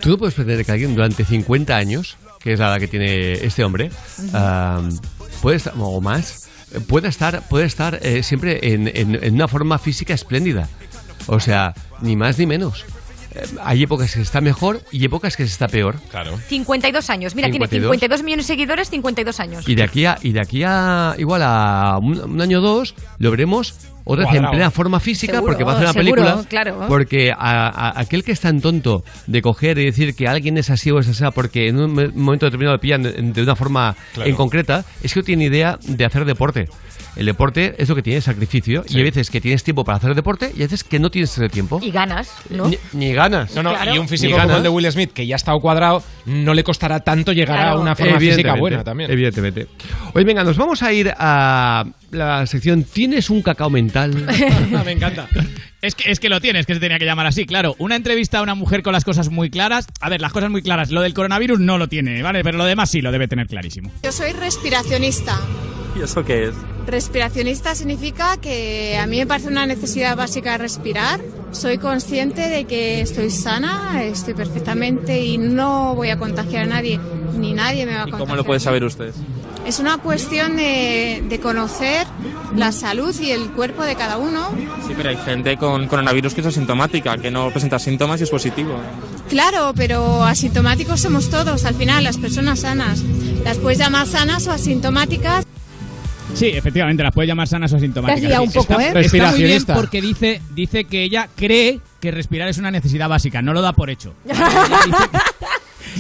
tú 0.00 0.10
no 0.10 0.18
puedes 0.18 0.34
pretender 0.34 0.64
que 0.66 0.72
alguien 0.72 0.94
durante 0.94 1.24
50 1.24 1.76
años, 1.76 2.16
que 2.40 2.52
es 2.52 2.58
la 2.58 2.66
edad 2.68 2.80
que 2.80 2.88
tiene 2.88 3.32
este 3.44 3.62
hombre, 3.64 3.90
ah, 4.32 4.82
puede 5.40 5.56
estar, 5.58 5.74
o 5.78 6.00
más, 6.00 6.45
puede 6.88 7.09
estar, 7.09 7.47
puede 7.48 7.64
estar 7.66 7.98
eh, 8.02 8.22
siempre 8.22 8.72
en, 8.74 8.88
en- 8.88 9.22
en 9.22 9.34
una 9.34 9.48
forma 9.48 9.78
física 9.78 10.14
espléndida. 10.14 10.68
O 11.26 11.40
sea, 11.40 11.74
ni 12.01 12.16
más 12.16 12.38
ni 12.38 12.47
menos. 12.47 12.84
Eh, 13.34 13.44
hay 13.64 13.82
épocas 13.82 14.10
que 14.10 14.16
se 14.16 14.22
está 14.22 14.40
mejor 14.40 14.80
y 14.93 15.05
épocas 15.05 15.36
que 15.36 15.44
se 15.47 15.52
está 15.52 15.68
peor. 15.68 15.97
Claro. 16.10 16.38
52 16.48 17.10
años. 17.10 17.34
Mira, 17.34 17.48
52. 17.48 17.70
tiene 17.70 17.84
52 17.86 18.22
millones 18.22 18.47
de 18.47 18.52
seguidores, 18.55 18.90
52 18.90 19.40
años. 19.40 19.68
Y 19.68 19.74
de 19.74 19.82
aquí 19.82 20.05
a, 20.05 20.18
y 20.22 20.32
de 20.32 20.40
aquí 20.40 20.62
a 20.64 21.14
igual 21.18 21.43
a 21.43 21.98
un, 22.01 22.18
un 22.20 22.40
año 22.40 22.59
o 22.59 22.62
dos, 22.62 22.94
lo 23.18 23.30
veremos 23.30 23.74
otra 24.09 24.24
vez 24.24 24.28
en 24.35 24.39
Cuadrado. 24.39 24.51
plena 24.53 24.70
forma 24.70 25.01
física 25.01 25.35
Seguro, 25.35 25.53
porque 25.53 25.65
va 25.65 25.73
a 25.73 25.74
hacer 25.74 25.87
una 25.89 25.93
seguro, 25.93 26.23
película. 26.23 26.45
claro. 26.49 26.85
Porque 26.89 27.33
a- 27.33 27.69
a- 27.69 28.01
aquel 28.01 28.23
que 28.24 28.33
es 28.33 28.41
tan 28.41 28.61
tonto 28.61 29.03
de 29.27 29.43
coger 29.43 29.78
y 29.78 29.85
decir 29.85 30.15
que 30.15 30.27
alguien 30.28 30.57
es 30.59 30.70
así 30.70 30.91
o 30.91 30.99
es 31.01 31.09
así 31.09 31.24
porque 31.35 31.69
en 31.69 31.78
un 31.81 31.93
me- 31.93 32.09
momento 32.09 32.47
determinado 32.47 32.77
le 32.77 32.81
pillan 32.81 33.03
de 33.03 33.12
de 33.12 33.43
una 33.43 33.57
forma 33.57 33.95
Claro. 34.15 34.31
en 34.31 34.37
concreta, 34.37 34.85
es 35.03 35.12
que 35.12 35.20
no 35.20 35.24
tiene 35.24 35.45
idea 35.47 35.77
de 35.87 36.05
hacer 36.05 36.24
deporte. 36.24 36.65
El 37.16 37.24
deporte 37.24 37.74
es 37.78 37.89
lo 37.89 37.95
que 37.95 38.03
tiene 38.03 38.20
sacrificio 38.20 38.85
y 38.91 38.99
hay 38.99 39.03
veces 39.05 39.31
que 39.31 39.41
tienes 39.41 39.65
tiempo 39.65 39.85
para 39.85 39.97
hacer 39.97 40.15
deporte 40.15 40.51
y 40.55 40.57
hay 40.61 40.66
veces 40.66 40.85
que 40.85 40.99
no 40.99 41.09
tienes 41.11 41.31
ese 41.33 41.49
tiempo. 41.49 41.81
Y 41.83 41.91
ganas, 41.91 42.31
¿no? 42.51 42.69
Ni, 42.69 42.77
ni 42.93 43.15
ganas. 43.15 43.55
No, 43.57 43.62
no, 43.62 43.70
Claro. 43.73 43.95
y 43.95 43.99
un 43.99 44.07
físico 44.07 44.37
como 44.39 44.57
el 44.59 44.62
de 44.62 44.69
Will 44.69 44.93
Smith, 44.93 45.12
que 45.15 45.27
ya 45.27 45.35
ha 45.35 45.39
estado 45.39 45.59
cuadrado, 45.59 46.03
no 46.27 46.53
le 46.53 46.62
costará 46.62 47.01
tanto 47.01 47.33
llegar 47.33 47.59
a 47.69 47.77
una 47.78 47.97
forma 47.97 48.19
física 48.19 48.35
Evidentemente, 48.35 48.61
buena 48.61 48.85
también. 48.85 49.11
Evidentemente. 49.11 49.66
Oye, 50.15 50.24
venga, 50.27 50.45
nos 50.45 50.59
vamos 50.59 50.83
a 50.83 50.93
ir 50.93 51.11
a 51.19 51.85
la 52.11 52.45
sección 52.47 52.85
¿Tienes 52.85 53.31
un 53.31 53.41
cacao 53.41 53.70
mental? 53.70 53.95
Me 54.85 54.93
encanta. 54.93 55.28
Es 55.82 55.94
que, 55.94 56.10
es 56.10 56.20
que 56.20 56.28
lo 56.28 56.40
tienes, 56.40 56.66
que 56.66 56.74
se 56.74 56.81
tenía 56.81 56.98
que 56.98 57.05
llamar 57.05 57.27
así, 57.27 57.47
claro. 57.47 57.74
Una 57.78 57.97
entrevista 57.97 58.39
a 58.39 58.43
una 58.43 58.55
mujer 58.55 58.82
con 58.82 58.93
las 58.93 59.05
cosas 59.05 59.31
muy 59.31 59.51
claras. 59.51 59.86
A 60.01 60.09
ver, 60.09 60.20
las 60.20 60.32
cosas 60.32 60.51
muy 60.51 60.62
claras. 60.62 60.90
Lo 60.90 61.01
del 61.01 61.14
coronavirus 61.14 61.60
no 61.60 61.78
lo 61.78 61.89
tiene, 61.89 62.23
¿vale? 62.23 62.43
Pero 62.43 62.59
lo 62.59 62.64
demás 62.64 62.90
sí 62.90 63.01
lo 63.01 63.12
debe 63.12 63.28
tener 63.28 63.47
clarísimo. 63.47 63.90
Yo 64.02 64.12
soy 64.12 64.32
respiracionista. 64.32 65.39
¿Y 65.97 66.02
eso 66.02 66.24
qué 66.24 66.48
es? 66.48 66.55
Respiracionista 66.86 67.74
significa 67.74 68.36
que 68.36 68.97
a 68.98 69.06
mí 69.06 69.18
me 69.18 69.27
parece 69.27 69.48
una 69.48 69.66
necesidad 69.66 70.16
básica 70.16 70.56
respirar. 70.59 71.20
Soy 71.52 71.78
consciente 71.78 72.48
de 72.48 72.64
que 72.64 73.01
estoy 73.01 73.31
sana, 73.31 74.02
estoy 74.05 74.35
perfectamente 74.35 75.20
y 75.24 75.39
no 75.39 75.94
voy 75.94 76.10
a 76.10 76.18
contagiar 76.18 76.64
a 76.64 76.66
nadie, 76.66 77.01
ni 77.36 77.55
nadie 77.55 77.86
me 77.86 77.93
va 77.94 78.01
a 78.02 78.09
¿Y 78.09 78.10
contagiar. 78.10 78.20
cómo 78.28 78.36
lo 78.36 78.44
puede 78.44 78.60
saber 78.60 78.85
usted? 78.85 79.12
Es 79.66 79.81
una 79.81 79.98
cuestión 79.98 80.56
de, 80.56 81.24
de 81.28 81.40
conocer 81.40 82.06
la 82.55 82.70
salud 82.70 83.12
y 83.20 83.32
el 83.32 83.51
cuerpo 83.51 83.82
de 83.82 83.97
cada 83.97 84.16
uno. 84.18 84.48
Sí, 84.86 84.93
pero 84.97 85.09
hay 85.09 85.16
gente 85.16 85.56
con 85.56 85.89
coronavirus 85.89 86.35
que 86.35 86.40
es 86.43 86.47
asintomática, 86.47 87.18
que 87.18 87.32
no 87.32 87.51
presenta 87.51 87.78
síntomas 87.81 88.20
y 88.20 88.24
es 88.24 88.31
positivo. 88.31 88.78
Claro, 89.28 89.73
pero 89.74 90.23
asintomáticos 90.23 91.01
somos 91.01 91.31
todos, 91.31 91.64
al 91.64 91.74
final, 91.74 92.05
las 92.05 92.16
personas 92.18 92.60
sanas. 92.60 93.01
Las 93.43 93.59
puedes 93.59 93.78
llamar 93.78 94.06
sanas 94.06 94.47
o 94.47 94.52
asintomáticas. 94.52 95.44
Sí, 96.36 96.46
efectivamente, 96.46 97.02
las 97.02 97.12
puede 97.12 97.28
llamar 97.28 97.48
sanas 97.48 97.72
o 97.72 97.76
asintomáticas. 97.76 98.20
Te 98.20 98.26
has 98.26 98.30
liado 98.30 98.42
Sí, 98.44 98.48
un 98.58 98.64
poco, 98.64 98.80
está, 98.80 98.82
¿eh? 98.82 98.86
Está 98.86 98.92
muy 98.92 98.92
bien 98.92 99.04
Respiracionista. 99.04 99.74
porque 99.74 100.00
dice, 100.02 100.40
dice 100.54 100.84
que 100.84 101.02
ella 101.02 101.28
cree 101.34 101.80
que 102.00 102.10
respirar 102.10 102.48
es 102.48 102.58
una 102.58 102.70
necesidad 102.70 103.08
básica, 103.08 103.40
no 103.42 103.52
lo 103.54 103.62
da 103.62 103.72
por 103.72 103.88
hecho. 103.90 104.14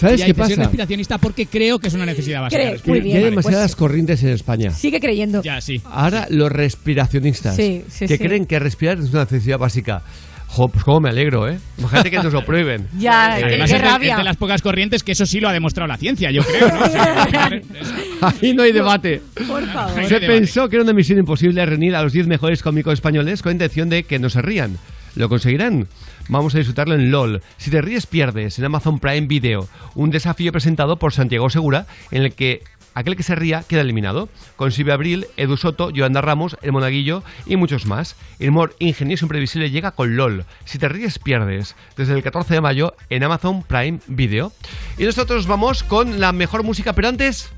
¿Sabes 0.00 0.20
qué 0.20 0.26
dice, 0.26 0.26
Soy 0.26 0.32
pasa? 0.34 0.54
respiracionista 0.62 1.18
porque 1.18 1.46
creo 1.46 1.78
que 1.78 1.88
es 1.88 1.94
una 1.94 2.04
necesidad 2.04 2.42
básica. 2.42 2.70
Respirar. 2.70 3.02
muy 3.02 3.12
hay 3.12 3.24
demasiadas 3.24 3.70
pues- 3.72 3.76
corrientes 3.76 4.22
en 4.22 4.28
España. 4.30 4.70
Sigue 4.72 5.00
creyendo. 5.00 5.42
Ya, 5.42 5.60
sí. 5.60 5.80
Ahora 5.86 6.26
los 6.28 6.52
respiracionistas 6.52 7.56
Sí, 7.56 7.82
sí, 7.88 8.06
que 8.06 8.18
sí. 8.18 8.22
creen 8.22 8.44
que 8.46 8.58
respirar 8.58 8.98
es 8.98 9.10
una 9.10 9.20
necesidad 9.24 9.58
básica. 9.58 10.02
Jo, 10.48 10.68
pues 10.68 10.84
cómo 10.84 11.00
me 11.00 11.10
alegro, 11.10 11.48
¿eh? 11.48 11.58
Imagínate 11.78 12.10
que 12.10 12.16
nos 12.18 12.32
lo 12.32 12.44
prueben. 12.44 12.88
Ya, 12.98 13.38
Eh, 13.38 13.44
Además, 13.44 13.70
qué 13.70 13.76
es 13.76 13.82
de, 13.82 13.88
rabia. 13.88 14.12
es 14.12 14.18
de 14.18 14.24
las 14.24 14.36
pocas 14.36 14.62
corrientes 14.62 15.02
que 15.02 15.12
eso 15.12 15.26
sí 15.26 15.40
lo 15.40 15.48
ha 15.48 15.52
demostrado 15.52 15.86
la 15.88 15.96
ciencia, 15.98 16.30
yo 16.30 16.42
creo, 16.42 16.68
¿no? 16.68 16.80
O 16.84 16.88
sea, 16.88 17.50
Ahí 18.40 18.54
no 18.54 18.62
hay 18.62 18.72
debate. 18.72 19.20
Por 19.46 19.66
favor. 19.66 19.94
Se 20.04 20.14
debate. 20.20 20.26
pensó 20.26 20.68
que 20.68 20.76
era 20.76 20.84
una 20.84 20.92
misión 20.94 21.18
imposible 21.18 21.64
reunir 21.66 21.94
a 21.94 22.02
los 22.02 22.12
10 22.12 22.26
mejores 22.28 22.62
cómicos 22.62 22.94
españoles 22.94 23.42
con 23.42 23.52
intención 23.52 23.88
de 23.90 24.04
que 24.04 24.18
no 24.18 24.30
se 24.30 24.40
rían. 24.40 24.78
¿Lo 25.14 25.28
conseguirán? 25.28 25.86
Vamos 26.28 26.54
a 26.54 26.58
disfrutarlo 26.58 26.94
en 26.94 27.10
LOL. 27.10 27.40
Si 27.56 27.70
te 27.70 27.80
ríes, 27.80 28.06
pierdes 28.06 28.58
en 28.58 28.64
Amazon 28.66 28.98
Prime 28.98 29.26
Video. 29.26 29.68
Un 29.94 30.10
desafío 30.10 30.52
presentado 30.52 30.96
por 30.96 31.12
Santiago 31.12 31.48
Segura 31.48 31.86
en 32.10 32.22
el 32.22 32.34
que 32.34 32.60
aquel 32.96 33.14
que 33.14 33.22
se 33.22 33.36
ría 33.36 33.62
queda 33.62 33.82
eliminado. 33.82 34.28
Con 34.56 34.72
Silvia 34.72 34.94
Abril, 34.94 35.26
Edu 35.36 35.56
Soto, 35.56 35.90
Yolanda 35.90 36.22
Ramos, 36.22 36.56
El 36.62 36.72
Monaguillo 36.72 37.22
y 37.44 37.56
muchos 37.56 37.86
más. 37.86 38.16
El 38.40 38.48
humor 38.48 38.74
ingenioso 38.80 39.24
e 39.24 39.26
imprevisible 39.26 39.70
llega 39.70 39.92
con 39.92 40.16
LOL. 40.16 40.44
Si 40.64 40.78
te 40.78 40.88
ríes, 40.88 41.18
pierdes. 41.18 41.76
Desde 41.96 42.14
el 42.14 42.22
14 42.22 42.54
de 42.54 42.60
mayo 42.60 42.96
en 43.10 43.22
Amazon 43.22 43.62
Prime 43.62 44.00
Video. 44.08 44.52
Y 44.98 45.04
nosotros 45.04 45.46
vamos 45.46 45.84
con 45.84 46.18
la 46.18 46.32
mejor 46.32 46.64
música, 46.64 46.92
pero 46.94 47.08
antes... 47.08 47.52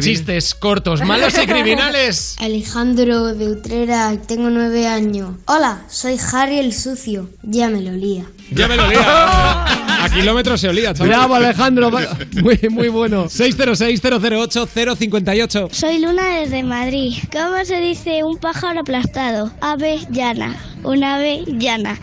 Chistes 0.00 0.54
cortos, 0.54 1.02
malos 1.02 1.36
y 1.36 1.46
criminales. 1.46 2.36
Alejandro 2.40 3.34
de 3.34 3.48
Utrera, 3.48 4.16
tengo 4.26 4.48
nueve 4.48 4.86
años. 4.86 5.34
Hola, 5.44 5.82
soy 5.88 6.16
Harry 6.32 6.58
el 6.58 6.72
Sucio. 6.72 7.28
Ya 7.42 7.68
me 7.68 7.82
lo 7.82 7.92
lía. 7.92 8.24
Ya 8.50 8.66
me 8.68 8.76
lo 8.76 8.88
lía. 8.88 9.02
A 10.02 10.08
kilómetros 10.08 10.58
se 10.60 10.68
olía, 10.68 10.94
chaval. 10.94 11.08
Bravo, 11.10 11.34
Alejandro. 11.34 11.90
Muy, 12.42 12.58
muy 12.70 12.88
bueno. 12.88 13.26
606-008-058. 13.26 15.70
Soy 15.70 15.98
Luna 16.00 16.38
desde 16.40 16.62
Madrid. 16.62 17.14
¿Cómo 17.30 17.62
se 17.64 17.78
dice 17.80 18.24
un 18.24 18.38
pájaro 18.38 18.80
aplastado? 18.80 19.52
Ave 19.60 20.00
llana. 20.10 20.56
Una 20.82 21.16
ave 21.16 21.44
llana. 21.46 22.00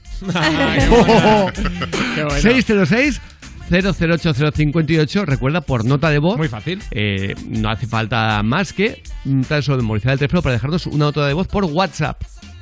606 2.42 3.20
008058 3.70 5.26
recuerda 5.26 5.62
por 5.62 5.86
nota 5.86 6.10
de 6.10 6.20
voz 6.20 6.38
Muy 6.38 6.48
fácil. 6.50 6.82
Eh, 6.92 7.36
no 7.48 7.70
hace 7.70 7.88
falta 7.88 8.42
más 8.44 8.74
que 8.74 9.02
tan 9.48 9.62
solo 9.64 9.78
memorizar 9.78 10.12
el 10.14 10.20
teléfono 10.20 10.42
para 10.42 10.54
dejarnos 10.54 10.86
una 10.88 11.06
nota 11.06 11.26
de 11.28 11.34
voz 11.34 11.48
por 11.48 11.64
WhatsApp 11.66 12.22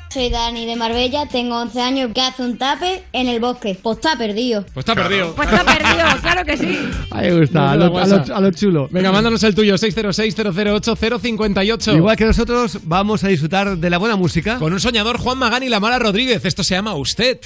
Soy 0.09 0.29
Dani 0.29 0.65
de 0.65 0.75
Marbella, 0.77 1.25
tengo 1.27 1.57
11 1.61 1.81
años. 1.81 2.11
¿Qué 2.15 2.21
hace 2.21 2.41
un 2.41 2.57
tape 2.57 3.03
en 3.11 3.27
el 3.27 3.41
bosque? 3.41 3.77
Pues 3.83 3.97
está 3.97 4.17
perdido. 4.17 4.63
Pues 4.73 4.85
está 4.85 4.95
perdido. 4.95 5.35
Pues 5.35 5.49
está 5.51 5.65
perdido, 5.65 6.05
claro 6.21 6.45
que 6.45 6.55
sí. 6.57 6.79
Ahí 7.11 7.29
me 7.29 7.41
gusta, 7.41 7.71
a 7.71 7.75
lo, 7.75 7.97
a 7.97 8.07
lo- 8.07 8.35
a 8.35 8.39
lo 8.41 8.51
chulo 8.51 8.87
Venga, 8.89 9.11
mándanos 9.11 9.43
el 9.43 9.53
tuyo, 9.53 9.75
606-008-058. 9.75 11.95
igual 11.97 12.15
que 12.15 12.23
nosotros 12.25 12.79
vamos 12.83 13.23
a 13.25 13.27
disfrutar 13.27 13.77
de 13.77 13.89
la 13.89 13.97
buena 13.97 14.15
música 14.15 14.57
Con 14.59 14.71
un 14.73 14.79
soñador 14.79 15.17
Juan 15.19 15.37
Magán 15.39 15.63
y 15.63 15.69
la 15.69 15.79
Mara 15.81 15.99
Rodríguez. 15.99 16.45
Esto 16.45 16.63
se 16.63 16.75
llama 16.75 16.95
Usted. 16.95 17.39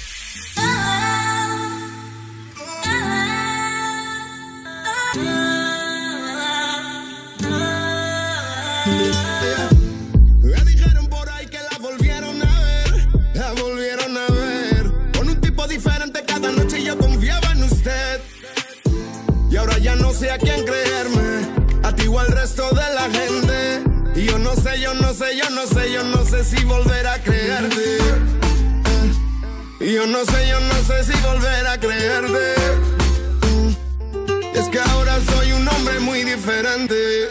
No 20.12 20.18
sé 20.18 20.30
a 20.30 20.36
quién 20.36 20.62
creerme, 20.66 21.48
a 21.82 21.94
ti 21.94 22.06
o 22.06 22.18
al 22.18 22.26
resto 22.28 22.68
de 22.68 22.94
la 22.94 23.08
gente. 23.10 23.82
Y 24.14 24.26
yo 24.26 24.38
no 24.38 24.54
sé, 24.54 24.78
yo 24.78 24.92
no 24.92 25.14
sé, 25.14 25.38
yo 25.38 25.48
no 25.48 25.66
sé, 25.66 25.90
yo 25.90 26.04
no 26.04 26.22
sé 26.26 26.44
si 26.44 26.62
volver 26.64 27.06
a 27.06 27.18
creerte. 27.22 27.98
Y 29.80 29.94
yo 29.94 30.06
no 30.06 30.22
sé, 30.26 30.48
yo 30.48 30.60
no 30.60 30.74
sé 30.84 31.04
si 31.04 31.18
volver 31.22 31.66
a 31.66 31.78
creerte. 31.78 32.54
Es 34.52 34.68
que 34.68 34.80
ahora 34.80 35.18
soy 35.34 35.52
un 35.52 35.66
hombre 35.66 35.98
muy 36.00 36.24
diferente. 36.24 37.30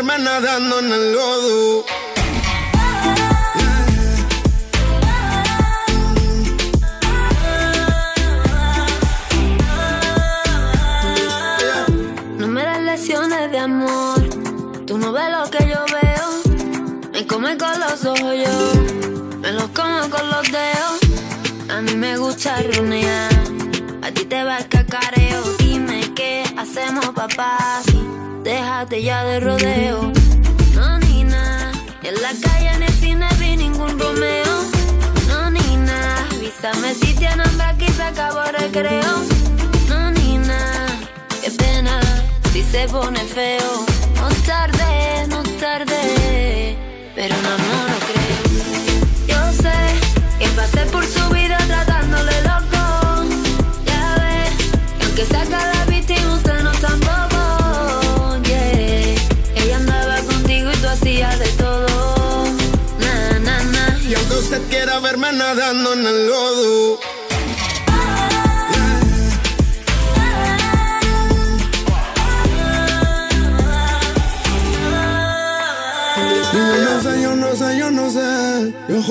Verme 0.00 0.18
nadando 0.24 0.78
en 0.78 0.92
el 0.92 1.12
lodo. 1.12 1.84
No 12.38 12.46
me 12.46 12.62
das 12.62 12.80
lecciones 12.80 13.50
de 13.50 13.58
amor. 13.58 14.20
Tú 14.86 14.96
no 14.96 15.12
ves 15.12 15.30
lo 15.30 15.50
que 15.50 15.68
yo 15.68 15.84
veo. 16.00 17.10
Me 17.12 17.26
come 17.26 17.58
con 17.58 17.78
los 17.78 18.02
ojos 18.06 18.34
yo. 18.44 19.38
Me 19.40 19.52
los 19.52 19.68
como 19.68 20.08
con 20.08 20.30
los 20.30 20.50
dedos. 20.50 21.00
A 21.68 21.82
mí 21.82 21.94
me 21.94 22.16
gusta 22.16 22.62
runear. 22.62 23.32
A 24.02 24.10
ti 24.12 24.24
te 24.24 24.44
va 24.44 24.58
el 24.58 24.68
cacareo. 24.68 25.42
Dime 25.58 26.10
qué 26.14 26.42
hacemos, 26.56 27.06
papá. 27.10 27.82
Déjate 28.42 29.02
ya 29.02 29.24
de 29.24 29.40
rodeo. 29.40 30.12
No, 30.74 30.98
ni 30.98 31.24
nada. 31.24 31.72
En 32.02 32.14
la 32.22 32.32
calle, 32.42 32.70
en 32.74 32.82
el 32.82 32.92
cine, 32.94 33.28
vi 33.38 33.56
ningún 33.56 33.98
Romeo. 33.98 34.64
No, 35.28 35.50
ni 35.50 35.76
nada. 35.76 36.26
Avísame 36.32 36.94
si 36.94 37.14
tienen 37.14 37.60
aquí, 37.60 37.88
se 37.88 38.02
acabó 38.02 38.42
recreo. 38.58 39.12
No, 39.88 40.10
ni 40.12 40.38
nada. 40.38 40.86
Qué 41.42 41.50
pena 41.50 42.00
si 42.52 42.62
se 42.62 42.86
pone 42.88 43.20
feo. 43.20 43.86
No 44.16 44.28
tarde, 44.46 45.26
no 45.28 45.42
tarde. 45.60 46.76
Pero 47.14 47.34
no, 47.36 47.50
no, 47.50 47.88
no 47.90 47.98
creo. 48.08 48.42
Yo 49.28 49.62
sé 49.62 49.76
que 50.38 50.48
pasé 50.48 50.86
por 50.86 51.04
su 51.04 51.19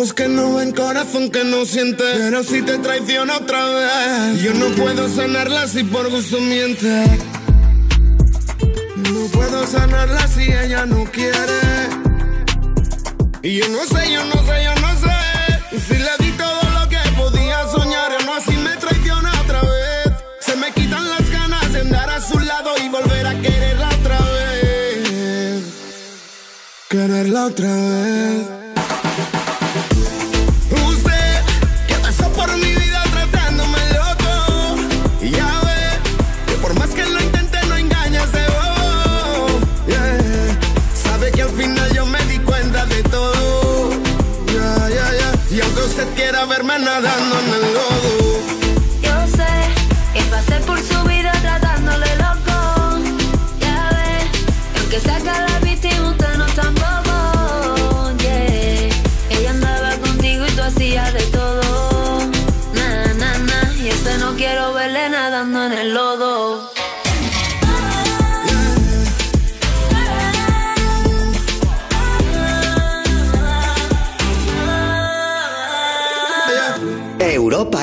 que 0.08 0.30
no 0.30 0.56
ven, 0.56 0.72
corazón 0.72 1.30
que 1.30 1.44
no 1.44 1.66
siente. 1.66 2.04
Pero 2.18 2.42
si 2.42 2.62
te 2.62 2.78
traiciona 2.78 3.36
otra 3.36 3.66
vez, 3.66 4.42
yo 4.42 4.54
no 4.54 4.68
puedo 4.70 5.10
sanarla 5.10 5.68
si 5.68 5.84
por 5.84 6.10
gusto 6.10 6.40
miente. 6.40 7.04
No 9.12 9.28
puedo 9.34 9.68
sanarla 9.68 10.26
si 10.30 10.44
ella 10.44 10.86
no 10.86 11.04
quiere. 11.12 11.60
Y 13.42 13.58
yo 13.60 13.68
no 13.68 13.84
sé, 13.86 14.12
yo 14.14 14.24
no 14.24 14.36
sé, 14.48 14.64
yo 14.64 14.76
no 14.76 15.00
sé. 15.02 15.80
Si 15.86 15.96
le 15.98 16.12
di 16.20 16.32
todo 16.38 16.62
lo 16.80 16.88
que 16.88 16.98
podía 17.18 17.68
soñar, 17.70 18.12
no 18.26 18.36
así 18.36 18.56
me 18.56 18.78
traiciona 18.78 19.32
otra 19.42 19.62
vez. 19.62 20.14
Se 20.40 20.56
me 20.56 20.72
quitan 20.72 21.10
las 21.10 21.30
ganas 21.30 21.74
de 21.74 21.82
andar 21.82 22.10
a 22.10 22.22
su 22.22 22.40
lado 22.40 22.70
y 22.82 22.88
volver 22.88 23.28
a 23.28 23.42
quererla 23.42 23.90
otra 24.00 24.18
vez. 24.18 25.64
Quererla 26.88 27.46
otra 27.48 27.68
vez. 27.68 28.59
Nadando 46.80 47.49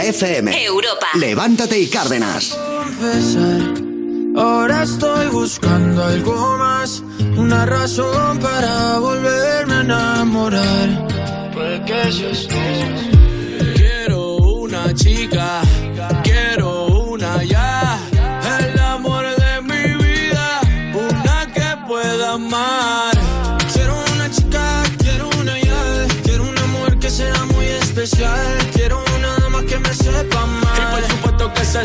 FM. 0.08 0.64
Europa. 0.64 1.08
Levántate 1.14 1.78
y 1.80 1.88
Cárdenas. 1.88 2.56
confesar. 2.56 3.74
Ahora 4.36 4.82
estoy 4.82 5.26
buscando 5.28 6.04
algo 6.04 6.56
más, 6.58 7.02
una 7.36 7.64
razón 7.66 8.38
para 8.38 8.98
volverme 8.98 9.74
a 9.74 9.80
enamorar. 9.80 11.08
Puede 11.52 11.84
que 11.86 12.12
seas 12.12 12.46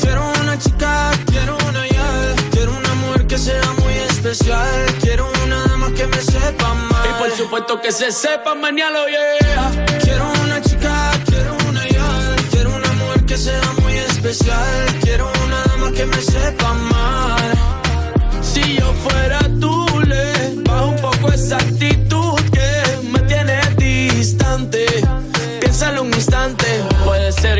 Quiero 0.00 0.32
una 0.40 0.58
chica, 0.58 1.10
quiero 1.26 1.56
una 1.68 1.86
ya, 1.86 2.34
quiero 2.50 2.72
una 2.76 2.94
mujer 2.94 3.26
que 3.26 3.38
sea 3.38 3.72
muy 3.82 3.92
especial, 4.10 4.86
quiero 5.00 5.30
una 5.44 5.64
dama 5.68 5.92
que 5.94 6.06
me 6.06 6.20
sepa 6.20 6.70
amar. 6.70 7.06
Y 7.06 7.22
por 7.22 7.30
supuesto 7.30 7.80
que 7.80 7.92
se 7.92 8.10
sepa 8.10 8.54
mañana, 8.56 9.06
yeah. 9.06 9.86
Quiero 10.02 10.24
una 10.42 10.60
chica, 10.60 11.12
quiero 11.26 11.56
una 11.68 11.86
ya, 11.88 12.36
quiero 12.50 12.74
una 12.74 12.92
mujer 12.94 13.24
que 13.24 13.36
sea 13.36 13.72
muy 13.82 13.96
especial, 13.98 14.98
quiero 15.02 15.30
una 15.44 15.62
dama 15.64 15.92
que 15.92 16.06
me 16.06 16.20
sepa 16.20 16.70
amar. 16.70 17.43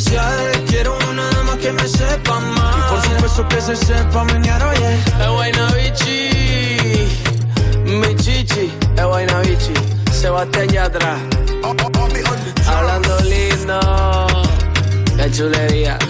especial, 0.00 0.64
quiero 0.66 0.96
una 1.10 1.28
dama 1.30 1.56
que 1.58 1.72
me 1.72 1.86
sepa 1.86 2.36
amar. 2.36 2.74
Y 2.78 2.80
por 2.90 3.02
supuesto 3.02 3.48
que 3.48 3.60
se 3.60 3.76
sepa 3.76 4.24
mañana, 4.24 4.68
oye. 4.68 4.94
Es 5.20 5.28
buena 5.28 5.70
bichi, 5.72 7.08
mi 7.84 8.16
chichi, 8.16 8.72
es 8.96 9.04
buena 9.04 9.40
bichi, 9.40 9.72
Sebastián 10.12 10.68
Yatra. 10.68 11.18
Hablando 12.66 13.20
lindo, 13.20 14.26
qué 15.16 15.30
chulería. 15.30 15.98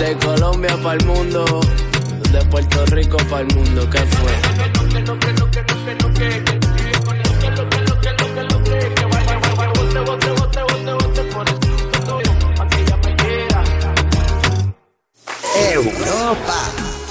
De 0.00 0.16
Colombia 0.16 0.76
para 0.82 0.98
el 0.98 1.04
mundo, 1.06 1.44
de 2.32 2.44
Puerto 2.46 2.84
Rico 2.86 3.16
para 3.28 3.42
el 3.42 3.54
mundo, 3.54 3.88
¿qué 3.90 3.98
fue? 3.98 4.32
Europa. 15.78 16.60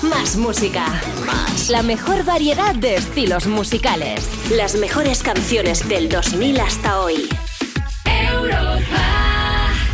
Más 0.03 0.35
música. 0.35 0.85
Más. 1.25 1.69
La 1.69 1.83
mejor 1.83 2.23
variedad 2.23 2.75
de 2.75 2.95
estilos 2.95 3.47
musicales. 3.47 4.27
Las 4.51 4.75
mejores 4.75 5.23
canciones 5.23 5.87
del 5.87 6.09
2000 6.09 6.59
hasta 6.59 6.99
hoy. 6.99 7.29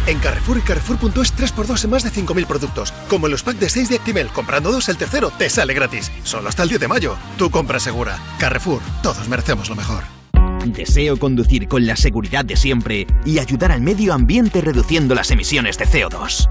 En 0.06 0.20
Carrefour 0.20 0.58
y 0.58 0.62
Carrefour.es 0.62 1.36
3x2 1.36 1.84
en 1.86 1.90
más 1.90 2.04
de 2.04 2.12
5.000 2.12 2.46
productos. 2.46 2.94
Como 3.10 3.28
en 3.28 3.32
los 3.32 3.44
packs 3.44 3.60
de 3.60 3.70
6 3.70 3.90
de 3.90 3.96
Actimel. 3.96 4.28
Comprando 4.30 4.72
dos, 4.72 4.90
el 4.90 4.98
tercero 4.98 5.32
te 5.32 5.50
sale 5.50 5.74
gratis. 5.74 6.12
Solo 6.24 6.50
hasta 6.50 6.64
el 6.64 6.70
10 6.70 6.82
de 6.82 6.88
mayo. 6.88 7.16
Tu 7.38 7.50
compra 7.50 7.80
segura. 7.80 8.20
Carrefour. 8.40 8.82
Todos 9.02 9.28
merecemos 9.28 9.70
lo 9.70 9.76
mejor. 9.76 10.23
Deseo 10.66 11.18
conducir 11.18 11.68
con 11.68 11.86
la 11.86 11.96
seguridad 11.96 12.46
de 12.46 12.56
siempre 12.56 13.06
y 13.26 13.40
ayudar 13.40 13.72
al 13.72 13.82
medio 13.82 14.14
ambiente 14.14 14.62
reduciendo 14.62 15.16
las 15.16 15.32
emisiones 15.32 15.78
de 15.78 15.86
CO2. 15.86 16.50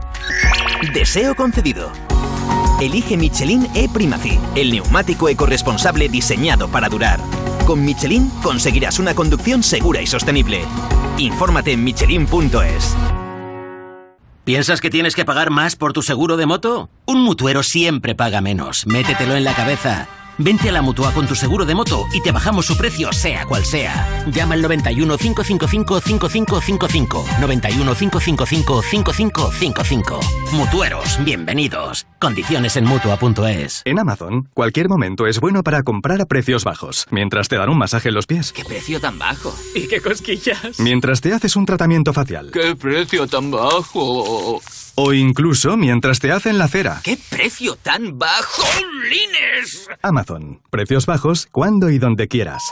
Deseo 0.92 1.34
concedido. 1.34 1.90
Elige 2.80 3.16
Michelin 3.16 3.68
E-Primacy, 3.74 4.38
el 4.56 4.72
neumático 4.72 5.28
ecorresponsable 5.28 6.08
diseñado 6.08 6.68
para 6.68 6.88
durar. 6.88 7.20
Con 7.66 7.84
Michelin 7.84 8.28
conseguirás 8.42 8.98
una 8.98 9.14
conducción 9.14 9.62
segura 9.62 10.02
y 10.02 10.06
sostenible. 10.06 10.62
Infórmate 11.18 11.72
en 11.72 11.84
michelin.es. 11.84 12.96
¿Piensas 14.44 14.80
que 14.80 14.90
tienes 14.90 15.14
que 15.14 15.24
pagar 15.24 15.50
más 15.50 15.76
por 15.76 15.92
tu 15.92 16.02
seguro 16.02 16.36
de 16.36 16.46
moto? 16.46 16.90
Un 17.06 17.22
mutuero 17.22 17.62
siempre 17.62 18.16
paga 18.16 18.40
menos. 18.40 18.86
Métetelo 18.86 19.36
en 19.36 19.44
la 19.44 19.54
cabeza. 19.54 20.08
Vente 20.38 20.68
a 20.68 20.72
la 20.72 20.82
mutua 20.82 21.12
con 21.12 21.26
tu 21.26 21.34
seguro 21.34 21.64
de 21.64 21.74
moto 21.74 22.06
y 22.12 22.22
te 22.22 22.32
bajamos 22.32 22.66
su 22.66 22.76
precio, 22.76 23.12
sea 23.12 23.44
cual 23.46 23.64
sea. 23.64 24.24
Llama 24.32 24.54
al 24.54 24.62
91 24.62 25.16
555 25.18 26.00
5555. 26.00 27.24
91 27.40 27.94
555 27.94 28.82
5555. 28.82 30.20
Mutueros, 30.52 31.22
bienvenidos. 31.24 32.06
Condiciones 32.18 32.76
en 32.76 32.84
mutua.es. 32.84 33.82
En 33.84 33.98
Amazon, 33.98 34.48
cualquier 34.54 34.88
momento 34.88 35.26
es 35.26 35.40
bueno 35.40 35.62
para 35.62 35.82
comprar 35.82 36.20
a 36.20 36.26
precios 36.26 36.64
bajos, 36.64 37.06
mientras 37.10 37.48
te 37.48 37.56
dan 37.56 37.68
un 37.68 37.78
masaje 37.78 38.08
en 38.08 38.14
los 38.14 38.26
pies, 38.26 38.52
¿Qué 38.52 38.64
precio 38.64 39.00
tan 39.00 39.18
bajo? 39.18 39.54
¿Y 39.74 39.86
qué 39.86 40.00
cosquillas? 40.00 40.78
mientras 40.78 41.20
te 41.20 41.32
haces 41.32 41.56
un 41.56 41.66
tratamiento 41.66 42.12
facial, 42.12 42.50
¿Qué 42.52 42.74
precio 42.76 43.26
tan 43.26 43.50
bajo? 43.50 44.60
O 44.94 45.12
incluso 45.12 45.76
mientras 45.76 46.20
te 46.20 46.32
hacen 46.32 46.58
la 46.58 46.68
cera. 46.68 47.00
¿Qué 47.02 47.18
precio 47.30 47.76
tan 47.76 48.18
bajo? 48.18 48.62
¡Lines! 49.08 49.88
Amazon, 50.02 50.60
precios 50.70 51.06
bajos 51.06 51.48
cuando 51.50 51.90
y 51.90 51.98
donde 51.98 52.28
quieras. 52.28 52.62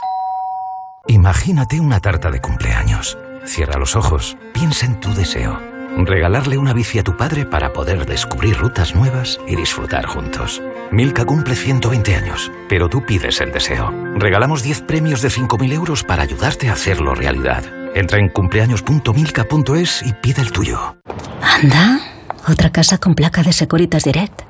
Imagínate 1.07 1.79
una 1.79 1.99
tarta 1.99 2.29
de 2.31 2.41
cumpleaños. 2.41 3.17
Cierra 3.43 3.79
los 3.79 3.95
ojos, 3.95 4.37
piensa 4.53 4.85
en 4.85 4.99
tu 4.99 5.13
deseo. 5.13 5.59
Regalarle 5.97 6.57
una 6.57 6.73
bici 6.73 6.99
a 6.99 7.03
tu 7.03 7.17
padre 7.17 7.45
para 7.45 7.73
poder 7.73 8.05
descubrir 8.05 8.57
rutas 8.57 8.95
nuevas 8.95 9.39
y 9.47 9.55
disfrutar 9.55 10.05
juntos. 10.05 10.61
Milka 10.91 11.25
cumple 11.25 11.55
120 11.55 12.15
años, 12.15 12.51
pero 12.69 12.87
tú 12.87 13.05
pides 13.05 13.41
el 13.41 13.51
deseo. 13.51 13.91
Regalamos 14.15 14.63
10 14.63 14.83
premios 14.83 15.21
de 15.21 15.29
5.000 15.29 15.73
euros 15.73 16.03
para 16.03 16.23
ayudarte 16.23 16.69
a 16.69 16.73
hacerlo 16.73 17.13
realidad. 17.13 17.63
Entra 17.93 18.19
en 18.19 18.29
cumpleaños.milka.es 18.29 20.03
y 20.03 20.13
pide 20.13 20.41
el 20.41 20.51
tuyo. 20.51 20.95
Anda, 21.41 21.99
otra 22.47 22.71
casa 22.71 22.97
con 22.97 23.15
placa 23.15 23.43
de 23.43 23.53
Securitas 23.53 24.03
Direct. 24.03 24.41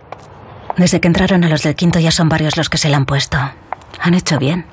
Desde 0.78 1.00
que 1.00 1.08
entraron 1.08 1.44
a 1.44 1.50
los 1.50 1.64
del 1.64 1.76
quinto 1.76 2.00
ya 2.00 2.12
son 2.12 2.30
varios 2.30 2.58
los 2.58 2.70
que 2.70 2.78
se 2.78 2.90
la 2.90 2.98
han 2.98 3.06
puesto. 3.06 3.38
Han 4.00 4.14
hecho 4.14 4.40
bien. 4.40 4.66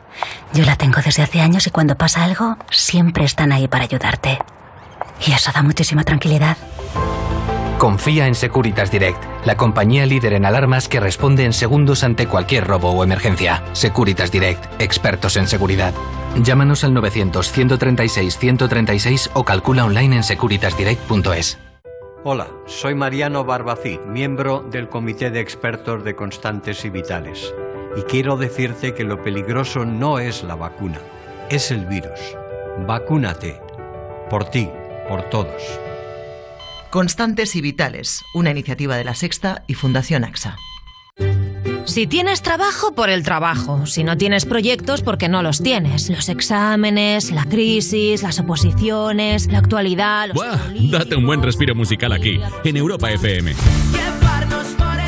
Yo 0.53 0.65
la 0.65 0.77
tengo 0.77 1.01
desde 1.05 1.23
hace 1.23 1.41
años 1.41 1.67
y 1.67 1.71
cuando 1.71 1.97
pasa 1.97 2.25
algo, 2.25 2.57
siempre 2.71 3.25
están 3.25 3.53
ahí 3.53 3.69
para 3.69 3.85
ayudarte. 3.85 4.39
Y 5.27 5.33
eso 5.33 5.51
da 5.53 5.63
muchísima 5.63 6.05
tranquilidad. 6.05 6.57
Confía 7.79 8.27
en 8.27 8.35
Securitas 8.35 8.91
Direct, 8.91 9.23
la 9.45 9.57
compañía 9.57 10.05
líder 10.05 10.33
en 10.33 10.45
alarmas 10.45 10.89
que 10.89 10.99
responde 10.99 11.45
en 11.45 11.53
segundos 11.53 12.03
ante 12.03 12.27
cualquier 12.27 12.67
robo 12.67 12.91
o 12.91 13.05
emergencia. 13.05 13.63
Securitas 13.73 14.33
Direct, 14.33 14.65
expertos 14.81 15.37
en 15.37 15.47
seguridad. 15.47 15.95
Llámanos 16.43 16.83
al 16.83 16.93
900-136-136 16.95 19.31
o 19.35 19.45
calcula 19.45 19.85
online 19.85 20.17
en 20.17 20.25
securitasdirect.es. 20.25 21.68
Hola, 22.31 22.51
soy 22.67 22.95
Mariano 22.95 23.43
Barbacid, 23.47 24.01
miembro 24.01 24.61
del 24.71 24.91
Comité 24.91 25.31
de 25.31 25.41
Expertos 25.41 26.05
de 26.05 26.15
Constantes 26.15 26.85
y 26.85 26.91
Vitales. 26.91 27.55
Y 27.97 28.03
quiero 28.03 28.37
decirte 28.37 28.93
que 28.93 29.03
lo 29.03 29.23
peligroso 29.23 29.87
no 29.87 30.19
es 30.19 30.45
la 30.45 30.55
vacuna, 30.55 31.01
es 31.49 31.71
el 31.71 31.87
virus. 31.87 32.37
Vacúnate. 32.87 33.63
Por 34.29 34.45
ti, 34.45 34.69
por 35.09 35.23
todos. 35.31 35.81
Constantes 36.91 37.57
y 37.57 37.63
Vitales, 37.63 38.23
una 38.35 38.51
iniciativa 38.51 38.99
de 38.99 39.05
la 39.05 39.15
Sexta 39.15 39.65
y 39.67 39.73
Fundación 39.73 40.23
AXA. 40.23 40.59
Si 41.89 42.07
tienes 42.07 42.43
trabajo, 42.43 42.93
por 42.93 43.09
el 43.09 43.23
trabajo. 43.23 43.87
Si 43.87 44.05
no 44.05 44.19
tienes 44.19 44.45
proyectos, 44.45 45.01
porque 45.01 45.31
no 45.31 45.43
los 45.43 45.63
tienes. 45.63 46.11
Los 46.11 46.29
exámenes, 46.29 47.31
la 47.31 47.47
crisis, 47.47 48.23
las 48.23 48.39
oposiciones, 48.39 49.47
la 49.51 49.59
actualidad. 49.59 50.29
Los... 50.29 50.37
¡Buah! 50.37 50.59
Date 50.91 51.17
un 51.17 51.27
buen 51.27 51.43
respiro 51.43 51.75
musical 51.75 52.13
aquí, 52.13 52.39
en 52.65 52.77
Europa 52.77 53.11
FM. 53.11 53.55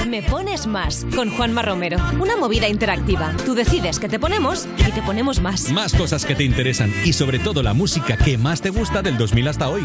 Me 0.09 0.23
pones 0.23 0.67
más 0.67 1.07
con 1.15 1.31
Juanma 1.31 1.61
Romero. 1.61 1.99
Una 2.19 2.37
movida 2.37 2.67
interactiva. 2.67 3.35
Tú 3.45 3.55
decides 3.55 4.01
que 4.01 4.09
te 4.09 4.19
ponemos 4.19 4.67
y 4.79 4.91
te 4.91 5.03
ponemos 5.03 5.41
más. 5.41 5.71
Más 5.71 5.95
cosas 5.95 6.25
que 6.25 6.35
te 6.35 6.45
interesan 6.45 6.93
y 7.05 7.13
sobre 7.13 7.39
todo 7.39 7.63
la 7.63 7.75
música 7.75 8.17
que 8.17 8.39
más 8.39 8.63
te 8.63 8.71
gusta 8.71 9.03
del 9.03 9.19
2000 9.19 9.49
hasta 9.49 9.69
hoy. 9.69 9.85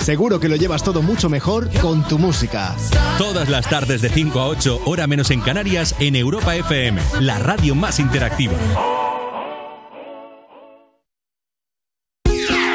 Seguro 0.00 0.40
que 0.40 0.48
lo 0.48 0.56
llevas 0.56 0.82
todo 0.82 1.02
mucho 1.02 1.28
mejor 1.28 1.70
con 1.80 2.02
tu 2.06 2.18
música. 2.18 2.74
Todas 3.18 3.48
las 3.48 3.68
tardes 3.68 4.02
de 4.02 4.08
5 4.08 4.40
a 4.40 4.48
8, 4.48 4.80
hora 4.86 5.06
menos 5.06 5.30
en 5.30 5.40
Canarias, 5.40 5.94
en 5.98 6.16
Europa 6.16 6.56
FM, 6.56 7.00
la 7.20 7.38
radio 7.38 7.74
más 7.74 7.98
interactiva. 8.00 8.54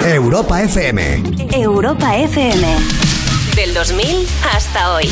Europa 0.01 0.61
FM. 0.61 1.23
Europa 1.51 2.15
FM. 2.15 2.67
Del 3.55 3.73
2000 3.73 4.27
hasta 4.53 4.93
hoy. 4.93 5.09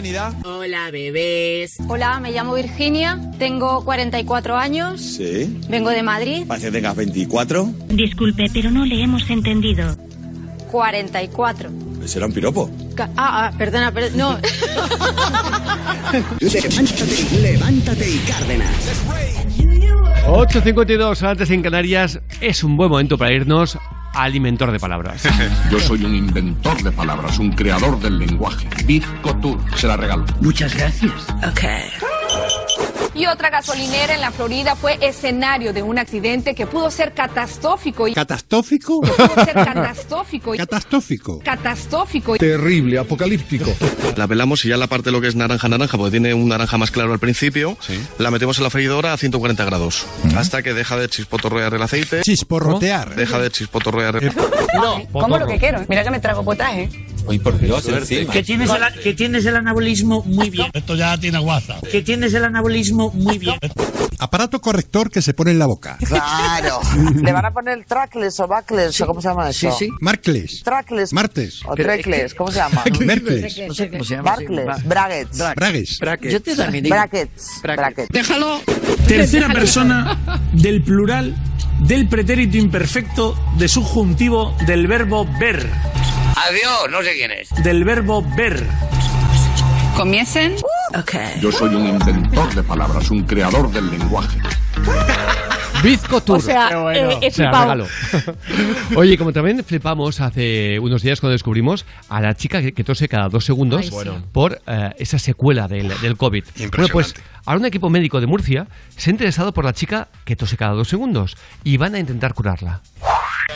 Bienvenida. 0.00 0.32
Hola, 0.44 0.92
bebés. 0.92 1.76
Hola, 1.88 2.20
me 2.20 2.30
llamo 2.30 2.54
Virginia, 2.54 3.18
tengo 3.36 3.84
44 3.84 4.56
años, 4.56 5.00
Sí. 5.00 5.58
vengo 5.68 5.90
de 5.90 6.04
Madrid. 6.04 6.44
Parece 6.46 6.68
que 6.68 6.72
tengas 6.74 6.94
24. 6.94 7.68
Disculpe, 7.88 8.46
pero 8.54 8.70
no 8.70 8.84
le 8.84 9.02
hemos 9.02 9.28
entendido. 9.28 9.96
44. 10.70 11.70
Será 12.06 12.26
un 12.26 12.32
piropo. 12.32 12.70
Ca- 12.94 13.10
Ah, 13.16 13.46
ah, 13.48 13.52
perdona, 13.58 13.90
perdona. 13.90 14.16
No. 14.16 14.38
Levántate, 16.40 17.40
levántate 17.42 18.08
y 18.08 18.18
Cárdenas. 18.18 18.70
8.52 20.28 21.22
antes 21.24 21.50
en 21.50 21.60
Canarias 21.62 22.20
es 22.40 22.62
un 22.62 22.76
buen 22.76 22.88
momento 22.90 23.18
para 23.18 23.32
irnos 23.32 23.76
al 24.18 24.34
inventor 24.34 24.72
de 24.72 24.80
palabras. 24.80 25.22
Yo 25.70 25.78
soy 25.78 26.04
un 26.04 26.14
inventor 26.14 26.82
de 26.82 26.90
palabras, 26.90 27.38
un 27.38 27.52
creador 27.52 28.00
del 28.00 28.18
lenguaje. 28.18 28.68
Bizco 28.84 29.34
Tour, 29.36 29.58
se 29.76 29.86
la 29.86 29.96
regalo. 29.96 30.24
Muchas 30.40 30.74
gracias. 30.74 31.12
Ok. 31.48 31.64
Y 33.14 33.26
otra 33.26 33.50
gasolinera 33.50 34.14
en 34.14 34.20
la 34.20 34.30
Florida 34.30 34.76
fue 34.76 34.96
escenario 35.00 35.72
de 35.72 35.82
un 35.82 35.98
accidente 35.98 36.54
que 36.54 36.66
pudo 36.66 36.90
ser 36.90 37.14
catastrófico. 37.14 38.06
y- 38.06 38.14
¿Catastrófico? 38.14 39.00
Pudo 39.00 39.44
ser 39.44 39.54
catastrófico. 39.54 40.07
y- 40.54 40.58
Catastrófico. 40.58 41.40
Catastrófico. 41.44 42.36
y- 42.36 42.38
Terrible, 42.38 42.98
apocalíptico. 42.98 43.72
La 44.16 44.26
pelamos 44.26 44.64
y 44.64 44.68
ya 44.68 44.76
la 44.76 44.86
parte 44.86 45.10
lo 45.10 45.20
que 45.20 45.28
es 45.28 45.34
naranja 45.36 45.68
naranja, 45.68 45.96
porque 45.96 46.12
tiene 46.12 46.34
un 46.34 46.48
naranja 46.48 46.76
más 46.78 46.90
claro 46.90 47.12
al 47.12 47.18
principio, 47.18 47.76
la 48.18 48.30
metemos 48.30 48.58
en 48.58 48.64
la 48.64 48.70
freidora 48.70 49.12
a 49.12 49.16
140 49.16 49.64
grados, 49.64 50.06
hasta 50.36 50.62
que 50.62 50.74
deja 50.74 50.96
de 50.96 51.08
chisporrotear 51.08 51.74
el 51.74 51.82
aceite. 51.82 52.20
Chisporrotear. 52.22 53.14
Deja 53.16 53.38
de 53.38 53.50
chisporrotear. 53.50 54.20
No, 54.74 55.04
como 55.12 55.38
lo 55.38 55.46
que 55.46 55.58
quiero. 55.58 55.84
Mira 55.88 56.04
que 56.04 56.10
me 56.10 56.20
trago 56.20 56.44
potaje. 56.44 56.88
Ay, 57.28 57.38
por 57.38 57.58
Dios, 57.58 57.88
encima. 57.88 58.32
Que 58.32 58.42
tienes, 58.42 58.70
el, 58.70 59.02
que 59.02 59.14
tienes 59.14 59.44
el 59.46 59.56
anabolismo 59.56 60.22
muy 60.24 60.50
bien. 60.50 60.70
Esto 60.72 60.94
ya 60.94 61.16
tiene 61.18 61.38
WhatsApp. 61.38 61.84
Que 61.86 62.02
tienes 62.02 62.32
el 62.34 62.44
anabolismo 62.44 63.10
muy 63.10 63.38
bien. 63.38 63.58
Aparato 64.18 64.60
corrector 64.60 65.10
que 65.10 65.22
se 65.22 65.32
pone 65.34 65.52
en 65.52 65.58
la 65.58 65.66
boca. 65.66 65.96
Claro. 66.04 66.80
Le 67.22 67.32
van 67.32 67.46
a 67.46 67.50
poner 67.52 67.84
trackless 67.84 68.40
o 68.40 68.48
backless 68.48 69.00
o 69.00 69.06
cómo 69.06 69.20
se 69.20 69.28
llama 69.28 69.50
eso. 69.50 69.76
Marcles. 70.00 70.62
Trackless. 70.64 71.12
Martes. 71.12 71.60
O 71.66 71.74
treckless, 71.74 72.34
¿cómo 72.34 72.50
se 72.50 72.58
llama? 72.58 72.82
Mercles. 73.00 73.58
No 73.68 73.74
sé 73.74 73.90
cómo 73.90 74.04
se 74.04 74.16
llama. 74.16 74.32
Barclays. 74.32 74.84
Brackets. 74.84 75.98
Bragues. 76.00 76.32
Yo 76.32 76.42
te 76.42 76.56
también 76.56 76.84
digo. 76.84 76.96
Brackets. 76.96 77.60
Brackets. 77.62 78.08
Déjalo. 78.10 78.60
Tercera 79.06 79.48
persona 79.48 80.18
del 80.52 80.82
plural 80.82 81.34
del 81.80 82.08
pretérito 82.08 82.56
imperfecto 82.56 83.36
de 83.56 83.68
subjuntivo 83.68 84.54
del 84.66 84.86
verbo 84.86 85.26
ver. 85.38 85.70
Adiós, 86.46 86.90
no 86.90 87.02
sé 87.02 87.14
quién 87.14 87.32
es. 87.32 87.50
Del 87.64 87.84
verbo 87.84 88.22
ver. 88.36 88.64
Comiencen. 89.96 90.54
Yo 91.40 91.50
soy 91.50 91.74
un 91.74 91.88
inventor 91.88 92.54
de 92.54 92.62
palabras, 92.62 93.10
un 93.10 93.24
creador 93.24 93.70
del 93.72 93.90
lenguaje. 93.90 94.38
Bizco 95.82 96.20
Tour. 96.20 96.38
O 96.38 96.40
sea, 96.40 96.92
eh, 96.94 97.18
he 97.22 97.30
flipado. 97.32 97.62
regalo. 97.62 97.86
Oye, 98.96 99.18
como 99.18 99.32
también 99.32 99.64
flipamos 99.64 100.20
hace 100.20 100.78
unos 100.78 101.02
días 101.02 101.20
cuando 101.20 101.32
descubrimos 101.32 101.84
a 102.08 102.20
la 102.20 102.34
chica 102.34 102.60
que, 102.62 102.72
que 102.72 102.84
tose 102.84 103.08
cada 103.08 103.28
dos 103.28 103.44
segundos 103.44 103.80
Ay, 103.82 103.88
sí. 103.88 103.94
Bueno. 103.94 104.22
por 104.30 104.60
eh, 104.66 104.92
esa 104.98 105.18
secuela 105.18 105.66
del, 105.66 105.88
del 106.00 106.16
COVID. 106.16 106.44
Bueno, 106.70 106.88
pues 106.92 107.14
ahora 107.44 107.58
un 107.58 107.66
equipo 107.66 107.90
médico 107.90 108.20
de 108.20 108.28
Murcia 108.28 108.68
se 108.96 109.10
ha 109.10 109.12
interesado 109.12 109.52
por 109.52 109.64
la 109.64 109.72
chica 109.72 110.08
que 110.24 110.36
tose 110.36 110.56
cada 110.56 110.72
dos 110.72 110.88
segundos 110.88 111.36
y 111.64 111.76
van 111.76 111.96
a 111.96 111.98
intentar 111.98 112.34
curarla. 112.34 112.80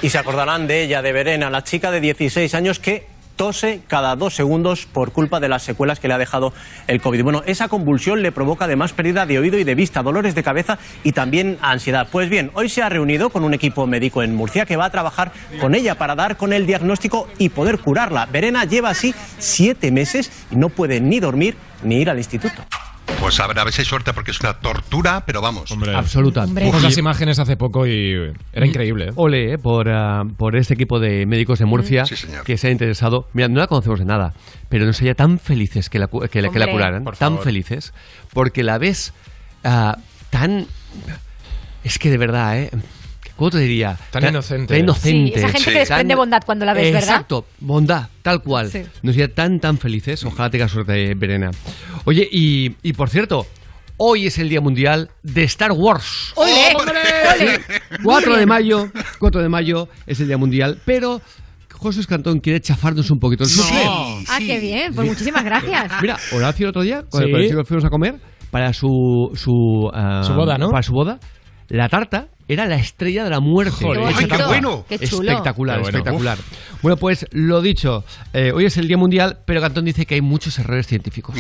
Y 0.01 0.11
se 0.11 0.19
acordarán 0.19 0.67
de 0.67 0.83
ella, 0.83 1.03
de 1.03 1.13
Verena, 1.13 1.51
la 1.51 1.63
chica 1.63 1.91
de 1.91 2.01
16 2.01 2.55
años 2.55 2.79
que 2.79 3.07
tose 3.37 3.81
cada 3.89 4.15
dos 4.17 4.35
segundos 4.35 4.87
por 4.87 5.13
culpa 5.13 5.41
de 5.41 5.49
las 5.49 5.63
secuelas 5.63 6.01
que 6.01 6.09
le 6.09 6.15
ha 6.15 6.19
dejado 6.19 6.53
el 6.87 7.01
COVID. 7.01 7.23
Bueno, 7.23 7.43
esa 7.47 7.69
convulsión 7.69 8.23
le 8.23 8.33
provoca 8.33 8.67
además 8.67 8.93
pérdida 8.93 9.27
de 9.27 9.39
oído 9.39 9.59
y 9.59 9.65
de 9.65 9.75
vista, 9.75 10.03
dolores 10.03 10.35
de 10.35 10.43
cabeza 10.43 10.79
y 11.03 11.13
también 11.13 11.59
ansiedad. 11.61 12.09
Pues 12.11 12.29
bien, 12.29 12.51
hoy 12.55 12.69
se 12.69 12.83
ha 12.83 12.89
reunido 12.89 13.31
con 13.31 13.45
un 13.45 13.55
equipo 13.55 13.87
médico 13.87 14.23
en 14.23 14.35
Murcia 14.35 14.67
que 14.67 14.77
va 14.77 14.87
a 14.87 14.91
trabajar 14.91 15.33
con 15.61 15.75
ella 15.75 15.97
para 15.97 16.15
dar 16.15 16.37
con 16.37 16.53
el 16.53 16.67
diagnóstico 16.67 17.29
y 17.39 17.49
poder 17.49 17.79
curarla. 17.79 18.27
Verena 18.27 18.65
lleva 18.65 18.91
así 18.91 19.15
siete 19.39 19.91
meses 19.91 20.31
y 20.51 20.57
no 20.57 20.69
puede 20.69 21.01
ni 21.01 21.21
dormir 21.21 21.57
ni 21.83 21.97
ir 21.97 22.11
al 22.11 22.19
instituto. 22.19 22.63
Pues 23.21 23.39
a 23.41 23.47
ver, 23.47 23.59
a 23.59 23.65
ver 23.65 23.73
si 23.73 23.83
hay 23.83 23.85
suerte 23.85 24.13
porque 24.13 24.31
es 24.33 24.41
una 24.41 24.55
tortura, 24.55 25.23
pero 25.27 25.41
vamos. 25.41 25.71
Absoluta. 25.95 26.45
Vimos 26.47 26.83
las 26.83 26.99
imágenes 26.99 27.39
hace 27.39 27.57
poco 27.57 27.87
y 27.87 28.33
era 28.53 28.67
increíble. 28.67 29.07
¿eh? 29.09 29.13
Ole, 29.15 29.53
eh, 29.55 29.59
por, 29.59 29.89
ah, 29.89 30.25
por 30.37 30.57
este 30.57 30.75
equipo 30.75 30.99
de 30.99 31.25
médicos 31.27 31.59
de 31.61 31.65
Murcia 31.67 32.05
que 32.45 32.57
se 32.59 32.69
ha 32.69 32.71
interesado. 32.71 33.29
Mira, 33.33 33.49
no 33.49 33.61
la 33.61 33.67
conocemos 33.69 33.99
de 34.01 34.05
nada, 34.07 34.35
pero 34.69 34.87
nos 34.87 34.97
sería 34.97 35.15
tan 35.15 35.39
felices 35.39 35.89
que 35.89 35.99
la, 35.99 36.09
cu- 36.09 36.21
que 36.29 36.43
la, 36.43 36.49
que 36.51 36.59
la 36.59 36.65
Hombre, 36.67 36.73
curaran. 36.73 37.05
por 37.05 37.17
Tan 37.17 37.33
favor. 37.35 37.45
felices. 37.45 37.93
Porque 38.33 38.63
la 38.65 38.79
ves 38.79 39.13
ah, 39.65 39.99
tan. 40.31 40.67
Es 41.85 41.99
que 41.99 42.11
de 42.11 42.19
verdad, 42.19 42.59
¿eh? 42.59 42.71
¿Cómo 43.43 43.51
te 43.51 43.59
diría? 43.59 43.99
Tan 44.13 44.25
inocente. 44.29 44.69
Tan 44.73 44.85
inocente. 44.85 45.33
Sí, 45.33 45.33
esa 45.35 45.49
gente 45.49 45.73
que 45.73 45.79
desprende 45.81 46.13
Tan- 46.15 46.19
bondad 46.19 46.43
cuando 46.47 46.65
la 46.65 46.75
ves, 46.75 46.93
¿verdad? 46.93 47.01
Exacto, 47.03 47.45
bondad, 47.59 48.07
tal 48.23 48.41
cual. 48.41 48.71
Sí. 48.71 48.83
Nos 49.03 49.17
sería 49.17 49.35
tan, 49.35 49.59
tan 49.59 49.79
felices. 49.79 50.25
Ojalá 50.25 50.49
tenga 50.49 50.69
suerte, 50.69 51.13
Verena. 51.17 51.51
Oye, 52.05 52.29
y, 52.31 52.77
y 52.85 52.93
por 52.93 53.11
cierto, 53.11 53.45
hoy 53.97 54.27
es 54.29 54.39
el 54.39 54.49
Día 54.49 54.61
Mundial 54.61 55.11
de 55.25 55.43
Star 55.43 55.73
Wars. 55.73 56.33
¡Ole! 56.37 56.53
¡Ole! 56.79 57.61
4 58.05 58.37
de 58.37 58.47
mayo, 58.47 58.89
4 59.19 59.43
de 59.43 59.49
mayo 59.49 59.89
es 60.07 60.21
el 60.21 60.29
Día 60.29 60.39
Mundial, 60.39 60.79
pero 60.85 61.21
José 61.73 62.05
Cantón 62.07 62.39
quiere 62.39 62.61
chafarnos 62.61 63.11
un 63.11 63.19
poquito 63.19 63.43
el 63.43 63.51
suflé. 63.51 63.83
Ah, 63.85 64.39
qué 64.39 64.61
bien. 64.61 64.95
Pues 64.95 65.09
muchísimas 65.09 65.43
gracias. 65.43 65.91
Mira, 66.01 66.17
Horacio 66.33 66.67
el 66.67 66.71
otro 66.71 66.83
día, 66.83 67.03
cuando 67.11 67.27
Sí. 67.39 67.43
el 67.43 67.49
chico 67.49 67.65
fuimos 67.65 67.85
a 67.85 67.89
comer, 67.89 68.21
para 68.53 68.73
su... 68.73 69.33
Su, 69.35 69.91
ah, 69.93 70.23
Su 70.25 70.33
boda, 70.35 70.59
¿no? 70.59 70.69
Para 70.71 70.85
su 70.85 70.93
boda, 70.93 71.19
la 71.69 71.89
tarta 71.89 72.29
era 72.49 72.67
la 72.67 72.77
estrella 72.77 73.25
de 73.25 73.31
la 73.31 73.41
muerte. 73.41 73.85
Joder. 73.85 74.03
¡Ay, 74.15 74.27
qué 74.27 74.43
bueno! 74.45 74.85
¡Qué 74.89 74.99
chulo! 74.99 75.31
Espectacular, 75.31 75.77
Qué 75.77 75.83
bueno. 75.83 75.99
espectacular. 75.99 76.39
Bueno, 76.83 76.97
pues 76.97 77.27
lo 77.31 77.63
dicho, 77.63 78.05
eh, 78.33 78.51
hoy 78.53 78.65
es 78.65 78.77
el 78.77 78.89
Día 78.89 78.97
Mundial, 78.97 79.39
pero 79.45 79.61
Cantón 79.61 79.85
dice 79.85 80.05
que 80.05 80.17
hay 80.17 80.21
muchos 80.21 80.59
errores 80.59 80.87
científicos. 80.87 81.37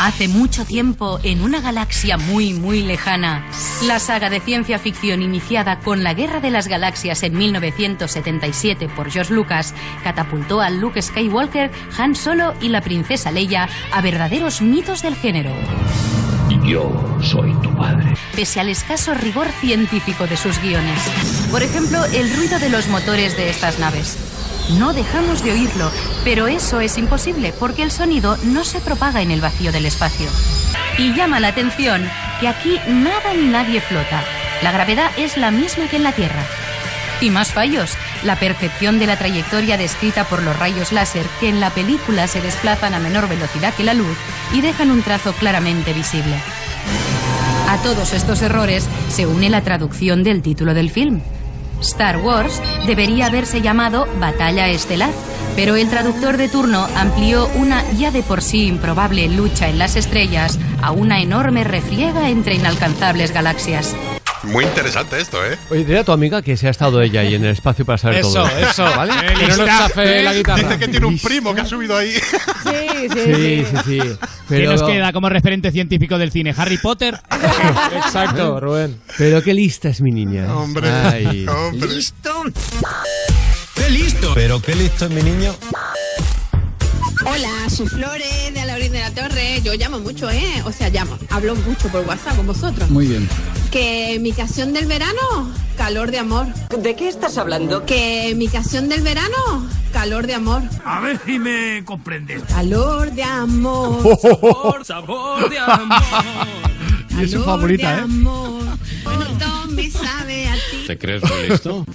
Hace 0.00 0.28
mucho 0.28 0.64
tiempo, 0.64 1.18
en 1.22 1.42
una 1.42 1.60
galaxia 1.60 2.16
muy, 2.18 2.54
muy 2.54 2.82
lejana, 2.82 3.44
la 3.84 3.98
saga 3.98 4.30
de 4.30 4.40
ciencia 4.40 4.78
ficción 4.78 5.22
iniciada 5.22 5.80
con 5.80 6.04
la 6.04 6.14
Guerra 6.14 6.40
de 6.40 6.50
las 6.50 6.68
Galaxias 6.68 7.22
en 7.24 7.36
1977 7.36 8.88
por 8.94 9.10
George 9.10 9.34
Lucas 9.34 9.74
catapultó 10.02 10.60
a 10.60 10.70
Luke 10.70 11.00
Skywalker, 11.02 11.70
Han 11.98 12.14
Solo 12.14 12.54
y 12.60 12.68
la 12.68 12.80
princesa 12.80 13.30
Leia 13.32 13.68
a 13.92 14.00
verdaderos 14.00 14.62
mitos 14.62 15.02
del 15.02 15.16
género. 15.16 15.52
Yo 16.64 16.90
soy 17.22 17.52
tu 17.62 17.74
padre. 17.76 18.14
pese 18.34 18.58
al 18.58 18.70
escaso 18.70 19.12
rigor 19.12 19.48
científico 19.60 20.26
de 20.26 20.36
sus 20.36 20.58
guiones. 20.60 20.98
Por 21.50 21.62
ejemplo, 21.62 22.02
el 22.06 22.34
ruido 22.34 22.58
de 22.58 22.70
los 22.70 22.88
motores 22.88 23.36
de 23.36 23.50
estas 23.50 23.78
naves. 23.78 24.16
No 24.78 24.94
dejamos 24.94 25.44
de 25.44 25.52
oírlo, 25.52 25.90
pero 26.24 26.46
eso 26.46 26.80
es 26.80 26.96
imposible 26.96 27.52
porque 27.58 27.82
el 27.82 27.90
sonido 27.90 28.38
no 28.44 28.64
se 28.64 28.80
propaga 28.80 29.20
en 29.20 29.30
el 29.30 29.42
vacío 29.42 29.72
del 29.72 29.84
espacio. 29.84 30.26
Y 30.96 31.14
llama 31.14 31.38
la 31.38 31.48
atención 31.48 32.08
que 32.40 32.48
aquí 32.48 32.80
nada 32.88 33.34
ni 33.34 33.46
nadie 33.46 33.82
flota. 33.82 34.24
La 34.62 34.72
gravedad 34.72 35.10
es 35.18 35.36
la 35.36 35.50
misma 35.50 35.86
que 35.88 35.96
en 35.96 36.04
la 36.04 36.12
Tierra. 36.12 36.42
Y 37.24 37.30
más 37.30 37.52
fallos, 37.52 37.96
la 38.22 38.36
percepción 38.36 38.98
de 38.98 39.06
la 39.06 39.16
trayectoria 39.16 39.78
descrita 39.78 40.24
por 40.24 40.42
los 40.42 40.58
rayos 40.58 40.92
láser 40.92 41.24
que 41.40 41.48
en 41.48 41.58
la 41.58 41.70
película 41.70 42.26
se 42.26 42.42
desplazan 42.42 42.92
a 42.92 42.98
menor 42.98 43.30
velocidad 43.30 43.72
que 43.72 43.82
la 43.82 43.94
luz 43.94 44.18
y 44.52 44.60
dejan 44.60 44.90
un 44.90 45.00
trazo 45.00 45.32
claramente 45.32 45.94
visible. 45.94 46.34
A 47.70 47.78
todos 47.78 48.12
estos 48.12 48.42
errores 48.42 48.86
se 49.08 49.26
une 49.26 49.48
la 49.48 49.62
traducción 49.62 50.22
del 50.22 50.42
título 50.42 50.74
del 50.74 50.90
film. 50.90 51.22
Star 51.80 52.18
Wars 52.18 52.60
debería 52.86 53.28
haberse 53.28 53.62
llamado 53.62 54.06
Batalla 54.20 54.68
Estelar, 54.68 55.10
pero 55.56 55.76
el 55.76 55.88
traductor 55.88 56.36
de 56.36 56.50
turno 56.50 56.86
amplió 56.94 57.48
una 57.54 57.90
ya 57.92 58.10
de 58.10 58.22
por 58.22 58.42
sí 58.42 58.66
improbable 58.66 59.28
lucha 59.28 59.70
en 59.70 59.78
las 59.78 59.96
estrellas 59.96 60.58
a 60.82 60.90
una 60.90 61.22
enorme 61.22 61.64
refriega 61.64 62.28
entre 62.28 62.56
inalcanzables 62.56 63.32
galaxias. 63.32 63.96
Muy 64.46 64.64
interesante 64.64 65.20
esto, 65.20 65.44
¿eh? 65.44 65.56
Oye, 65.70 65.84
dile 65.84 65.98
a 66.00 66.04
tu 66.04 66.12
amiga 66.12 66.42
que 66.42 66.56
se 66.56 66.66
ha 66.68 66.70
estado 66.70 67.00
ella 67.00 67.20
ahí 67.20 67.34
en 67.34 67.44
el 67.44 67.50
espacio 67.52 67.84
para 67.84 67.98
saber 67.98 68.18
Eso, 68.20 68.32
todo. 68.34 68.48
eso. 68.58 68.84
¿Vale? 68.84 69.12
Eh, 69.12 69.34
Que 69.38 69.46
no 69.48 69.56
nos 69.56 69.66
chafe 69.66 70.22
la 70.22 70.34
guitarra. 70.34 70.62
Dice 70.62 70.78
que 70.78 70.88
tiene 70.88 71.06
un 71.06 71.18
primo 71.18 71.54
que 71.54 71.60
ha 71.62 71.64
subido 71.66 71.96
ahí. 71.96 72.12
Sí, 72.12 73.08
Sí, 73.12 73.64
sí, 73.64 73.76
sí. 73.84 73.98
¿Qué 74.00 74.16
Pero- 74.48 74.72
nos 74.72 74.82
queda 74.82 75.12
como 75.12 75.28
referente 75.28 75.70
científico 75.72 76.18
del 76.18 76.30
cine? 76.30 76.54
¿Harry 76.56 76.78
Potter? 76.78 77.18
Exacto, 77.96 78.60
Rubén. 78.60 78.98
Pero 79.18 79.42
qué 79.42 79.54
lista 79.54 79.88
es 79.88 80.00
mi 80.00 80.10
niña. 80.12 80.54
Hombre, 80.54 80.88
Ay. 80.90 81.46
¿Listo? 81.72 82.42
¡Qué 83.74 83.90
listo! 83.90 84.32
Pero 84.34 84.60
qué 84.62 84.74
listo 84.74 85.06
es 85.06 85.10
mi 85.10 85.22
niño. 85.22 85.54
Hola, 87.26 87.70
soy 87.70 87.86
Flores 87.86 88.52
de 88.52 88.60
Alaurín 88.60 88.92
de 88.92 89.00
la 89.00 89.10
Torre. 89.10 89.60
Yo 89.62 89.72
llamo 89.74 89.98
mucho, 89.98 90.30
¿eh? 90.30 90.62
O 90.66 90.72
sea, 90.72 90.90
llamo. 90.90 91.18
Hablo 91.30 91.54
mucho 91.56 91.88
por 91.88 92.06
WhatsApp 92.06 92.36
con 92.36 92.46
vosotros. 92.46 92.90
Muy 92.90 93.06
bien. 93.06 93.28
Que 93.70 94.18
mi 94.20 94.32
canción 94.32 94.72
del 94.72 94.86
verano, 94.86 95.50
calor 95.76 96.10
de 96.10 96.18
amor. 96.18 96.46
¿De 96.78 96.94
qué 96.94 97.08
estás 97.08 97.38
hablando? 97.38 97.86
Que 97.86 98.34
mi 98.36 98.48
canción 98.48 98.88
del 98.88 99.02
verano, 99.02 99.68
calor 99.92 100.26
de 100.26 100.34
amor. 100.34 100.62
A 100.84 101.00
ver 101.00 101.18
si 101.24 101.38
me 101.38 101.82
comprendes. 101.84 102.42
Calor 102.44 103.10
de 103.12 103.22
amor. 103.22 104.18
Sabor, 104.20 104.84
sabor 104.84 105.48
de 105.48 105.58
amor. 105.58 106.02
Y 107.18 107.24
es 107.24 107.30
su 107.30 107.42
favorita, 107.42 107.90
de 107.94 108.00
¿eh? 108.00 108.02
amor. 108.02 108.64
Bueno, 109.02 109.24
todo 109.38 109.66
me 109.68 109.90
sabe 109.90 110.48
a 110.48 110.54
ti. 110.54 110.84
¿Te 110.86 110.98
crees 110.98 111.22
listo? 111.48 111.86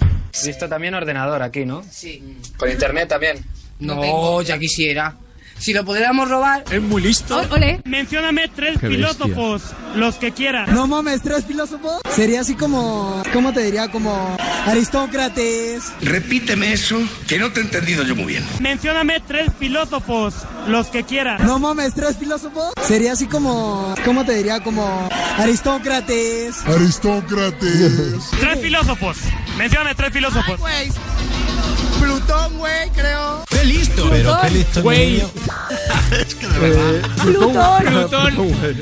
Listo 0.44 0.68
también 0.68 0.94
ordenador 0.94 1.42
aquí, 1.42 1.64
¿no? 1.64 1.82
Sí. 1.90 2.22
Con 2.56 2.70
internet 2.70 3.08
también. 3.08 3.44
No, 3.80 4.40
ya 4.42 4.58
quisiera. 4.58 5.16
Si 5.58 5.74
lo 5.74 5.84
pudiéramos 5.84 6.26
robar. 6.26 6.64
Es 6.70 6.80
muy 6.80 7.02
listo. 7.02 7.38
Ole. 7.50 7.82
Mencióname 7.84 8.48
tres 8.48 8.78
Qué 8.80 8.88
bestia. 8.88 9.08
filósofos, 9.12 9.62
los 9.94 10.14
que 10.14 10.32
quieras. 10.32 10.70
No 10.70 10.86
mames, 10.86 11.20
tres 11.20 11.44
filósofos. 11.44 12.00
Sería 12.16 12.40
así 12.40 12.54
como, 12.54 13.22
¿cómo 13.34 13.52
te 13.52 13.62
diría? 13.64 13.88
Como 13.90 14.38
Aristócrates. 14.66 15.92
Repíteme 16.00 16.72
eso, 16.72 16.96
que 17.28 17.38
no 17.38 17.52
te 17.52 17.60
he 17.60 17.62
entendido 17.64 18.04
yo 18.04 18.16
muy 18.16 18.24
bien. 18.24 18.46
Mencióname 18.60 19.20
tres 19.20 19.50
filósofos, 19.58 20.32
los 20.66 20.86
que 20.86 21.02
quieras. 21.04 21.42
No 21.42 21.58
mames, 21.58 21.92
tres 21.92 22.16
filósofos. 22.16 22.72
Sería 22.82 23.12
así 23.12 23.26
como, 23.26 23.94
¿cómo 24.02 24.24
te 24.24 24.34
diría? 24.36 24.60
Como 24.62 25.10
Aristócrates. 25.36 26.66
Aristócrates. 26.66 28.30
Tres 28.40 28.60
filósofos. 28.62 29.18
Mencióname 29.58 29.94
tres 29.94 30.10
filósofos. 30.10 30.58
Plutón, 32.10 32.58
güey, 32.58 32.90
creo. 32.90 33.44
¡Qué 33.48 33.64
listo! 33.64 34.08
Pero 34.10 34.36
qué 34.42 34.50
listo 34.50 34.82
Güey. 34.82 35.16
Es 36.10 36.34
que 36.34 36.48
de 36.48 36.58
verdad. 36.58 37.08
Plutón. 37.22 37.84
Plutón. 37.84 38.34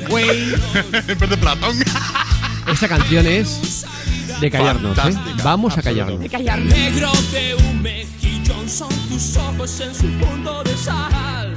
Güey. 0.09 0.53
En 0.73 1.19
vez 1.19 1.29
de 1.29 1.37
Platón. 1.37 1.77
Esta 2.71 2.87
canción 2.87 3.27
es 3.27 3.85
de 4.41 4.49
callarnos, 4.49 4.97
¿eh? 4.97 5.15
Vamos 5.43 5.77
a 5.77 5.81
callarnos. 5.83 6.19
De 6.19 6.29
callar. 6.29 6.59
Negro 6.59 7.11
de 7.31 7.55
un 7.55 7.81
mejillón 7.83 8.67
son 8.67 8.89
tus 9.09 9.37
ojos 9.37 9.79
en 9.79 9.93
su 9.93 10.07
punto 10.17 10.63
de 10.63 10.75
sal. 10.75 11.53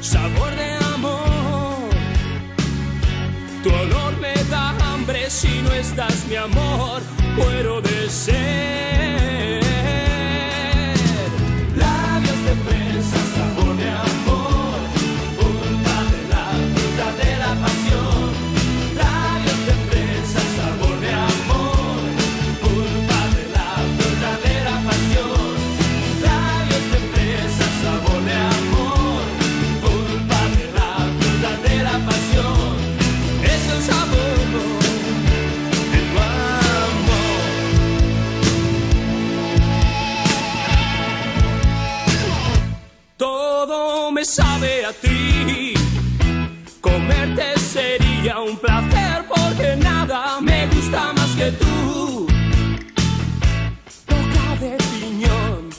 Sabor 0.00 0.54
de 0.54 0.76
amor. 0.94 1.90
Tu 3.64 3.70
olor 3.70 4.16
me 4.20 4.34
da 4.50 4.70
hambre 4.92 5.28
si 5.28 5.62
no 5.62 5.72
estás, 5.72 6.26
mi 6.28 6.36
amor. 6.36 7.02
Muero 7.36 7.80
de 7.80 8.08
a 44.88 44.92
ti. 44.92 45.74
Comerte 46.80 47.58
sería 47.58 48.38
un 48.40 48.56
placer 48.56 49.24
porque 49.28 49.76
nada 49.76 50.40
me 50.40 50.66
gusta 50.68 51.12
más 51.12 51.30
que 51.36 51.50
tú. 51.52 52.26
Boca 54.08 54.46
de 54.60 54.76
piñón, 54.90 55.70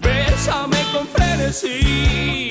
bésame 0.00 0.80
con 0.92 1.06
frenesí. 1.14 2.48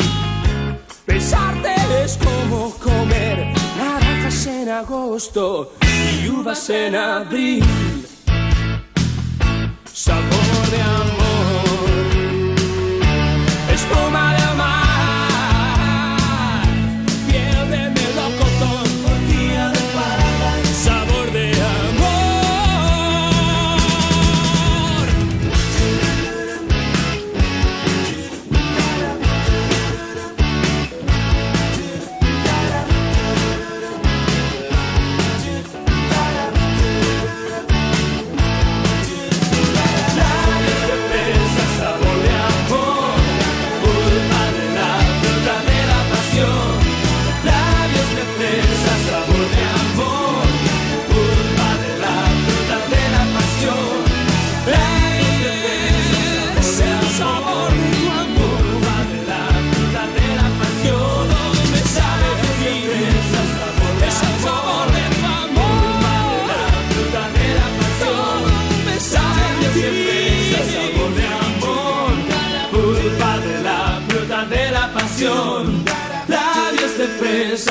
Besarte 1.07 1.75
es 2.03 2.17
como 2.17 2.71
comer 2.87 3.37
naranjas 3.77 4.47
en 4.47 4.69
agosto 4.69 5.73
y 5.81 6.27
uvas 6.27 6.69
en 6.69 6.95
abril. 6.95 7.65
Sabor 9.91 10.65
de 10.73 10.81
amor, 10.81 12.08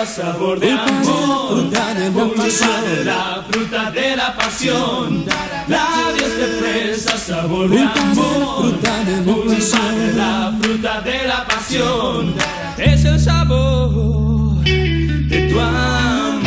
sabor 0.09 0.59
de 0.59 0.73
amor, 0.73 1.71
de 1.71 3.05
la 3.05 3.45
fruta 3.51 3.91
de 3.91 4.17
la 4.17 4.35
pasión. 4.37 5.27
Labios 5.69 6.37
de 6.37 6.47
fresa, 6.59 7.19
sabor 7.19 7.69
de 7.69 7.81
amor, 7.81 8.81
de 8.81 10.13
la 10.15 10.55
fruta 10.61 11.01
de 11.03 11.27
la 11.27 11.47
pasión. 11.47 12.35
Es 12.79 13.05
el 13.05 13.21
sabor 13.21 14.63
de 14.65 15.49
tu 15.51 15.61
amor. 15.61 16.43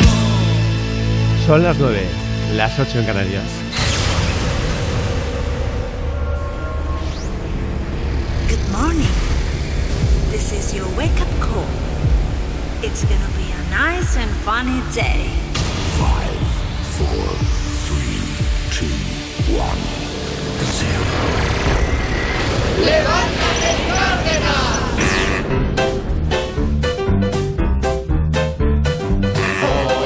Son 1.46 1.62
las 1.62 1.76
9, 1.78 2.06
las 2.56 2.78
8 2.78 2.98
en 2.98 3.04
Canarias. 3.06 3.44
Good 8.48 8.72
morning. 8.72 9.14
This 10.30 10.52
is 10.52 10.74
your 10.74 10.88
wake 10.96 11.20
up 11.20 11.28
call. 11.40 11.66
It's 12.82 13.04
gonna 13.04 13.26
be 13.28 13.28
a 13.28 13.31
nice 13.94 14.16
and 14.16 14.30
funny 14.46 14.80
day. 14.92 15.22
Five, 16.00 16.38
four, 16.96 17.24
three, 17.86 18.20
two, 18.76 18.94
one, 19.66 19.82
zero. 20.78 21.04
¡Levántate, 22.88 23.72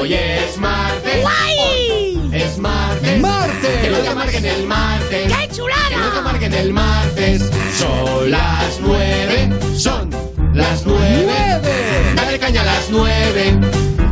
Hoy 0.01 0.15
es 0.15 0.59
martes. 0.59 1.23
¡Guay! 1.23 2.17
Hoy 2.17 2.31
es 2.35 2.59
martes. 2.59 3.21
¡Martes! 3.21 3.81
Que 3.83 3.91
no 3.91 3.99
te 3.99 4.09
amarguen 4.09 4.45
el 4.45 4.67
martes. 4.67 5.33
¡Qué 5.33 5.49
chulada! 5.55 5.89
Que 5.89 5.97
no 5.97 6.11
te 6.11 6.19
amarguen 6.19 6.55
el 6.55 6.73
martes. 6.73 7.51
Son 7.77 8.31
las 8.31 8.81
nueve. 8.81 9.51
Son 9.77 10.16
las 10.57 10.87
nueve. 10.87 12.13
Dale 12.15 12.39
caña 12.39 12.63
a 12.63 12.65
las 12.65 12.91
nueve. 12.91 13.61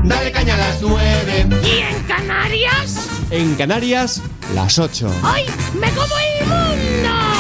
Dale 0.04 0.30
caña 0.30 0.54
a 0.54 0.58
las 0.58 0.80
nueve. 0.82 1.46
¿Y 1.64 1.78
en 1.78 2.02
Canarias? 2.04 3.08
En 3.30 3.54
Canarias, 3.54 4.22
las 4.54 4.78
8. 4.78 5.10
¡Ay! 5.22 5.46
¡Me 5.80 5.90
como 5.90 6.14
el 6.18 6.46
mundo! 6.46 7.33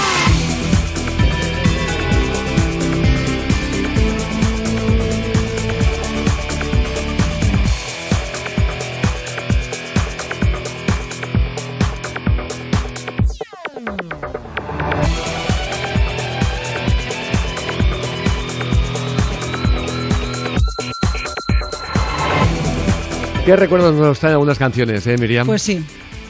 ¿Qué 23.44 23.56
recuerdos 23.56 23.94
nos 23.94 24.18
traen 24.18 24.32
algunas 24.34 24.58
canciones, 24.58 25.06
eh, 25.06 25.16
Miriam? 25.18 25.46
Pues 25.46 25.60
sí. 25.62 25.84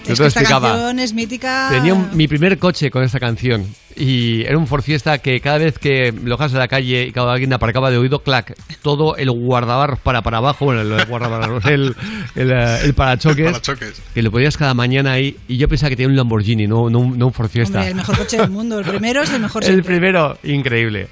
Yo 0.07 0.13
Es 0.13 0.19
te 0.19 0.25
que 0.25 0.29
esta 0.29 0.41
explicaba. 0.41 0.69
canción 0.73 0.99
es 0.99 1.15
mítica. 1.15 1.69
Tenía 1.71 1.95
un- 1.95 2.15
mi 2.15 2.29
primer 2.29 2.59
coche 2.59 2.91
con 2.91 3.03
esta 3.05 3.19
canción 3.21 3.65
y 3.97 4.43
era 4.43 4.59
un 4.59 4.67
Ford 4.67 4.83
Fiesta 4.83 5.17
que 5.19 5.41
cada 5.41 5.57
vez 5.59 5.79
que 5.79 6.13
lo 6.13 6.37
dejas 6.37 6.53
en 6.53 6.59
la 6.59 6.69
calle 6.69 7.05
y 7.07 7.13
cada 7.13 7.33
alguien 7.33 7.53
aparcaba 7.55 7.91
de 7.91 7.97
oído, 7.97 8.19
clac, 8.23 8.55
todo 8.83 9.17
el 9.17 9.31
guardabarros 9.31 9.99
para 10.01 10.21
para 10.21 10.39
abajo, 10.39 10.67
bueno, 10.67 10.83
el 10.83 11.07
guardabarros, 11.07 11.65
el, 11.67 11.95
el, 12.35 12.51
eh, 12.53 12.79
el 12.83 12.93
parachoques, 12.95 13.47
Parachoques. 13.47 14.03
que 14.13 14.23
lo 14.23 14.31
podías 14.31 14.59
cada 14.59 14.75
mañana 14.75 15.13
ahí 15.13 15.39
y 15.49 15.57
yo 15.57 15.69
pensaba 15.69 15.89
que 15.91 15.97
tenía 15.97 16.09
un 16.11 16.17
Lamborghini, 16.17 16.67
no, 16.67 16.91
no, 16.91 16.99
un- 16.99 17.17
no 17.19 17.29
un 17.29 17.33
Ford 17.33 17.49
Fiesta. 17.49 17.79
Hombre, 17.79 17.91
el 17.91 17.97
mejor 17.97 18.19
coche 18.19 18.37
del 18.37 18.51
mundo. 18.51 18.81
El 18.81 18.85
primero 18.85 19.23
es 19.23 19.31
el 19.33 19.41
mejor 19.41 19.63
El 19.65 19.69
siempre. 19.71 19.95
primero, 19.95 20.37
increíble. 20.43 21.09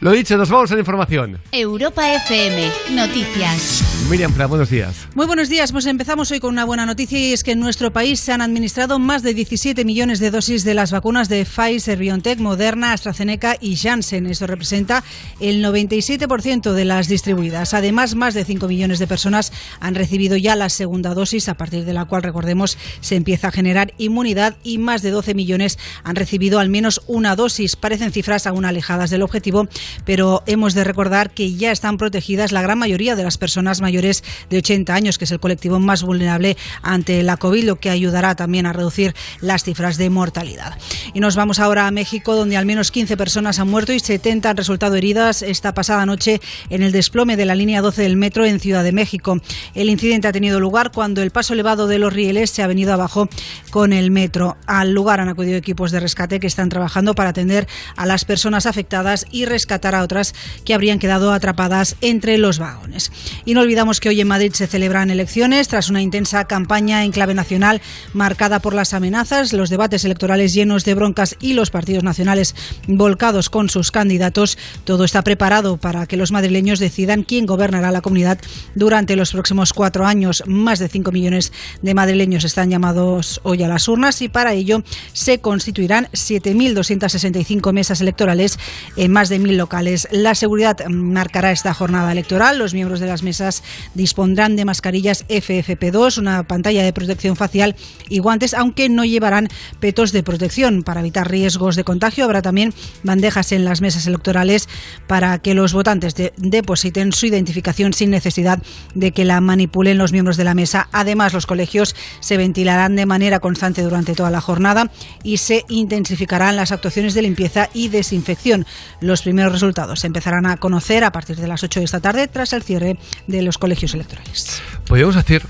Lo 0.00 0.12
dicho, 0.12 0.36
nos 0.36 0.48
vamos 0.48 0.70
a 0.70 0.74
la 0.74 0.80
información. 0.80 1.40
Europa 1.50 2.14
FM, 2.14 2.70
noticias. 2.92 3.82
Miriam, 4.08 4.32
Fra, 4.32 4.46
buenos 4.46 4.70
días. 4.70 5.08
Muy 5.16 5.26
buenos 5.26 5.48
días, 5.48 5.72
pues 5.72 5.86
empezamos 5.86 6.30
hoy 6.30 6.38
con 6.38 6.52
una 6.52 6.64
buena 6.64 6.86
noticia 6.86 7.18
y 7.18 7.32
es 7.32 7.42
que 7.42 7.52
en 7.52 7.60
nuestro 7.60 7.92
país 7.92 8.20
se 8.20 8.32
han 8.32 8.40
administrado 8.40 9.00
más 9.00 9.24
de 9.24 9.34
17 9.34 9.84
millones 9.84 10.20
de 10.20 10.30
dosis 10.30 10.62
de 10.64 10.74
las 10.74 10.92
vacunas 10.92 11.28
de 11.28 11.44
Pfizer, 11.44 11.98
BioNTech, 11.98 12.38
Moderna, 12.38 12.92
AstraZeneca 12.92 13.56
y 13.60 13.76
Janssen. 13.76 14.26
Esto 14.26 14.46
representa 14.46 15.02
el 15.40 15.64
97% 15.64 16.72
de 16.72 16.84
las 16.84 17.08
distribuidas. 17.08 17.74
Además, 17.74 18.14
más 18.14 18.34
de 18.34 18.44
5 18.44 18.68
millones 18.68 19.00
de 19.00 19.08
personas 19.08 19.52
han 19.80 19.96
recibido 19.96 20.36
ya 20.36 20.54
la 20.54 20.68
segunda 20.68 21.12
dosis, 21.12 21.48
a 21.48 21.54
partir 21.54 21.84
de 21.84 21.92
la 21.92 22.04
cual, 22.04 22.22
recordemos, 22.22 22.78
se 23.00 23.16
empieza 23.16 23.48
a 23.48 23.52
generar 23.52 23.92
inmunidad 23.98 24.56
y 24.62 24.78
más 24.78 25.02
de 25.02 25.10
12 25.10 25.34
millones 25.34 25.76
han 26.04 26.14
recibido 26.14 26.60
al 26.60 26.70
menos 26.70 27.02
una 27.08 27.34
dosis. 27.34 27.74
Parecen 27.74 28.12
cifras 28.12 28.46
aún 28.46 28.64
alejadas 28.64 29.10
del 29.10 29.22
objetivo, 29.22 29.68
pero 30.04 30.42
hemos 30.46 30.74
de 30.74 30.84
recordar 30.84 31.30
que 31.30 31.54
ya 31.54 31.72
están 31.72 31.98
protegidas 31.98 32.52
la 32.52 32.62
gran 32.62 32.78
mayoría 32.78 33.16
de 33.16 33.24
las 33.24 33.38
personas 33.38 33.80
mayores 33.80 34.24
de 34.50 34.58
80 34.58 34.94
años, 34.94 35.18
que 35.18 35.24
es 35.24 35.32
el 35.32 35.40
colectivo 35.40 35.78
más 35.78 36.02
vulnerable 36.02 36.56
ante 36.82 37.22
la 37.22 37.36
COVID, 37.36 37.64
lo 37.64 37.76
que 37.76 37.90
ayudará 37.90 38.34
también 38.34 38.66
a 38.66 38.72
reducir 38.72 39.14
las 39.40 39.64
cifras 39.64 39.96
de 39.96 40.10
mortalidad. 40.10 40.78
Y 41.14 41.20
nos 41.20 41.36
vamos 41.36 41.58
ahora 41.58 41.86
a 41.86 41.90
México, 41.90 42.36
donde 42.36 42.56
al 42.56 42.66
menos 42.66 42.90
15 42.90 43.16
personas 43.16 43.58
han 43.58 43.68
muerto 43.68 43.92
y 43.92 44.00
70 44.00 44.50
han 44.50 44.56
resultado 44.56 44.96
heridas 44.96 45.42
esta 45.42 45.74
pasada 45.74 46.06
noche 46.06 46.40
en 46.70 46.82
el 46.82 46.92
desplome 46.92 47.36
de 47.36 47.46
la 47.46 47.54
línea 47.54 47.80
12 47.80 48.02
del 48.02 48.16
metro 48.16 48.44
en 48.44 48.60
Ciudad 48.60 48.84
de 48.84 48.92
México. 48.92 49.40
El 49.74 49.90
incidente 49.90 50.28
ha 50.28 50.32
tenido 50.32 50.60
lugar 50.60 50.92
cuando 50.92 51.22
el 51.22 51.30
paso 51.30 51.54
elevado 51.54 51.86
de 51.86 51.98
los 51.98 52.12
rieles 52.12 52.50
se 52.50 52.62
ha 52.62 52.66
venido 52.66 52.92
abajo 52.92 53.28
con 53.70 53.92
el 53.92 54.10
metro. 54.10 54.56
Al 54.66 54.92
lugar 54.92 55.20
han 55.20 55.28
acudido 55.28 55.56
equipos 55.56 55.90
de 55.90 56.00
rescate 56.00 56.40
que 56.40 56.46
están 56.46 56.68
trabajando 56.68 57.14
para 57.14 57.30
atender 57.30 57.66
a 57.96 58.06
las 58.06 58.24
personas 58.24 58.66
afectadas 58.66 59.26
y 59.30 59.44
rescatar 59.44 59.77
a 59.86 60.02
otras 60.02 60.34
que 60.64 60.74
habrían 60.74 60.98
quedado 60.98 61.32
atrapadas 61.32 61.96
entre 62.00 62.38
los 62.38 62.58
vagones. 62.58 63.12
Y 63.44 63.54
no 63.54 63.60
olvidamos 63.60 64.00
que 64.00 64.08
hoy 64.08 64.20
en 64.20 64.28
Madrid 64.28 64.52
se 64.52 64.66
celebran 64.66 65.10
elecciones 65.10 65.68
tras 65.68 65.88
una 65.88 66.02
intensa 66.02 66.44
campaña 66.46 67.04
en 67.04 67.12
clave 67.12 67.34
nacional 67.34 67.80
marcada 68.12 68.58
por 68.60 68.74
las 68.74 68.94
amenazas, 68.94 69.52
los 69.52 69.70
debates 69.70 70.04
electorales 70.04 70.54
llenos 70.54 70.84
de 70.84 70.94
broncas 70.94 71.36
y 71.40 71.54
los 71.54 71.70
partidos 71.70 72.04
nacionales 72.04 72.54
volcados 72.86 73.50
con 73.50 73.68
sus 73.68 73.90
candidatos. 73.90 74.58
Todo 74.84 75.04
está 75.04 75.22
preparado 75.22 75.76
para 75.76 76.06
que 76.06 76.16
los 76.16 76.32
madrileños 76.32 76.78
decidan 76.78 77.22
quién 77.22 77.46
gobernará 77.46 77.90
la 77.90 78.00
comunidad 78.00 78.38
durante 78.74 79.16
los 79.16 79.32
próximos 79.32 79.72
cuatro 79.72 80.06
años. 80.06 80.42
Más 80.46 80.78
de 80.78 80.88
5 80.88 81.12
millones 81.12 81.52
de 81.82 81.94
madrileños 81.94 82.44
están 82.44 82.70
llamados 82.70 83.40
hoy 83.44 83.62
a 83.62 83.68
las 83.68 83.88
urnas 83.88 84.22
y 84.22 84.28
para 84.28 84.52
ello 84.52 84.82
se 85.12 85.40
constituirán 85.40 86.08
7.265 86.12 87.72
mesas 87.72 88.00
electorales 88.00 88.58
en 88.96 89.12
más 89.12 89.28
de 89.28 89.40
1.000 89.40 89.56
locales. 89.56 89.67
La 90.10 90.34
seguridad 90.34 90.78
marcará 90.88 91.52
esta 91.52 91.74
jornada 91.74 92.10
electoral. 92.12 92.58
Los 92.58 92.74
miembros 92.74 93.00
de 93.00 93.06
las 93.06 93.22
mesas 93.22 93.62
dispondrán 93.94 94.56
de 94.56 94.64
mascarillas 94.64 95.26
FFP2, 95.28 96.18
una 96.18 96.42
pantalla 96.44 96.82
de 96.82 96.92
protección 96.92 97.36
facial 97.36 97.76
y 98.08 98.18
guantes, 98.18 98.54
aunque 98.54 98.88
no 98.88 99.04
llevarán 99.04 99.48
petos 99.80 100.12
de 100.12 100.22
protección. 100.22 100.82
Para 100.82 101.00
evitar 101.00 101.30
riesgos 101.30 101.76
de 101.76 101.84
contagio 101.84 102.24
habrá 102.24 102.42
también 102.42 102.72
bandejas 103.02 103.52
en 103.52 103.64
las 103.64 103.80
mesas 103.80 104.06
electorales 104.06 104.68
para 105.06 105.38
que 105.38 105.54
los 105.54 105.72
votantes 105.72 106.14
de- 106.14 106.32
depositen 106.36 107.12
su 107.12 107.26
identificación 107.26 107.92
sin 107.92 108.10
necesidad 108.10 108.60
de 108.94 109.12
que 109.12 109.24
la 109.24 109.40
manipulen 109.40 109.98
los 109.98 110.12
miembros 110.12 110.36
de 110.36 110.44
la 110.44 110.54
mesa. 110.54 110.88
Además, 110.92 111.32
los 111.32 111.46
colegios 111.46 111.94
se 112.20 112.36
ventilarán 112.36 112.96
de 112.96 113.06
manera 113.06 113.40
constante 113.40 113.82
durante 113.82 114.14
toda 114.14 114.30
la 114.30 114.40
jornada 114.40 114.90
y 115.22 115.36
se 115.38 115.64
intensificarán 115.68 116.56
las 116.56 116.72
actuaciones 116.72 117.14
de 117.14 117.22
limpieza 117.22 117.68
y 117.74 117.88
desinfección. 117.88 118.66
Los 119.00 119.22
primeros 119.22 119.57
resultados 119.60 120.00
se 120.00 120.06
empezarán 120.06 120.46
a 120.46 120.56
conocer 120.56 121.04
a 121.04 121.12
partir 121.12 121.36
de 121.36 121.46
las 121.46 121.62
8 121.62 121.80
de 121.80 121.84
esta 121.84 122.00
tarde 122.00 122.28
tras 122.28 122.52
el 122.52 122.62
cierre 122.62 122.98
de 123.26 123.42
los 123.42 123.58
colegios 123.58 123.94
electorales. 123.94 124.62
Podríamos 124.86 125.14
decir 125.14 125.42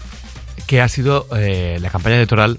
que 0.66 0.80
ha 0.80 0.89
sido 0.89 1.26
eh, 1.36 1.78
la 1.80 1.90
campaña 1.90 2.16
electoral. 2.16 2.59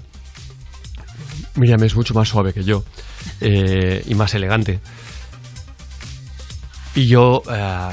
Miriam 1.54 1.82
es 1.84 1.94
mucho 1.94 2.14
más 2.14 2.28
suave 2.28 2.52
que 2.52 2.64
yo 2.64 2.84
eh, 3.40 4.02
y 4.06 4.14
más 4.14 4.34
elegante. 4.34 4.80
Y 6.94 7.06
yo 7.06 7.42
eh, 7.50 7.90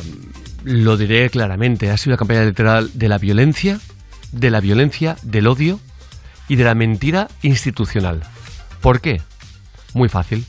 lo 0.63 0.97
diré 0.97 1.29
claramente: 1.29 1.91
ha 1.91 1.97
sido 1.97 2.13
la 2.13 2.17
campaña 2.17 2.41
electoral 2.41 2.89
de 2.93 3.09
la 3.09 3.17
violencia, 3.17 3.79
de 4.31 4.49
la 4.49 4.59
violencia, 4.59 5.17
del 5.21 5.47
odio 5.47 5.79
y 6.47 6.55
de 6.55 6.63
la 6.63 6.75
mentira 6.75 7.27
institucional. 7.41 8.21
¿Por 8.81 9.01
qué? 9.01 9.21
Muy 9.93 10.09
fácil. 10.09 10.45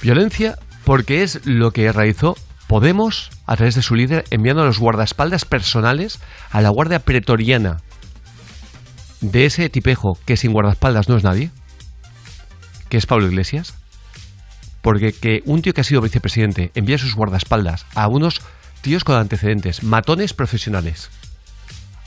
Violencia 0.00 0.58
porque 0.88 1.22
es 1.22 1.44
lo 1.44 1.70
que 1.70 1.92
realizó 1.92 2.34
Podemos 2.66 3.28
a 3.44 3.56
través 3.56 3.74
de 3.74 3.82
su 3.82 3.94
líder 3.94 4.24
enviando 4.30 4.62
a 4.62 4.64
los 4.64 4.78
guardaespaldas 4.78 5.44
personales 5.44 6.18
a 6.50 6.62
la 6.62 6.70
guardia 6.70 6.98
pretoriana 6.98 7.76
de 9.20 9.44
ese 9.44 9.68
tipejo 9.68 10.18
que 10.24 10.38
sin 10.38 10.52
guardaespaldas 10.52 11.10
no 11.10 11.18
es 11.18 11.24
nadie, 11.24 11.50
que 12.88 12.96
es 12.96 13.04
Pablo 13.04 13.26
Iglesias. 13.26 13.74
Porque 14.80 15.12
que 15.12 15.42
un 15.44 15.60
tío 15.60 15.74
que 15.74 15.82
ha 15.82 15.84
sido 15.84 16.00
vicepresidente 16.00 16.70
envía 16.74 16.96
sus 16.96 17.14
guardaespaldas 17.14 17.84
a 17.94 18.08
unos 18.08 18.40
tíos 18.80 19.04
con 19.04 19.16
antecedentes, 19.16 19.82
matones 19.82 20.32
profesionales, 20.32 21.10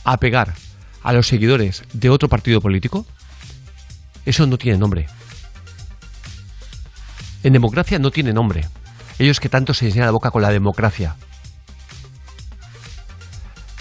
a 0.06 0.18
pegar 0.18 0.56
a 1.04 1.14
los 1.14 1.28
seguidores 1.28 1.84
de 1.94 2.10
otro 2.10 2.30
partido 2.30 2.62
político, 2.62 3.06
eso 4.26 4.48
no 4.48 4.58
tiene 4.58 4.80
nombre. 4.80 5.08
En 7.44 7.54
democracia 7.54 8.00
no 8.00 8.12
tiene 8.12 8.34
nombre. 8.34 8.68
Ellos 9.20 9.40
que 9.40 9.50
tanto 9.50 9.74
se 9.74 9.92
llenan 9.92 10.08
la 10.08 10.12
boca 10.12 10.32
con 10.32 10.42
la 10.42 10.50
democracia. 10.50 11.16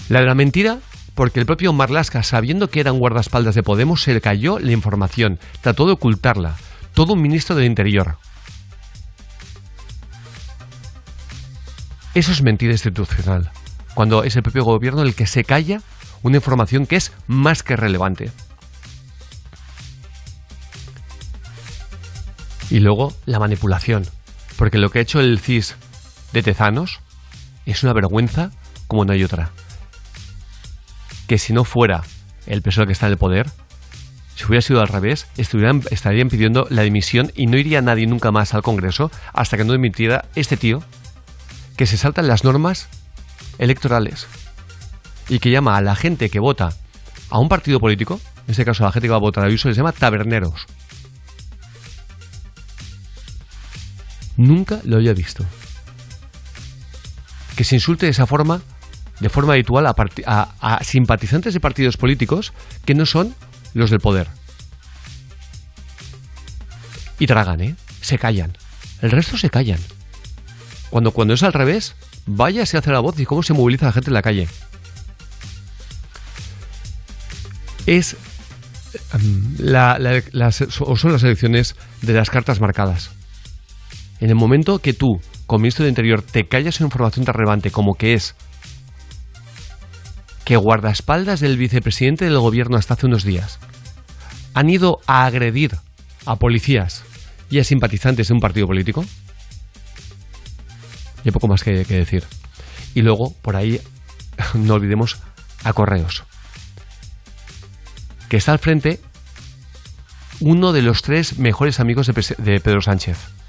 La 0.08 0.20
de 0.20 0.26
la 0.26 0.34
mentira, 0.34 0.78
porque 1.14 1.40
el 1.40 1.46
propio 1.46 1.72
Marlasca, 1.72 2.22
sabiendo 2.22 2.68
que 2.68 2.80
eran 2.80 2.98
guardaespaldas 2.98 3.54
de 3.54 3.62
Podemos, 3.62 4.02
se 4.02 4.14
le 4.14 4.20
cayó 4.20 4.58
la 4.58 4.72
información, 4.72 5.38
trató 5.60 5.86
de 5.86 5.92
ocultarla. 5.92 6.56
Todo 6.94 7.12
un 7.12 7.22
ministro 7.22 7.54
del 7.54 7.66
Interior. 7.66 8.16
Eso 12.14 12.32
es 12.32 12.42
mentira 12.42 12.72
institucional. 12.72 13.50
Cuando 13.94 14.24
es 14.24 14.34
el 14.34 14.42
propio 14.42 14.64
gobierno 14.64 15.02
el 15.02 15.14
que 15.14 15.26
se 15.26 15.44
calla 15.44 15.80
una 16.22 16.36
información 16.36 16.86
que 16.86 16.96
es 16.96 17.12
más 17.26 17.62
que 17.62 17.76
relevante. 17.76 18.32
Y 22.70 22.80
luego 22.80 23.14
la 23.26 23.38
manipulación. 23.38 24.06
Porque 24.56 24.78
lo 24.78 24.90
que 24.90 25.00
ha 25.00 25.02
hecho 25.02 25.20
el 25.20 25.38
CIS 25.40 25.76
de 26.32 26.42
Tezanos 26.42 27.00
es 27.66 27.82
una 27.82 27.92
vergüenza 27.92 28.50
como 28.86 29.04
no 29.04 29.12
hay 29.12 29.24
otra. 29.24 29.50
Que 31.26 31.38
si 31.38 31.52
no 31.52 31.64
fuera 31.64 32.02
el 32.46 32.62
PSOE 32.62 32.86
que 32.86 32.92
está 32.92 33.06
en 33.06 33.12
el 33.12 33.18
poder, 33.18 33.50
si 34.34 34.46
hubiera 34.46 34.62
sido 34.62 34.80
al 34.80 34.88
revés, 34.88 35.26
estuvieran, 35.36 35.82
estarían 35.90 36.28
pidiendo 36.28 36.66
la 36.70 36.82
dimisión 36.82 37.30
y 37.34 37.46
no 37.46 37.58
iría 37.58 37.82
nadie 37.82 38.06
nunca 38.06 38.32
más 38.32 38.54
al 38.54 38.62
Congreso 38.62 39.10
hasta 39.32 39.56
que 39.56 39.64
no 39.64 39.72
dimitiera 39.72 40.24
este 40.34 40.56
tío 40.56 40.82
que 41.76 41.86
se 41.86 41.96
saltan 41.96 42.26
las 42.26 42.44
normas 42.44 42.88
electorales 43.58 44.26
y 45.28 45.38
que 45.38 45.50
llama 45.50 45.76
a 45.76 45.82
la 45.82 45.94
gente 45.94 46.30
que 46.30 46.40
vota 46.40 46.74
a 47.30 47.38
un 47.38 47.48
partido 47.48 47.80
político, 47.80 48.20
en 48.46 48.50
este 48.50 48.64
caso 48.64 48.82
a 48.82 48.88
la 48.88 48.92
gente 48.92 49.06
que 49.06 49.12
va 49.12 49.16
a 49.16 49.20
votar 49.20 49.44
a 49.44 49.46
Ayuso, 49.46 49.68
les 49.68 49.76
llama 49.76 49.92
taberneros. 49.92 50.66
Nunca 54.40 54.80
lo 54.84 54.96
había 54.96 55.12
visto. 55.12 55.44
Que 57.56 57.64
se 57.64 57.74
insulte 57.74 58.06
de 58.06 58.12
esa 58.12 58.26
forma, 58.26 58.62
de 59.20 59.28
forma 59.28 59.52
habitual, 59.52 59.86
a, 59.86 59.94
a- 60.60 60.82
simpatizantes 60.82 61.52
de 61.52 61.60
partidos 61.60 61.98
políticos 61.98 62.54
que 62.86 62.94
no 62.94 63.04
son 63.04 63.34
los 63.74 63.90
del 63.90 64.00
poder. 64.00 64.28
Y 67.18 67.26
tragan, 67.26 67.60
¿eh? 67.60 67.76
Se 68.00 68.18
callan. 68.18 68.56
El 69.02 69.10
resto 69.10 69.36
se 69.36 69.50
callan. 69.50 69.78
Cuando, 70.88 71.10
cuando 71.10 71.34
es 71.34 71.42
al 71.42 71.52
revés, 71.52 71.94
vaya 72.24 72.64
se 72.64 72.78
hace 72.78 72.90
la 72.92 73.00
voz 73.00 73.20
y 73.20 73.26
cómo 73.26 73.42
se 73.42 73.52
moviliza 73.52 73.84
la 73.84 73.92
gente 73.92 74.08
en 74.08 74.14
la 74.14 74.22
calle. 74.22 74.48
Es 77.84 78.16
las, 79.58 80.62
o 80.80 80.96
son 80.96 81.12
las 81.12 81.22
elecciones 81.24 81.76
de 82.00 82.14
las 82.14 82.30
cartas 82.30 82.58
marcadas. 82.58 83.10
En 84.20 84.28
el 84.28 84.34
momento 84.34 84.78
que 84.80 84.92
tú, 84.92 85.20
como 85.46 85.62
ministro 85.62 85.84
de 85.84 85.88
Interior, 85.88 86.22
te 86.22 86.46
callas 86.46 86.80
una 86.80 86.88
información 86.88 87.24
tan 87.24 87.34
relevante 87.34 87.70
como 87.70 87.94
que 87.94 88.14
es 88.14 88.36
que 90.44 90.56
guardaespaldas 90.56 91.40
del 91.40 91.56
vicepresidente 91.56 92.24
del 92.24 92.38
gobierno 92.38 92.76
hasta 92.76 92.94
hace 92.94 93.06
unos 93.06 93.24
días 93.24 93.58
han 94.52 94.68
ido 94.68 94.98
a 95.06 95.24
agredir 95.24 95.76
a 96.26 96.36
policías 96.36 97.04
y 97.50 97.60
a 97.60 97.64
simpatizantes 97.64 98.28
de 98.28 98.34
un 98.34 98.40
partido 98.40 98.66
político? 98.66 99.04
Y 101.24 101.28
hay 101.28 101.32
poco 101.32 101.48
más 101.48 101.62
que, 101.62 101.84
decir. 101.84 102.24
Y 102.94 103.02
luego, 103.02 103.34
por 103.42 103.56
ahí, 103.56 103.80
no 104.54 104.74
olvidemos 104.74 105.18
a 105.64 105.72
Correos, 105.72 106.24
que 108.28 108.36
está 108.36 108.52
al 108.52 108.58
frente 108.58 109.00
uno 110.40 110.72
de 110.72 110.82
los 110.82 111.02
tres 111.02 111.38
mejores 111.38 111.80
amigos 111.80 112.06
de 112.06 112.60
Pedro 112.60 112.80
Sánchez. 112.80 113.39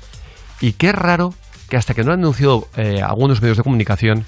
Y 0.61 0.73
qué 0.73 0.91
raro 0.91 1.33
que 1.69 1.77
hasta 1.77 1.93
que 1.93 2.03
no 2.03 2.11
han 2.11 2.19
anunciado 2.19 2.69
eh, 2.75 3.01
algunos 3.01 3.41
medios 3.41 3.57
de 3.57 3.63
comunicación, 3.63 4.25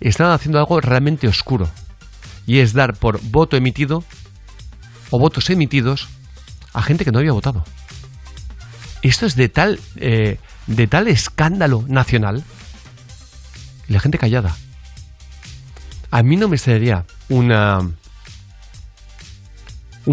están 0.00 0.30
haciendo 0.30 0.58
algo 0.58 0.80
realmente 0.80 1.26
oscuro. 1.26 1.68
Y 2.46 2.58
es 2.58 2.74
dar 2.74 2.94
por 2.94 3.20
voto 3.22 3.56
emitido 3.56 4.04
o 5.10 5.18
votos 5.18 5.48
emitidos 5.50 6.08
a 6.72 6.82
gente 6.82 7.04
que 7.04 7.12
no 7.12 7.20
había 7.20 7.32
votado. 7.32 7.64
Esto 9.02 9.24
es 9.26 9.36
de 9.36 9.48
tal, 9.48 9.80
eh, 9.96 10.38
de 10.66 10.86
tal 10.86 11.08
escándalo 11.08 11.84
nacional 11.88 12.42
y 13.88 13.92
la 13.92 14.00
gente 14.00 14.18
callada. 14.18 14.56
A 16.10 16.22
mí 16.22 16.36
no 16.36 16.48
me 16.48 16.56
extrañaría 16.56 17.04
un 17.28 17.94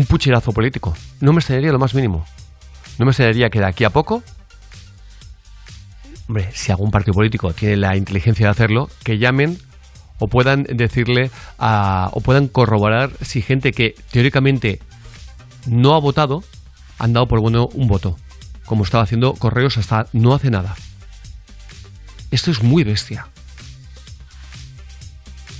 pucherazo 0.07 0.51
político. 0.51 0.95
No 1.19 1.33
me 1.33 1.39
extrañaría 1.39 1.71
lo 1.71 1.79
más 1.79 1.93
mínimo. 1.93 2.25
No 2.97 3.05
me 3.05 3.11
extrañaría 3.11 3.49
que 3.49 3.59
de 3.59 3.65
aquí 3.65 3.83
a 3.83 3.89
poco, 3.89 4.23
hombre, 6.27 6.49
si 6.53 6.71
algún 6.71 6.91
partido 6.91 7.13
político 7.13 7.53
tiene 7.53 7.77
la 7.77 7.95
inteligencia 7.95 8.47
de 8.47 8.51
hacerlo, 8.51 8.89
que 9.03 9.17
llamen 9.17 9.57
o 10.19 10.27
puedan 10.27 10.63
decirle 10.63 11.31
a, 11.57 12.09
o 12.13 12.21
puedan 12.21 12.47
corroborar 12.47 13.11
si 13.21 13.41
gente 13.41 13.71
que 13.71 13.95
teóricamente 14.11 14.79
no 15.65 15.95
ha 15.95 15.99
votado 15.99 16.43
han 16.99 17.13
dado 17.13 17.27
por 17.27 17.39
bueno 17.39 17.67
un 17.73 17.87
voto, 17.87 18.17
como 18.65 18.83
estaba 18.83 19.03
haciendo 19.03 19.33
Correos 19.33 19.77
hasta 19.77 20.05
no 20.13 20.35
hace 20.35 20.51
nada. 20.51 20.75
Esto 22.29 22.51
es 22.51 22.61
muy 22.61 22.83
bestia. 22.83 23.27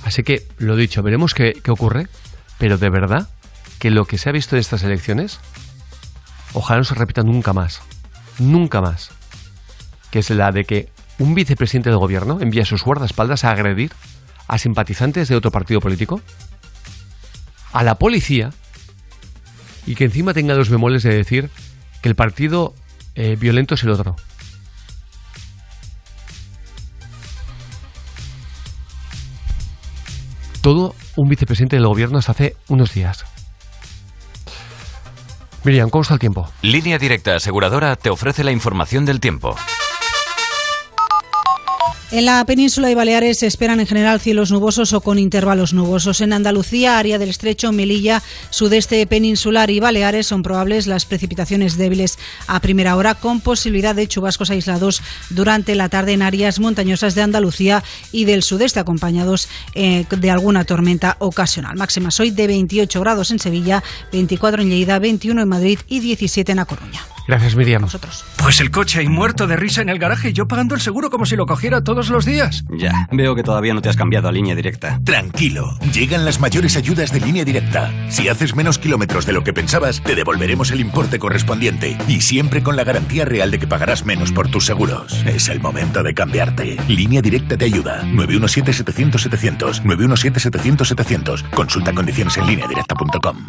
Así 0.04 0.22
que, 0.22 0.46
lo 0.58 0.76
dicho, 0.76 1.02
veremos 1.02 1.34
qué, 1.34 1.52
qué 1.62 1.70
ocurre, 1.70 2.06
pero 2.58 2.78
de 2.78 2.90
verdad 2.90 3.28
que 3.80 3.90
lo 3.90 4.04
que 4.04 4.18
se 4.18 4.28
ha 4.28 4.32
visto 4.32 4.54
en 4.54 4.60
estas 4.60 4.84
elecciones, 4.84 5.40
ojalá 6.52 6.78
no 6.78 6.84
se 6.84 6.94
repita 6.94 7.22
nunca 7.22 7.52
más. 7.52 7.82
Nunca 8.38 8.80
más. 8.80 9.10
Que 10.12 10.20
es 10.20 10.30
la 10.30 10.52
de 10.52 10.62
que 10.62 10.88
un 11.18 11.34
vicepresidente 11.34 11.90
del 11.90 11.98
gobierno 11.98 12.38
envía 12.40 12.62
a 12.62 12.66
sus 12.66 12.84
guardaespaldas 12.84 13.44
a 13.44 13.50
agredir 13.50 13.92
a 14.46 14.58
simpatizantes 14.58 15.28
de 15.28 15.34
otro 15.36 15.50
partido 15.50 15.80
político, 15.80 16.20
a 17.72 17.82
la 17.82 17.94
policía, 17.94 18.50
y 19.86 19.94
que 19.94 20.04
encima 20.04 20.34
tenga 20.34 20.54
los 20.54 20.68
bemoles 20.68 21.02
de 21.02 21.14
decir 21.14 21.50
que 22.02 22.08
el 22.08 22.14
partido 22.14 22.74
eh, 23.14 23.36
violento 23.36 23.74
es 23.74 23.82
el 23.82 23.90
otro. 23.90 24.14
Todo 30.60 30.94
un 31.16 31.28
vicepresidente 31.28 31.76
del 31.76 31.86
gobierno 31.86 32.18
hasta 32.18 32.32
hace 32.32 32.56
unos 32.68 32.92
días. 32.94 33.24
Miriam, 35.64 35.90
¿cómo 35.90 36.02
está 36.02 36.14
el 36.14 36.20
tiempo? 36.20 36.48
Línea 36.62 36.98
Directa 36.98 37.34
Aseguradora 37.34 37.96
te 37.96 38.10
ofrece 38.10 38.44
la 38.44 38.52
información 38.52 39.04
del 39.04 39.18
tiempo. 39.18 39.56
En 42.12 42.26
la 42.26 42.44
península 42.44 42.90
y 42.90 42.94
Baleares 42.94 43.38
se 43.38 43.46
esperan 43.46 43.80
en 43.80 43.86
general 43.86 44.20
cielos 44.20 44.50
nubosos 44.50 44.92
o 44.92 45.00
con 45.00 45.18
intervalos 45.18 45.72
nubosos. 45.72 46.20
En 46.20 46.34
Andalucía, 46.34 46.98
área 46.98 47.18
del 47.18 47.30
estrecho, 47.30 47.72
Melilla, 47.72 48.22
sudeste 48.50 49.06
peninsular 49.06 49.70
y 49.70 49.80
Baleares 49.80 50.26
son 50.26 50.42
probables 50.42 50.86
las 50.86 51.06
precipitaciones 51.06 51.78
débiles 51.78 52.18
a 52.48 52.60
primera 52.60 52.96
hora 52.96 53.14
con 53.14 53.40
posibilidad 53.40 53.94
de 53.94 54.08
chubascos 54.08 54.50
aislados 54.50 55.00
durante 55.30 55.74
la 55.74 55.88
tarde 55.88 56.12
en 56.12 56.20
áreas 56.20 56.60
montañosas 56.60 57.14
de 57.14 57.22
Andalucía 57.22 57.82
y 58.12 58.26
del 58.26 58.42
sudeste 58.42 58.78
acompañados 58.78 59.48
eh, 59.74 60.04
de 60.10 60.30
alguna 60.30 60.64
tormenta 60.64 61.16
ocasional. 61.18 61.78
Máximas 61.78 62.20
hoy 62.20 62.30
de 62.30 62.46
28 62.46 63.00
grados 63.00 63.30
en 63.30 63.38
Sevilla, 63.38 63.82
24 64.12 64.60
en 64.60 64.68
Lleida, 64.68 64.98
21 64.98 65.40
en 65.40 65.48
Madrid 65.48 65.78
y 65.88 66.00
17 66.00 66.52
en 66.52 66.58
A 66.58 66.66
Coruña. 66.66 67.00
Gracias, 67.26 67.54
Miriam. 67.54 67.86
Pues 68.36 68.60
el 68.60 68.70
coche 68.70 69.00
ahí 69.00 69.08
muerto 69.08 69.46
de 69.46 69.56
risa 69.56 69.80
en 69.80 69.88
el 69.88 69.98
garaje 69.98 70.30
y 70.30 70.32
yo 70.32 70.48
pagando 70.48 70.74
el 70.74 70.80
seguro 70.80 71.08
como 71.08 71.24
si 71.24 71.36
lo 71.36 71.46
cogiera 71.46 71.82
todos 72.02 72.10
los 72.10 72.24
días. 72.24 72.64
Ya, 72.68 73.06
veo 73.12 73.36
que 73.36 73.44
todavía 73.44 73.74
no 73.74 73.80
te 73.80 73.88
has 73.88 73.96
cambiado 73.96 74.26
a 74.26 74.32
línea 74.32 74.56
directa. 74.56 74.98
Tranquilo, 75.04 75.78
llegan 75.92 76.24
las 76.24 76.40
mayores 76.40 76.76
ayudas 76.76 77.12
de 77.12 77.20
línea 77.20 77.44
directa. 77.44 77.92
Si 78.08 78.26
haces 78.26 78.56
menos 78.56 78.78
kilómetros 78.78 79.24
de 79.24 79.32
lo 79.32 79.44
que 79.44 79.52
pensabas, 79.52 80.02
te 80.02 80.16
devolveremos 80.16 80.72
el 80.72 80.80
importe 80.80 81.20
correspondiente 81.20 81.96
y 82.08 82.20
siempre 82.20 82.64
con 82.64 82.74
la 82.74 82.82
garantía 82.82 83.24
real 83.24 83.52
de 83.52 83.60
que 83.60 83.68
pagarás 83.68 84.04
menos 84.04 84.32
por 84.32 84.48
tus 84.48 84.66
seguros. 84.66 85.22
Es 85.26 85.48
el 85.48 85.60
momento 85.60 86.02
de 86.02 86.12
cambiarte. 86.12 86.76
Línea 86.88 87.22
directa 87.22 87.56
te 87.56 87.66
ayuda. 87.66 88.02
917-700-700. 88.02 89.84
917-700-700. 89.84 91.50
Consulta 91.50 91.92
condiciones 91.92 92.36
en 92.36 92.46
lineadirecta.com. 92.48 93.46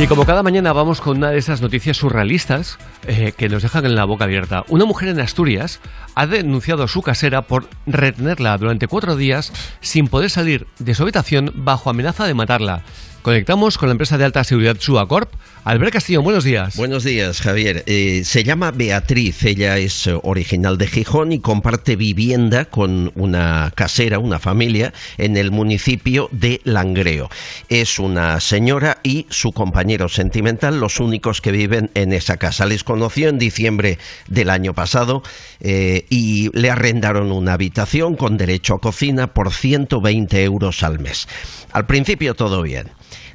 Y 0.00 0.06
como 0.06 0.24
cada 0.24 0.44
mañana 0.44 0.72
vamos 0.72 1.00
con 1.00 1.16
una 1.16 1.32
de 1.32 1.38
esas 1.38 1.60
noticias 1.60 1.96
surrealistas 1.96 2.78
eh, 3.08 3.32
que 3.36 3.48
nos 3.48 3.64
dejan 3.64 3.84
en 3.84 3.96
la 3.96 4.04
boca 4.04 4.26
abierta. 4.26 4.64
Una 4.68 4.84
mujer 4.84 5.08
en 5.08 5.18
Asturias 5.18 5.80
ha 6.14 6.28
denunciado 6.28 6.84
a 6.84 6.88
su 6.88 7.02
casera 7.02 7.42
por 7.42 7.68
retenerla 7.84 8.56
durante 8.58 8.86
cuatro 8.86 9.16
días 9.16 9.52
sin 9.80 10.06
poder 10.06 10.30
salir 10.30 10.68
de 10.78 10.94
su 10.94 11.02
habitación 11.02 11.50
bajo 11.52 11.90
amenaza 11.90 12.28
de 12.28 12.34
matarla. 12.34 12.84
Conectamos 13.22 13.76
con 13.76 13.88
la 13.88 13.92
empresa 13.92 14.16
de 14.16 14.24
alta 14.24 14.44
seguridad 14.44 14.76
Suacorp. 14.78 15.32
Albert 15.64 15.92
Castillo, 15.92 16.22
buenos 16.22 16.44
días. 16.44 16.76
Buenos 16.76 17.04
días, 17.04 17.40
Javier. 17.40 17.82
Eh, 17.86 18.22
se 18.24 18.44
llama 18.44 18.70
Beatriz, 18.70 19.44
ella 19.44 19.76
es 19.76 20.06
eh, 20.06 20.18
original 20.22 20.78
de 20.78 20.86
Gijón 20.86 21.32
y 21.32 21.40
comparte 21.40 21.96
vivienda 21.96 22.64
con 22.64 23.12
una 23.14 23.72
casera, 23.74 24.18
una 24.18 24.38
familia, 24.38 24.94
en 25.18 25.36
el 25.36 25.50
municipio 25.50 26.28
de 26.32 26.60
Langreo. 26.64 27.28
Es 27.68 27.98
una 27.98 28.40
señora 28.40 28.98
y 29.02 29.26
su 29.30 29.52
compañero 29.52 30.08
sentimental, 30.08 30.80
los 30.80 31.00
únicos 31.00 31.40
que 31.40 31.52
viven 31.52 31.90
en 31.94 32.12
esa 32.12 32.36
casa. 32.36 32.64
Les 32.64 32.84
conoció 32.84 33.28
en 33.28 33.38
diciembre 33.38 33.98
del 34.28 34.50
año 34.50 34.74
pasado 34.74 35.22
eh, 35.60 36.06
y 36.08 36.50
le 36.58 36.70
arrendaron 36.70 37.32
una 37.32 37.54
habitación 37.54 38.16
con 38.16 38.36
derecho 38.36 38.74
a 38.74 38.80
cocina 38.80 39.34
por 39.34 39.52
120 39.52 40.42
euros 40.44 40.82
al 40.82 40.98
mes. 40.98 41.28
Al 41.72 41.86
principio 41.86 42.34
todo 42.34 42.62
bien. 42.62 42.88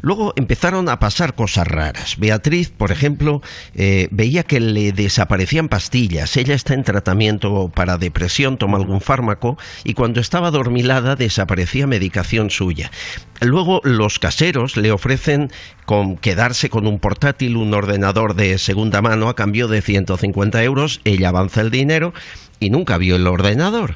Luego 0.03 0.33
empezaron 0.35 0.89
a 0.89 0.99
pasar 0.99 1.33
cosas 1.33 1.65
raras. 1.65 2.17
Beatriz, 2.17 2.69
por 2.69 2.91
ejemplo, 2.91 3.41
eh, 3.73 4.09
veía 4.11 4.43
que 4.43 4.59
le 4.59 4.91
desaparecían 4.91 5.69
pastillas. 5.69 6.35
Ella 6.35 6.55
está 6.55 6.73
en 6.73 6.83
tratamiento 6.83 7.71
para 7.73 7.97
depresión, 7.97 8.57
toma 8.57 8.77
algún 8.77 8.99
fármaco 8.99 9.57
y 9.85 9.93
cuando 9.93 10.19
estaba 10.19 10.51
dormilada 10.51 11.15
desaparecía 11.15 11.87
medicación 11.87 12.49
suya. 12.49 12.91
Luego 13.39 13.79
los 13.85 14.19
caseros 14.19 14.75
le 14.75 14.91
ofrecen 14.91 15.53
con 15.85 16.17
quedarse 16.17 16.69
con 16.69 16.85
un 16.85 16.99
portátil, 16.99 17.55
un 17.55 17.73
ordenador 17.73 18.35
de 18.35 18.57
segunda 18.57 19.01
mano 19.01 19.29
a 19.29 19.37
cambio 19.37 19.69
de 19.69 19.81
150 19.81 20.61
euros. 20.63 20.99
Ella 21.05 21.29
avanza 21.29 21.61
el 21.61 21.71
dinero 21.71 22.13
y 22.59 22.71
nunca 22.71 22.97
vio 22.97 23.15
el 23.15 23.25
ordenador 23.25 23.95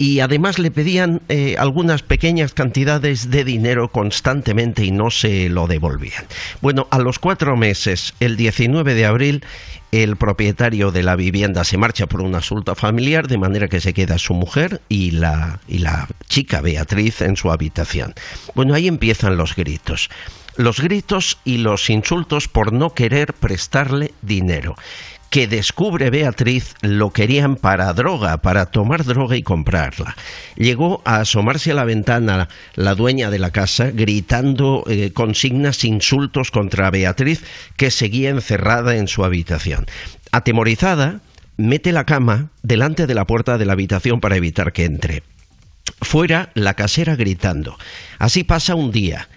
y 0.00 0.20
además 0.20 0.58
le 0.58 0.70
pedían 0.70 1.20
eh, 1.28 1.56
algunas 1.58 2.02
pequeñas 2.02 2.54
cantidades 2.54 3.30
de 3.30 3.44
dinero 3.44 3.90
constantemente 3.90 4.82
y 4.82 4.92
no 4.92 5.10
se 5.10 5.50
lo 5.50 5.66
devolvían. 5.66 6.24
Bueno, 6.62 6.88
a 6.90 6.98
los 6.98 7.18
cuatro 7.18 7.54
meses, 7.54 8.14
el 8.18 8.38
19 8.38 8.94
de 8.94 9.04
abril, 9.04 9.44
el 9.92 10.16
propietario 10.16 10.90
de 10.90 11.02
la 11.02 11.16
vivienda 11.16 11.64
se 11.64 11.76
marcha 11.76 12.06
por 12.06 12.22
un 12.22 12.34
asunto 12.34 12.74
familiar, 12.74 13.28
de 13.28 13.36
manera 13.36 13.68
que 13.68 13.78
se 13.78 13.92
queda 13.92 14.16
su 14.16 14.32
mujer 14.32 14.80
y 14.88 15.10
la, 15.10 15.60
y 15.68 15.80
la 15.80 16.08
chica 16.30 16.62
Beatriz 16.62 17.20
en 17.20 17.36
su 17.36 17.52
habitación. 17.52 18.14
Bueno, 18.54 18.72
ahí 18.72 18.88
empiezan 18.88 19.36
los 19.36 19.54
gritos. 19.54 20.08
Los 20.56 20.80
gritos 20.80 21.36
y 21.44 21.58
los 21.58 21.90
insultos 21.90 22.48
por 22.48 22.72
no 22.72 22.94
querer 22.94 23.34
prestarle 23.34 24.14
dinero 24.22 24.76
que 25.30 25.46
descubre 25.46 26.10
Beatriz 26.10 26.74
lo 26.82 27.12
querían 27.12 27.54
para 27.54 27.92
droga, 27.92 28.38
para 28.38 28.66
tomar 28.66 29.04
droga 29.04 29.36
y 29.36 29.42
comprarla. 29.42 30.16
Llegó 30.56 31.02
a 31.04 31.20
asomarse 31.20 31.70
a 31.70 31.74
la 31.74 31.84
ventana 31.84 32.48
la 32.74 32.96
dueña 32.96 33.30
de 33.30 33.38
la 33.38 33.52
casa 33.52 33.90
gritando 33.92 34.84
eh, 34.88 35.12
consignas, 35.12 35.84
insultos 35.84 36.50
contra 36.50 36.90
Beatriz 36.90 37.44
que 37.76 37.92
seguía 37.92 38.30
encerrada 38.30 38.96
en 38.96 39.06
su 39.06 39.24
habitación. 39.24 39.86
Atemorizada, 40.32 41.20
mete 41.56 41.92
la 41.92 42.04
cama 42.04 42.50
delante 42.62 43.06
de 43.06 43.14
la 43.14 43.24
puerta 43.24 43.56
de 43.56 43.66
la 43.66 43.74
habitación 43.74 44.20
para 44.20 44.36
evitar 44.36 44.72
que 44.72 44.84
entre. 44.84 45.22
Fuera, 46.02 46.50
la 46.54 46.74
casera 46.74 47.14
gritando. 47.14 47.78
Así 48.18 48.42
pasa 48.42 48.74
un 48.74 48.90
día 48.90 49.28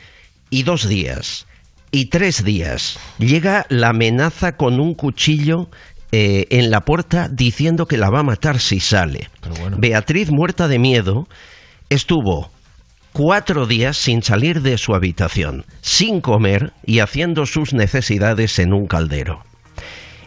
y 0.50 0.64
dos 0.64 0.88
días 0.88 1.46
y 1.94 2.06
tres 2.08 2.44
días 2.44 3.00
llega 3.20 3.68
la 3.70 3.90
amenaza 3.90 4.58
con 4.58 4.80
un 4.80 4.96
cuchillo 4.96 5.70
eh, 6.12 6.48
en 6.50 6.72
la 6.72 6.82
puerta 6.82 7.30
diciendo 7.32 7.86
que 7.86 7.98
la 7.98 8.10
va 8.10 8.22
a 8.22 8.24
matar 8.24 8.60
si 8.60 8.80
sale. 8.80 9.30
Beatriz, 9.78 10.32
muerta 10.32 10.68
de 10.68 10.80
miedo, 10.80 11.28
estuvo 11.90 12.52
cuatro 13.14 13.68
días 13.68 13.96
sin 13.96 14.24
salir 14.24 14.64
de 14.64 14.80
su 14.80 14.96
habitación, 14.96 15.66
sin 15.82 16.20
comer 16.20 16.74
y 16.84 17.00
haciendo 17.00 17.46
sus 17.46 17.74
necesidades 17.74 18.58
en 18.58 18.74
un 18.74 18.88
caldero. 18.88 19.44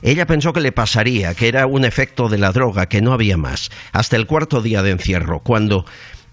Ella 0.03 0.25
pensó 0.25 0.53
que 0.53 0.61
le 0.61 0.71
pasaría, 0.71 1.35
que 1.35 1.49
era 1.49 1.67
un 1.67 1.85
efecto 1.85 2.29
de 2.29 2.39
la 2.39 2.53
droga, 2.53 2.87
que 2.87 3.03
no 3.03 3.13
había 3.13 3.37
más, 3.37 3.71
hasta 3.91 4.15
el 4.15 4.27
cuarto 4.27 4.63
día 4.63 4.83
de 4.83 4.93
encierro, 4.93 5.41
cuando 5.41 5.85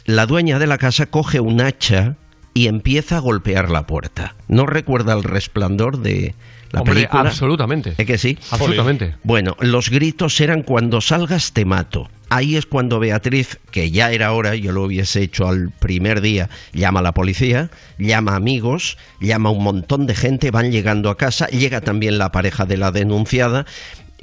la 0.06 0.28
dueña 0.28 0.60
de 0.60 0.68
la 0.68 0.78
casa 0.78 1.08
coge 1.08 1.40
un 1.40 1.60
hacha 1.60 2.18
y 2.54 2.68
empieza 2.68 3.18
a 3.18 3.20
golpear 3.20 3.70
la 3.70 3.88
puerta. 3.88 4.36
¿No 4.48 4.66
recuerda 4.66 5.14
el 5.14 5.24
resplandor 5.24 6.00
de 6.00 6.36
la 6.72 6.82
Hombre, 6.82 6.96
película? 6.96 7.22
absolutamente. 7.22 7.94
¿Es 7.98 8.06
que 8.06 8.18
sí? 8.18 8.38
Absolutamente. 8.52 9.16
Bueno, 9.24 9.56
los 9.60 9.90
gritos 9.90 10.40
eran 10.42 10.64
cuando 10.64 11.02
salgas 11.02 11.54
te 11.54 11.66
mato. 11.66 12.10
Ahí 12.30 12.56
es 12.56 12.66
cuando 12.66 13.00
Beatriz, 13.00 13.60
que 13.70 13.92
ya 13.92 14.12
era 14.12 14.32
hora, 14.32 14.56
yo 14.56 14.72
lo 14.72 14.84
hubiese 14.84 15.22
hecho 15.22 15.48
al 15.48 15.70
primer 15.70 16.20
día, 16.20 16.50
llama 16.74 17.00
a 17.00 17.04
la 17.04 17.12
policía, 17.12 17.70
llama 18.00 18.32
a 18.34 18.38
amigos, 18.38 18.98
llama 19.20 19.50
a 19.50 19.52
un 19.52 19.64
montón 19.64 20.08
de 20.08 20.16
gente, 20.16 20.50
van 20.50 20.72
llegando 20.72 21.12
a 21.12 21.18
casa, 21.18 21.46
llega 21.50 21.82
también 21.82 22.18
la 22.18 22.32
pareja 22.32 22.66
de 22.66 22.78
la 22.78 22.92
denunciada 22.92 23.68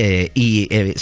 eh, 0.03 0.31
y 0.35 0.67
eh, 0.71 0.95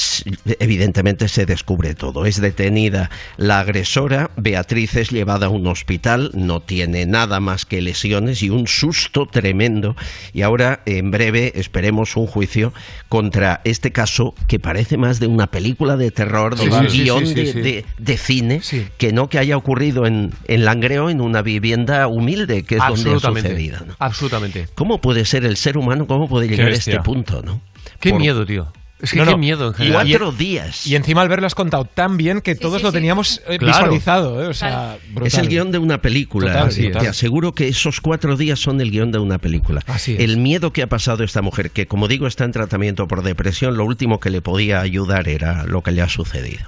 evidentemente 0.59 1.29
se 1.29 1.47
descubre 1.47 1.95
todo. 1.95 2.27
Es 2.27 2.41
detenida 2.41 3.11
la 3.37 3.61
agresora, 3.61 4.31
Beatriz 4.37 4.97
es 4.97 5.11
llevada 5.11 5.47
a 5.47 5.51
un 5.51 5.67
hospital, 5.67 6.31
no 6.35 6.61
tiene 6.61 7.07
nada 7.07 7.41
más 7.41 7.65
que 7.65 7.81
lesiones 7.81 8.43
y 8.43 8.51
un 8.51 8.67
susto 8.67 9.27
tremendo. 9.27 9.95
Y 10.33 10.43
ahora, 10.43 10.81
en 10.87 11.11
breve, 11.11 11.53
esperemos 11.55 12.17
un 12.17 12.27
juicio 12.27 12.73
contra 13.09 13.61
este 13.65 13.93
caso 13.93 14.35
que 14.47 14.59
parece 14.59 14.97
más 14.97 15.21
de 15.21 15.27
una 15.27 15.47
película 15.49 15.97
de 15.97 16.11
terror, 16.11 16.57
de 16.57 16.65
Sí, 16.65 16.69
un 16.71 16.91
sí, 16.91 17.03
guion 17.05 17.27
sí, 17.27 17.35
de, 17.35 17.53
de- 17.53 17.85
de 17.99 18.17
cine, 18.17 18.61
que 18.97 19.13
no 19.13 19.29
que 19.29 19.39
haya 19.39 19.57
ocurrido 19.57 20.07
en, 20.07 20.33
en 20.47 20.65
Langreo, 20.65 21.09
en 21.11 21.21
una 21.21 21.43
vivienda 21.43 22.07
humilde, 22.09 22.65
que 22.65 22.77
es 22.77 22.81
donde 22.87 23.15
ha 23.15 23.21
sucedido. 23.21 23.79
¿no? 23.87 23.95
Absolutamente. 23.99 24.67
¿Cómo 24.75 25.01
puede 25.01 25.25
ser 25.25 25.45
el 25.45 25.57
ser 25.57 25.79
humano? 25.79 26.07
¿Cómo 26.07 26.29
puede 26.29 26.49
llegar 26.49 26.69
a 26.69 26.75
este 26.75 26.99
punto? 27.01 27.43
¿no? 27.43 27.61
Qué 28.01 28.11
Por- 28.11 28.21
miedo, 28.21 28.45
tío. 28.45 28.73
Es 29.01 29.13
que 29.13 29.19
No, 29.19 29.25
qué 29.27 29.31
no. 29.31 29.39
miedo 29.39 29.75
en. 29.79 29.93
Cuatro 29.93 30.33
días. 30.33 30.87
Y 30.87 30.97
encima 30.97 31.23
al 31.23 31.29
verlo 31.29 31.47
has 31.47 31.55
contado 31.55 31.85
tan 31.85 32.17
bien 32.17 32.41
que 32.41 32.57
todos 32.57 32.83
lo 32.83 32.91
teníamos 32.91 33.41
eh, 33.47 33.59
Claro. 33.59 33.79
visualizado. 33.85 34.43
eh, 34.43 34.47
O 34.49 34.55
sea. 34.55 34.97
Es 35.25 35.35
el 35.39 35.49
guion 35.49 35.71
de 35.71 35.79
una 35.79 36.03
película. 36.03 36.53
Total, 36.53 36.75
total. 36.75 37.03
Te 37.03 37.09
aseguro 37.09 37.53
que 37.53 37.69
esos 37.69 38.01
cuatro 38.01 38.37
días 38.37 38.59
son 38.59 38.81
el 38.81 38.91
guion 38.91 39.13
de 39.13 39.19
una 39.19 39.39
película. 39.39 39.83
El 40.07 40.39
miedo 40.39 40.73
que 40.73 40.83
ha 40.83 40.89
pasado 40.89 41.23
esta 41.23 41.43
mujer, 41.43 41.71
que 41.71 41.87
como 41.87 42.09
digo 42.09 42.27
está 42.27 42.45
en 42.45 42.53
tratamiento 42.53 43.07
por 43.07 43.23
depresión, 43.23 43.77
lo 43.77 43.85
último 43.85 44.19
que 44.19 44.31
le 44.31 44.43
podía 44.43 44.81
ayudar 44.81 45.29
era 45.29 45.65
lo 45.65 45.83
que 45.83 45.93
le 45.93 46.03
ha 46.03 46.09
sucedido. 46.09 46.67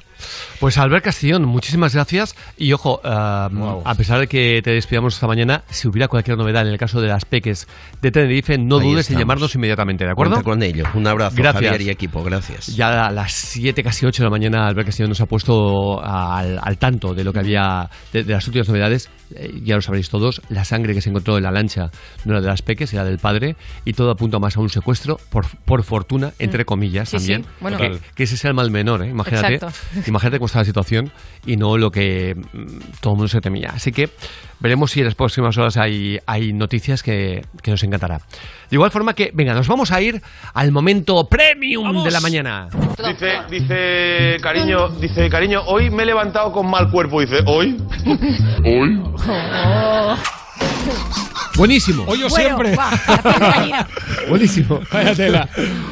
Pues 0.59 0.79
Albert 0.79 1.05
Castellón, 1.05 1.45
muchísimas 1.45 1.95
gracias. 1.95 2.35
Y 2.57 2.73
ojo, 2.73 3.01
ah, 3.05 3.49
a 3.85 3.95
pesar 3.95 4.21
de 4.21 4.27
que 4.27 4.61
te 4.63 4.71
despidamos 4.73 5.15
esta 5.15 5.27
mañana, 5.27 5.63
si 5.71 5.89
hubiera 5.89 6.09
cualquier 6.09 6.37
novedad 6.37 6.67
en 6.67 6.73
el 6.73 6.79
caso 6.79 7.01
de 7.01 7.09
las 7.09 7.25
peques 7.25 7.67
de 8.03 8.11
Tenerife, 8.11 8.59
no 8.59 8.79
Ahí 8.79 8.91
dudes 8.91 9.11
en 9.11 9.19
llamarnos 9.19 9.55
inmediatamente, 9.55 10.05
¿de 10.05 10.11
acuerdo? 10.11 10.35
Cuenta 10.35 10.51
con 10.51 10.63
ello. 10.63 10.85
Un 10.95 11.07
abrazo, 11.07 11.37
Gracias. 11.37 11.65
Javier 11.65 11.83
y 11.83 11.91
equipo. 11.91 12.23
Gracias. 12.23 12.69
Ya 12.69 13.07
a 13.07 13.11
las 13.11 13.33
7, 13.33 13.83
casi 13.83 14.07
8 14.07 14.23
de 14.23 14.27
la 14.27 14.31
mañana, 14.31 14.67
Albert 14.67 14.87
Castillo 14.87 15.09
nos 15.09 15.21
ha 15.21 15.27
puesto 15.27 16.03
al, 16.03 16.59
al 16.63 16.79
tanto 16.79 17.15
de 17.15 17.25
lo 17.25 17.33
que 17.33 17.41
había, 17.41 17.89
de, 18.13 18.25
de 18.25 18.33
las 18.33 18.47
últimas 18.47 18.69
novedades. 18.69 19.11
Eh, 19.35 19.61
ya 19.63 19.77
lo 19.77 19.83
sabréis 19.83 20.09
todos, 20.11 20.43
la 20.49 20.65
sangre 20.65 20.93
que 20.93 21.01
se 21.01 21.09
encontró 21.09 21.37
en 21.37 21.45
la 21.45 21.53
lancha 21.53 21.91
no 22.25 22.33
era 22.33 22.41
de 22.41 22.49
las 22.49 22.63
peques, 22.63 22.93
era 22.93 23.05
del 23.05 23.19
padre, 23.19 23.55
y 23.85 23.93
todo 23.93 24.11
apunta 24.11 24.41
más 24.41 24.57
a 24.57 24.61
un 24.61 24.69
secuestro, 24.71 25.19
por, 25.31 25.47
por 25.65 25.85
fortuna, 25.85 26.33
entre 26.41 26.65
comillas 26.65 27.09
Sí, 27.11 27.17
también. 27.19 27.43
sí, 27.45 27.49
bueno. 27.61 27.79
que, 27.79 27.99
que 28.15 28.23
ese 28.25 28.37
sea 28.37 28.51
el 28.51 28.57
mal 28.57 28.71
menor, 28.73 29.05
¿eh? 29.05 29.09
imagínate. 29.11 29.55
Exacto. 29.55 29.79
Imagínate 30.11 30.39
cómo 30.39 30.47
está 30.47 30.59
la 30.59 30.65
situación 30.65 31.13
y 31.47 31.57
no 31.57 31.79
lo 31.79 31.91
que 31.91 32.35
mm, 32.35 33.01
todo 33.01 33.15
el 33.15 33.17
mundo 33.17 33.29
se 33.29 33.41
temía. 33.41 33.71
Así 33.73 33.93
que 33.93 34.11
veremos 34.59 34.91
si 34.91 35.01
en 35.01 35.07
las 35.07 35.15
próximas 35.15 35.57
horas 35.57 35.77
hay, 35.77 36.19
hay 36.27 36.53
noticias 36.53 37.03
que, 37.03 37.43
que 37.63 37.71
nos 37.71 37.83
encantará. 37.85 38.19
De 38.19 38.77
igual 38.77 38.91
forma 38.91 39.15
que, 39.15 39.31
venga, 39.33 39.55
nos 39.55 39.69
vamos 39.69 39.93
a 39.93 40.03
ir 40.03 40.21
al 40.53 40.73
momento 40.73 41.29
premium 41.31 42.03
de 42.03 42.11
la 42.11 42.21
mañana. 42.21 42.69
Dice, 42.99 43.39
dice, 43.49 44.37
cariño, 44.43 44.89
dice, 45.01 45.31
cariño, 45.31 45.63
hoy 45.67 45.91
me 45.91 46.03
he 46.03 46.07
levantado 46.07 46.51
con 46.51 46.69
mal 46.69 46.91
cuerpo. 46.91 47.21
Dice, 47.21 47.37
¿hoy? 47.47 47.77
¿Hoy? 48.65 49.01
Buenísimo. 51.57 52.05
Hoy 52.07 52.23
o 52.23 52.31
siempre. 52.31 52.77
Buenísimo. 54.29 54.81
Vaya 54.93 55.15
tela. 55.15 55.49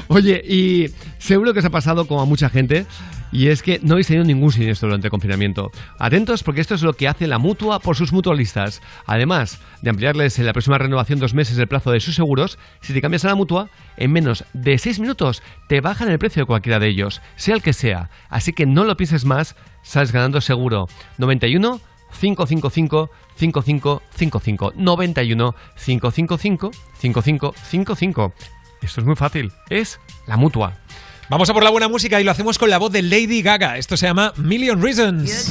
Oye, 0.08 0.42
y 0.44 0.86
seguro 1.18 1.52
que 1.52 1.60
os 1.60 1.64
ha 1.64 1.70
pasado 1.70 2.06
como 2.06 2.22
a 2.22 2.24
mucha 2.24 2.48
gente, 2.48 2.86
y 3.32 3.48
es 3.48 3.62
que 3.62 3.80
no 3.82 3.94
habéis 3.94 4.06
tenido 4.06 4.24
ningún 4.24 4.52
siniestro 4.52 4.88
durante 4.88 5.06
el 5.08 5.10
confinamiento. 5.10 5.70
Atentos 5.98 6.42
porque 6.42 6.60
esto 6.60 6.74
es 6.74 6.82
lo 6.82 6.94
que 6.94 7.08
hace 7.08 7.26
la 7.26 7.38
mutua 7.38 7.78
por 7.80 7.96
sus 7.96 8.12
mutualistas. 8.12 8.80
Además 9.06 9.60
de 9.82 9.90
ampliarles 9.90 10.38
en 10.38 10.46
la 10.46 10.52
próxima 10.52 10.78
renovación 10.78 11.18
dos 11.18 11.34
meses 11.34 11.58
el 11.58 11.68
plazo 11.68 11.90
de 11.90 12.00
sus 12.00 12.14
seguros, 12.14 12.58
si 12.80 12.92
te 12.92 13.00
cambias 13.00 13.24
a 13.24 13.28
la 13.28 13.34
mutua, 13.34 13.68
en 13.96 14.12
menos 14.12 14.44
de 14.52 14.78
seis 14.78 14.98
minutos 14.98 15.42
te 15.68 15.80
bajan 15.80 16.10
el 16.10 16.18
precio 16.18 16.42
de 16.42 16.46
cualquiera 16.46 16.78
de 16.78 16.88
ellos, 16.88 17.20
sea 17.36 17.54
el 17.54 17.62
que 17.62 17.72
sea. 17.72 18.10
Así 18.28 18.52
que 18.52 18.66
no 18.66 18.84
lo 18.84 18.96
pienses 18.96 19.24
más, 19.24 19.56
sales 19.82 20.12
ganando 20.12 20.40
seguro. 20.40 20.88
91 21.18 21.80
555 22.20 23.10
5555 23.36 24.72
91 24.76 25.54
555 25.76 26.70
5555 26.98 28.34
Esto 28.82 29.00
es 29.00 29.06
muy 29.06 29.16
fácil, 29.16 29.52
es 29.68 30.00
la 30.26 30.36
mutua. 30.36 30.74
Vamos 31.30 31.50
a 31.50 31.52
por 31.52 31.62
la 31.62 31.68
buena 31.68 31.88
música 31.88 32.18
y 32.20 32.24
lo 32.24 32.30
hacemos 32.30 32.56
con 32.56 32.70
la 32.70 32.78
voz 32.78 32.90
de 32.90 33.02
Lady 33.02 33.42
Gaga. 33.42 33.76
Esto 33.76 33.98
se 33.98 34.06
llama 34.06 34.32
Million 34.36 34.82
Reasons. 34.82 35.50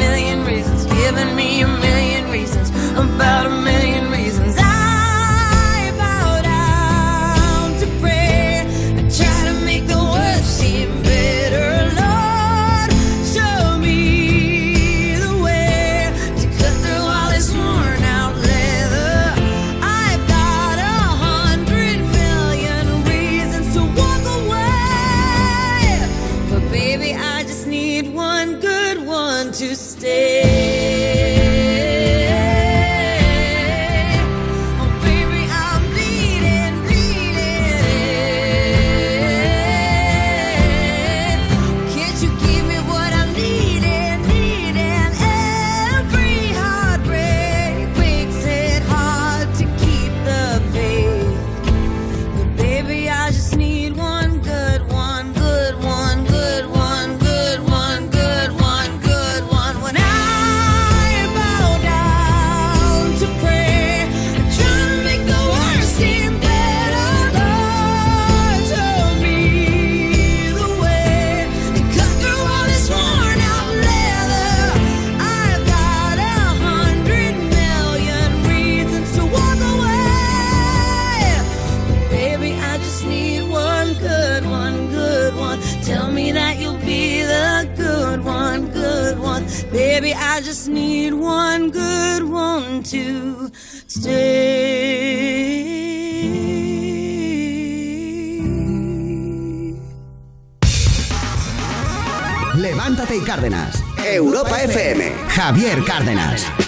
Europa 104.05 104.61
FM. 104.61 105.01
Javier 105.29 105.83
Cárdenas. 105.83 106.60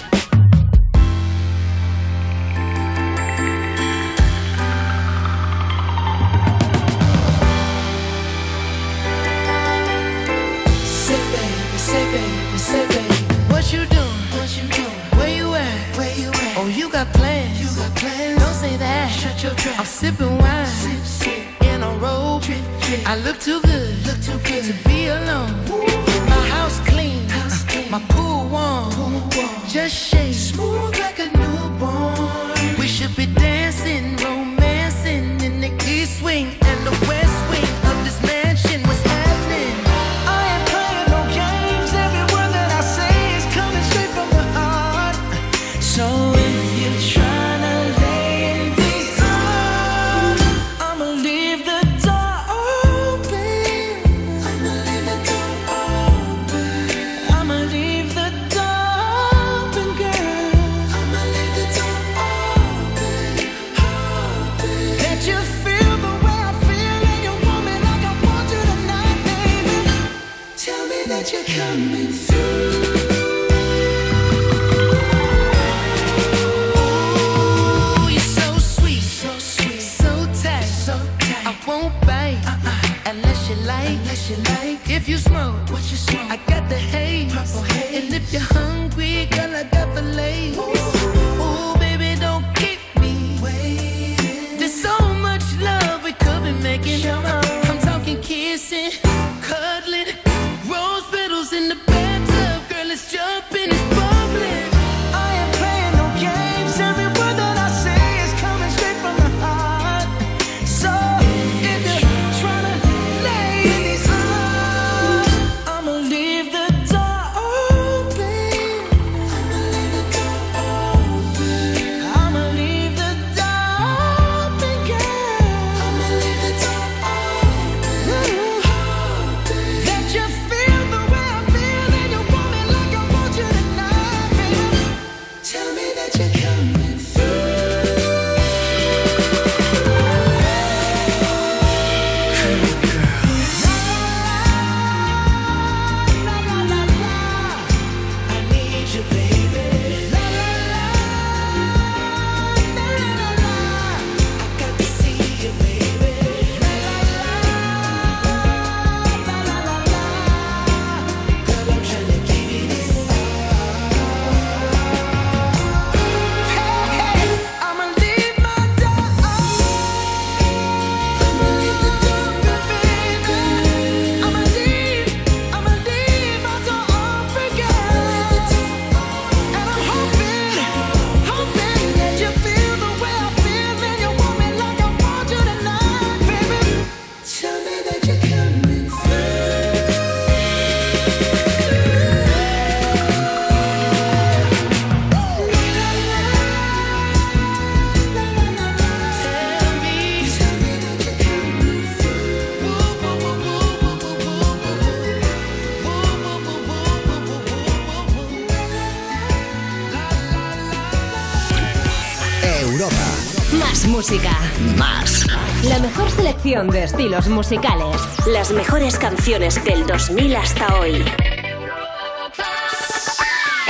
música. 214.04 214.38
Más. 214.76 215.26
La 215.66 215.78
mejor 215.78 216.10
selección 216.10 216.68
de 216.68 216.84
estilos 216.84 217.26
musicales. 217.28 217.96
Las 218.30 218.52
mejores 218.52 218.98
canciones 218.98 219.64
del 219.64 219.86
2000 219.86 220.36
hasta 220.36 220.78
hoy. 220.78 221.02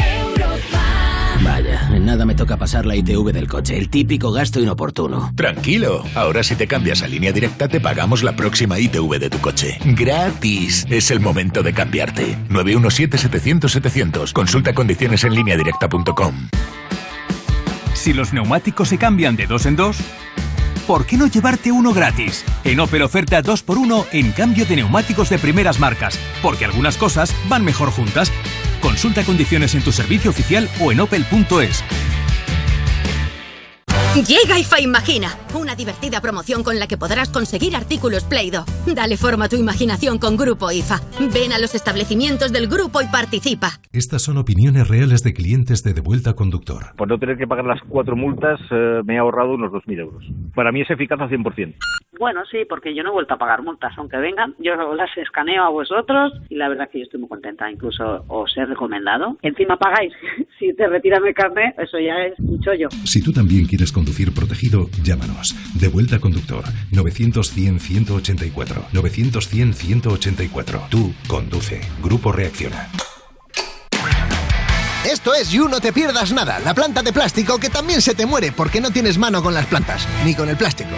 Europa, 0.02 1.38
Vaya, 1.40 1.88
en 1.94 2.04
nada 2.04 2.24
me 2.26 2.34
toca 2.34 2.56
pasar 2.56 2.84
la 2.84 2.96
ITV 2.96 3.32
del 3.32 3.46
coche, 3.46 3.78
el 3.78 3.88
típico 3.90 4.32
gasto 4.32 4.58
inoportuno. 4.58 5.30
Tranquilo, 5.36 6.02
ahora 6.16 6.42
si 6.42 6.56
te 6.56 6.66
cambias 6.66 7.04
a 7.04 7.06
línea 7.06 7.30
directa 7.30 7.68
te 7.68 7.80
pagamos 7.80 8.24
la 8.24 8.34
próxima 8.34 8.80
ITV 8.80 9.20
de 9.20 9.30
tu 9.30 9.38
coche. 9.38 9.78
Gratis, 9.84 10.84
es 10.90 11.12
el 11.12 11.20
momento 11.20 11.62
de 11.62 11.74
cambiarte. 11.74 12.36
917-700-700, 12.48 14.32
consulta 14.32 14.74
condiciones 14.74 15.22
en 15.22 15.32
línea 15.32 15.56
directa.com. 15.56 16.48
Si 18.04 18.12
los 18.12 18.34
neumáticos 18.34 18.90
se 18.90 18.98
cambian 18.98 19.34
de 19.34 19.46
dos 19.46 19.64
en 19.64 19.76
dos, 19.76 19.96
¿por 20.86 21.06
qué 21.06 21.16
no 21.16 21.26
llevarte 21.26 21.72
uno 21.72 21.94
gratis? 21.94 22.44
En 22.62 22.80
Opel 22.80 23.00
oferta 23.00 23.42
2x1 23.42 24.08
en 24.12 24.30
cambio 24.32 24.66
de 24.66 24.76
neumáticos 24.76 25.30
de 25.30 25.38
primeras 25.38 25.80
marcas, 25.80 26.18
porque 26.42 26.66
algunas 26.66 26.98
cosas 26.98 27.34
van 27.48 27.64
mejor 27.64 27.90
juntas. 27.90 28.30
Consulta 28.82 29.24
condiciones 29.24 29.74
en 29.74 29.82
tu 29.82 29.90
servicio 29.90 30.32
oficial 30.32 30.68
o 30.82 30.92
en 30.92 31.00
opel.es. 31.00 31.82
Llega 34.14 34.60
IFA 34.60 34.80
Imagina, 34.80 35.26
una 35.58 35.74
divertida 35.74 36.20
promoción 36.20 36.62
con 36.62 36.78
la 36.78 36.86
que 36.86 36.96
podrás 36.96 37.30
conseguir 37.30 37.74
artículos 37.74 38.22
Play-Doh. 38.22 38.64
Dale 38.94 39.16
forma 39.16 39.46
a 39.46 39.48
tu 39.48 39.56
imaginación 39.56 40.18
con 40.18 40.36
Grupo 40.36 40.70
IFA. 40.70 41.00
Ven 41.34 41.52
a 41.52 41.58
los 41.58 41.74
establecimientos 41.74 42.52
del 42.52 42.68
grupo 42.68 43.02
y 43.02 43.06
participa. 43.06 43.80
Estas 43.92 44.22
son 44.22 44.38
opiniones 44.38 44.86
reales 44.86 45.24
de 45.24 45.34
clientes 45.34 45.82
de 45.82 45.94
Devuelta 45.94 46.34
Conductor. 46.34 46.94
Por 46.96 47.08
no 47.08 47.18
tener 47.18 47.36
que 47.36 47.48
pagar 47.48 47.64
las 47.64 47.80
cuatro 47.88 48.14
multas, 48.14 48.60
eh, 48.70 49.00
me 49.04 49.16
he 49.16 49.18
ahorrado 49.18 49.54
unos 49.54 49.72
2.000 49.72 49.98
euros. 49.98 50.24
Para 50.54 50.70
mí 50.70 50.82
es 50.82 50.90
eficaz 50.90 51.20
al 51.20 51.28
100%. 51.28 51.74
Bueno, 52.18 52.42
sí, 52.48 52.58
porque 52.68 52.94
yo 52.94 53.02
no 53.02 53.10
he 53.10 53.12
vuelto 53.12 53.34
a 53.34 53.38
pagar 53.38 53.62
multas, 53.62 53.92
aunque 53.96 54.16
vengan, 54.18 54.54
yo 54.58 54.74
las 54.94 55.10
escaneo 55.16 55.64
a 55.64 55.68
vosotros 55.70 56.32
y 56.48 56.54
la 56.54 56.68
verdad 56.68 56.88
que 56.88 56.98
yo 56.98 57.04
estoy 57.04 57.18
muy 57.18 57.28
contenta, 57.28 57.68
incluso 57.70 58.24
os 58.28 58.56
he 58.56 58.64
recomendado. 58.64 59.36
Encima 59.42 59.76
pagáis, 59.76 60.12
si 60.58 60.72
te 60.74 60.86
retiran 60.86 61.26
el 61.26 61.34
carnet, 61.34 61.74
eso 61.78 61.98
ya 61.98 62.24
es 62.26 62.38
un 62.38 62.60
chollo. 62.60 62.88
Si 63.04 63.20
tú 63.20 63.32
también 63.32 63.66
quieres 63.66 63.90
conducir 64.04 64.32
protegido, 64.34 64.90
llámanos. 65.02 65.54
Devuelta 65.72 66.18
Conductor 66.18 66.62
900-100-184. 66.92 68.90
900-100-184. 68.92 70.88
Tú 70.90 71.14
conduce. 71.26 71.80
Grupo 72.02 72.30
Reacciona. 72.30 72.90
Esto 75.04 75.34
es 75.34 75.50
You 75.50 75.68
No 75.68 75.80
Te 75.80 75.92
Pierdas 75.92 76.32
Nada, 76.32 76.58
la 76.60 76.72
planta 76.72 77.02
de 77.02 77.12
plástico 77.12 77.58
que 77.58 77.68
también 77.68 78.00
se 78.00 78.14
te 78.14 78.24
muere 78.24 78.52
porque 78.52 78.80
no 78.80 78.90
tienes 78.90 79.18
mano 79.18 79.42
con 79.42 79.52
las 79.52 79.66
plantas, 79.66 80.08
ni 80.24 80.34
con 80.34 80.48
el 80.48 80.56
plástico. 80.56 80.90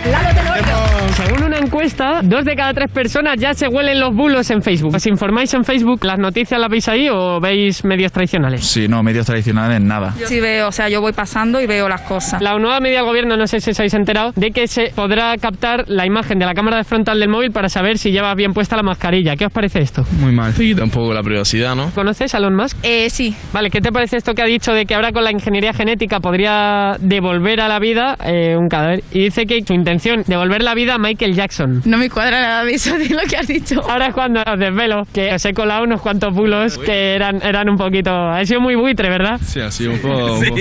Según 1.17 1.43
una 1.43 1.59
encuesta, 1.59 2.21
dos 2.23 2.45
de 2.45 2.55
cada 2.55 2.73
tres 2.73 2.91
personas 2.91 3.37
ya 3.39 3.53
se 3.55 3.67
huelen 3.67 3.99
los 3.99 4.15
bulos 4.15 4.49
en 4.51 4.63
Facebook. 4.63 4.95
¿Os 4.95 5.07
informáis 5.07 5.53
en 5.55 5.65
Facebook? 5.65 6.05
¿Las 6.05 6.21
noticias 6.21 6.61
las 6.61 6.71
veis 6.71 6.89
ahí 6.89 7.09
o 7.09 7.41
veis 7.41 7.85
medios 7.85 8.13
tradicionales? 8.13 8.65
Sí, 8.65 8.87
no, 8.87 9.03
medios 9.03 9.27
tradicionales 9.27 9.81
nada. 9.81 10.15
Sí 10.27 10.39
veo, 10.39 10.69
o 10.69 10.73
sea, 10.73 10.89
yo 10.89 11.01
voy 11.01 11.13
pasando 11.13 11.61
y 11.61 11.67
veo 11.67 11.89
las 11.89 12.03
cosas. 12.03 12.41
La 12.41 12.57
nueva 12.59 12.79
medida 12.79 12.99
del 12.99 13.07
gobierno, 13.07 13.37
no 13.37 13.47
sé 13.49 13.61
si 13.61 13.71
os 13.71 13.81
habéis 13.81 13.95
enterado, 13.95 14.33
de 14.37 14.53
que 14.53 14.69
se 14.69 14.93
podrá 14.95 15.37
captar 15.39 15.85
la 15.89 16.07
imagen 16.07 16.39
de 16.39 16.47
la 16.47 16.55
cámara 16.55 16.77
de 16.77 16.85
frontal 16.85 17.19
del 17.19 17.29
móvil 17.29 17.51
para 17.51 17.69
saber 17.69 17.99
si 17.99 18.13
lleva 18.13 18.33
bien 18.35 18.53
puesta 18.55 18.77
la 18.77 18.85
mascarilla. 18.85 19.35
¿Qué 19.35 19.47
os 19.47 19.53
parece 19.53 19.81
esto? 19.81 20.07
Muy 20.21 20.33
mal. 20.33 20.55
Sí, 20.55 20.75
tampoco 20.77 21.13
la 21.13 21.25
privacidad, 21.25 21.75
¿no? 21.75 21.91
¿Conoces 21.91 22.35
a 22.35 22.39
Elon 22.39 22.55
Musk? 22.55 22.77
Eh, 22.85 23.11
sí. 23.11 23.35
Vale, 23.53 23.71
¿qué 23.71 23.81
te 23.81 23.96
parece 23.97 24.19
esto 24.19 24.35
que 24.35 24.43
ha 24.43 24.47
dicho 24.47 24.73
de 24.73 24.85
que 24.85 24.95
ahora 24.95 25.11
con 25.11 25.25
la 25.25 25.33
ingeniería 25.33 25.73
genética 25.73 26.21
podría 26.21 26.97
devolver 27.01 27.63
a 27.63 27.69
la 27.69 27.79
vida 27.79 28.17
eh, 28.25 28.55
un 28.55 28.69
cadáver? 28.69 29.03
Y 29.11 29.25
dice 29.25 29.47
que 29.47 29.63
su 29.67 29.73
intención, 29.73 30.23
devolver 30.27 30.63
la 30.63 30.75
vida 30.75 30.95
a 30.95 30.99
Michael 30.99 31.35
Jackson. 31.35 31.81
No 31.87 31.97
me 31.97 32.11
cuadra 32.11 32.41
nada 32.43 32.65
de 32.65 32.75
eso 32.75 32.97
de 32.99 33.09
lo 33.09 33.23
que 33.23 33.37
has 33.39 33.47
dicho. 33.49 33.81
Ahora 33.89 34.09
es 34.09 34.15
cuando 34.15 34.41
os 34.41 34.59
desvelo, 34.59 35.05
que 35.15 35.33
os 35.33 35.43
he 35.47 35.55
colado 35.55 35.85
unos 35.85 36.03
cuantos 36.03 36.35
bulos 36.35 36.77
que 36.77 37.15
eran, 37.15 37.41
eran 37.43 37.71
un 37.71 37.77
poquito... 37.79 38.11
Ha 38.11 38.45
sido 38.45 38.61
muy 38.61 38.75
buitre, 38.75 39.09
¿verdad? 39.09 39.41
Sí, 39.43 39.61
ha 39.61 39.71
sido 39.71 39.93
un 39.93 39.99
poco... 40.01 40.35
un 40.35 40.45
poco- 40.45 40.57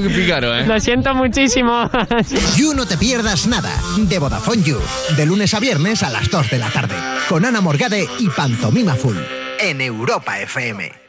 Muy 0.00 0.08
pícaro, 0.14 0.56
¿eh? 0.56 0.66
Lo 0.66 0.80
siento 0.80 1.14
muchísimo. 1.14 1.90
You 2.56 2.72
No 2.74 2.86
Te 2.86 2.96
Pierdas 2.96 3.46
Nada, 3.46 3.72
de 3.98 4.18
Vodafone 4.18 4.62
You, 4.62 4.78
de 5.18 5.26
lunes 5.26 5.52
a 5.52 5.60
viernes 5.60 6.02
a 6.02 6.08
las 6.08 6.30
2 6.30 6.50
de 6.50 6.58
la 6.58 6.70
tarde, 6.70 6.94
con 7.28 7.44
Ana 7.44 7.60
Morgade 7.60 8.06
y 8.18 8.28
Pantomima 8.30 8.94
Full, 8.94 9.16
en 9.60 9.82
Europa 9.82 10.40
FM. 10.40 11.03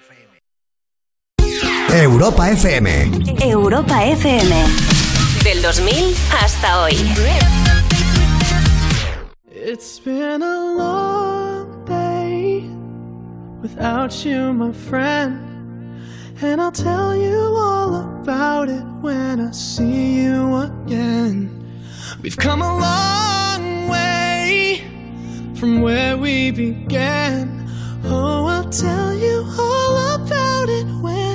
Europa 2.03 2.49
FM. 2.49 2.87
Europa 3.41 4.03
FM. 4.03 4.51
Del 5.43 5.61
2000 5.61 6.13
hasta 6.29 6.83
hoy. 6.83 6.93
It's 9.49 9.99
been 9.99 10.41
a 10.41 10.75
long 10.77 11.85
day 11.85 12.69
without 13.61 14.25
you, 14.25 14.53
my 14.53 14.73
friend. 14.73 15.39
And 16.41 16.59
I'll 16.59 16.71
tell 16.71 17.15
you 17.15 17.55
all 17.57 17.95
about 18.21 18.67
it 18.67 18.83
when 19.01 19.39
I 19.39 19.51
see 19.51 20.21
you 20.23 20.57
again. 20.57 21.49
We've 22.21 22.35
come 22.35 22.61
a 22.61 22.77
long 22.77 23.87
way 23.87 24.83
from 25.55 25.81
where 25.81 26.17
we 26.17 26.51
began. 26.51 27.65
Oh, 28.03 28.47
I'll 28.47 28.69
tell 28.69 29.15
you 29.15 29.45
all 29.57 30.15
about 30.15 30.67
it 30.67 30.85
when 31.01 31.34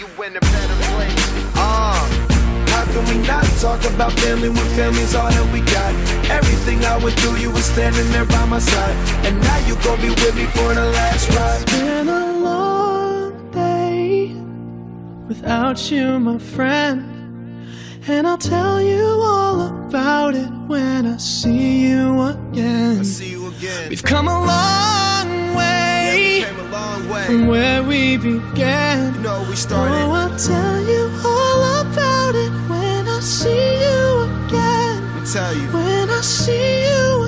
See 0.21 0.27
in 0.27 0.35
a 0.35 0.39
better 0.39 0.75
place. 0.93 1.55
Uh, 1.55 1.97
how 2.67 2.85
can 2.85 3.03
we 3.09 3.27
not 3.27 3.43
talk 3.59 3.83
about 3.85 4.11
family 4.13 4.49
when 4.49 4.67
family's 4.75 5.15
all 5.15 5.29
that 5.29 5.53
we 5.53 5.61
got? 5.61 5.95
Everything 6.29 6.85
I 6.85 6.97
went 7.03 7.19
through, 7.19 7.37
you 7.37 7.49
were 7.49 7.61
standing 7.61 8.09
there 8.11 8.25
by 8.25 8.45
my 8.45 8.59
side. 8.59 8.95
And 9.25 9.39
now 9.41 9.67
you 9.67 9.75
gon' 9.83 9.99
be 10.01 10.09
with 10.09 10.35
me 10.35 10.45
for 10.45 10.73
the 10.73 10.85
last 10.85 11.29
ride. 11.29 11.61
It's 11.61 11.71
been 11.71 12.09
a 12.09 12.37
long 12.37 13.51
day 13.51 14.35
without 15.27 15.89
you, 15.89 16.19
my 16.19 16.37
friend. 16.37 17.01
And 18.07 18.27
I'll 18.27 18.37
tell 18.37 18.81
you 18.81 19.03
all 19.03 19.87
about 19.87 20.35
it 20.35 20.51
when 20.67 21.05
I 21.07 21.17
see 21.17 21.87
you 21.87 22.21
again. 22.21 22.99
We've 23.89 24.03
come 24.03 24.27
a 24.27 24.39
long 24.39 25.40
way, 26.39 27.25
from 27.25 27.47
where 27.47 27.83
we 27.83 28.17
began. 28.17 29.13
You 29.15 29.21
know, 29.21 29.45
we 29.49 29.55
started. 29.55 29.93
Oh, 29.93 30.11
I'll 30.11 30.37
tell 30.37 30.81
you 30.81 31.09
all 31.25 31.81
about 31.81 32.35
it 32.35 32.51
when 32.69 33.07
I 33.07 33.19
see 33.19 33.81
you 33.85 34.21
again. 34.45 35.03
Let 35.03 35.21
me 35.21 35.27
tell 35.31 35.53
you. 35.55 35.67
When 35.71 36.09
I 36.09 36.21
see 36.21 36.83
you 36.87 37.20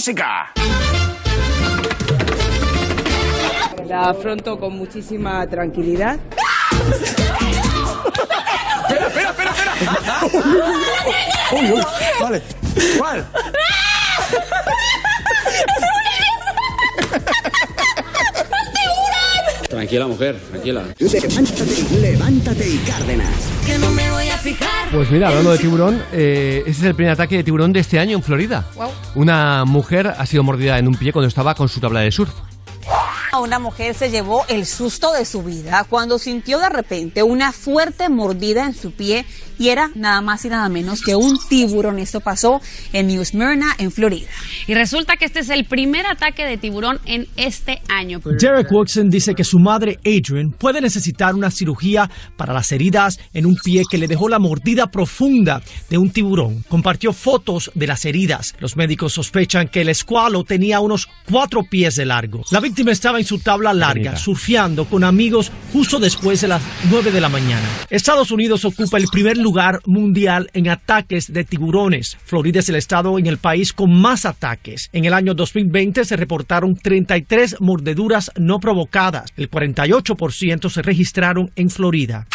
¡Música! 0.00 0.50
La 3.86 4.08
afronto 4.08 4.58
con 4.58 4.72
muchísima 4.72 5.46
tranquilidad. 5.46 6.18
¡Espera, 8.88 9.08
espera, 9.08 9.50
espera! 9.50 9.74
espera. 9.74 10.20
Uy, 11.52 11.72
uy, 11.72 11.82
Vale. 12.18 12.42
¿Cuál? 12.96 13.26
Tranquila, 19.70 20.08
mujer, 20.08 20.36
tranquila. 20.50 20.82
Levántate, 20.98 22.00
levántate 22.00 22.68
y 22.68 22.76
Cárdenas. 22.78 23.32
Que 23.64 23.78
no 23.78 23.88
me 23.92 24.10
voy 24.10 24.28
a 24.28 24.36
fijar. 24.36 24.90
Pues 24.90 25.08
mira, 25.12 25.28
hablando 25.28 25.52
de 25.52 25.58
tiburón, 25.58 26.02
eh, 26.12 26.62
ese 26.66 26.80
es 26.80 26.82
el 26.82 26.96
primer 26.96 27.12
ataque 27.12 27.36
de 27.36 27.44
tiburón 27.44 27.72
de 27.72 27.78
este 27.78 28.00
año 28.00 28.16
en 28.16 28.22
Florida. 28.24 28.66
Guau. 28.74 28.90
Una 29.14 29.64
mujer 29.64 30.08
ha 30.08 30.26
sido 30.26 30.42
mordida 30.42 30.76
en 30.76 30.88
un 30.88 30.96
pie 30.96 31.12
cuando 31.12 31.28
estaba 31.28 31.54
con 31.54 31.68
su 31.68 31.78
tabla 31.78 32.00
de 32.00 32.10
surf. 32.10 32.32
Una 33.40 33.60
mujer 33.60 33.94
se 33.94 34.10
llevó 34.10 34.44
el 34.48 34.66
susto 34.66 35.12
de 35.12 35.24
su 35.24 35.44
vida 35.44 35.86
cuando 35.88 36.18
sintió 36.18 36.58
de 36.58 36.68
repente 36.68 37.22
una 37.22 37.52
fuerte 37.52 38.08
mordida 38.08 38.66
en 38.66 38.74
su 38.74 38.90
pie 38.90 39.24
y 39.60 39.68
era 39.68 39.90
nada 39.94 40.22
más 40.22 40.42
y 40.46 40.48
nada 40.48 40.70
menos 40.70 41.02
que 41.02 41.14
un 41.14 41.38
tiburón. 41.50 41.98
Esto 41.98 42.20
pasó 42.20 42.62
en 42.94 43.08
New 43.08 43.22
Smyrna, 43.22 43.74
en 43.76 43.92
Florida. 43.92 44.26
Y 44.66 44.72
resulta 44.72 45.18
que 45.18 45.26
este 45.26 45.40
es 45.40 45.50
el 45.50 45.66
primer 45.66 46.06
ataque 46.06 46.46
de 46.46 46.56
tiburón 46.56 46.98
en 47.04 47.28
este 47.36 47.82
año. 47.90 48.20
Derek 48.24 48.72
Watson 48.72 49.10
dice 49.10 49.34
que 49.34 49.44
su 49.44 49.58
madre 49.58 49.98
Adrian 49.98 50.52
puede 50.52 50.80
necesitar 50.80 51.34
una 51.34 51.50
cirugía 51.50 52.10
para 52.38 52.54
las 52.54 52.72
heridas 52.72 53.20
en 53.34 53.44
un 53.44 53.54
pie 53.62 53.82
que 53.88 53.98
le 53.98 54.08
dejó 54.08 54.30
la 54.30 54.38
mordida 54.38 54.86
profunda 54.86 55.60
de 55.90 55.98
un 55.98 56.08
tiburón. 56.08 56.64
Compartió 56.66 57.12
fotos 57.12 57.70
de 57.74 57.86
las 57.86 58.06
heridas. 58.06 58.54
Los 58.60 58.78
médicos 58.78 59.12
sospechan 59.12 59.68
que 59.68 59.82
el 59.82 59.90
escualo 59.90 60.42
tenía 60.42 60.80
unos 60.80 61.06
cuatro 61.30 61.64
pies 61.64 61.96
de 61.96 62.06
largo. 62.06 62.44
La 62.50 62.60
víctima 62.60 62.92
estaba 62.92 63.18
en 63.18 63.26
su 63.26 63.38
tabla 63.40 63.74
larga, 63.74 64.16
surfeando 64.16 64.86
con 64.86 65.04
amigos 65.04 65.52
justo 65.70 65.98
después 65.98 66.40
de 66.40 66.48
las 66.48 66.62
9 66.88 67.10
de 67.10 67.20
la 67.20 67.28
mañana. 67.28 67.68
Estados 67.90 68.30
Unidos 68.30 68.64
ocupa 68.64 68.96
el 68.96 69.04
primer 69.08 69.36
lugar 69.36 69.49
mundial 69.86 70.50
en 70.52 70.68
ataques 70.68 71.32
de 71.32 71.44
tiburones. 71.44 72.16
Florida 72.24 72.60
es 72.60 72.68
el 72.68 72.76
estado 72.76 73.18
en 73.18 73.26
el 73.26 73.38
país 73.38 73.72
con 73.72 73.92
más 74.00 74.24
ataques. 74.24 74.88
En 74.92 75.04
el 75.04 75.12
año 75.12 75.34
2020 75.34 76.04
se 76.04 76.16
reportaron 76.16 76.74
33 76.74 77.56
mordeduras 77.60 78.30
no 78.36 78.60
provocadas. 78.60 79.32
El 79.36 79.50
48% 79.50 80.68
se 80.68 80.82
registraron 80.82 81.50
en 81.56 81.70
Florida. 81.70 82.26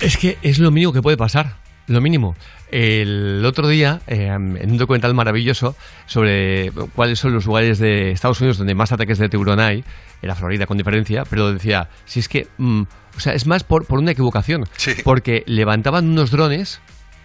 Es 0.00 0.16
que 0.16 0.38
es 0.42 0.58
lo 0.58 0.70
mínimo 0.70 0.92
que 0.92 1.02
puede 1.02 1.16
pasar, 1.16 1.56
lo 1.86 2.00
mínimo. 2.00 2.34
El 2.70 3.44
otro 3.44 3.68
día, 3.68 4.00
eh, 4.06 4.26
en 4.26 4.70
un 4.70 4.78
documental 4.78 5.14
maravilloso 5.14 5.74
sobre 6.06 6.70
cuáles 6.94 7.18
son 7.18 7.32
los 7.32 7.46
lugares 7.46 7.78
de 7.78 8.12
Estados 8.12 8.40
Unidos 8.40 8.58
donde 8.58 8.74
más 8.74 8.92
ataques 8.92 9.18
de 9.18 9.28
tiburón 9.28 9.58
hay, 9.58 9.84
era 10.22 10.34
Florida 10.34 10.66
con 10.66 10.76
diferencia, 10.76 11.24
pero 11.28 11.52
decía, 11.52 11.88
si 12.04 12.20
es 12.20 12.28
que, 12.28 12.46
mm, 12.58 12.82
o 13.16 13.20
sea, 13.20 13.34
es 13.34 13.46
más 13.46 13.64
por, 13.64 13.86
por 13.86 13.98
una 13.98 14.12
equivocación, 14.12 14.64
porque 15.04 15.42
levantaban 15.46 16.08
unos 16.08 16.30
drones, 16.30 16.80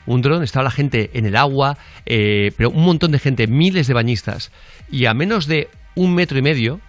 un 0.08 0.22
dron, 0.22 0.44
estaba 0.44 0.64
la 0.64 0.72
gente 0.72 1.12
en 1.14 1.26
el 1.26 1.36
agua, 1.36 1.78
eh, 2.06 2.52
pero 2.58 2.70
un 2.70 2.84
montón 2.84 3.12
de 3.12 3.20
gente, 3.20 3.48
miles 3.48 3.88
de 3.88 3.94
bañistas, 3.94 4.52
y 4.90 5.06
a 5.06 5.14
menos 5.14 5.46
de 5.46 5.70
un 5.96 6.16
metro 6.16 6.40
y 6.40 6.42
medio, 6.42 6.80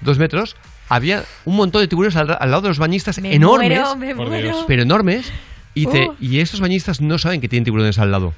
dos 0.00 0.18
metros, 0.18 0.56
había 0.88 1.24
un 1.44 1.56
montón 1.56 1.80
de 1.82 1.88
tiburones 1.88 2.16
al, 2.16 2.36
al 2.38 2.50
lado 2.50 2.62
de 2.62 2.68
los 2.68 2.78
bañistas 2.78 3.20
Me 3.20 3.34
enormes, 3.34 3.68
muero, 3.68 3.96
me 3.96 4.14
muero. 4.14 4.64
Pero 4.66 4.82
enormes, 4.82 5.32
y, 5.74 5.86
te- 5.86 6.10
y 6.20 6.40
esos 6.40 6.60
bañistas 6.60 7.00
no 7.00 7.18
saben 7.18 7.40
que 7.40 7.48
tienen 7.48 7.64
tiburones 7.64 7.98
al 7.98 8.10
lado. 8.10 8.34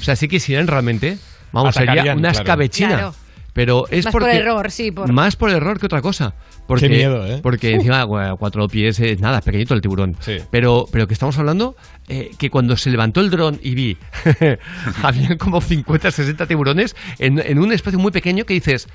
O 0.00 0.02
sea, 0.02 0.16
sí 0.16 0.28
que 0.28 0.40
si 0.40 0.54
eran 0.54 0.66
realmente, 0.66 1.18
vamos, 1.52 1.74
sería 1.74 2.02
una 2.14 2.30
claro. 2.30 2.38
escabechina. 2.38 2.88
Claro. 2.88 3.14
Pero 3.52 3.86
es 3.88 4.04
Más 4.06 4.10
porque, 4.12 4.26
por 4.26 4.34
error, 4.34 4.70
sí, 4.72 4.90
por- 4.90 5.12
Más 5.12 5.36
por 5.36 5.48
error 5.50 5.78
que 5.78 5.86
otra 5.86 6.02
cosa. 6.02 6.34
Porque, 6.66 6.88
Qué 6.88 6.96
miedo, 6.96 7.24
¿eh? 7.24 7.38
Porque 7.40 7.72
Uh. 7.72 7.76
encima, 7.76 8.04
cuatro 8.36 8.66
pies, 8.66 8.98
es 8.98 9.20
nada, 9.20 9.38
es 9.38 9.44
pequeñito 9.44 9.74
el 9.74 9.80
tiburón. 9.80 10.16
Pero, 10.50 10.86
pero 10.90 11.06
que 11.06 11.12
estamos 11.14 11.38
hablando, 11.38 11.76
eh, 12.08 12.32
que 12.36 12.50
cuando 12.50 12.76
se 12.76 12.90
levantó 12.90 13.20
el 13.20 13.30
dron 13.30 13.60
y 13.62 13.74
vi, 13.76 13.96
había 15.02 15.36
como 15.38 15.60
50, 15.60 16.10
60 16.10 16.46
tiburones 16.46 16.96
en, 17.18 17.38
en 17.38 17.58
un 17.58 17.72
espacio 17.72 17.98
muy 17.98 18.10
pequeño 18.12 18.44
que 18.44 18.54
dices, 18.54 18.88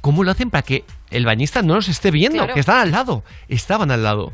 ¿cómo 0.00 0.24
lo 0.24 0.30
hacen 0.30 0.50
para 0.50 0.62
que 0.62 0.84
el 1.10 1.24
bañista 1.24 1.62
no 1.62 1.74
los 1.76 1.88
esté 1.88 2.10
viendo? 2.10 2.38
Claro. 2.38 2.54
Que 2.54 2.60
están 2.60 2.78
al 2.80 2.90
lado, 2.90 3.24
estaban 3.48 3.90
al 3.90 4.02
lado. 4.02 4.32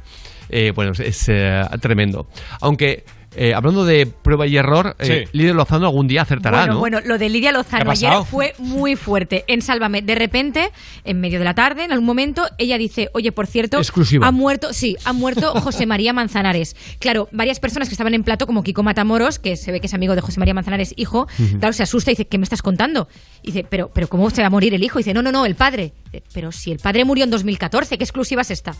Eh, 0.48 0.72
bueno, 0.74 0.92
es, 0.98 1.24
eh, 1.28 1.62
tremendo. 1.80 2.28
Aunque, 2.60 3.04
eh, 3.36 3.52
hablando 3.54 3.84
de 3.84 4.06
prueba 4.06 4.46
y 4.46 4.56
error, 4.56 4.96
eh, 4.98 5.26
Sí. 5.30 5.38
Líder 5.38 5.54
Lozano 5.54 5.86
algún 5.86 6.08
día 6.08 6.22
acertará, 6.22 6.58
Bueno, 6.60 6.72
¿no? 6.74 6.78
bueno, 6.80 7.00
lo 7.04 7.18
de 7.18 7.28
Lidia 7.28 7.50
¿Qué 7.50 7.58
Lozano 7.58 7.90
ayer 7.90 8.12
fue 8.28 8.54
muy 8.58 8.96
fuerte. 8.96 9.44
En 9.48 9.60
Sálvame, 9.60 10.00
de 10.02 10.14
repente, 10.14 10.70
en 11.04 11.20
medio 11.20 11.38
de 11.38 11.44
la 11.44 11.54
tarde, 11.54 11.84
en 11.84 11.92
algún 11.92 12.06
momento, 12.06 12.44
ella 12.56 12.78
dice, 12.78 13.10
oye, 13.12 13.30
por 13.30 13.46
cierto, 13.46 13.76
Exclusiva. 13.78 14.26
ha 14.26 14.32
muerto, 14.32 14.72
sí, 14.72 14.96
ha 15.04 15.12
muerto 15.12 15.52
José 15.60 15.86
María 15.86 16.12
Manzanares. 16.14 16.74
Claro, 16.98 17.28
varias 17.30 17.60
personas 17.60 17.88
que 17.88 17.92
estaban 17.94 18.14
en 18.14 18.24
plato, 18.24 18.46
como 18.46 18.62
Kiko 18.62 18.82
Matamoros, 18.82 19.38
que 19.38 19.56
se 19.56 19.72
ve 19.72 19.80
que 19.80 19.86
es 19.88 19.94
amigo 19.94 20.14
de 20.14 20.22
José 20.22 20.40
María 20.40 20.54
Manzanares, 20.54 20.94
hijo, 20.96 21.28
claro, 21.60 21.74
se 21.74 21.82
asusta 21.82 22.10
y 22.10 22.14
dice, 22.14 22.26
¿qué 22.26 22.38
me 22.38 22.44
estás 22.44 22.62
contando? 22.62 23.08
Y 23.42 23.48
dice, 23.52 23.66
pero, 23.68 23.90
pero 23.92 24.08
¿cómo 24.08 24.30
se 24.30 24.40
va 24.40 24.46
a 24.46 24.50
morir 24.50 24.72
el 24.74 24.82
hijo? 24.82 24.98
Y 24.98 25.02
dice, 25.02 25.12
no, 25.14 25.20
no, 25.22 25.30
no, 25.30 25.44
el 25.44 25.54
padre. 25.54 25.92
Dice, 26.12 26.24
Pero 26.32 26.52
si 26.52 26.72
el 26.72 26.78
padre 26.78 27.04
murió 27.04 27.24
en 27.24 27.30
2014, 27.30 27.98
¿qué 27.98 28.04
exclusiva 28.04 28.42
es 28.42 28.50
esta? 28.50 28.74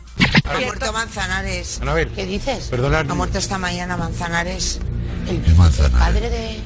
Ha 0.45 0.61
muerto 0.61 0.93
Manzanares. 0.93 1.79
Anabel, 1.83 2.09
¿Qué 2.09 2.27
dices? 2.27 2.69
perdona. 2.71 3.01
Ha 3.01 3.15
muerto 3.15 3.39
esta 3.39 3.59
mañana 3.59 3.97
Manzanares. 3.97 4.79
El 5.29 5.57
Manzanares? 5.57 5.99
padre 5.99 6.31
de 6.31 6.59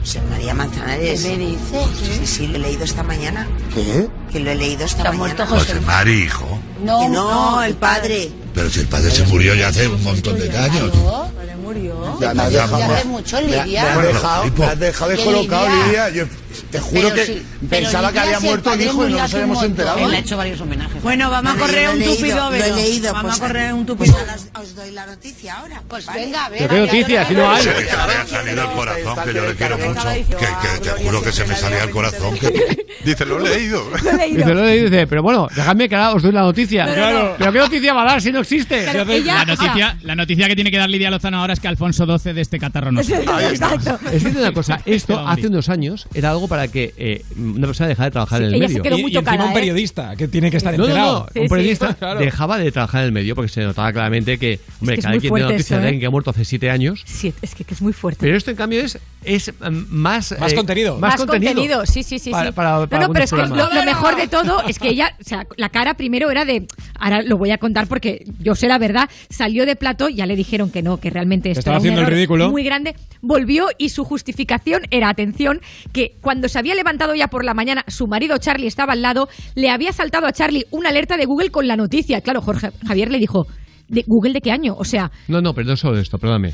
José 0.00 0.20
María 0.30 0.54
Manzanares. 0.54 1.22
¿Qué 1.22 1.28
me 1.36 1.46
dices? 1.46 1.86
Sí, 2.20 2.26
sí, 2.26 2.46
lo 2.46 2.56
he 2.56 2.58
leído 2.60 2.84
esta 2.84 3.02
mañana. 3.02 3.48
¿Qué? 3.74 4.08
Que 4.30 4.40
lo 4.40 4.50
he 4.50 4.54
leído 4.54 4.84
esta 4.84 5.02
¿Se 5.02 5.08
ha 5.08 5.12
mañana. 5.12 5.18
muerto 5.18 5.46
José 5.46 5.72
José 5.74 5.80
Mari, 5.86 6.12
hijo. 6.24 6.58
No, 6.84 7.08
No, 7.08 7.08
no, 7.08 7.50
no, 7.56 7.62
el 7.62 7.74
padre. 7.74 8.30
Pero 8.54 8.70
si 8.70 8.80
el 8.80 8.86
padre 8.88 9.10
se 9.10 9.24
murió 9.24 9.54
ya 9.54 9.68
hace 9.68 9.88
un 9.88 10.02
montón 10.02 10.38
de 10.38 10.56
años. 10.56 10.90
padre 10.92 11.56
murió. 11.56 12.18
Ya 12.20 12.34
me 12.34 12.42
has 12.42 12.52
Ya 12.52 12.62
dejado- 12.66 12.94
hace 12.94 13.04
mucho, 13.06 13.40
Lidia. 13.40 13.64
me 13.64 13.68
has 13.90 14.02
dejado- 14.02 14.44
me 14.56 14.64
has 14.66 14.78
dejado 14.78 15.10
¿Qué 15.10 15.16
descolocado, 15.16 15.66
Lidia? 15.68 16.08
Lidia. 16.08 16.10
Yo 16.10 16.24
te 16.70 16.78
juro 16.78 17.00
Pero 17.02 17.14
que 17.14 17.26
si- 17.26 17.42
pensaba 17.68 18.12
que 18.12 18.20
había 18.20 18.38
muerto 18.40 18.72
el 18.72 18.80
hijo 18.82 19.08
y 19.08 19.12
no 19.12 19.18
nos 19.18 19.34
habíamos 19.34 19.62
enterado. 19.64 19.98
Él 19.98 20.14
ha 20.14 20.18
hecho 20.18 20.36
varios 20.36 20.60
homenajes. 20.60 21.02
Bueno, 21.02 21.30
vamos 21.30 21.52
a 21.52 21.54
Vale, 21.56 21.66
correr 21.66 21.88
un 21.88 21.94
he 21.96 21.98
leído, 21.98 22.14
tupido 22.16 22.50
Lo 22.50 22.54
he 22.56 22.70
leído. 22.72 23.12
Vamos 23.12 23.30
pues, 23.32 23.40
a 23.42 23.46
correr 23.46 23.72
un 23.74 23.86
pues 23.86 23.98
tupido. 23.98 24.18
ahora 24.18 24.34
os, 24.36 24.62
os 24.62 24.74
doy 24.76 24.90
la 24.92 25.06
noticia 25.06 25.54
ahora. 25.54 25.82
Pues 25.88 26.06
venga, 26.06 26.44
a 26.44 26.48
ver. 26.50 26.68
Qué 26.68 26.78
noticias, 26.78 27.28
si 27.28 27.34
no 27.34 27.50
hay. 27.50 27.62
Se 27.64 27.70
me 27.74 27.90
ha 27.90 28.26
salido 28.26 28.62
el 28.62 28.70
corazón, 28.70 29.18
que 29.24 29.34
yo 29.34 29.46
le 29.46 29.54
quiero 29.56 29.78
mucho. 29.78 30.08
Que, 30.08 30.36
que 30.36 30.78
te 30.82 30.90
juro 31.02 31.22
que 31.22 31.32
se 31.32 31.44
me 31.44 31.56
salía 31.56 31.82
el 31.84 31.90
corazón. 31.90 32.38
Dice, 33.04 33.24
lo 33.26 33.44
he 33.44 33.48
leído. 33.48 33.84
Dice, 34.30 34.54
lo 34.54 34.64
leí, 34.64 34.82
dice, 34.84 35.06
pero 35.08 35.22
bueno, 35.22 35.48
dejadme 35.54 35.88
que 35.88 35.94
ahora 35.96 36.12
os 36.14 36.22
doy 36.22 36.32
la 36.32 36.42
noticia. 36.42 36.73
No, 36.74 36.96
no, 36.96 37.12
no. 37.24 37.34
Pero 37.38 37.52
¿qué 37.52 37.58
noticia 37.58 37.94
va 37.94 38.02
a 38.02 38.04
dar 38.06 38.22
si 38.22 38.32
no 38.32 38.40
existe? 38.40 38.84
la, 38.92 39.44
noticia, 39.44 39.96
la 40.02 40.14
noticia 40.16 40.46
que 40.48 40.54
tiene 40.54 40.70
que 40.70 40.78
dar 40.78 40.90
Lidia 40.90 41.10
Lozano 41.10 41.38
ahora 41.40 41.52
es 41.52 41.60
que 41.60 41.68
Alfonso 41.68 42.06
XII 42.18 42.32
de 42.32 42.40
este 42.40 42.58
catarro 42.58 42.90
no 42.92 43.02
sale. 43.04 43.24
Es 44.12 44.22
que 44.24 44.30
una 44.30 44.52
cosa, 44.52 44.80
esto 44.84 45.18
hace 45.18 45.46
unos 45.48 45.68
años 45.68 46.06
era 46.14 46.30
algo 46.30 46.48
para 46.48 46.68
que 46.68 46.94
eh, 46.96 47.24
una 47.36 47.66
persona 47.66 47.88
dejara 47.88 48.06
de 48.06 48.10
trabajar 48.12 48.42
en 48.42 48.48
el 48.48 48.54
ella 48.54 48.62
medio. 48.68 48.76
se 48.78 48.82
quedó 48.82 48.98
muy 48.98 49.10
Y- 49.10 49.14
y 49.14 49.18
encima 49.18 49.44
un 49.44 49.50
¿eh? 49.50 49.54
periodista 49.54 50.16
que 50.16 50.28
tiene 50.28 50.50
que 50.50 50.56
estar 50.56 50.72
no, 50.72 50.78
no, 50.78 50.84
enterado. 50.86 51.28
No, 51.34 51.42
un 51.42 51.48
periodista 51.48 51.96
dejaba 52.18 52.58
de 52.58 52.72
trabajar 52.72 53.00
en 53.02 53.06
el 53.06 53.12
medio 53.12 53.34
porque 53.34 53.48
se 53.48 53.62
notaba 53.62 53.92
claramente 53.92 54.38
que, 54.38 54.60
hombre, 54.80 54.96
que 54.96 55.00
es 55.00 55.04
cada 55.04 55.14
muy 55.14 55.20
quien 55.20 55.34
tiene 55.34 55.48
noticia 55.50 55.76
eso, 55.76 55.80
de 55.80 55.80
¿eh? 55.82 55.86
alguien 55.86 56.00
que 56.00 56.06
ha 56.06 56.10
muerto 56.10 56.30
hace 56.30 56.44
siete 56.44 56.70
años. 56.70 57.02
Sí, 57.04 57.32
es 57.42 57.54
que, 57.54 57.64
que 57.64 57.74
es 57.74 57.82
muy 57.82 57.92
fuerte. 57.92 58.18
Pero 58.20 58.36
esto, 58.36 58.50
en 58.50 58.56
cambio, 58.56 58.80
es, 58.80 58.98
es 59.24 59.52
mm, 59.60 59.84
más... 59.90 60.34
Más 60.38 60.52
eh, 60.52 60.56
contenido. 60.56 60.98
Más, 60.98 61.16
contenido. 61.16 61.86
sí, 61.86 62.02
sí, 62.02 62.18
sí. 62.18 62.30
Para- 62.30 62.46
sí. 62.48 62.52
para- 62.52 62.86
para 62.86 63.02
no, 63.02 63.08
no, 63.08 63.12
pero 63.12 63.24
es 63.24 63.30
que 63.30 63.36
lo, 63.46 63.72
lo 63.72 63.84
mejor 63.84 64.16
de 64.16 64.28
todo 64.34 64.62
es 64.68 64.78
que 64.78 64.88
ella, 64.88 65.14
o 65.20 65.24
sea, 65.24 65.46
la 65.56 65.68
cara 65.68 65.94
primero 65.94 66.30
era 66.30 66.44
de, 66.44 66.63
ahora 66.98 67.22
lo 67.22 67.36
voy 67.36 67.50
a 67.50 67.58
contar 67.58 67.86
porque 67.86 68.24
yo 68.40 68.54
sé 68.54 68.68
la 68.68 68.78
verdad, 68.78 69.08
salió 69.30 69.66
de 69.66 69.76
plato, 69.76 70.08
ya 70.08 70.26
le 70.26 70.36
dijeron 70.36 70.70
que 70.70 70.82
no, 70.82 70.98
que 70.98 71.10
realmente 71.10 71.50
esto 71.50 71.60
estaba 71.60 71.76
era 71.76 71.80
un 71.80 71.86
haciendo 71.86 72.00
el 72.02 72.14
ridículo. 72.14 72.50
muy 72.50 72.64
grande, 72.64 72.94
volvió 73.22 73.68
y 73.78 73.90
su 73.90 74.04
justificación 74.04 74.82
era, 74.90 75.08
atención, 75.08 75.60
que 75.92 76.16
cuando 76.20 76.48
se 76.48 76.58
había 76.58 76.74
levantado 76.74 77.14
ya 77.14 77.28
por 77.28 77.44
la 77.44 77.54
mañana, 77.54 77.84
su 77.88 78.06
marido 78.06 78.38
Charlie 78.38 78.66
estaba 78.66 78.92
al 78.94 79.02
lado, 79.02 79.28
le 79.54 79.70
había 79.70 79.92
saltado 79.92 80.26
a 80.26 80.32
Charlie 80.32 80.64
una 80.70 80.90
alerta 80.90 81.16
de 81.16 81.24
Google 81.24 81.50
con 81.50 81.66
la 81.68 81.76
noticia. 81.76 82.20
Claro, 82.20 82.40
Jorge 82.40 82.70
Javier 82.86 83.10
le 83.10 83.18
dijo, 83.18 83.46
¿de 83.88 84.04
Google 84.06 84.32
de 84.32 84.40
qué 84.40 84.50
año? 84.50 84.74
O 84.76 84.84
sea, 84.84 85.10
No, 85.28 85.40
no, 85.40 85.54
pero 85.54 85.68
no 85.68 85.76
solo 85.76 85.98
esto, 85.98 86.18
perdóname. 86.18 86.52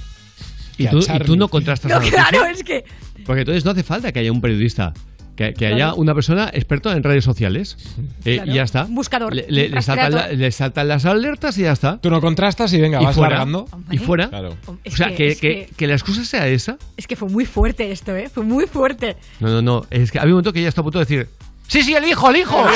Y 0.78 0.86
tú, 0.88 0.98
y 0.98 1.02
Charlie. 1.02 1.26
tú 1.26 1.36
no 1.36 1.48
contrastas 1.48 1.90
no, 1.90 1.98
la 1.98 2.04
noticia. 2.04 2.26
claro, 2.30 2.46
es 2.46 2.62
que... 2.62 2.84
Porque 3.26 3.40
entonces 3.40 3.64
no 3.64 3.72
hace 3.72 3.82
falta 3.82 4.12
que 4.12 4.20
haya 4.20 4.32
un 4.32 4.40
periodista. 4.40 4.92
Que, 5.40 5.54
que 5.54 5.66
haya 5.66 5.94
una 5.94 6.14
persona 6.14 6.50
experta 6.52 6.92
en 6.92 7.02
redes 7.02 7.24
sociales. 7.24 7.78
Eh, 8.26 8.34
Claro. 8.36 8.52
Y 8.52 8.54
ya 8.56 8.62
está. 8.62 8.84
Un 8.84 8.94
buscador, 8.94 9.34
Le, 9.34 9.46
le- 9.48 9.66
un 9.68 9.74
le 9.76 9.80
saltan 9.82 10.12
rastreador. 10.12 10.30
la- 10.38 10.44
le 10.44 10.52
saltan 10.52 10.88
las 10.88 11.04
alertas 11.06 11.56
y 11.56 11.62
ya 11.62 11.72
está. 11.72 11.98
Tú 11.98 12.10
no 12.10 12.20
contrastas 12.20 12.72
y 12.74 12.80
venga, 12.80 13.00
y 13.00 13.04
vas 13.06 13.14
fuera. 13.16 13.30
largando. 13.30 13.66
Y 13.90 13.96
fuera. 13.96 14.28
Claro. 14.28 14.54
Es 14.84 14.92
o 14.94 14.96
sea, 14.98 15.08
que- 15.08 15.14
que, 15.16 15.28
es 15.28 15.40
que- 15.40 15.48
que- 15.68 15.74
que 15.74 15.86
la 15.86 15.94
excusa 15.94 16.24
sea 16.26 16.46
esa. 16.46 16.76
Es 16.98 17.06
que 17.06 17.16
fue 17.16 17.28
muy 17.30 17.46
fuerte 17.46 17.90
esto, 17.90 18.14
¿eh? 18.14 18.28
Fue 18.28 18.44
muy 18.44 18.66
fuerte. 18.66 19.16
No, 19.40 19.48
no, 19.48 19.62
no. 19.62 19.86
Es 19.90 20.12
que 20.12 20.18
había 20.18 20.34
un 20.34 20.36
momento 20.36 20.52
que 20.52 20.60
ella 20.60 20.68
está 20.68 20.82
a 20.82 20.84
punto 20.84 20.98
de 20.98 21.04
decir: 21.06 21.28
¡Sí, 21.70 21.84
sí, 21.84 21.94
el 21.94 22.04
hijo, 22.04 22.28
el 22.30 22.38
hijo! 22.38 22.66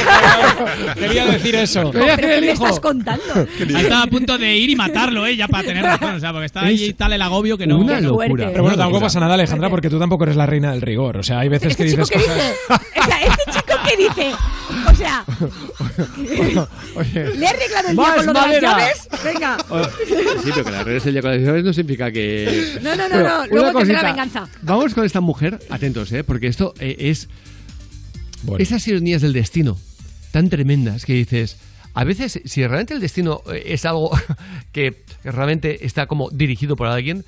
Quería 0.94 1.26
decir 1.26 1.56
eso. 1.56 1.90
Quería 1.90 2.14
¿Pero 2.14 2.16
decir 2.16 2.26
qué 2.26 2.34
el 2.36 2.40
me 2.42 2.52
hijo. 2.52 2.64
estás 2.64 2.78
contando? 2.78 3.24
Estaba 3.76 4.02
a 4.02 4.06
punto 4.06 4.39
de 4.39 4.56
ir 4.56 4.70
y 4.70 4.76
matarlo 4.76 5.26
ella 5.26 5.48
para 5.48 5.66
tener 5.66 5.82
razón, 5.82 6.14
o 6.14 6.20
sea, 6.20 6.31
porque 6.31 6.47
está 6.47 6.60
ahí 6.60 6.92
tal 6.92 7.12
el 7.12 7.20
agobio 7.20 7.58
que 7.58 7.66
no. 7.66 7.81
Una 7.81 8.00
locura. 8.00 8.50
Pero 8.52 8.62
bueno, 8.62 8.78
tampoco 8.78 9.00
pasa 9.00 9.18
nada, 9.18 9.34
Alejandra, 9.34 9.68
porque 9.68 9.90
tú 9.90 9.98
tampoco 9.98 10.23
eres 10.23 10.36
la 10.36 10.47
reina 10.47 10.70
del 10.70 10.81
rigor. 10.81 11.16
O 11.16 11.24
sea, 11.24 11.40
hay 11.40 11.48
veces 11.48 11.76
que 11.76 11.82
¿Este 11.82 11.97
chico 11.97 12.02
dices 12.02 12.23
qué 12.23 12.31
cosas. 12.31 12.36
dice? 12.36 12.55
O 13.00 13.05
sea, 13.05 13.20
¿este 13.20 13.42
chico 13.50 13.74
qué 13.89 13.97
dice? 13.97 14.31
O 14.89 14.94
sea, 14.94 15.24
¿le 17.34 17.44
he 17.44 17.48
arreglado 17.48 17.89
el 17.89 17.97
día 17.97 18.06
¡Más 18.06 18.14
con 18.16 18.26
lo 18.26 18.32
de 18.32 18.40
las 18.48 18.60
llaves? 18.62 19.08
Venga. 19.24 19.56
Sí, 20.44 20.50
pero 20.55 20.64
que 20.64 20.70
las 20.70 20.84
redes 20.84 21.02
del 21.05 21.14
día 21.14 21.23
con 21.23 21.32
las 21.32 21.40
llaves 21.40 21.64
no 21.64 21.73
significa 21.73 22.12
que. 22.12 22.78
No, 22.81 22.94
no, 22.94 23.08
no, 23.08 23.14
Bueno, 23.14 23.39
no. 23.40 23.47
Luego 23.48 23.76
tendrá 23.81 24.02
venganza. 24.05 24.47
Vamos 24.62 24.94
con 24.94 25.05
esta 25.05 25.20
mujer, 25.20 25.58
atentos, 25.68 26.12
¿eh? 26.12 26.23
Porque 26.23 26.47
esto 26.47 26.74
eh, 26.78 26.94
es. 28.58 28.68
Esas 28.68 28.86
ironías 28.89 29.23
del 29.23 29.32
destino 29.32 29.76
tan 30.31 30.48
tremendas 30.48 31.05
que 31.05 31.14
dices. 31.14 31.56
A 31.97 32.02
veces, 32.02 32.40
si 32.44 32.66
realmente 32.66 32.94
el 32.94 33.00
destino 33.00 33.42
eh, 33.52 33.62
es 33.66 33.84
algo 33.84 34.10
que 34.73 35.05
realmente 35.23 35.86
está 35.86 36.06
como 36.06 36.28
dirigido 36.31 36.74
por 36.74 36.89
alguien, 36.89 37.24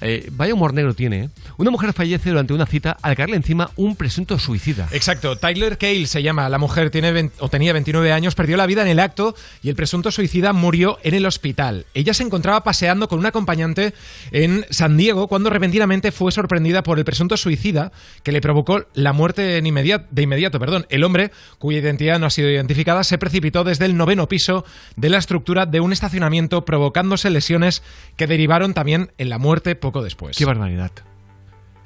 eh, 0.00 0.28
vaya 0.32 0.54
humor 0.54 0.74
negro 0.74 0.94
tiene. 0.94 1.24
¿eh? 1.24 1.28
Una 1.56 1.70
mujer 1.70 1.92
fallece 1.92 2.30
durante 2.30 2.52
una 2.52 2.66
cita 2.66 2.96
al 3.02 3.16
caerle 3.16 3.36
encima 3.36 3.70
un 3.76 3.96
presunto 3.96 4.38
suicida. 4.38 4.88
Exacto, 4.92 5.36
Tyler 5.36 5.78
Cale 5.78 6.06
se 6.06 6.22
llama, 6.22 6.48
la 6.48 6.58
mujer 6.58 6.90
tiene 6.90 7.12
20 7.12 7.36
o 7.40 7.48
tenía 7.48 7.72
29 7.72 8.12
años, 8.12 8.34
perdió 8.34 8.56
la 8.56 8.66
vida 8.66 8.82
en 8.82 8.88
el 8.88 9.00
acto 9.00 9.34
y 9.62 9.68
el 9.68 9.74
presunto 9.74 10.10
suicida 10.10 10.52
murió 10.52 10.98
en 11.02 11.14
el 11.14 11.26
hospital. 11.26 11.86
Ella 11.94 12.14
se 12.14 12.22
encontraba 12.22 12.62
paseando 12.62 13.08
con 13.08 13.18
un 13.18 13.26
acompañante 13.26 13.94
en 14.30 14.64
San 14.70 14.96
Diego 14.96 15.28
cuando 15.28 15.50
repentinamente 15.50 16.12
fue 16.12 16.32
sorprendida 16.32 16.82
por 16.82 16.98
el 16.98 17.04
presunto 17.04 17.36
suicida 17.36 17.92
que 18.22 18.32
le 18.32 18.40
provocó 18.40 18.84
la 18.94 19.12
muerte 19.12 19.56
en 19.56 19.66
inmediato, 19.66 20.06
de 20.10 20.22
inmediato. 20.22 20.60
Perdón. 20.60 20.86
El 20.90 21.04
hombre, 21.04 21.30
cuya 21.58 21.78
identidad 21.78 22.18
no 22.18 22.26
ha 22.26 22.30
sido 22.30 22.50
identificada, 22.50 23.04
se 23.04 23.18
precipitó 23.18 23.64
desde 23.64 23.84
el 23.84 23.96
noveno 23.96 24.28
piso 24.28 24.64
de 24.96 25.08
la 25.08 25.18
estructura 25.18 25.66
de 25.66 25.80
un 25.80 25.92
estacionamiento 25.92 26.64
provocándose 26.64 27.30
lesiones 27.30 27.82
que 28.16 28.26
derivaron 28.26 28.74
también 28.74 29.10
en 29.18 29.28
la 29.28 29.38
muerte 29.38 29.74
poco 29.88 30.02
después. 30.02 30.36
Qué 30.36 30.44
barbaridad. 30.44 30.92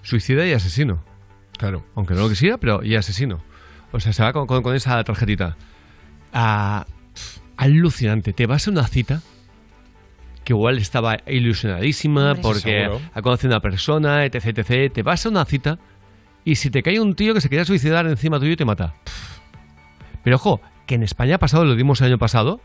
Suicida 0.02 0.46
y 0.46 0.52
asesino. 0.52 1.02
Claro. 1.58 1.84
Aunque 1.94 2.14
no 2.14 2.20
lo 2.20 2.28
quisiera, 2.28 2.58
pero 2.58 2.82
y 2.84 2.96
asesino. 2.96 3.40
O 3.92 4.00
sea, 4.00 4.12
se 4.12 4.22
va 4.22 4.32
con, 4.32 4.46
con- 4.46 4.62
con 4.62 4.74
esa 4.74 5.02
tarjetita. 5.04 5.56
ah, 6.32 6.86
alucinante. 7.56 8.32
Te 8.32 8.46
vas 8.46 8.66
a 8.66 8.70
una 8.70 8.86
cita 8.86 9.22
que 10.44 10.52
igual 10.54 10.78
estaba 10.78 11.18
ilusionadísima 11.26 12.32
Hombre, 12.32 12.42
porque 12.42 12.90
ha 13.14 13.22
conocido 13.22 13.52
a 13.52 13.56
una 13.56 13.60
persona, 13.62 14.24
etc, 14.24 14.58
etc. 14.58 14.92
Te 14.92 15.02
vas 15.02 15.24
a 15.24 15.28
una 15.28 15.44
cita 15.44 15.78
y 16.44 16.56
si 16.56 16.70
te 16.70 16.82
cae 16.82 16.98
un 17.00 17.14
tío 17.14 17.32
que 17.34 17.40
se 17.40 17.48
quería 17.48 17.64
suicidar 17.64 18.06
encima 18.06 18.40
tuyo 18.40 18.52
y 18.52 18.56
te 18.56 18.64
mata. 18.64 18.94
Pero 20.24 20.36
ojo, 20.36 20.60
que 20.86 20.96
en 20.96 21.04
España 21.04 21.36
ha 21.36 21.38
pasado, 21.38 21.64
lo 21.64 21.76
dimos 21.76 22.00
el 22.00 22.08
año 22.08 22.18
pasado, 22.18 22.60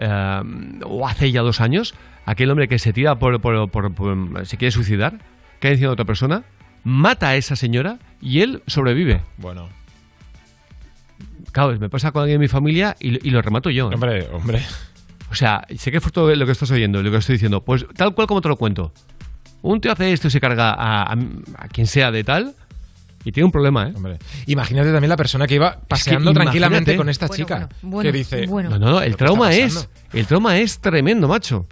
eh, 0.00 0.42
o 0.84 1.06
hace 1.06 1.30
ya 1.30 1.42
dos 1.42 1.60
años, 1.60 1.94
aquel 2.26 2.50
hombre 2.50 2.66
que 2.66 2.78
se 2.80 2.92
tira 2.92 3.18
por, 3.18 3.40
por- 3.40 3.70
por- 3.70 3.94
por- 3.94 4.46
se 4.46 4.56
quiere 4.56 4.72
suicidar, 4.72 5.18
cae 5.60 5.72
encima 5.72 5.88
de 5.90 5.92
otra 5.92 6.04
persona, 6.04 6.42
mata 6.82 7.28
a 7.28 7.36
esa 7.36 7.54
señora 7.56 7.98
y 8.20 8.40
él 8.40 8.62
sobrevive. 8.66 9.20
Bueno. 9.36 9.68
Claro, 11.52 11.78
me 11.78 11.88
pasa 11.88 12.12
con 12.12 12.22
alguien 12.22 12.38
de 12.40 12.44
mi 12.44 12.48
familia 12.48 12.96
y, 13.00 13.26
y 13.26 13.30
lo 13.30 13.42
remato 13.42 13.70
yo. 13.70 13.90
¿eh? 13.90 13.94
Hombre, 13.94 14.28
hombre. 14.32 14.62
O 15.30 15.34
sea, 15.34 15.64
sé 15.76 15.90
que 15.90 15.98
es 15.98 16.02
fuerte 16.02 16.36
lo 16.36 16.46
que 16.46 16.52
estás 16.52 16.70
oyendo, 16.70 17.02
lo 17.02 17.10
que 17.10 17.16
estoy 17.16 17.34
diciendo. 17.34 17.62
Pues 17.64 17.86
tal 17.96 18.14
cual 18.14 18.26
como 18.26 18.40
te 18.40 18.48
lo 18.48 18.56
cuento. 18.56 18.92
Un 19.62 19.80
tío 19.80 19.92
hace 19.92 20.12
esto 20.12 20.28
y 20.28 20.30
se 20.30 20.40
carga 20.40 20.70
a, 20.70 21.02
a- 21.12 21.16
a 21.56 21.68
quien 21.68 21.86
sea 21.86 22.10
de 22.10 22.24
tal 22.24 22.54
y 23.24 23.32
tiene 23.32 23.44
un 23.44 23.52
problema, 23.52 23.88
¿eh? 23.88 23.92
Hombre. 23.94 24.18
Imagínate 24.46 24.92
también 24.92 25.08
la 25.10 25.16
persona 25.16 25.46
que 25.46 25.54
iba 25.56 25.78
paseando 25.86 26.32
tranquilamente 26.32 26.96
con 26.96 27.08
esta 27.08 27.26
Bueno, 27.26 27.44
chica. 27.44 27.68
bueno, 27.82 28.10
que 28.10 28.16
dice. 28.16 28.46
No, 28.46 28.62
no, 28.62 28.78
no, 28.78 29.02
el 29.02 29.12
"¿Lo 29.12 29.16
que 29.16 29.24
trauma 29.24 29.52
es. 29.52 29.74
pasando?". 29.74 29.90
El 30.12 30.26
trauma 30.26 30.58
es 30.58 30.78
tremendo, 30.80 31.28
macho. 31.28 31.66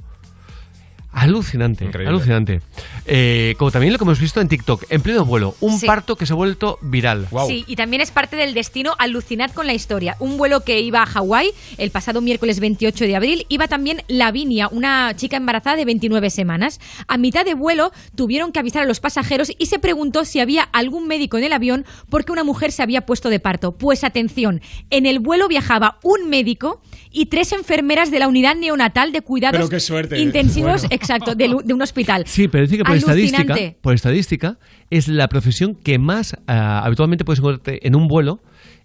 Alucinante, 1.23 1.85
Increíble. 1.85 2.09
alucinante. 2.11 2.61
Eh, 3.07 3.55
como 3.59 3.71
también 3.71 3.93
lo 3.93 3.99
que 3.99 4.05
hemos 4.05 4.21
visto 4.21 4.41
en 4.41 4.49
TikTok, 4.49 4.85
en 4.91 5.01
pleno 5.03 5.25
vuelo, 5.25 5.55
un 5.61 5.79
Sí. 5.79 5.87
parto 5.87 6.17
que 6.17 6.27
se 6.27 6.33
ha 6.33 6.37
vuelto 6.37 6.79
viral. 6.83 7.27
Sí, 7.47 7.65
y 7.67 7.77
también 7.77 8.01
es 8.03 8.11
parte 8.11 8.37
del 8.37 8.55
destino. 8.55 8.95
Alucinad 8.99 9.51
con 9.53 9.67
la 9.67 9.75
historia. 9.75 10.17
Un 10.21 10.37
vuelo 10.37 10.61
que 10.63 10.81
iba 10.81 11.03
a 11.03 11.07
Hawái 11.07 11.51
el 11.79 11.91
pasado 11.91 12.21
miércoles 12.21 12.61
28 12.61 13.05
de 13.05 13.17
abril. 13.17 13.47
Iba 13.49 13.67
también 13.69 14.03
Lavinia, 14.09 14.69
una 14.69 15.15
chica 15.17 15.37
embarazada 15.37 15.77
de 15.77 15.85
29 15.85 16.31
semanas. 16.31 16.81
A 17.09 17.17
mitad 17.19 17.45
de 17.45 17.55
vuelo 17.55 17.93
tuvieron 18.15 18.53
que 18.53 18.59
avisar 18.61 18.83
a 18.83 18.87
los 18.87 19.01
pasajeros 19.01 19.51
y 19.59 19.67
se 19.67 19.79
preguntó 19.79 20.25
si 20.25 20.41
había 20.41 20.63
algún 20.63 21.07
médico 21.09 21.39
en 21.39 21.45
el 21.45 21.53
avión 21.53 21.85
porque 22.11 22.33
una 22.33 22.45
mujer 22.45 22.73
se 22.73 22.83
había 22.83 23.07
puesto 23.07 23.31
de 23.31 23.41
parto. 23.41 23.73
Pues 23.73 24.05
atención, 24.05 24.61
en 24.91 25.07
el 25.07 25.19
vuelo 25.19 25.49
viajaba 25.49 25.99
un 26.03 26.29
médico 26.31 26.81
y 27.11 27.27
tres 27.27 27.53
enfermeras 27.53 28.11
de 28.11 28.19
la 28.19 28.29
unidad 28.29 28.55
neonatal 28.55 29.13
de 29.13 29.23
cuidados 29.23 29.57
Pero 29.59 29.69
qué 29.71 29.81
suerte. 29.81 30.19
intensivos, 30.19 30.83
Bueno. 30.83 30.89
Exacto, 31.11 31.35
del- 31.35 31.57
de, 31.65 31.75
un 31.75 31.83
hospital. 31.83 32.25
Sí, 32.27 32.49
pero 32.49 32.65
dice 32.65 32.79
que 32.79 32.85
por 32.85 32.97
estadística, 32.97 33.55
por 33.81 33.95
estadística, 33.95 34.59
es 34.91 35.09
la 35.09 35.29
profesión 35.29 35.75
que 35.75 35.99
más 35.99 36.37
ah, 36.47 36.83
habitualmente 36.85 37.25
puedes 37.25 37.39
encontrarte 37.41 37.87
en 37.87 37.95
un 37.95 38.09
vuelo 38.09 38.41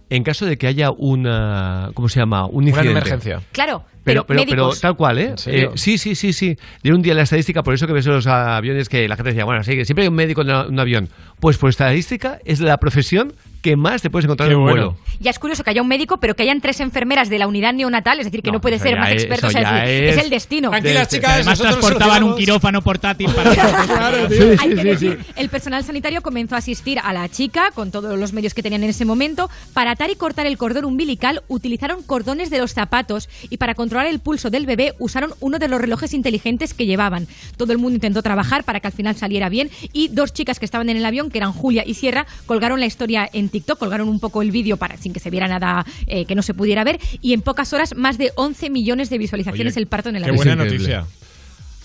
en 0.10 0.24
caso 0.24 0.46
de 0.46 0.58
que 0.58 0.68
haya 0.68 0.92
una, 0.92 1.90
¿cómo 1.94 2.08
se 2.08 2.20
llama? 2.20 2.46
Un 2.46 2.66
Una 2.72 2.82
emergencia. 2.82 3.42
Claro, 3.52 3.84
Pero, 4.04 4.26
pero, 4.28 4.44
pero, 4.48 4.70
tal 4.74 4.96
cual, 4.96 5.18
¿eh? 5.18 5.34
Eh, 5.48 5.70
sí, 5.76 5.98
sí, 5.98 6.14
sí, 6.14 6.34
sí. 6.34 6.56
De 6.84 6.94
un 6.94 7.02
día 7.02 7.14
la 7.16 7.24
estadística, 7.24 7.64
por 7.64 7.74
eso 7.74 7.88
que 7.88 7.94
ves 7.94 8.06
los 8.06 8.28
aviones 8.28 8.90
que 8.90 9.08
la 9.08 9.16
gente 9.16 9.30
decía, 9.32 9.46
bueno, 9.46 9.64
sí, 9.64 9.76
que 9.76 9.86
siempre 9.86 10.04
hay 10.04 10.10
un 10.10 10.16
médico 10.16 10.42
en 10.42 10.52
un 10.52 10.80
avión. 10.80 11.10
Pues 11.40 11.58
por 11.58 11.70
estadística 11.70 12.40
es 12.46 12.60
la 12.60 12.78
profesión 12.78 13.34
que 13.64 13.76
más 13.78 14.02
te 14.02 14.10
puedes 14.12 14.26
encontrar 14.26 14.50
Qué 14.50 14.54
en 14.54 14.60
un 14.60 14.66
bueno. 14.66 14.88
vuelo. 14.92 14.98
Ya 15.20 15.32
es 15.32 15.40
curioso 15.40 15.64
que 15.64 15.70
haya 15.72 15.82
un 15.82 15.88
médico, 15.88 16.18
pero 16.18 16.36
que 16.36 16.44
hayan 16.44 16.60
tres 16.62 16.80
enfermeras 16.82 17.30
de 17.30 17.40
la 17.40 17.48
unidad 17.48 17.74
neonatal, 17.74 18.20
es 18.20 18.26
decir, 18.26 18.44
que 18.44 18.52
no, 18.52 18.60
puede 18.62 18.76
eso 18.76 18.84
ser 18.84 19.00
más 19.00 19.10
es- 19.12 19.24
expertos, 19.24 19.50
eso 19.56 19.60
es, 19.60 19.90
es- 19.90 20.18
es 20.18 20.24
el 20.24 20.30
destino. 20.30 20.70
Tranquilas, 20.70 21.08
chicas. 21.08 21.32
además 21.32 21.60
transportaban 21.60 22.24
un 22.24 22.36
quirófano 22.36 22.82
portátil 22.82 23.30
para... 23.36 23.52
Hay 23.52 24.76
que 24.76 24.84
decir, 24.84 25.20
El 25.36 25.50
personal 25.50 25.84
sanitario 25.84 26.22
comenzó 26.22 26.56
a 26.56 26.58
asistir 26.58 27.00
a 27.00 27.14
la 27.14 27.30
chica 27.30 27.72
con 27.74 27.90
todos 27.90 28.20
los 28.20 28.34
medios 28.34 28.54
que 28.54 28.62
tenían 28.62 28.84
en 28.84 28.90
ese 28.90 29.06
momento. 29.06 29.50
Para 29.74 29.92
atar 29.92 30.10
y 30.10 30.16
cortar 30.16 30.46
el 30.46 30.58
cordón 30.58 30.86
umbilical 30.86 31.42
utilizaron 31.48 32.04
cordones 32.04 32.50
de 32.50 32.60
los 32.60 32.74
zapatos 32.74 33.30
y 33.50 33.58
para 33.58 33.76
controlar 33.76 34.08
el 34.08 34.20
pulso 34.20 34.50
del 34.50 34.66
bebé 34.66 34.94
usaron 35.00 35.32
uno 35.40 35.58
de 35.58 35.70
los 35.70 35.80
relojes 35.80 36.14
inteligentes 36.14 36.74
que 36.74 36.86
llevaban. 36.86 37.28
Todo 37.56 37.72
el 37.72 37.78
mundo 37.78 37.96
intentó 37.96 38.22
trabajar 38.22 38.66
para 38.66 38.82
que 38.82 38.88
al 38.88 38.94
final 38.94 39.16
saliera 39.16 39.48
bien 39.48 39.70
y 39.94 40.10
dos 40.10 40.34
chicas 40.34 40.60
que 40.60 40.66
estaban 40.66 40.90
en 40.90 40.98
el 40.98 41.06
avión, 41.06 41.30
que 41.32 41.38
eran 41.38 41.54
Julia 41.54 41.84
y 41.86 41.94
Sierra, 41.94 42.26
colgaron 42.46 42.80
la 42.82 42.86
historia 42.88 43.30
en 43.32 43.53
TikTok, 43.54 43.80
colgaron 43.80 44.10
un 44.10 44.20
poco 44.20 44.42
el 44.42 44.52
vídeo 44.52 44.76
para 44.76 44.98
sin 44.98 45.14
que 45.14 45.22
se 45.22 45.30
viera 45.30 45.48
nada 45.48 45.86
eh, 46.08 46.26
que 46.26 46.36
no 46.36 46.42
se 46.42 46.54
pudiera 46.54 46.84
ver 46.84 47.00
y 47.22 47.32
en 47.34 47.42
pocas 47.42 47.72
horas 47.72 47.96
más 47.96 48.18
de 48.18 48.34
11 48.36 48.70
millones 48.70 49.10
de 49.10 49.18
visualizaciones 49.18 49.74
Oye, 49.74 49.82
el 49.82 49.88
parto 49.88 50.10
en 50.10 50.18
el 50.18 50.24
Qué 50.26 50.32
buena 50.32 50.56
noticia. 50.58 51.06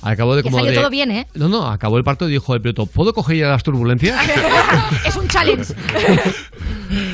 Acabó 0.00 0.36
de 0.36 0.42
Que 0.42 0.48
como 0.50 0.58
salió 0.58 0.70
de- 0.70 0.76
todo 0.78 0.90
bien, 0.90 1.10
¿eh? 1.10 1.26
No, 1.34 1.48
no, 1.48 1.66
acabó 1.66 1.98
el 1.98 2.04
parto 2.04 2.28
y 2.28 2.32
dijo 2.32 2.54
el 2.54 2.60
piloto, 2.60 2.86
¿puedo 2.86 3.12
coger 3.12 3.36
ya 3.38 3.48
las 3.48 3.62
turbulencias? 3.64 4.16
es 5.06 5.16
un 5.16 5.28
challenge. 5.28 5.74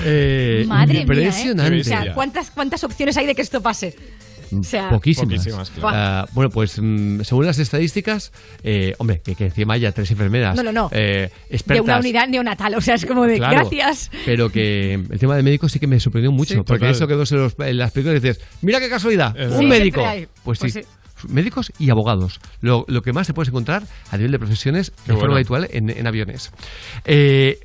Eh, 0.06 0.64
Madre 0.68 1.00
impresionante. 1.00 1.70
mía, 1.70 1.78
¿eh? 1.78 1.80
O 1.80 1.84
sea, 1.84 2.14
¿cuántas, 2.14 2.50
¿cuántas 2.50 2.84
opciones 2.84 3.16
hay 3.16 3.26
de 3.26 3.34
que 3.34 3.42
esto 3.42 3.60
pase? 3.60 3.96
O 4.60 4.64
sea, 4.64 4.88
Poquísimas. 4.90 5.38
Poquísimas, 5.38 5.70
claro. 5.70 5.88
Ah, 5.96 6.28
bueno, 6.32 6.50
pues 6.50 6.78
mm, 6.80 7.20
según 7.22 7.46
las 7.46 7.58
estadísticas, 7.58 8.32
eh, 8.62 8.94
hombre, 8.98 9.20
que, 9.24 9.34
que 9.34 9.46
encima 9.46 9.74
haya 9.74 9.92
tres 9.92 10.10
enfermeras 10.10 10.56
No, 10.56 10.62
no, 10.62 10.72
no. 10.72 10.88
eh, 10.92 11.30
de 11.66 11.80
una 11.80 11.98
unidad 11.98 12.28
neonatal. 12.28 12.74
O 12.74 12.80
sea, 12.80 12.94
es 12.94 13.06
como 13.06 13.24
de 13.26 13.36
Claro, 13.38 13.56
gracias. 13.70 14.10
Pero 14.24 14.50
que 14.50 14.94
el 14.94 15.18
tema 15.18 15.36
de 15.36 15.42
médicos 15.42 15.72
sí 15.72 15.78
que 15.78 15.86
me 15.86 15.98
sorprendió 16.00 16.32
mucho. 16.32 16.54
Sí, 16.54 16.60
porque 16.60 16.80
total. 16.86 16.90
eso 16.94 17.06
que 17.06 17.14
ves 17.16 17.32
en, 17.32 17.38
los- 17.38 17.56
en 17.58 17.76
las 17.78 17.90
películas 17.92 18.22
y 18.22 18.26
dices, 18.28 18.44
mira 18.62 18.80
qué 18.80 18.88
casualidad, 18.88 19.38
Es 19.38 19.52
un. 19.52 19.58
Sí, 19.60 19.66
médico. 19.66 20.04
hay. 20.06 20.26
Pues 20.42 20.58
sí. 20.58 20.70
Pues 20.72 20.86
Médicos 21.28 21.72
y 21.78 21.88
abogados. 21.88 22.38
Lo, 22.60 22.84
lo 22.86 23.00
que 23.00 23.14
más 23.14 23.26
te 23.26 23.32
puedes 23.32 23.48
encontrar 23.48 23.84
a 24.10 24.16
nivel 24.18 24.32
de 24.32 24.38
profesiones 24.38 24.90
de 24.90 25.12
bueno. 25.14 25.20
forma 25.20 25.36
habitual 25.36 25.68
en, 25.72 25.88
en 25.88 26.06
aviones. 26.06 26.52
Eh, 27.06 27.60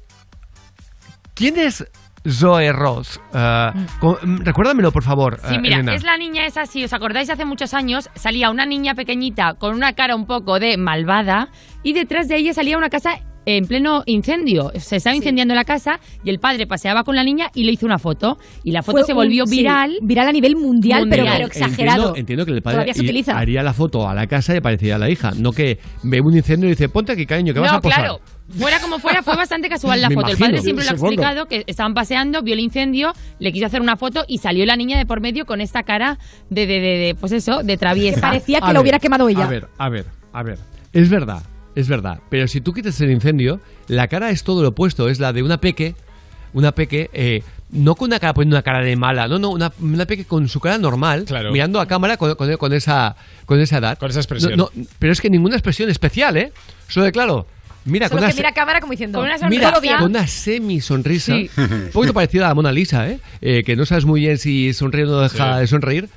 ¿Quién 1.33 1.57
es 1.57 1.85
Zoe 2.27 2.71
Ross? 2.71 3.19
Ah, 3.33 3.73
con- 3.99 4.17
mm, 4.23 4.37
recuérdamelo, 4.43 4.91
por 4.91 5.03
favor. 5.03 5.39
Sí, 5.41 5.55
ah, 5.55 5.59
mira, 5.61 5.75
Elena. 5.75 5.95
es 5.95 6.03
la 6.03 6.17
niña 6.17 6.45
esa, 6.45 6.65
si 6.65 6.83
os 6.83 6.93
acordáis, 6.93 7.29
hace 7.29 7.45
muchos 7.45 7.73
años 7.73 8.09
salía 8.15 8.49
una 8.49 8.65
niña 8.65 8.95
pequeñita 8.95 9.53
con 9.55 9.73
una 9.75 9.93
cara 9.93 10.15
un 10.15 10.25
poco 10.25 10.59
de 10.59 10.77
malvada 10.77 11.49
y 11.83 11.93
detrás 11.93 12.27
de 12.27 12.37
ella 12.37 12.53
salía 12.53 12.77
una 12.77 12.89
casa 12.89 13.19
en 13.45 13.65
pleno 13.65 14.03
incendio. 14.05 14.71
Se 14.75 14.97
estaba 14.97 15.15
incendiando 15.15 15.55
la 15.55 15.63
casa 15.63 15.99
y 16.23 16.29
el 16.29 16.37
padre 16.39 16.67
paseaba 16.67 17.03
con 17.03 17.15
la 17.15 17.23
niña 17.23 17.47
y 17.55 17.63
le 17.63 17.71
hizo 17.71 17.85
una 17.85 17.97
foto. 17.97 18.37
Y 18.63 18.71
la 18.71 18.83
foto 18.83 18.97
Fue 18.99 19.05
se 19.05 19.13
un- 19.13 19.17
volvió 19.17 19.45
sí, 19.47 19.57
viral. 19.57 19.97
viral 20.03 20.27
a 20.27 20.31
nivel 20.31 20.55
mundial, 20.55 21.07
pero, 21.09 21.23
Mundial. 21.23 21.35
pero 21.37 21.47
exagerado. 21.47 22.15
Entiendo, 22.15 22.19
entiendo 22.19 22.45
que 22.45 22.51
el 22.51 22.61
padre 22.61 22.93
se 22.93 23.31
haría 23.31 23.63
la 23.63 23.73
foto 23.73 24.07
a 24.07 24.13
la 24.13 24.27
casa 24.27 24.55
y 24.55 24.61
parecía 24.61 24.95
a 24.95 24.99
la 24.99 25.09
hija. 25.09 25.31
No 25.39 25.51
que 25.51 25.79
ve 26.03 26.19
un 26.21 26.35
incendio 26.35 26.67
y 26.67 26.71
dice, 26.73 26.89
ponte 26.89 27.13
aquí, 27.13 27.25
cariño, 27.25 27.53
que 27.53 27.59
vas 27.61 27.71
no, 27.71 27.77
a 27.77 27.81
posar. 27.81 27.99
claro. 28.01 28.19
Fuera 28.57 28.79
como 28.79 28.97
fuera, 28.99 29.21
fue 29.21 29.35
bastante 29.35 29.69
casual 29.69 30.01
la 30.01 30.09
Me 30.09 30.15
foto. 30.15 30.27
el 30.27 30.33
imagino, 30.33 30.47
padre 30.57 30.61
siempre 30.63 30.85
lo 30.85 30.91
ha 30.91 30.93
explicado, 30.93 31.45
que 31.47 31.63
estaban 31.67 31.93
paseando, 31.93 32.41
vio 32.41 32.53
el 32.55 32.59
incendio, 32.59 33.13
le 33.37 33.51
quiso 33.51 33.67
hacer 33.67 33.79
una 33.81 33.95
foto 33.95 34.25
y 34.27 34.39
salió 34.39 34.65
la 34.65 34.75
niña 34.75 34.97
de 34.97 35.05
por 35.05 35.21
medio 35.21 35.45
con 35.45 35.61
esta 35.61 35.83
cara 35.83 36.17
de, 36.49 36.65
de, 36.65 36.79
de, 36.79 36.97
de, 36.97 37.15
pues 37.15 37.31
eso, 37.31 37.61
de 37.63 37.77
traviesa. 37.77 38.21
Parecía 38.21 38.59
que 38.59 38.65
A 38.65 38.69
lo 38.69 38.79
ver, 38.79 38.81
hubiera 38.81 38.99
quemado 38.99 39.29
ella. 39.29 39.45
A 39.45 39.47
ver, 39.47 39.67
a 39.77 39.89
ver, 39.89 40.05
a 40.33 40.41
ver. 40.43 40.57
Es 40.93 41.09
verdad, 41.09 41.43
es 41.75 41.87
verdad. 41.87 42.19
Pero 42.29 42.47
si 42.47 42.59
tú 42.59 42.73
quitas 42.73 42.99
el 43.01 43.11
incendio, 43.11 43.59
la 43.87 44.07
cara 44.07 44.31
es 44.31 44.43
todo 44.43 44.63
lo 44.63 44.69
opuesto. 44.69 45.09
Es 45.09 45.19
la 45.19 45.31
de 45.31 45.43
una 45.43 45.59
peque, 45.59 45.93
una 46.53 46.71
peque, 46.71 47.11
eh, 47.13 47.43
no 47.69 47.93
con 47.93 48.07
una 48.07 48.19
cara 48.19 48.33
poniendo 48.33 48.55
una 48.55 48.63
cara 48.63 48.83
de 48.83 48.95
mala, 48.95 49.27
no, 49.27 49.37
no, 49.37 49.51
una, 49.51 49.71
una 49.79 50.07
peque 50.07 50.25
con 50.25 50.47
su 50.47 50.59
cara 50.59 50.79
normal, 50.79 51.25
Claro. 51.25 51.51
mirando 51.51 51.79
a 51.79 51.85
cámara 51.87 52.17
con, 52.17 52.33
con- 52.33 52.57
con 52.57 52.73
esa, 52.73 53.15
con 53.45 53.59
esa 53.59 53.77
edad. 53.77 53.99
Con 53.99 54.09
esa 54.09 54.21
expresión. 54.21 54.53
No, 54.57 54.71
no, 54.73 54.85
pero 54.97 55.13
es 55.13 55.21
que 55.21 55.29
ninguna 55.29 55.55
expresión 55.55 55.87
especial, 55.91 56.35
¿eh? 56.37 56.51
Solo 56.87 57.05
de 57.05 57.11
claro. 57.11 57.45
Mira, 57.85 58.07
Solo 58.07 58.19
con 58.19 58.27
que 58.27 58.33
una, 58.33 58.37
mira 58.37 58.49
a 58.49 58.53
cámara 58.53 58.79
como 58.81 58.91
diciendo, 58.91 59.19
Con 59.19 59.25
una 59.27 59.37
sonrisa. 59.37 59.79
Mira, 59.81 59.97
con 59.99 60.09
una 60.11 60.27
semi-sonrisa, 60.27 61.33
Sí. 61.35 61.49
un 61.57 61.89
poquito 61.93 62.13
parecida 62.13 62.45
a 62.45 62.49
la 62.49 62.55
Mona 62.55 62.71
Lisa, 62.71 63.07
¿eh? 63.09 63.19
Eh, 63.41 63.63
Que 63.65 63.75
no 63.75 63.85
sabes 63.85 64.05
muy 64.05 64.21
bien 64.21 64.37
si 64.37 64.73
sonríe 64.73 65.03
o 65.05 65.07
no 65.07 65.19
deja 65.21 65.55
Sí. 65.55 65.59
de 65.61 65.67
sonreír. 65.67 66.09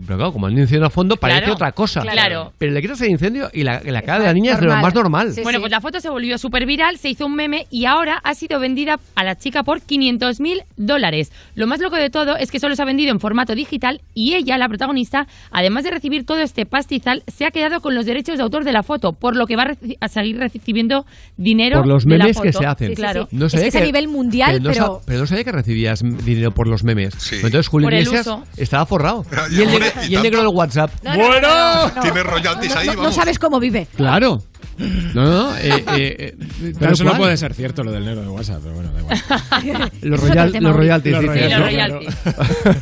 Pero 0.00 0.16
claro, 0.16 0.32
como 0.32 0.48
el 0.48 0.58
incendio 0.58 0.86
a 0.86 0.90
fondo, 0.90 1.16
parece 1.16 1.40
Claro, 1.40 1.54
otra 1.54 1.72
cosa. 1.72 2.00
claro. 2.02 2.52
Pero 2.58 2.72
le 2.72 2.80
quitas 2.82 3.00
el 3.02 3.10
incendio 3.10 3.50
y 3.52 3.62
la, 3.62 3.80
la 3.84 4.02
cara 4.02 4.20
de 4.20 4.24
la 4.26 4.32
niña 4.32 4.52
es 4.54 4.60
de 4.60 4.66
lo 4.66 4.76
más 4.76 4.94
normal. 4.94 5.32
Sí, 5.32 5.42
Bueno, 5.42 5.58
sí. 5.58 5.60
pues 5.60 5.70
la 5.72 5.80
foto 5.80 6.00
se 6.00 6.08
volvió 6.10 6.36
súper 6.38 6.66
viral, 6.66 6.98
se 6.98 7.08
hizo 7.10 7.26
un 7.26 7.34
meme 7.34 7.66
y 7.70 7.84
ahora 7.86 8.20
ha 8.24 8.34
sido 8.34 8.58
vendida 8.60 8.98
a 9.14 9.24
la 9.24 9.36
chica 9.36 9.62
por 9.62 9.80
500 9.82 10.40
mil 10.40 10.62
dólares. 10.76 11.32
Lo 11.54 11.66
más 11.66 11.80
loco 11.80 11.96
de 11.96 12.10
todo 12.10 12.36
es 12.36 12.50
que 12.50 12.58
solo 12.60 12.74
se 12.76 12.82
ha 12.82 12.84
vendido 12.84 13.10
en 13.12 13.20
formato 13.20 13.54
digital 13.54 14.00
y 14.14 14.34
ella, 14.34 14.58
la 14.58 14.68
protagonista, 14.68 15.26
además 15.50 15.84
de 15.84 15.90
recibir 15.90 16.24
todo 16.26 16.38
este 16.40 16.66
pastizal, 16.66 17.22
se 17.26 17.46
ha 17.46 17.50
quedado 17.50 17.80
con 17.80 17.94
los 17.94 18.06
derechos 18.06 18.36
de 18.36 18.42
autor 18.42 18.64
de 18.64 18.72
la 18.72 18.82
foto, 18.82 19.12
por 19.12 19.36
lo 19.36 19.46
que 19.46 19.56
va 19.56 19.62
a, 19.64 19.68
reci- 19.68 19.96
a 20.00 20.08
seguir 20.08 20.38
recibiendo 20.38 21.06
dinero 21.36 21.78
Por 21.78 21.86
los 21.86 22.04
de 22.04 22.18
la 22.18 22.24
memes 22.24 22.40
que 22.40 22.52
se 22.52 22.66
hacen. 22.66 22.88
Sí, 22.90 22.94
Claro. 22.94 23.28
sí. 23.30 23.36
No 23.36 23.46
Es 23.46 23.52
que 23.54 23.66
es 23.66 23.76
a 23.76 23.80
nivel 23.80 24.08
mundial, 24.08 24.62
no 24.62 24.70
pero- 24.70 25.00
pero 25.06 25.20
no 25.20 25.26
sabía 25.26 25.44
que 25.44 25.52
recibías 25.52 26.02
dinero 26.24 26.50
por 26.52 26.66
los 26.66 26.84
memes. 26.84 27.14
Sí. 27.18 27.36
Entonces 27.36 27.68
Julio 27.68 27.88
Iglesias 27.90 28.28
estaba 28.56 28.86
forrado. 28.86 29.24
Y 29.50 29.62
y 30.08 30.12
y 30.12 30.16
el 30.16 30.22
negro 30.22 30.38
del 30.40 30.48
WhatsApp. 30.48 30.90
No, 31.02 31.16
no, 31.16 31.28
no, 31.28 31.40
no, 31.40 31.48
no, 31.88 31.94
no. 31.94 32.02
Tiene 32.02 32.22
royalties 32.22 32.76
ahí, 32.76 32.86
No- 32.88 32.92
no 32.94 32.98
vamos. 33.02 33.14
sabes 33.14 33.38
cómo 33.38 33.60
vive. 33.60 33.86
Claro. 33.96 34.42
No, 34.76 35.22
no, 35.22 35.56
eh, 35.56 35.84
eh, 35.96 36.34
eh, 36.36 36.72
Pero 36.78 36.92
eso 36.94 37.04
no 37.04 37.16
puede 37.16 37.36
ser 37.36 37.54
cierto, 37.54 37.84
lo 37.84 37.92
del 37.92 38.04
negro 38.04 38.22
de 38.22 38.28
WhatsApp, 38.28 38.60
pero 38.62 38.74
bueno, 38.74 38.90
da 38.92 39.00
igual. 39.00 39.90
Los, 40.02 40.20
royal- 40.20 40.52
los 40.60 40.74
royalties. 40.76 41.12
Los 41.14 41.22
dices, 41.22 41.50
los 41.50 41.58
¿no? 41.60 41.64
royalties. 41.66 42.14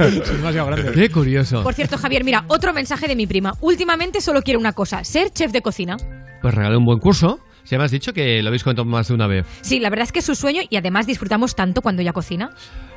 Es 0.01 0.29
demasiado 0.39 0.67
grande. 0.69 0.93
Qué 0.93 1.11
curioso. 1.11 1.63
Por 1.63 1.75
cierto, 1.75 1.99
Javier, 1.99 2.25
mira, 2.25 2.45
otro 2.49 2.73
mensaje 2.73 3.09
de 3.09 3.17
mi 3.17 3.27
prima. 3.27 3.53
Últimamente 3.61 4.21
solo 4.23 4.43
quiero 4.43 4.59
una 4.59 4.73
cosa, 4.73 5.05
ser 5.05 5.31
chef 5.33 5.53
de 5.53 5.61
cocina. 5.61 5.97
Pues 6.41 6.55
regalé 6.55 6.77
un 6.77 6.85
buen 6.87 6.99
curso. 6.99 7.41
Si 7.65 7.77
me 7.79 7.85
has 7.85 7.91
dicho 7.91 8.13
que 8.13 8.43
lo 8.43 8.49
habéis 8.49 8.65
contado 8.65 8.85
más 8.87 9.09
de 9.09 9.15
una 9.15 9.27
vez. 9.27 9.47
Sí, 9.61 9.79
la 9.79 9.89
verdad 9.91 10.05
es 10.05 10.13
que 10.13 10.19
es 10.19 10.25
su 10.25 10.35
sueño 10.35 10.63
y 10.69 10.77
además 10.77 11.07
disfrutamos 11.07 11.55
tanto 11.55 11.81
cuando 11.83 12.03
ella 12.03 12.13
cocina. 12.13 12.51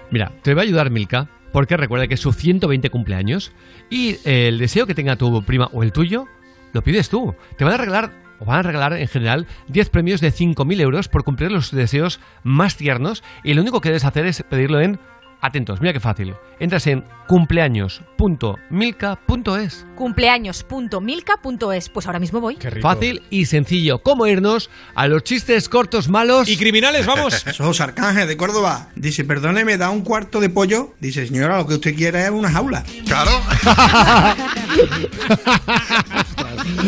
Mira, 0.09 0.31
te 0.41 0.53
va 0.55 0.61
a 0.61 0.63
ayudar 0.63 0.89
Milka, 0.89 1.27
porque 1.55 1.77
recuerda 1.77 2.09
que 2.09 2.15
es 2.15 2.19
su 2.19 2.33
120 2.33 2.89
cumpleaños 2.89 3.53
y 3.89 4.17
el 4.25 4.57
deseo 4.57 4.85
que 4.85 4.93
tenga 4.93 5.15
tu 5.15 5.41
prima 5.45 5.69
o 5.71 5.83
el 5.83 5.93
tuyo, 5.93 6.27
lo 6.73 6.83
pides 6.83 7.07
tú. 7.07 7.33
Te 7.57 7.63
van 7.63 7.75
a 7.75 7.77
regalar, 7.77 8.11
o 8.41 8.45
van 8.45 8.59
a 8.59 8.63
regalar 8.63 8.91
en 8.97 9.07
general, 9.07 9.47
10 9.69 9.89
premios 9.89 10.19
de 10.19 10.33
5.000 10.33 10.81
euros 10.81 11.07
por 11.07 11.23
cumplir 11.23 11.53
los 11.53 11.71
deseos 11.71 12.19
más 12.43 12.75
tiernos 12.75 13.23
y 13.41 13.53
lo 13.53 13.61
único 13.61 13.79
que 13.79 13.87
debes 13.87 14.03
hacer 14.03 14.25
es 14.25 14.43
pedirlo 14.43 14.81
en 14.81 14.99
Atentos, 15.45 15.79
mira 15.79 15.93
qué 15.93 15.99
fácil. 15.99 16.33
Entras 16.59 16.87
en 16.87 17.03
cumpleaños.milka.es. 17.27 19.85
Cumpleaños.milka.es. 19.95 21.89
Pues 21.89 22.07
ahora 22.07 22.19
mismo 22.19 22.41
voy. 22.41 22.57
Fácil 22.81 23.21
y 23.29 23.45
sencillo. 23.45 23.99
¿Cómo 23.99 24.25
irnos 24.25 24.71
a 24.95 25.07
los 25.07 25.23
chistes 25.23 25.69
cortos 25.69 26.09
malos? 26.09 26.49
Y 26.49 26.57
criminales, 26.57 27.05
vamos. 27.05 27.35
Sos 27.53 27.79
Arcángel 27.79 28.27
de 28.27 28.37
Córdoba. 28.37 28.89
Dice, 28.95 29.23
perdóneme, 29.23 29.77
da 29.77 29.91
un 29.91 30.01
cuarto 30.01 30.39
de 30.39 30.49
pollo. 30.49 30.95
Dice, 30.99 31.27
señora, 31.27 31.59
lo 31.59 31.67
que 31.67 31.75
usted 31.75 31.95
quiere 31.95 32.23
es 32.23 32.31
una 32.31 32.49
jaula. 32.49 32.83
Claro. 33.05 33.29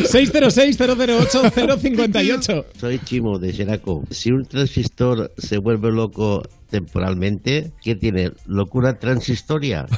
606-008-058. 0.07 2.65
Soy 2.79 2.99
Chimo 2.99 3.37
de 3.37 3.51
Xeraco. 3.53 4.03
Si 4.09 4.31
un 4.31 4.45
transistor 4.45 5.31
se 5.37 5.59
vuelve 5.59 5.91
loco 5.91 6.41
temporalmente, 6.69 7.71
¿qué 7.81 7.95
tiene? 7.95 8.33
¿Locura 8.45 8.99
transistoria? 8.99 9.85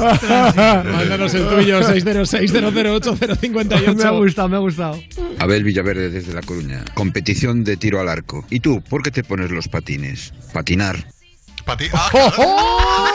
Mándanos 0.00 1.34
el 1.34 1.46
tuyo, 1.48 1.80
606-008-058. 1.82 3.96
Me 3.96 4.04
ha 4.04 4.10
gustado, 4.10 4.48
me 4.48 4.56
ha 4.56 4.60
gustado. 4.60 4.98
Abel 5.38 5.64
Villaverde 5.64 6.08
desde 6.10 6.32
La 6.32 6.40
Coruña. 6.42 6.84
Competición 6.94 7.64
de 7.64 7.76
tiro 7.76 8.00
al 8.00 8.08
arco. 8.08 8.44
¿Y 8.50 8.60
tú, 8.60 8.80
por 8.82 9.02
qué 9.02 9.10
te 9.10 9.24
pones 9.24 9.50
los 9.50 9.68
patines? 9.68 10.32
Patinar. 10.52 11.04
¡Oh, 12.12 13.06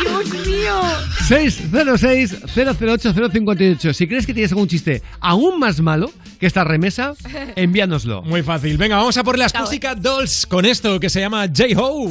Dios 0.00 0.46
mío! 0.46 0.80
606-008-058. 1.28 3.92
Si 3.92 4.06
crees 4.06 4.26
que 4.26 4.34
tienes 4.34 4.52
algún 4.52 4.68
chiste 4.68 5.02
aún 5.20 5.58
más 5.58 5.80
malo 5.80 6.12
que 6.38 6.46
esta 6.46 6.62
remesa, 6.64 7.14
envíanoslo. 7.56 8.22
Muy 8.22 8.42
fácil. 8.42 8.76
Venga, 8.76 8.96
vamos 8.96 9.16
a 9.16 9.24
por 9.24 9.38
las 9.38 9.52
Pussycat 9.52 9.98
Dolls 9.98 10.46
con 10.46 10.64
esto 10.64 11.00
que 11.00 11.10
se 11.10 11.20
llama 11.20 11.46
J-Ho. 11.46 12.10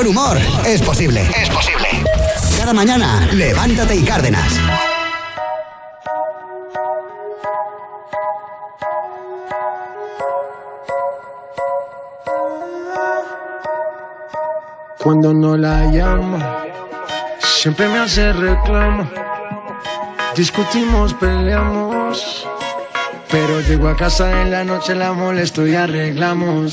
Buen 0.00 0.16
humor 0.16 0.38
es 0.64 0.80
posible. 0.80 1.28
Es 1.36 1.50
posible. 1.50 1.88
Cada 2.56 2.72
mañana, 2.72 3.28
levántate 3.32 3.96
y 3.96 4.02
Cárdenas. 4.02 4.50
cuando 15.02 15.32
no 15.34 15.56
la 15.56 15.86
llamo. 15.86 16.38
Siempre 17.38 17.88
me 17.88 17.98
hace 17.98 18.32
reclamo. 18.32 19.10
Discutimos, 20.36 21.14
peleamos. 21.14 22.46
Pero 23.30 23.60
llego 23.60 23.88
a 23.88 23.96
casa 23.96 24.42
en 24.42 24.50
la 24.50 24.64
noche, 24.64 24.94
la 24.94 25.12
molesto 25.12 25.66
y 25.66 25.74
arreglamos. 25.74 26.72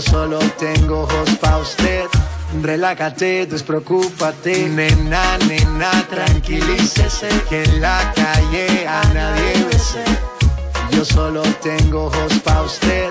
Yo 0.00 0.10
solo 0.12 0.38
tengo 0.58 1.02
ojos 1.02 1.28
pa' 1.42 1.58
usted. 1.58 2.06
Relájate, 2.62 3.44
despreocúpate. 3.44 4.66
Nena, 4.66 5.36
nena, 5.46 5.90
tranquilícese. 6.08 7.28
Que 7.50 7.64
en 7.64 7.82
la 7.82 8.10
calle 8.16 8.88
a 8.88 9.02
nadie 9.12 9.62
bese. 9.70 10.02
Yo 10.92 11.04
solo 11.04 11.42
tengo 11.62 12.06
ojos 12.06 12.32
pa' 12.42 12.62
usted. 12.62 13.10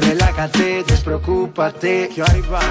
Relájate, 0.00 0.82
despreocúpate. 0.82 2.08
Que 2.12 2.22
ahí 2.22 2.42
va. 2.52 2.62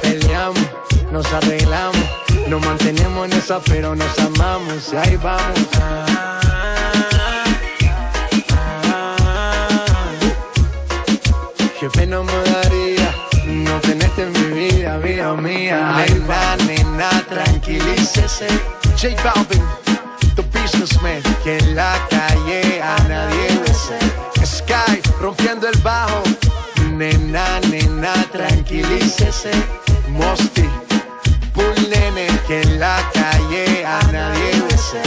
Peleamos, 0.00 0.66
nos 1.12 1.30
arreglamos, 1.30 2.06
nos 2.48 2.64
mantenemos 2.64 3.26
en 3.26 3.32
esa, 3.34 3.60
pero 3.60 3.94
nos 3.94 4.18
amamos. 4.18 4.94
Y 4.94 4.96
ahí 4.96 5.16
vamos. 5.18 6.47
Qué 11.80 11.88
pena 11.90 12.20
me 12.22 12.32
daría 12.32 13.14
no 13.46 13.80
tenerte 13.80 14.22
en 14.22 14.32
mi 14.32 14.68
vida, 14.68 14.98
vida 14.98 15.32
mía. 15.34 15.94
Nena, 16.08 16.56
nena, 16.66 17.24
tranquilícese. 17.28 18.48
J 19.00 19.14
Balvin, 19.22 19.62
the 20.34 20.42
businessman. 20.42 21.22
Que 21.44 21.58
en 21.58 21.76
la 21.76 21.94
calle 22.10 22.82
a 22.82 22.96
nadie 23.08 23.60
bese. 23.64 23.96
Sky, 24.44 25.00
rompiendo 25.20 25.68
el 25.68 25.78
bajo. 25.78 26.24
Nena, 26.94 27.60
nena, 27.70 28.12
tranquilícese. 28.32 29.52
Mosty, 30.08 30.68
Bull 31.54 31.90
Nene. 31.90 32.26
Que 32.48 32.62
en 32.62 32.80
la 32.80 33.08
calle 33.14 33.86
a 33.86 34.02
nadie 34.10 34.62
bese. 34.68 35.00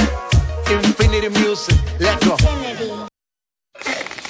Infinity 0.72 1.27
Music, 1.38 1.75
let's 2.00 2.25
go. 2.25 2.60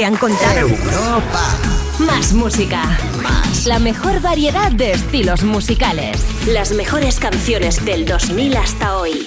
¿Te 0.00 0.06
han 0.06 0.16
contado? 0.16 0.60
Europa. 0.60 1.58
Más 1.98 2.32
música. 2.32 2.98
Más. 3.22 3.66
La 3.66 3.78
mejor 3.78 4.22
variedad 4.22 4.72
de 4.72 4.92
estilos 4.92 5.44
musicales. 5.44 6.24
Las 6.46 6.72
mejores 6.72 7.20
canciones 7.20 7.84
del 7.84 8.06
2000 8.06 8.56
hasta 8.56 8.96
hoy. 8.96 9.26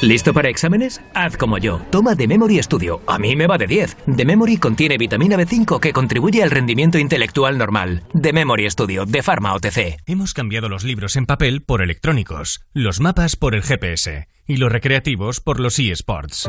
¿Listo 0.00 0.32
para 0.32 0.48
exámenes? 0.48 1.02
Haz 1.12 1.36
como 1.36 1.58
yo. 1.58 1.80
Toma 1.90 2.14
The 2.14 2.28
Memory 2.28 2.62
Studio. 2.62 3.02
A 3.08 3.18
mí 3.18 3.34
me 3.34 3.48
va 3.48 3.58
de 3.58 3.66
10. 3.66 3.96
The 4.16 4.24
Memory 4.24 4.58
contiene 4.58 4.96
vitamina 4.96 5.36
B5 5.36 5.80
que 5.80 5.92
contribuye 5.92 6.44
al 6.44 6.52
rendimiento 6.52 6.98
intelectual 6.98 7.58
normal. 7.58 8.04
The 8.20 8.32
Memory 8.32 8.70
Studio, 8.70 9.06
de 9.06 9.24
Pharma 9.24 9.54
OTC. 9.54 9.96
Hemos 10.06 10.34
cambiado 10.34 10.68
los 10.68 10.84
libros 10.84 11.16
en 11.16 11.26
papel 11.26 11.62
por 11.62 11.82
electrónicos, 11.82 12.60
los 12.72 13.00
mapas 13.00 13.34
por 13.34 13.56
el 13.56 13.64
GPS 13.64 14.28
y 14.46 14.56
los 14.58 14.70
recreativos 14.70 15.40
por 15.40 15.58
los 15.58 15.80
eSports. 15.80 16.48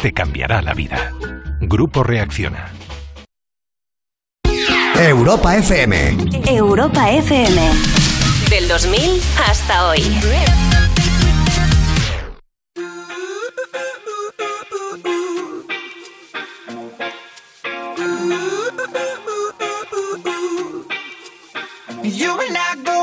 Te 0.00 0.12
cambiará 0.12 0.62
la 0.62 0.72
vida. 0.72 1.12
Grupo 1.60 2.02
Reacciona. 2.02 2.72
Europa 4.98 5.54
FM. 5.54 6.16
Europa 6.48 7.10
FM. 7.10 7.60
Del 8.48 8.68
2000 8.68 9.20
hasta 9.46 9.88
hoy. 9.88 10.00
You 22.02 22.40
and 22.40 22.56
I 22.56 22.76
go 22.82 22.95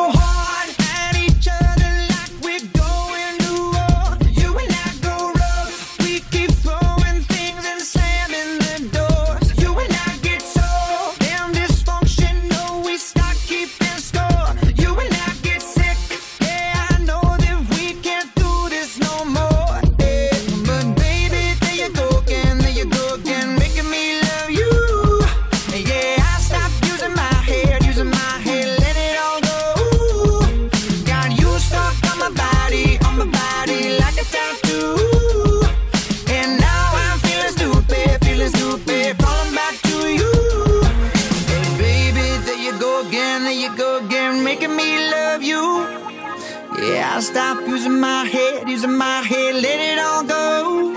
Stopped 47.23 47.65
using 47.69 48.01
my 48.01 48.25
head, 48.25 48.67
using 48.67 48.97
my 48.97 49.21
head, 49.21 49.55
let 49.55 49.79
it 49.79 49.97
all 49.97 50.23
go. 50.25 50.93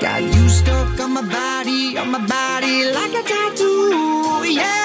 Got 0.00 0.22
you 0.22 0.48
stuck 0.48 1.00
on 1.00 1.12
my 1.12 1.22
body, 1.22 1.98
on 1.98 2.12
my 2.12 2.24
body 2.24 2.84
like 2.92 3.12
a 3.12 3.22
tattoo. 3.22 4.44
Yeah, 4.44 4.83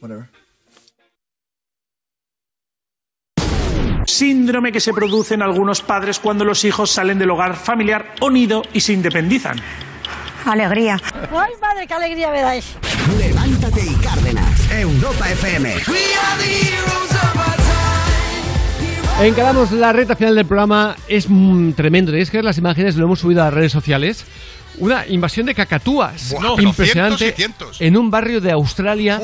Whatever. 0.00 0.28
Síndrome 4.06 4.72
que 4.72 4.80
se 4.80 4.92
produce 4.92 5.34
en 5.34 5.42
algunos 5.42 5.82
padres 5.82 6.18
cuando 6.18 6.44
los 6.44 6.64
hijos 6.64 6.90
salen 6.90 7.18
del 7.18 7.30
hogar 7.30 7.56
familiar 7.56 8.14
o 8.20 8.30
nido 8.30 8.62
y 8.72 8.80
se 8.80 8.92
independizan. 8.92 9.56
Alegría. 10.44 10.96
¡Ay, 11.30 11.52
madre, 11.60 11.86
qué 11.86 11.94
alegría 11.94 12.30
me 12.30 12.40
dais! 12.40 12.74
Levántate 13.18 13.82
y 13.84 13.94
Cárdenas. 13.96 14.70
Europa 14.72 15.30
FM. 15.30 15.74
Encaramos 19.22 19.70
la 19.72 19.92
recta 19.92 20.16
final 20.16 20.34
del 20.34 20.46
programa. 20.46 20.96
Es 21.06 21.26
mm, 21.28 21.72
tremendo. 21.72 22.10
Tenéis 22.10 22.30
que 22.30 22.38
ver 22.38 22.44
las 22.44 22.56
imágenes, 22.58 22.96
lo 22.96 23.04
hemos 23.04 23.20
subido 23.20 23.42
a 23.42 23.46
las 23.46 23.54
redes 23.54 23.72
sociales. 23.72 24.24
Una 24.78 25.06
invasión 25.06 25.46
de 25.46 25.54
cacatúas 25.54 26.30
Buah, 26.30 26.56
pero 26.56 26.68
impresionante 26.68 27.18
cientos 27.18 27.32
y 27.32 27.36
cientos. 27.36 27.80
en 27.80 27.96
un 27.98 28.10
barrio 28.10 28.40
de 28.40 28.50
Australia. 28.52 29.20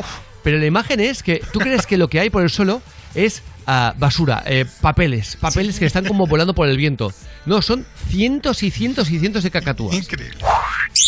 Pero 0.47 0.59
la 0.59 0.67
imagen 0.67 1.01
es 1.01 1.25
que 1.25 1.43
tú 1.53 1.59
crees 1.59 1.87
que 1.87 1.97
lo 1.97 2.07
que 2.07 2.21
hay 2.21 2.31
por 2.31 2.45
el 2.45 2.51
suelo 2.51 2.81
es 3.17 3.43
ah, 3.67 3.95
basura, 3.99 4.45
eh, 4.47 4.65
papeles, 4.81 5.35
papeles 5.35 5.81
que 5.81 5.87
están 5.87 6.05
como 6.05 6.29
volando 6.29 6.55
por 6.55 6.69
el 6.69 6.77
viento. 6.77 7.13
No, 7.47 7.63
son 7.63 7.85
cientos 8.09 8.63
y 8.63 8.71
cientos 8.71 9.11
y 9.11 9.19
cientos 9.19 9.43
de 9.43 9.51
cacatúas. 9.51 9.97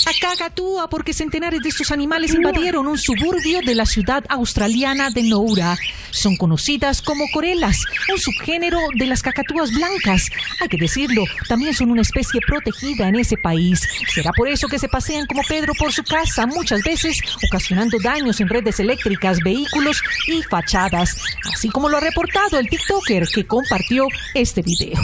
A 0.08 0.12
Cacatúa 0.18 0.88
porque 0.88 1.12
centenares 1.12 1.60
de 1.60 1.68
estos 1.68 1.90
animales 1.90 2.32
invadieron 2.32 2.86
un 2.86 2.96
suburbio 2.96 3.60
de 3.60 3.74
la 3.74 3.84
ciudad 3.84 4.24
australiana 4.30 5.10
de 5.10 5.24
Noura. 5.24 5.76
Son 6.12 6.34
conocidas 6.36 7.02
como 7.02 7.26
corelas, 7.30 7.76
un 8.10 8.18
subgénero 8.18 8.78
de 8.94 9.04
las 9.04 9.20
cacatúas 9.20 9.70
blancas. 9.70 10.30
Hay 10.62 10.68
que 10.68 10.78
decirlo, 10.78 11.24
también 11.46 11.74
son 11.74 11.90
una 11.90 12.00
especie 12.00 12.40
protegida 12.40 13.06
en 13.06 13.16
ese 13.16 13.36
país. 13.36 13.86
Será 14.14 14.32
por 14.32 14.48
eso 14.48 14.66
que 14.66 14.78
se 14.78 14.88
pasean 14.88 15.26
como 15.26 15.42
Pedro 15.46 15.74
por 15.78 15.92
su 15.92 16.02
casa, 16.02 16.46
muchas 16.46 16.82
veces 16.82 17.18
ocasionando 17.46 17.98
daños 18.02 18.40
en 18.40 18.48
redes 18.48 18.80
eléctricas, 18.80 19.40
vehículos 19.44 20.00
y 20.26 20.42
fachadas. 20.44 21.22
Así 21.52 21.68
como 21.68 21.90
lo 21.90 21.98
ha 21.98 22.00
reportado 22.00 22.58
el 22.58 22.66
TikToker 22.66 23.28
que 23.28 23.46
compartió 23.46 24.06
este 24.32 24.62
video. 24.62 24.98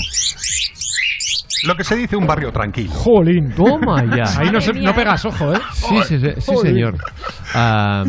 Lo 1.66 1.74
que 1.76 1.84
se 1.84 1.97
dice 1.97 2.16
un 2.16 2.26
barrio 2.26 2.50
tranquilo. 2.52 2.91
Jolín, 2.92 3.52
toma 3.55 4.05
ya. 4.16 4.24
Ahí 4.41 4.50
no, 4.50 4.60
se- 4.60 4.73
no 4.74 4.94
pegas 4.94 5.24
ojo, 5.24 5.52
¿eh? 5.55 5.58
Sí, 5.73 5.97
sí, 6.08 6.18
sí, 6.39 6.57
señor. 6.62 6.97
Ah, 7.55 8.05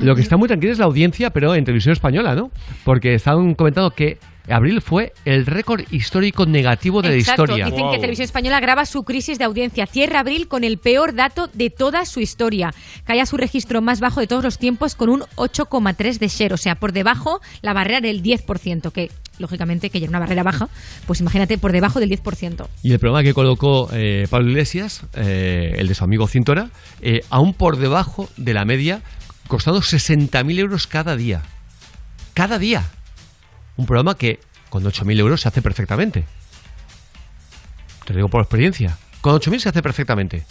lo 0.00 0.14
que 0.14 0.22
está 0.22 0.36
muy 0.36 0.48
tranquilo 0.48 0.72
es 0.72 0.78
la 0.78 0.86
audiencia, 0.86 1.30
pero 1.30 1.54
en 1.54 1.64
televisión 1.64 1.92
española, 1.92 2.34
¿no? 2.34 2.50
Porque 2.84 3.14
estaban 3.14 3.54
comentando 3.54 3.90
que 3.90 4.18
abril 4.48 4.80
fue 4.82 5.12
el 5.24 5.46
récord 5.46 5.82
histórico 5.90 6.44
negativo 6.46 7.00
de 7.02 7.18
Exacto, 7.18 7.46
la 7.46 7.52
historia. 7.52 7.64
dicen 7.66 7.90
que 7.92 7.96
Televisión 7.98 8.24
Española 8.24 8.60
graba 8.60 8.84
su 8.86 9.02
crisis 9.04 9.38
de 9.38 9.44
audiencia. 9.44 9.86
Cierra 9.86 10.20
abril 10.20 10.48
con 10.48 10.64
el 10.64 10.78
peor 10.78 11.14
dato 11.14 11.48
de 11.52 11.70
toda 11.70 12.04
su 12.06 12.20
historia. 12.20 12.72
Cae 13.04 13.20
a 13.20 13.26
su 13.26 13.36
registro 13.38 13.80
más 13.82 14.00
bajo 14.00 14.20
de 14.20 14.26
todos 14.26 14.44
los 14.44 14.58
tiempos 14.58 14.94
con 14.94 15.08
un 15.10 15.20
8,3 15.36 16.18
de 16.18 16.28
share. 16.28 16.52
O 16.52 16.58
sea, 16.58 16.74
por 16.74 16.92
debajo 16.92 17.40
la 17.62 17.72
barrera 17.72 18.00
del 18.02 18.22
10%, 18.22 18.90
que 18.92 19.10
lógicamente 19.38 19.90
que 19.90 20.00
ya 20.00 20.04
era 20.04 20.10
una 20.10 20.20
barrera 20.20 20.42
baja, 20.42 20.68
pues 21.06 21.20
imagínate 21.20 21.58
por 21.58 21.72
debajo 21.72 22.00
del 22.00 22.10
10%. 22.10 22.66
Y 22.82 22.92
el 22.92 22.98
programa 22.98 23.22
que 23.22 23.34
colocó 23.34 23.88
eh, 23.92 24.26
Pablo 24.30 24.50
Iglesias, 24.50 25.04
eh, 25.14 25.74
el 25.76 25.88
de 25.88 25.94
su 25.94 26.04
amigo 26.04 26.26
Cintora, 26.26 26.70
eh, 27.00 27.20
aún 27.30 27.54
por 27.54 27.76
debajo 27.76 28.28
de 28.36 28.54
la 28.54 28.64
media, 28.64 29.02
costando 29.48 29.80
60.000 29.80 30.58
euros 30.58 30.86
cada 30.86 31.16
día. 31.16 31.42
Cada 32.34 32.58
día. 32.58 32.84
Un 33.76 33.86
programa 33.86 34.16
que 34.16 34.40
con 34.70 34.84
8.000 34.84 35.18
euros 35.20 35.40
se 35.40 35.48
hace 35.48 35.62
perfectamente. 35.62 36.24
Te 38.04 38.12
lo 38.12 38.18
digo 38.18 38.28
por 38.28 38.42
experiencia. 38.42 38.98
Con 39.20 39.34
8.000 39.36 39.58
se 39.58 39.68
hace 39.70 39.82
perfectamente. 39.82 40.44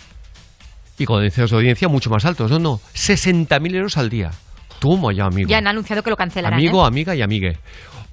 Y 0.98 1.06
con 1.06 1.20
índices 1.20 1.50
de 1.50 1.56
audiencia 1.56 1.88
mucho 1.88 2.10
más 2.10 2.26
altos. 2.26 2.50
No, 2.52 2.60
no. 2.60 2.80
60.000 2.94 3.76
euros 3.76 3.98
al 3.98 4.10
día. 4.10 4.32
Toma 4.80 5.14
ya, 5.14 5.26
amigo. 5.26 5.50
Ya 5.50 5.58
han 5.58 5.68
anunciado 5.68 6.03
que 6.03 6.10
lo 6.10 6.18
cancelarán. 6.18 6.60
Amigo, 6.60 6.84
¿eh? 6.84 6.88
amiga 6.88 7.16
y 7.16 7.22
amigue. 7.22 7.58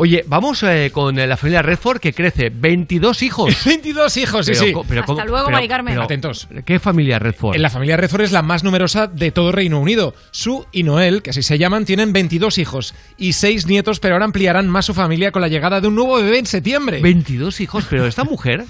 Oye, 0.01 0.25
vamos 0.27 0.63
eh, 0.63 0.91
con 0.95 1.19
eh, 1.19 1.27
la 1.27 1.37
familia 1.37 1.61
Redford 1.61 2.01
que 2.01 2.15
crece. 2.15 2.49
22 2.51 3.23
hijos. 3.23 3.55
22 3.67 4.17
hijos, 4.17 4.47
sí, 4.47 4.53
Pero 4.53 4.65
sí. 4.65 4.73
pero 4.89 5.01
Hasta 5.03 5.13
cómo- 5.13 5.25
luego, 5.27 5.45
pero- 5.47 5.57
Mari 5.59 5.69
Carmen. 5.69 5.93
pero- 5.93 6.05
Atentos. 6.05 6.49
¿Qué 6.65 6.79
familia 6.79 7.19
Redford? 7.19 7.57
La 7.59 7.69
familia 7.69 7.99
Redford 7.99 8.23
es 8.23 8.33
la 8.33 8.41
más 8.41 8.65
numerosa 8.65 9.07
de 9.09 9.31
todo 9.31 9.53
Reino 9.53 9.79
Unido. 9.79 10.15
Sue 10.31 10.65
y 10.73 10.85
Noel, 10.85 11.21
que 11.23 11.31
así 11.31 11.43
se 11.43 11.59
llaman, 11.59 11.85
tienen 11.85 12.15
22 12.15 12.57
hijos 12.57 12.95
y 13.19 13.35
6 13.35 13.67
nietos, 13.67 14.01
pero 14.01 14.15
ahora 14.15 14.25
ampliarán 14.25 14.69
más 14.71 14.87
su 14.87 14.95
familia 14.95 15.33
con 15.33 15.43
la 15.43 15.49
llegada 15.49 15.81
de 15.83 15.89
un 15.89 15.95
nuevo 15.97 16.17
bebé 16.17 16.39
en 16.39 16.47
septiembre. 16.47 17.01
22 17.03 17.61
hijos, 17.61 17.85
pero 17.91 18.07
esta 18.07 18.25
mujer 18.25 18.65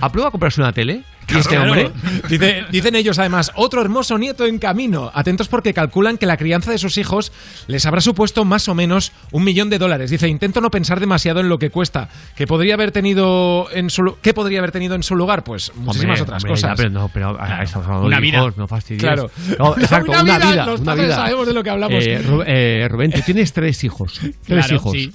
aprueba 0.00 0.28
a 0.28 0.30
comprarse 0.32 0.60
una 0.60 0.72
tele. 0.72 1.04
¿Y 1.28 1.38
este 1.38 1.56
hombre? 1.56 1.88
Dice- 2.28 2.64
dicen 2.72 2.96
ellos 2.96 3.18
además, 3.20 3.52
otro 3.54 3.80
hermoso 3.80 4.18
nieto 4.18 4.44
en 4.44 4.58
camino. 4.58 5.12
Atentos 5.14 5.46
porque 5.46 5.72
calculan 5.72 6.18
que 6.18 6.26
la 6.26 6.36
crianza 6.36 6.72
de 6.72 6.78
sus 6.78 6.98
hijos 6.98 7.30
les 7.68 7.86
habrá 7.86 8.00
supuesto 8.00 8.44
más 8.44 8.68
o 8.68 8.74
menos 8.74 9.12
un 9.30 9.44
millón 9.44 9.70
de 9.70 9.78
dólares. 9.78 10.10
Dice, 10.10 10.26
intento 10.28 10.60
no 10.60 10.71
pensar 10.72 10.98
demasiado 10.98 11.38
en 11.38 11.48
lo 11.48 11.58
que 11.58 11.70
cuesta. 11.70 12.08
¿Qué 12.34 12.48
podría 12.48 12.74
haber 12.74 12.90
tenido 12.90 13.68
en 13.72 13.88
su, 13.90 14.02
¿qué 14.20 14.34
podría 14.34 14.58
haber 14.58 14.72
tenido 14.72 14.96
en 14.96 15.04
su 15.04 15.14
lugar? 15.14 15.44
Pues 15.44 15.70
muchísimas 15.76 16.18
Hombre, 16.18 16.22
otras 16.22 16.42
hombre, 16.42 16.50
cosas. 16.54 16.70
ya, 16.70 16.74
pero 16.74 16.90
no, 16.90 17.08
pero 17.14 17.36
ah, 17.38 17.62
estamos 17.62 17.86
hablando 17.86 18.06
Una 18.08 18.16
de 18.16 18.22
vida. 18.22 18.38
hijos, 18.38 18.56
no 18.56 18.66
fastidies. 18.66 19.02
Claro. 19.04 19.30
No, 19.58 19.76
exacto, 19.78 20.10
Una 20.10 20.22
una, 20.22 20.38
vida, 20.38 20.50
vida. 20.50 20.66
los 20.66 20.80
una 20.80 20.90
padres 20.92 21.06
vida. 21.06 21.14
sabemos 21.16 21.46
de 21.46 21.52
lo 21.54 21.62
que 21.62 21.70
hablamos. 21.70 22.04
Eh, 22.04 22.20
Ru- 22.26 22.44
eh, 22.44 22.88
Rubén, 22.90 23.12
tú 23.12 23.20
tienes 23.24 23.52
tres 23.52 23.84
hijos. 23.84 24.14
Tres 24.20 24.66
Claro, 24.66 24.74
hijos. 24.74 24.92
sí. 24.92 25.12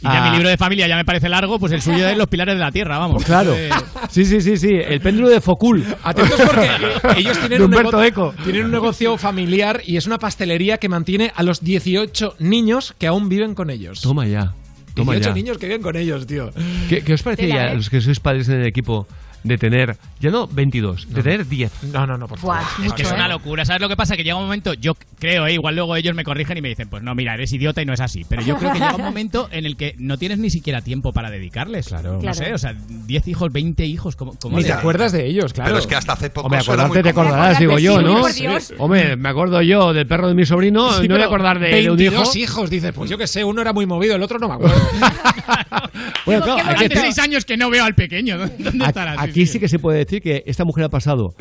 Y 0.00 0.04
ya 0.04 0.24
Ah. 0.24 0.30
mi 0.30 0.36
libro 0.36 0.48
de 0.50 0.56
familia 0.56 0.86
ya 0.88 0.96
me 0.96 1.04
parece 1.04 1.28
largo, 1.28 1.58
pues 1.60 1.72
el 1.72 1.80
suyo 1.80 2.06
es 2.08 2.18
Los 2.18 2.26
Pilares 2.26 2.56
de 2.56 2.60
la 2.60 2.72
Tierra, 2.72 2.98
vamos. 2.98 3.24
Claro. 3.32 3.54
Eh, 3.54 3.70
Sí, 4.10 4.24
sí, 4.26 4.40
sí, 4.40 4.56
sí. 4.58 4.68
El 4.70 5.00
péndulo 5.00 5.28
de 5.30 5.40
Focul. 5.40 5.84
Atentos 6.02 6.38
porque 6.44 6.68
ellos 7.16 7.38
tienen 7.38 7.62
un, 7.62 8.04
Eco. 8.04 8.34
tienen 8.44 8.64
un 8.66 8.70
negocio 8.72 9.16
familiar 9.16 9.80
y 9.86 9.96
es 9.96 10.06
una 10.06 10.18
pastelería 10.18 10.76
que 10.78 10.88
mantiene 10.88 11.32
a 11.34 11.42
los 11.42 11.62
18 11.62 12.34
niños 12.40 12.94
que 12.98 13.06
aún 13.06 13.28
viven 13.28 13.54
con 13.54 13.70
ellos. 13.70 14.00
Toma 14.02 14.26
ya. 14.26 14.52
Toma 14.94 15.12
18 15.12 15.28
ya. 15.30 15.34
niños 15.34 15.58
que 15.58 15.66
viven 15.66 15.82
con 15.82 15.96
ellos, 15.96 16.26
tío. 16.26 16.50
¿Qué, 16.88 17.02
qué 17.02 17.14
os 17.14 17.22
parece 17.22 17.42
Tela, 17.42 17.68
ya, 17.68 17.74
los 17.74 17.88
que 17.88 18.00
sois 18.00 18.20
padres 18.20 18.48
en 18.48 18.60
el 18.60 18.66
equipo, 18.66 19.06
de 19.44 19.58
tener, 19.58 19.96
ya 20.20 20.30
no 20.30 20.46
22, 20.46 21.08
de 21.12 21.22
tener 21.22 21.46
10? 21.48 21.82
No, 21.92 22.06
no, 22.06 22.16
no, 22.18 22.28
por 22.28 22.40
Buah, 22.40 22.60
es 22.84 22.92
que 22.92 23.02
es 23.02 23.12
una 23.12 23.26
¿eh? 23.26 23.30
locura. 23.30 23.64
¿Sabes 23.64 23.82
lo 23.82 23.88
que 23.88 23.96
pasa? 23.96 24.16
Que 24.16 24.24
llega 24.24 24.36
un 24.36 24.44
momento, 24.44 24.74
yo 24.74 24.94
creo, 25.18 25.46
¿eh? 25.46 25.54
igual 25.54 25.74
luego 25.76 25.96
ellos 25.96 26.14
me 26.14 26.24
corrigen 26.24 26.58
y 26.58 26.62
me 26.62 26.68
dicen, 26.68 26.88
pues 26.88 27.02
no, 27.02 27.14
mira, 27.14 27.34
eres 27.34 27.52
idiota 27.52 27.82
y 27.82 27.86
no 27.86 27.92
es 27.92 28.00
así. 28.00 28.24
Pero 28.28 28.42
yo 28.42 28.56
creo 28.56 28.72
que 28.72 28.78
llega 28.78 28.94
un 28.96 29.02
momento 29.02 29.48
en 29.50 29.66
el 29.66 29.76
que 29.76 29.94
no 29.98 30.18
tienes 30.18 30.38
ni 30.38 30.50
siquiera 30.50 30.80
tiempo 30.82 31.12
para 31.12 31.30
dedicarles. 31.30 31.88
Claro. 31.88 32.14
No 32.14 32.18
Claro. 32.20 32.34
sé, 32.34 32.54
o 32.54 32.58
sea, 32.58 32.74
10 32.88 33.28
hijos, 33.28 33.52
20 33.52 33.84
hijos, 33.86 34.16
¿cómo, 34.16 34.34
cómo 34.40 34.56
Ni 34.58 34.64
te 34.64 34.72
acuerdas 34.72 35.12
de 35.12 35.26
ellos, 35.26 35.52
claro. 35.52 35.70
Pero 35.70 35.78
es 35.80 35.86
que 35.86 35.94
hasta 35.96 36.12
hace 36.12 36.30
poco 36.30 36.46
Hombre, 36.46 36.60
acordarte 36.60 37.02
te 37.02 37.08
acordarás, 37.08 37.58
digo 37.58 37.78
yo, 37.78 37.98
Sí, 38.32 38.44
¿no? 38.46 38.56
Hombre, 38.78 39.16
me 39.16 39.28
acuerdo 39.28 39.60
yo 39.62 39.92
del 39.92 40.06
perro 40.06 40.28
de 40.28 40.34
mi 40.34 40.46
sobrino, 40.46 40.92
Sí, 41.00 41.08
no 41.08 41.14
voy 41.14 41.22
a 41.22 41.26
acordar 41.26 41.58
de, 41.58 41.68
de 41.68 41.90
un 41.90 42.00
hijo. 42.00 42.12
22 42.12 42.36
hijos, 42.36 42.70
dice, 42.70 42.92
pues 42.92 43.10
yo 43.10 43.18
qué 43.18 43.26
sé, 43.26 43.44
uno 43.44 43.60
era 43.60 43.72
muy 43.72 43.86
movido, 43.86 44.14
el 44.16 44.22
otro 44.22 44.38
no 44.38 44.48
me 44.48 44.54
acuerdo. 44.54 44.76
Bueno, 46.24 46.44
claro, 46.44 46.62
Hace 46.68 46.86
aquí, 46.86 46.94
seis 46.96 47.18
años 47.18 47.44
que 47.44 47.56
no 47.56 47.68
veo 47.68 47.84
al 47.84 47.94
pequeño. 47.94 48.38
¿Dónde 48.38 48.84
estará? 48.86 49.20
Aquí- 49.40 49.46
sí 49.46 49.58
que 49.60 49.68
se 49.68 49.78
puede 49.78 49.98
decir 49.98 50.22
que 50.22 50.42
esta 50.46 50.64
mujer 50.64 50.84
ha 50.84 50.88
pasado 50.88 51.34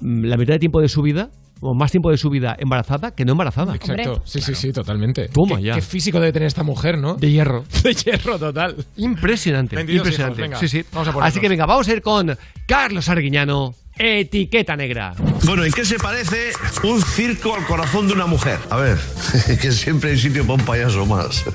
mm, 0.00 0.24
la 0.24 0.36
mitad 0.36 0.52
de 0.54 0.58
tiempo 0.58 0.80
de 0.80 0.88
su 0.88 1.02
vida, 1.02 1.30
o 1.60 1.72
más 1.74 1.90
tiempo 1.90 2.10
de 2.10 2.18
su 2.18 2.28
vida 2.28 2.54
embarazada 2.58 3.14
que 3.14 3.24
no 3.24 3.32
embarazada. 3.32 3.74
Exacto, 3.74 4.20
sí, 4.26 4.40
sí, 4.42 4.54
sí, 4.54 4.72
totalmente. 4.72 5.28
Toma 5.28 5.56
¿Qué, 5.56 5.62
ya. 5.62 5.74
Qué 5.74 5.80
físico 5.80 6.20
debe 6.20 6.32
tener 6.32 6.48
esta 6.48 6.62
mujer, 6.62 6.98
¿no? 6.98 7.14
De 7.14 7.30
hierro. 7.30 7.64
De 7.82 7.94
hierro 7.94 8.38
total. 8.38 8.76
Impresionante, 8.96 9.74
22 9.76 10.00
impresionante. 10.06 10.40
hijos, 10.42 10.50
venga, 10.50 10.58
sí, 10.60 10.68
sí. 10.68 10.84
vamos 10.92 11.08
a 11.08 11.12
ponernos. 11.12 11.28
Así 11.32 11.40
que 11.40 11.48
venga, 11.48 11.64
vamos 11.66 11.88
a 11.88 11.92
ir 11.94 12.02
con 12.02 12.36
Carlos 12.66 13.08
Arguiñano, 13.08 13.74
etiqueta 13.98 14.76
negra. 14.76 15.14
Bueno, 15.44 15.64
¿en 15.64 15.72
qué 15.72 15.84
se 15.86 15.98
parece 15.98 16.50
un 16.84 17.00
circo 17.00 17.54
al 17.54 17.64
corazón 17.64 18.06
de 18.06 18.12
una 18.12 18.26
mujer? 18.26 18.58
A 18.68 18.76
ver, 18.76 18.98
que 19.60 19.72
siempre 19.72 20.10
hay 20.10 20.18
sitio 20.18 20.42
para 20.42 20.54
un 20.60 20.64
payaso 20.66 21.06
más. 21.06 21.42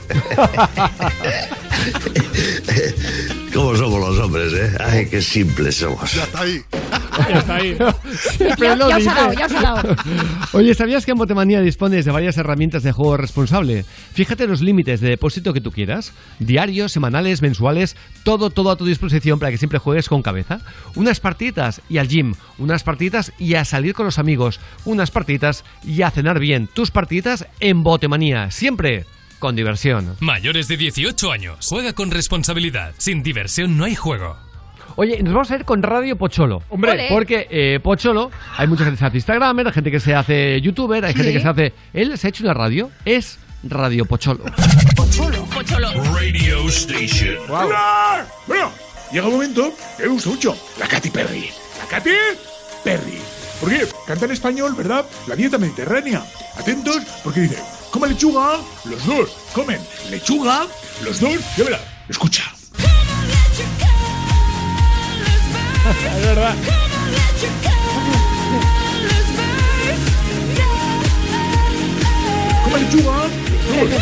¿Cómo 3.54 3.76
somos 3.76 4.00
los 4.00 4.18
hombres, 4.20 4.54
eh? 4.54 4.78
Ay, 4.80 5.08
qué 5.08 5.22
simples 5.22 5.76
somos. 5.76 6.14
Ya 6.14 6.24
está 6.24 6.42
ahí. 6.42 6.62
Ya 7.30 7.40
está 7.40 7.56
ahí. 7.56 7.78
Siempre 8.38 8.68
Ya, 8.68 8.76
lo 8.78 8.90
ya 8.90 8.96
os 8.98 9.08
ha 9.08 9.10
dice. 9.10 9.22
dado, 9.22 9.34
ya 9.34 9.46
os 9.46 9.52
ha 9.54 9.62
dado. 9.62 9.96
Oye, 10.54 10.74
¿sabías 10.74 11.06
que 11.06 11.12
en 11.12 11.18
Botemanía 11.18 11.60
dispones 11.60 12.06
de 12.06 12.12
varias 12.12 12.38
herramientas 12.38 12.84
de 12.84 12.94
juego 12.94 13.18
responsable? 13.18 13.84
Fíjate 14.14 14.48
los 14.48 14.62
límites 14.62 15.02
de 15.02 15.10
depósito 15.10 15.52
que 15.54 15.60
tú 15.60 15.72
quieras. 15.72 16.14
Diarios, 16.40 16.94
semanales, 16.94 17.42
mensuales, 17.42 17.98
todo, 18.24 18.52
todo 18.52 18.72
a 18.72 18.78
tu 18.78 18.86
disposición 18.86 19.38
para 19.40 19.52
que 19.52 19.58
siempre 19.58 19.80
juegues 19.80 20.08
con 20.08 20.22
cabeza. 20.22 20.60
Unas 20.96 21.20
partiditas 21.20 21.82
y 21.90 21.98
al 21.98 22.08
gym, 22.08 22.34
unas 22.58 22.84
partiditas 22.84 23.34
y 23.38 23.56
a 23.56 23.66
salir 23.66 23.94
con 23.94 24.06
los 24.06 24.18
amigos, 24.18 24.62
unas 24.86 25.12
partiditas 25.12 25.66
y 25.84 26.04
a 26.04 26.12
cenar 26.12 26.40
bien. 26.40 26.68
Tus 26.74 26.92
partiditas 26.92 27.46
en 27.60 27.84
Botemanía, 27.84 28.50
siempre 28.50 29.06
con 29.42 29.56
diversión. 29.56 30.16
Mayores 30.22 30.70
de 30.70 30.78
18 30.78 31.32
años. 31.32 31.68
Juega 31.68 31.92
con 31.94 32.11
responsabilidad. 32.11 32.94
Sin 33.00 33.24
diversión 33.24 33.76
no 33.76 33.84
hay 33.84 33.95
juego. 33.95 34.38
Oye, 34.95 35.22
nos 35.24 35.34
vamos 35.34 35.50
a 35.52 35.56
ir 35.56 35.66
con 35.66 35.82
Radio 35.82 36.16
Pocholo. 36.16 36.61
Hombre. 36.70 36.92
Ole. 36.92 37.08
Porque 37.10 37.48
eh, 37.50 37.80
Pocholo, 37.82 38.30
hay 38.56 38.68
mucha 38.68 38.84
gente 38.86 38.95
que 38.95 39.00
se 39.00 39.06
hace 39.06 39.18
Instagramer, 39.18 39.68
hay 39.68 39.74
gente 39.74 39.92
que 39.92 40.00
se 40.00 40.14
hace 40.14 40.61
YouTuber, 40.61 41.03
hay 41.03 41.14
gente 41.14 41.34
que 41.34 41.40
se 41.42 41.48
hace. 41.48 41.74
Él 41.92 42.18
se 42.18 42.28
ha 42.28 42.30
hecho 42.30 42.44
una 42.44 42.53
radio, 42.53 42.92
es 43.03 43.40
Radio 43.64 44.06
Pocholo. 44.06 44.45
Radio 46.14 46.68
Station. 46.68 47.38
¡Hola! 47.50 48.28
Bueno, 48.45 48.72
llega 49.11 49.26
un 49.26 49.34
momento 49.34 49.74
que 49.98 50.03
me 50.03 50.10
gusta 50.10 50.30
mucho. 50.30 50.56
La 50.80 50.88
Katy 50.88 51.10
Perry. 51.10 51.50
¿La 51.80 51.86
Katy 51.90 52.10
Perry? 52.84 53.18
¿Por 53.60 53.70
qué? 53.70 53.88
Canta 54.06 54.26
en 54.26 54.32
español, 54.32 54.76
¿verdad? 54.78 55.06
La 55.28 55.36
dieta 55.36 55.58
mediterránea. 55.58 56.24
Atentos, 56.58 57.03
porque 57.24 57.42
dice, 57.42 57.58
come 57.92 58.08
lechuga, 58.08 58.60
los 58.86 59.06
dos. 59.06 59.30
Comen 59.53 59.80
lechuga, 60.10 60.68
los 61.03 61.20
dos. 61.20 61.40
Ya 61.58 61.64
verás, 61.66 61.82
escucha. 62.10 62.44
Es 66.16 66.26
verdad. 66.26 66.56
Come 72.64 72.80
lechuga, 72.80 73.28
los 73.78 73.90
dos. 73.92 74.02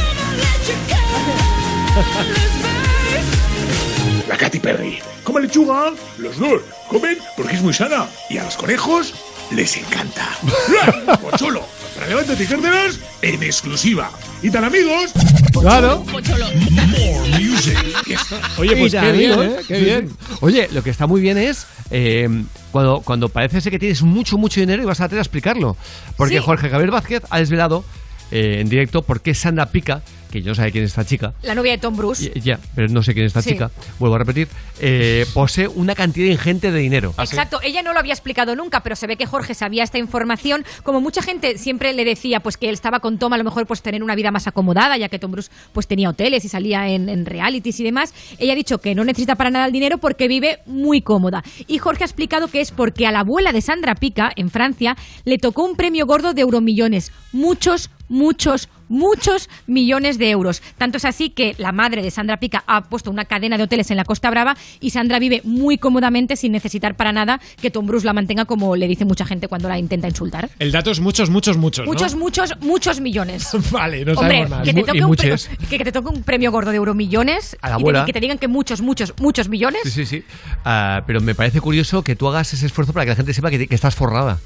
La 4.28 4.38
Katy 4.38 4.60
Perry. 4.60 5.00
Come 5.24 5.42
lechuga, 5.42 5.92
los 6.20 6.38
dos. 6.38 6.62
Comen 6.88 7.18
porque 7.36 7.56
es 7.56 7.62
muy 7.62 7.74
sana. 7.74 8.08
Y 8.30 8.38
a 8.38 8.44
los 8.44 8.56
conejos 8.56 9.14
les 9.52 9.78
encanta. 9.78 10.28
Pocholo, 11.22 11.64
para 11.96 12.08
Levántate 12.08 12.44
y 12.44 12.48
Cárdenas 12.48 13.00
en 13.22 13.44
exclusiva. 13.44 14.12
Y 14.42 14.50
tan 14.50 14.64
amigos. 14.64 15.12
Claro. 15.60 16.06
More 16.06 17.30
music. 17.40 17.78
Oye, 18.58 18.76
pues 18.78 18.94
qué 18.94 19.12
bien, 19.12 19.42
¿eh? 19.42 19.56
Qué 19.68 19.80
bien. 19.80 20.10
Oye, 20.42 20.70
lo 20.72 20.82
que 20.84 20.90
está 20.90 21.08
muy 21.08 21.20
bien 21.22 21.38
es 21.38 21.66
eh, 21.92 22.30
cuando, 22.72 23.02
cuando 23.02 23.30
parece 23.30 23.60
ser 23.60 23.72
que 23.72 23.80
tienes 23.80 24.02
mucho, 24.02 24.38
mucho 24.38 24.60
dinero 24.62 24.82
y 24.82 24.86
vas 24.86 25.02
a 25.02 25.10
tener 25.10 25.20
a 25.20 25.24
explicarlo. 25.24 25.76
Porque 26.16 26.38
Sí. 26.38 26.44
Jorge 26.44 26.70
Gabriel 26.70 26.92
Vázquez 26.92 27.24
ha 27.30 27.40
desvelado 27.40 27.84
eh, 28.32 28.58
en 28.62 28.70
directo 28.70 29.02
por 29.02 29.22
qué 29.22 29.34
Sandra 29.34 29.66
Pica, 29.72 30.02
que 30.30 30.42
yo 30.42 30.50
no 30.50 30.56
sé 30.56 30.72
quién 30.72 30.84
es 30.84 30.92
esta 30.92 31.06
chica, 31.06 31.34
La 31.44 31.56
novia 31.56 31.72
de 31.72 31.78
Tom 31.80 31.96
Bruce. 31.98 32.32
ya, 32.42 32.60
pero 32.76 32.88
no 32.90 33.02
sé 33.04 33.14
quién 33.14 33.26
es 33.26 33.30
esta 33.32 33.42
Sí. 33.42 33.52
chica, 33.52 33.72
vuelvo 34.00 34.16
a 34.16 34.20
repetir, 34.20 34.48
eh, 34.80 35.26
posee 35.34 35.68
una 35.68 35.96
cantidad 35.96 36.30
ingente 36.32 36.72
de 36.72 36.80
dinero. 36.80 37.14
Exacto, 37.18 37.60
ella 37.64 37.82
no 37.82 37.94
lo 37.94 38.00
había 38.00 38.14
explicado 38.14 38.56
nunca, 38.56 38.82
pero 38.82 38.96
se 38.96 39.08
ve 39.08 39.16
que 39.16 39.26
Jorge 39.26 39.54
sabía 39.54 39.84
esta 39.84 39.98
información. 39.98 40.64
Como 40.84 41.02
mucha 41.02 41.22
gente 41.22 41.58
siempre 41.58 41.94
le 41.94 42.06
decía, 42.06 42.40
pues 42.42 42.58
que 42.58 42.68
él 42.70 42.74
estaba 42.74 43.00
con 43.00 43.18
Tom, 43.18 43.34
a 43.34 43.38
lo 43.38 43.44
mejor 43.44 43.66
pues 43.66 43.82
tener 43.82 44.04
una 44.04 44.16
vida 44.16 44.32
más 44.32 44.48
acomodada, 44.48 44.98
ya 44.98 45.10
que 45.10 45.20
Tom 45.20 45.32
Bruce 45.32 45.50
pues 45.74 45.88
tenía 45.88 46.10
hoteles 46.10 46.46
y 46.46 46.50
salía 46.50 46.88
en, 46.90 47.10
en 47.10 47.26
realities 47.26 47.80
y 47.80 47.84
demás. 47.84 48.14
Ella 48.38 48.54
ha 48.54 48.56
dicho 48.56 48.78
que 48.80 48.96
no 48.96 49.04
necesita 49.04 49.36
para 49.36 49.50
nada 49.50 49.66
el 49.66 49.72
dinero 49.72 49.98
porque 49.98 50.28
vive 50.28 50.60
muy 50.66 51.02
cómoda. 51.02 51.44
Y 51.68 51.78
Jorge 51.80 52.04
ha 52.04 52.08
explicado 52.08 52.48
que 52.48 52.62
es 52.62 52.72
porque 52.72 53.08
a 53.08 53.12
la 53.12 53.22
abuela 53.22 53.52
de 53.52 53.62
Sandra 53.62 53.96
Pica, 53.96 54.32
en 54.36 54.50
Francia, 54.50 54.96
le 55.26 55.38
tocó 55.38 55.64
un 55.64 55.76
premio 55.76 56.06
gordo 56.06 56.34
de 56.34 56.42
euromillones. 56.42 57.12
Muchos, 57.32 57.90
muchos, 58.10 58.68
muchos 58.90 59.50
millones 59.68 60.18
de 60.18 60.30
euros. 60.32 60.62
Tanto 60.78 60.98
es 60.98 61.06
así 61.06 61.30
que 61.30 61.56
la 61.58 61.72
madre 61.72 62.02
de 62.02 62.12
Sandra 62.12 62.38
Pica 62.38 62.64
ha 62.68 62.84
puesto 62.90 63.10
una 63.12 63.26
cadena 63.26 63.58
de 63.58 63.64
hoteles 63.64 63.90
en 63.92 63.98
la 63.98 64.04
Costa 64.06 64.30
Brava 64.30 64.58
y 64.80 64.90
Sandra 64.90 65.20
vive 65.20 65.42
muy 65.46 65.78
cómodamente 65.78 66.36
sin 66.36 66.52
necesitar 66.52 66.96
para 66.96 67.12
nada 67.14 67.40
que 67.62 67.72
Tom 67.72 67.86
Bruce 67.88 68.06
la 68.06 68.14
mantenga 68.14 68.46
como 68.46 68.76
le 68.76 68.88
dice 68.88 69.06
mucha 69.06 69.26
gente 69.26 69.48
cuando 69.48 69.70
la 69.70 69.78
intenta 69.80 70.08
insultar. 70.08 70.50
El 70.60 70.72
dato 70.72 70.92
es 70.92 71.00
muchos, 71.00 71.30
muchos, 71.30 71.56
muchos. 71.58 71.86
¿no? 71.86 71.92
Muchos, 71.94 72.16
muchos, 72.16 72.54
muchos 72.62 73.00
millones. 73.00 73.48
Vale, 73.72 74.04
no 74.04 74.14
Hombre, 74.14 74.28
sabemos 74.40 74.50
más. 74.50 74.64
que 74.68 74.74
te, 74.74 74.80
Y 74.80 74.84
toque 74.84 75.04
un 75.04 75.16
pre- 75.16 75.30
muchos. 75.30 75.50
que, 75.70 75.78
que 75.78 75.84
te 75.86 75.92
toque 75.92 76.10
un 76.10 76.24
premio 76.24 76.52
gordo 76.52 76.72
de 76.72 76.78
euromillones 76.78 77.56
A 77.62 77.70
la 77.70 77.80
y 77.80 77.84
te- 77.84 78.06
que 78.08 78.14
te 78.14 78.20
digan 78.20 78.38
que 78.40 78.48
muchos, 78.48 78.82
muchos, 78.82 79.14
muchos 79.20 79.50
millones. 79.50 79.82
Sí, 79.84 79.92
sí, 79.92 80.06
sí. 80.06 80.24
Ah, 80.66 81.04
pero 81.06 81.22
me 81.22 81.36
parece 81.36 81.62
curioso 81.62 82.04
que 82.04 82.16
tú 82.16 82.28
hagas 82.28 82.54
ese 82.54 82.66
esfuerzo 82.66 82.92
para 82.94 83.06
que 83.06 83.10
la 83.12 83.16
gente 83.16 83.34
sepa 83.34 83.50
que, 83.52 83.68
que 83.68 83.76
estás 83.76 83.96
forrada. 83.96 84.40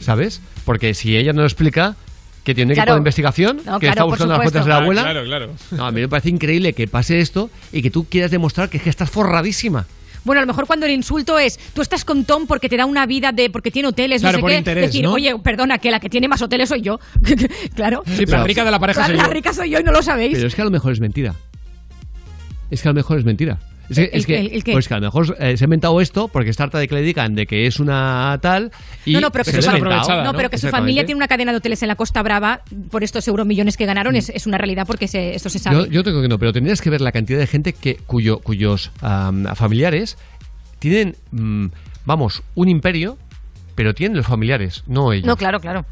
¿Sabes? 0.00 0.40
Porque 0.64 0.94
si 0.94 1.16
ella 1.16 1.32
no 1.32 1.40
lo 1.40 1.46
explica, 1.46 1.96
que 2.44 2.54
tiene 2.54 2.68
un 2.68 2.72
equipo 2.72 2.84
Claro. 2.84 2.94
de 2.94 2.98
investigación, 2.98 3.56
No, 3.58 3.78
que 3.78 3.86
claro, 3.86 3.90
está 3.90 4.04
buscando 4.04 4.32
las 4.34 4.42
cuentas 4.42 4.64
de 4.64 4.68
la 4.70 4.76
abuela. 4.78 5.02
claro, 5.02 5.24
claro. 5.24 5.50
No, 5.70 5.86
a 5.86 5.92
mí 5.92 6.00
me 6.00 6.08
parece 6.08 6.28
increíble 6.30 6.72
que 6.72 6.88
pase 6.88 7.20
esto 7.20 7.50
y 7.72 7.82
que 7.82 7.90
tú 7.90 8.04
quieras 8.08 8.30
demostrar 8.30 8.68
que, 8.68 8.78
es 8.78 8.82
que 8.82 8.90
estás 8.90 9.10
forradísima. 9.10 9.86
Bueno, 10.24 10.38
a 10.38 10.42
lo 10.42 10.46
mejor 10.46 10.66
cuando 10.68 10.86
el 10.86 10.92
insulto 10.92 11.36
es, 11.38 11.58
tú 11.74 11.82
estás 11.82 12.04
con 12.04 12.24
Tom 12.24 12.46
porque 12.46 12.68
te 12.68 12.76
da 12.76 12.86
una 12.86 13.06
vida 13.06 13.32
de, 13.32 13.50
porque 13.50 13.70
tiene 13.72 13.88
hoteles, 13.88 14.20
Claro, 14.22 14.34
no 14.34 14.38
sé 14.38 14.40
por 14.42 14.50
qué. 14.50 14.56
interés, 14.58 14.86
decir, 14.86 15.02
¿no? 15.02 15.12
oye, 15.14 15.36
perdona, 15.42 15.78
que 15.78 15.90
la 15.90 15.98
que 15.98 16.08
tiene 16.08 16.28
más 16.28 16.40
hoteles 16.42 16.68
soy 16.68 16.80
yo. 16.80 17.00
claro. 17.74 18.02
Sí, 18.06 18.24
la 18.26 18.44
rica 18.44 18.64
de 18.64 18.70
la 18.70 18.78
pareja 18.78 19.00
La, 19.00 19.06
soy 19.08 19.16
la 19.16 19.24
yo. 19.24 19.30
rica 19.30 19.52
soy 19.52 19.70
yo 19.70 19.80
y 19.80 19.82
no 19.82 19.90
lo 19.92 20.00
sabéis. 20.02 20.34
Pero 20.34 20.46
es 20.46 20.54
que 20.54 20.62
a 20.62 20.64
lo 20.64 20.70
mejor 20.70 20.92
es 20.92 21.00
mentira. 21.00 21.34
es 22.70 22.82
que 22.82 22.88
a 22.88 22.92
lo 22.92 22.94
mejor 22.94 23.18
es 23.18 23.24
mentira. 23.24 23.58
Es 23.92 23.96
que, 23.98 24.04
¿El- 24.12 24.20
es 24.20 24.26
que- 24.26 24.38
el- 24.38 24.52
el 24.52 24.64
qué? 24.64 24.72
pues 24.72 24.88
que 24.88 24.94
a 24.94 24.98
lo 24.98 25.02
mejor 25.06 25.36
eh, 25.38 25.56
se 25.56 25.64
ha 25.64 25.66
inventado 25.66 26.00
esto 26.00 26.28
porque 26.28 26.50
está 26.50 26.64
harta 26.64 26.78
de 26.78 26.88
que 26.88 26.94
le 26.94 27.02
digan 27.02 27.34
de 27.34 27.46
que 27.46 27.66
es 27.66 27.78
una 27.80 28.38
tal 28.42 28.72
y 29.04 29.12
no, 29.14 29.20
no, 29.20 29.30
pero 29.30 29.44
que, 29.44 29.50
se 29.52 29.58
inventado. 29.58 30.24
no, 30.24 30.32
pero 30.34 30.50
que 30.50 30.58
su 30.58 30.68
familia 30.68 31.04
tiene 31.06 31.16
una 31.18 31.28
cadena 31.28 31.52
de 31.52 31.58
hoteles 31.58 31.82
en 31.82 31.88
la 31.88 31.96
Costa 31.96 32.22
Brava 32.22 32.62
por 32.90 33.04
estos 33.04 33.26
euromillones 33.28 33.76
que 33.76 33.86
ganaron. 33.86 34.16
Es, 34.16 34.28
es 34.30 34.46
una 34.46 34.58
realidad 34.58 34.86
porque 34.86 35.08
se- 35.08 35.34
esto 35.34 35.48
se 35.48 35.58
sabe. 35.58 35.76
Yo, 35.76 35.86
yo 35.86 36.04
tengo 36.04 36.20
que 36.22 36.28
no, 36.28 36.38
pero 36.38 36.52
tendrías 36.52 36.80
que 36.80 36.90
ver 36.90 37.00
la 37.00 37.12
cantidad 37.12 37.38
de 37.38 37.46
gente 37.46 37.72
que 37.72 37.96
cuyo, 37.96 38.40
cuyos 38.40 38.90
am, 39.00 39.44
familiares 39.54 40.16
tienen, 40.78 41.16
mm, 41.30 41.66
vamos, 42.04 42.42
un 42.54 42.68
imperio, 42.68 43.18
pero 43.74 43.94
tienen 43.94 44.16
los 44.16 44.26
familiares, 44.26 44.82
no 44.86 45.12
ellos. 45.12 45.26
no, 45.26 45.36
claro, 45.36 45.60
claro. 45.60 45.84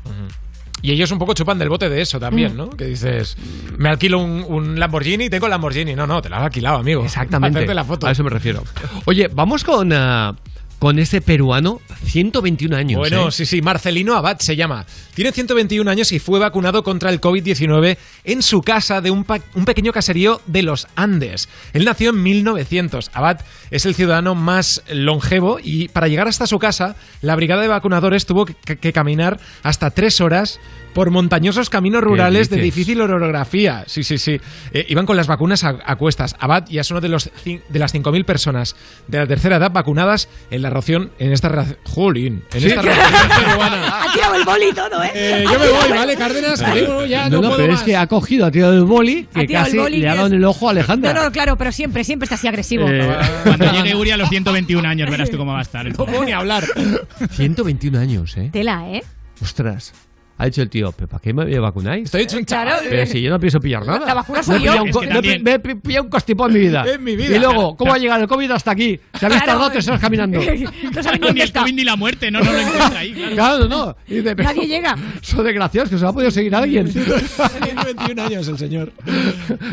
Y 0.82 0.92
ellos 0.92 1.10
un 1.12 1.18
poco 1.18 1.34
chupan 1.34 1.58
del 1.58 1.68
bote 1.68 1.88
de 1.88 2.00
eso 2.00 2.18
también, 2.18 2.54
Mm. 2.54 2.56
¿no? 2.56 2.70
Que 2.70 2.86
dices, 2.86 3.36
me 3.78 3.88
alquilo 3.88 4.18
un, 4.18 4.44
un 4.48 4.78
Lamborghini 4.80 5.24
y 5.24 5.30
tengo 5.30 5.46
el 5.46 5.50
Lamborghini. 5.50 5.94
No, 5.94 6.06
no, 6.06 6.22
te 6.22 6.28
lo 6.28 6.36
has 6.36 6.42
alquilado, 6.42 6.78
amigo. 6.78 7.04
Exactamente. 7.04 7.58
Hacerte 7.58 7.74
la 7.74 7.84
foto. 7.84 8.06
A 8.06 8.10
eso 8.12 8.24
me 8.24 8.30
refiero. 8.30 8.62
Oye, 9.04 9.28
vamos 9.32 9.62
con, 9.64 9.92
ah, 9.92 10.34
con 10.80 10.98
ese 10.98 11.20
peruano, 11.20 11.80
121 12.04 12.74
años. 12.74 12.98
Bueno, 12.98 13.28
¿eh? 13.28 13.32
sí, 13.32 13.44
sí, 13.44 13.60
Marcelino 13.60 14.16
Abad 14.16 14.38
se 14.38 14.56
llama. 14.56 14.86
Tiene 15.14 15.30
121 15.30 15.88
años 15.88 16.10
y 16.10 16.18
fue 16.18 16.40
vacunado 16.40 16.82
contra 16.82 17.10
el 17.10 17.20
COVID-19 17.20 17.98
en 18.24 18.42
su 18.42 18.62
casa 18.62 19.02
de 19.02 19.10
un, 19.10 19.24
pequeño 19.24 19.92
caserío 19.92 20.40
de 20.46 20.62
los 20.62 20.88
Andes. 20.96 21.50
Él 21.74 21.84
nació 21.84 22.10
en 22.10 22.22
1900. 22.22 23.10
Abad 23.12 23.40
es 23.70 23.84
el 23.84 23.94
ciudadano 23.94 24.34
más 24.34 24.82
longevo 24.90 25.58
y 25.62 25.88
para 25.88 26.08
llegar 26.08 26.28
hasta 26.28 26.46
su 26.46 26.58
casa, 26.58 26.96
la 27.20 27.36
brigada 27.36 27.60
de 27.60 27.68
vacunadores 27.68 28.24
tuvo 28.24 28.46
que, 28.46 28.54
que 28.54 28.92
caminar 28.94 29.38
hasta 29.62 29.90
tres 29.90 30.22
horas 30.22 30.60
por 30.92 31.10
montañosos 31.10 31.70
caminos 31.70 32.02
rurales 32.02 32.50
de 32.50 32.56
difícil 32.60 33.00
orografía. 33.00 33.84
Sí, 33.86 34.02
sí, 34.02 34.18
sí. 34.18 34.40
Eh, 34.72 34.86
iban 34.88 35.06
con 35.06 35.16
las 35.16 35.26
vacunas 35.26 35.64
a, 35.64 35.78
a 35.84 35.96
cuestas. 35.96 36.36
Abad 36.38 36.66
ya 36.68 36.80
es 36.80 36.90
uno 36.90 37.00
de, 37.00 37.08
los, 37.08 37.30
de 37.44 37.78
las 37.78 37.94
5.000 37.94 38.24
personas 38.24 38.76
de 39.08 39.18
la 39.18 39.26
tercera 39.26 39.56
edad 39.56 39.70
vacunadas 39.70 40.28
en 40.50 40.62
la 40.62 40.69
ración, 40.70 41.10
en 41.18 41.32
esta. 41.32 41.66
Jolín, 41.84 42.44
en 42.52 42.64
esta 42.66 42.82
ración 42.82 43.28
peruana. 43.44 44.00
Ha 44.10 44.12
tirado 44.12 44.34
el 44.34 44.44
boli 44.44 44.66
y 44.70 44.72
todo, 44.72 45.02
¿eh? 45.04 45.10
Eh, 45.14 45.44
yo 45.44 45.58
me 45.58 45.68
voy, 45.68 45.90
¿vale, 45.90 46.16
Cárdenas? 46.16 46.62
Que 46.62 46.80
tengo 46.80 47.04
ya, 47.04 47.28
no, 47.28 47.36
no, 47.36 47.42
no, 47.42 47.48
puedo 47.48 47.56
pero 47.58 47.72
más. 47.72 47.80
es 47.80 47.86
que 47.86 47.96
ha 47.96 48.06
cogido, 48.06 48.46
ha 48.46 48.50
tirado 48.50 48.72
el 48.72 48.84
boli, 48.84 49.28
Ha 49.34 49.40
que 49.40 49.46
tirado 49.46 49.66
el 49.66 49.70
casi 49.72 49.78
boli 49.78 49.96
le 49.98 50.08
ha 50.08 50.14
dado 50.14 50.26
en 50.28 50.34
el 50.34 50.44
ojo 50.44 50.66
a 50.68 50.70
Alejandra. 50.72 51.12
No, 51.12 51.22
no, 51.24 51.32
claro, 51.32 51.56
pero 51.56 51.70
siempre, 51.70 52.02
siempre 52.04 52.24
está 52.24 52.34
así 52.34 52.48
agresivo. 52.48 52.88
Eh, 52.88 53.16
Cuando 53.44 53.70
llegue 53.72 53.94
Uri 53.94 54.10
a 54.10 54.16
los 54.16 54.28
121 54.30 54.88
años, 54.88 55.10
verás 55.10 55.30
tú 55.30 55.36
cómo 55.36 55.52
va 55.52 55.58
a 55.60 55.62
estar. 55.62 55.86
No 55.86 56.06
puedo 56.06 56.24
ni 56.24 56.32
hablar. 56.32 56.64
121 57.32 57.98
años, 57.98 58.36
¿eh? 58.36 58.50
Tela, 58.52 58.84
¿eh? 58.90 59.02
Ostras. 59.42 59.92
Ha 60.40 60.46
dicho 60.46 60.62
el 60.62 60.70
tío, 60.70 60.90
¿pero 60.92 61.06
¿para 61.06 61.20
qué 61.20 61.34
me 61.34 61.58
vacunáis? 61.58 62.04
Estoy 62.04 62.22
hecho 62.22 62.38
un 62.38 62.44
Claro. 62.44 62.70
chaval. 62.70 62.86
Pero 62.88 63.06
si 63.06 63.20
yo 63.20 63.28
no 63.30 63.38
pienso 63.38 63.60
pillar 63.60 63.84
nada. 63.84 64.06
La 64.06 64.14
vacuna 64.14 64.42
soy 64.42 64.56
he 64.56 64.58
pillado 64.60 64.76
yo. 64.78 64.82
un 64.84 64.88
Es 64.88 64.96
que 64.96 65.00
me 65.00 65.10
he 65.10 65.12
también- 65.14 65.42
me 65.44 65.52
he 65.52 65.58
pi- 65.58 65.74
pillado 65.74 66.04
un 66.04 66.10
constipado 66.10 66.48
en 66.48 66.54
mi 66.54 66.60
vida. 66.60 66.84
En 66.94 67.04
mi 67.04 67.14
vida. 67.14 67.36
Y 67.36 67.38
luego, 67.38 67.76
¿cómo 67.76 67.92
ha 67.92 67.98
llegado 67.98 68.22
el 68.22 68.26
COVID 68.28 68.50
hasta 68.52 68.70
aquí? 68.70 68.98
Se 69.18 69.26
habéis 69.26 69.42
Claro. 69.42 69.52
tardado 69.58 69.70
tres 69.72 69.86
horas 69.88 70.00
caminando. 70.00 70.38
no 70.94 71.02
saben 71.02 71.20
ni 71.20 71.26
dónde 71.26 71.42
el 71.42 71.46
está. 71.48 71.60
COVID 71.60 71.74
ni 71.74 71.84
la 71.84 71.96
muerte, 71.96 72.30
no, 72.30 72.40
no 72.40 72.52
lo 72.52 72.58
encuentra 72.58 72.98
ahí. 73.00 73.12
claro. 73.12 73.34
Claro, 73.34 73.68
no. 73.68 73.96
Y 74.08 74.14
dice, 74.14 74.34
pero- 74.34 74.48
Nadie 74.48 74.66
llega. 74.66 74.96
Son 75.20 75.44
desgraciados 75.44 75.90
que 75.90 75.96
se 75.96 76.02
lo 76.02 76.08
ha 76.08 76.12
podido 76.14 76.30
seguir 76.30 76.54
alguien. 76.54 76.90
Tiene 76.90 77.84
21 77.84 78.18
años 78.22 78.48
el 78.48 78.56
señor. 78.56 78.92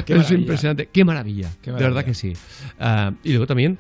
Qué 0.06 0.14
es 0.14 0.18
maravilla. 0.20 0.34
impresionante. 0.42 0.90
Qué 0.92 1.06
maravilla. 1.06 1.48
Qué 1.62 1.72
De 1.72 1.72
maravilla. 1.72 1.88
verdad 1.96 2.06
que 2.06 2.14
sí. 2.14 2.34
Ah, 2.78 3.12
y 3.24 3.30
luego 3.30 3.48
también, 3.48 3.78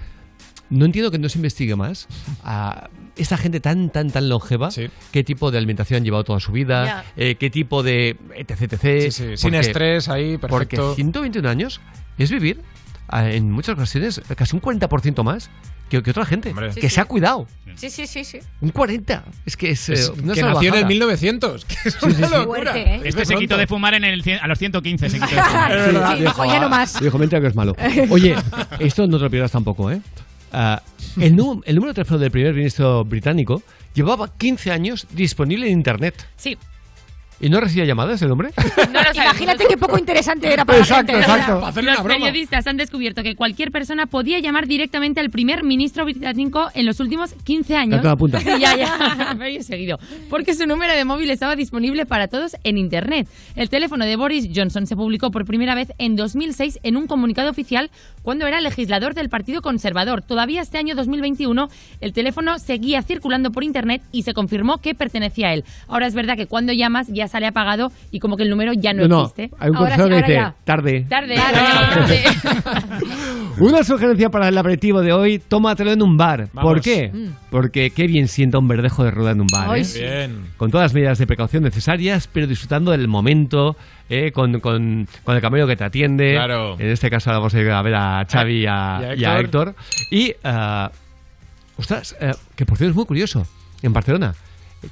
no 0.69 0.85
entiendo 0.85 1.11
que 1.11 1.19
no 1.19 1.29
se 1.29 1.37
investigue 1.37 1.75
más 1.75 2.07
a 2.43 2.89
esta 3.15 3.37
gente 3.37 3.59
tan, 3.59 3.89
tan, 3.89 4.11
tan 4.11 4.29
longeva, 4.29 4.69
Sí. 4.71 4.89
qué 5.11 5.23
tipo 5.23 5.49
de 5.51 5.57
alimentación 5.57 5.97
han 5.97 6.03
llevado 6.05 6.23
toda 6.23 6.39
su 6.39 6.51
vida, 6.51 6.85
Ya. 6.85 7.05
eh, 7.15 7.35
qué 7.35 7.49
tipo 7.49 7.81
de 7.83 8.17
etc, 8.35 8.61
etc. 8.73 8.81
Sí, 8.81 9.11
sí, 9.11 9.37
Sin 9.37 9.51
porque- 9.51 9.59
estrés 9.59 10.09
ahí, 10.09 10.37
Porque 10.37 10.77
perfecto. 10.77 10.95
121 10.95 11.47
años 11.49 11.81
es 12.17 12.29
vivir 12.31 12.61
ah, 13.09 13.29
en 13.29 13.51
muchas 13.51 13.73
ocasiones 13.75 14.21
casi 14.35 14.55
un 14.55 14.61
40% 14.61 15.23
más 15.23 15.49
que, 15.89 16.03
que 16.03 16.11
otra 16.11 16.25
gente, 16.25 16.49
Hombre. 16.49 16.67
que 16.67 16.73
Sí, 16.73 16.81
se 16.81 16.89
sí. 16.95 16.99
ha 16.99 17.05
cuidado. 17.05 17.47
Sí, 17.75 17.89
sí, 17.89 18.05
sí, 18.07 18.25
sí. 18.25 18.39
Un 18.59 18.71
40. 18.71 19.23
Es 19.45 19.55
que 19.55 19.69
es, 19.71 19.87
Es 19.87 20.09
eh, 20.09 20.11
una 20.21 20.33
que 20.33 20.41
nació 20.41 20.43
en 20.43 20.47
el 20.47 20.53
salvajada. 20.73 20.87
1900. 20.87 21.65
Que 21.65 21.75
es 21.89 22.03
una 22.03 22.13
sí, 22.13 22.23
sí. 22.25 22.29
locura. 22.31 22.71
Fuerte, 22.73 22.95
¿eh? 22.95 23.01
Este 23.05 23.25
se 23.25 23.35
quitó 23.35 23.55
de 23.55 23.67
fumar 23.67 23.93
en 23.93 24.03
el, 24.03 24.21
cien- 24.23 24.39
a 24.41 24.47
los 24.47 24.59
115. 24.59 25.09
Se 25.09 25.17
quitó 25.19 25.33
de 25.35 25.41
fumar. 25.43 25.71
Es 25.77 25.85
verdad. 25.93 26.15
Sí, 26.17 26.21
dijo, 26.23 26.45
ya 26.45 26.59
no 26.59 26.67
más. 26.69 26.99
Dijo, 26.99 27.17
mentira 27.17 27.39
que 27.39 27.47
es 27.47 27.55
malo. 27.55 27.73
Oye, 28.09 28.35
esto 28.79 29.07
no 29.07 29.17
te 29.17 29.23
lo 29.23 29.29
pierdas 29.29 29.51
tampoco, 29.51 29.89
¿eh? 29.89 30.01
Ah, 30.51 30.81
el, 31.17 31.25
el 31.25 31.35
número 31.35 31.87
de 31.87 31.93
teléfono 31.93 32.19
del 32.19 32.31
primer 32.31 32.53
ministro 32.53 33.03
británico 33.03 33.61
llevaba 33.93 34.31
15 34.37 34.71
años 34.71 35.07
disponible 35.11 35.67
en 35.67 35.73
Internet. 35.73 36.27
Sí. 36.35 36.57
¿Y 37.39 37.49
no 37.49 37.59
recibía 37.59 37.85
llamadas 37.85 38.21
el 38.21 38.31
hombre? 38.31 38.49
No 38.91 39.01
lo. 39.03 39.13
Imagínate 39.13 39.65
qué 39.67 39.77
poco 39.77 39.97
interesante 39.97 40.51
era 40.51 40.63
para 40.65 40.79
Exacto, 40.79 41.11
la 41.13 41.19
gente. 41.19 41.31
exacto. 41.33 41.55
Para 41.59 41.67
hacerle 41.67 41.91
Los 41.91 42.01
periodistas 42.01 42.65
han 42.67 42.77
descubierto 42.77 43.21
que 43.21 43.35
cualquier 43.35 43.71
persona 43.71 44.05
podía 44.05 44.39
llamar 44.39 44.65
directamente 44.67 45.19
al 45.19 45.29
primer 45.29 45.63
ministro 45.63 46.05
británico 46.05 46.69
en 46.73 46.85
los 46.85 46.99
últimos 46.99 47.33
15 47.43 47.75
años. 47.75 48.03
La 48.03 48.15
punta. 48.15 48.39
Sí, 48.39 48.47
ya, 48.59 48.75
ya, 48.75 49.33
medio 49.37 49.61
seguido. 49.61 49.99
Porque 50.29 50.55
su 50.55 50.65
número 50.65 50.93
de 50.93 51.03
móvil 51.05 51.29
estaba 51.29 51.55
disponible 51.55 52.05
para 52.05 52.27
todos 52.27 52.55
en 52.63 52.77
Internet. 52.77 53.27
El 53.55 53.69
teléfono 53.69 54.05
de 54.05 54.15
Boris 54.15 54.47
Johnson 54.55 54.87
se 54.87 54.95
publicó 54.95 55.29
por 55.31 55.45
primera 55.45 55.75
vez 55.75 55.91
en 55.97 56.15
2006 56.15 56.79
en 56.83 56.97
un 56.97 57.07
comunicado 57.07 57.49
oficial 57.51 57.91
cuando 58.23 58.47
era 58.47 58.61
legislador 58.61 59.13
del 59.13 59.29
Partido 59.29 59.61
Conservador. 59.61 60.21
Todavía 60.21 60.61
este 60.61 60.77
año 60.77 60.95
2021 60.95 61.69
el 61.99 62.13
teléfono 62.13 62.57
seguía 62.59 63.01
circulando 63.01 63.51
por 63.51 63.63
Internet 63.63 64.01
y 64.11 64.23
se 64.23 64.33
confirmó 64.33 64.77
que 64.79 64.95
pertenecía 64.95 65.49
a 65.49 65.53
él. 65.53 65.65
Ahora 65.87 66.07
es 66.07 66.13
verdad 66.15 66.35
que 66.37 66.47
cuando 66.47 66.73
llamas 66.73 67.07
ya 67.09 67.26
sale 67.27 67.47
apagado 67.47 67.91
y 68.11 68.19
como 68.19 68.37
que 68.37 68.43
el 68.43 68.49
número 68.49 68.73
ya 68.73 68.93
no, 68.93 69.03
No, 69.03 69.07
no, 69.07 69.21
existe. 69.23 69.51
hay 69.59 69.69
un 69.69 69.75
ahora 69.77 69.89
sí, 69.91 69.95
que 69.97 70.01
ahora 70.03 70.17
dice, 70.17 70.33
ya. 70.33 70.55
tarde. 70.63 71.05
Tarde, 71.09 71.35
tarde, 71.37 71.59
tarde. 71.93 72.23
Una 73.59 73.83
sugerencia 73.83 74.29
para 74.29 74.47
el 74.49 74.57
aperitivo 74.57 75.01
de 75.01 75.11
hoy, 75.13 75.39
tómatelo 75.39 75.91
en 75.91 76.01
un 76.03 76.15
bar. 76.15 76.47
Vamos. 76.53 76.71
¿Por 76.73 76.81
qué? 76.81 77.09
Mm. 77.11 77.29
Porque 77.49 77.89
qué 77.89 78.05
bien 78.05 78.27
sienta 78.27 78.59
un 78.59 78.67
verdejo 78.67 79.03
de 79.03 79.09
rueda 79.11 79.31
en 79.31 79.41
un 79.41 79.47
bar. 79.47 79.67
Ay, 79.71 79.81
¿eh? 79.81 79.85
sí. 79.85 79.99
Bien. 79.99 80.45
Con 80.57 80.69
todas 80.69 80.85
las 80.85 80.93
medidas 80.93 81.17
de 81.17 81.25
precaución 81.25 81.63
necesarias, 81.63 82.29
pero 82.31 82.45
disfrutando 82.45 82.91
del 82.91 83.07
momento, 83.07 83.75
¿eh? 84.09 84.31
con, 84.31 84.59
con- 84.59 85.07
con 85.23 85.35
el 85.35 85.41
camello 85.41 85.65
que 85.65 85.75
te 85.75 85.83
atiende. 85.83 86.33
Claro. 86.35 86.75
En 86.79 86.87
este 86.89 87.09
caso 87.09 87.31
vamos 87.31 87.53
a 87.55 87.59
ir 87.59 87.71
a 87.71 87.81
ver 87.81 87.95
a 87.95 88.25
Xavi 88.29 88.61
y 88.61 88.65
a, 88.67 88.99
Y 89.01 89.05
a 89.05 89.15
y 89.15 89.25
a 89.25 89.39
Héctor. 89.39 89.69
Héctor. 89.69 89.75
Y, 90.11 90.33
ah, 90.43 90.91
ostras, 91.77 92.15
eh, 92.21 92.33
que 92.55 92.65
por 92.65 92.77
cierto 92.77 92.91
es 92.91 92.95
muy 92.95 93.05
curioso, 93.05 93.47
en 93.81 93.91
Barcelona, 93.91 94.35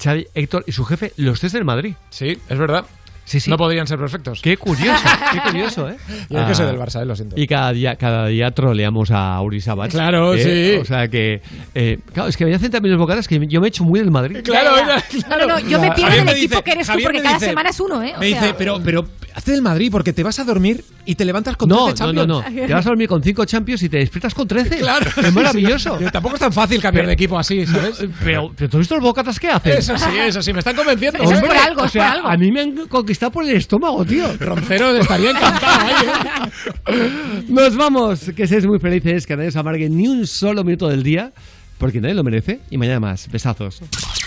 Xavi, 0.01 0.27
Héctor 0.33 0.63
y 0.67 0.71
su 0.71 0.85
jefe, 0.85 1.13
los 1.17 1.39
tres 1.39 1.51
del 1.51 1.65
Madrid. 1.65 1.95
Sí, 2.09 2.39
es 2.49 2.57
verdad. 2.57 2.85
Sí, 3.25 3.39
sí. 3.39 3.49
No 3.49 3.57
podrían 3.57 3.87
ser 3.87 3.97
perfectos. 3.99 4.39
Qué 4.41 4.55
curioso, 4.55 5.03
qué 5.33 5.39
curioso, 5.41 5.89
¿eh? 5.89 5.97
Yo 6.29 6.39
es 6.39 6.45
que 6.45 6.55
soy 6.55 6.65
Ah, 6.65 6.69
del 6.71 6.79
Barça, 6.79 7.01
eh, 7.01 7.05
lo 7.05 7.15
siento. 7.15 7.35
Y 7.39 7.47
cada 7.47 7.71
día, 7.73 7.95
cada 7.95 8.27
día 8.27 8.51
troleamos 8.51 9.09
a 9.11 9.41
Uri 9.41 9.61
Sabat. 9.61 9.89
Claro, 9.91 10.33
¿eh? 10.35 10.43
sí. 10.75 10.79
O 10.81 10.85
sea 10.85 11.07
que, 11.07 11.41
eh, 11.73 11.97
claro, 12.13 12.29
es 12.29 12.37
que 12.37 12.45
me 12.45 12.53
hacen 12.53 12.69
también 12.71 12.93
los 12.93 12.99
bocadas 12.99 13.27
que 13.27 13.39
yo 13.47 13.59
me 13.61 13.67
he 13.67 13.69
hecho 13.69 13.83
muy 13.83 13.99
del 13.99 14.11
Madrid. 14.11 14.37
Claro, 14.43 14.77
era- 14.77 15.01
claro. 15.01 15.47
No, 15.47 15.53
no, 15.55 15.59
yo 15.67 15.79
me 15.79 15.87
pierdo 15.91 16.03
Javier 16.03 16.15
del 16.17 16.25
me 16.25 16.31
equipo 16.33 16.49
dice- 16.51 16.63
que 16.63 16.71
eres 16.71 16.85
tú 16.87 16.91
Javier 16.93 17.07
porque 17.07 17.17
me 17.19 17.23
cada 17.23 17.35
dice- 17.35 17.45
semana 17.49 17.69
es 17.69 17.79
uno, 17.79 18.03
¿eh? 18.03 18.13
O 18.15 18.19
Me 18.19 18.29
sea, 18.29 18.41
dice, 18.41 18.55
pero, 18.57 18.79
pero 18.83 19.07
hazte 19.33 19.51
del 19.51 19.61
Madrid 19.63 19.89
porque 19.91 20.13
te 20.13 20.21
vas 20.23 20.37
a 20.39 20.43
dormir 20.43 20.83
y 21.07 21.15
te 21.15 21.25
levantas 21.25 21.57
con 21.57 21.67
No, 21.69 21.85
13 21.87 22.03
no, 22.03 22.13
no, 22.25 22.41
Champions. 22.41 22.61
no. 22.61 22.67
Te 22.67 22.73
vas 22.73 22.85
a 22.85 22.89
dormir 22.89 23.07
con 23.07 23.21
cinco 23.23 23.45
champions 23.45 23.81
y 23.83 23.89
te 23.89 23.97
despiertas 23.97 24.33
con 24.35 24.47
13. 24.47 24.77
Claro. 24.77 25.09
Es 25.17 25.33
maravilloso. 25.33 25.95
Pero 25.97 26.11
tampoco 26.11 26.35
es 26.35 26.41
tan 26.41 26.53
fácil 26.53 26.79
cambiar 26.81 27.07
de 27.07 27.13
equipo 27.13 27.37
así, 27.39 27.65
¿sabes? 27.65 28.03
Pero, 28.23 28.51
pero 28.55 28.69
¿tú 28.69 28.77
has 28.77 28.81
visto 28.81 28.95
los 28.95 29.03
bocatas 29.03 29.39
que 29.39 29.49
hacen? 29.49 29.73
Eso 29.77 29.97
sí, 29.97 30.09
eso 30.27 30.41
sí, 30.41 30.53
me 30.53 30.59
están 30.59 30.75
convenciendo. 30.75 31.19
Eso 31.23 31.33
es 31.33 31.41
por 31.41 31.55
algo, 31.57 31.81
o 31.81 31.85
es 31.85 31.91
sea, 31.91 32.07
por 32.07 32.15
algo. 32.17 32.27
a 32.29 32.37
mí 32.37 32.51
me 32.51 32.61
han 32.61 32.75
conquistado 32.87 33.14
por 33.31 33.43
el 33.43 33.55
estómago, 33.55 34.05
tío. 34.05 34.25
Roncero 34.37 34.95
estaría 34.95 35.31
encantado 35.31 35.81
ahí, 35.81 35.93
¿eh? 36.05 37.43
Nos 37.49 37.75
vamos. 37.75 38.31
Que 38.35 38.47
seáis 38.47 38.65
muy 38.65 38.79
felices, 38.79 39.25
que 39.25 39.35
nadie 39.35 39.49
os 39.49 39.55
amargue 39.55 39.89
ni 39.89 40.07
un 40.07 40.27
solo 40.27 40.63
minuto 40.63 40.87
del 40.87 41.03
día, 41.03 41.31
porque 41.77 42.01
nadie 42.01 42.15
lo 42.15 42.23
merece. 42.23 42.59
Y 42.69 42.77
mañana 42.77 42.99
más. 42.99 43.29
Besazos. 43.29 43.81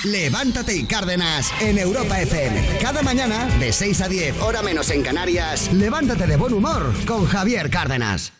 Levántate 0.05 0.76
y 0.76 0.84
Cárdenas 0.84 1.52
en 1.60 1.78
Europa 1.78 2.20
FM. 2.20 2.78
Cada 2.81 3.02
mañana, 3.02 3.47
de 3.58 3.73
6 3.73 4.00
a 4.02 4.08
10, 4.08 4.41
hora 4.41 4.62
menos 4.62 4.91
en 4.91 5.02
Canarias, 5.02 5.73
levántate 5.73 6.26
de 6.26 6.36
buen 6.36 6.52
humor 6.52 6.92
con 7.07 7.26
Javier 7.26 7.70
Cárdenas. 7.70 8.38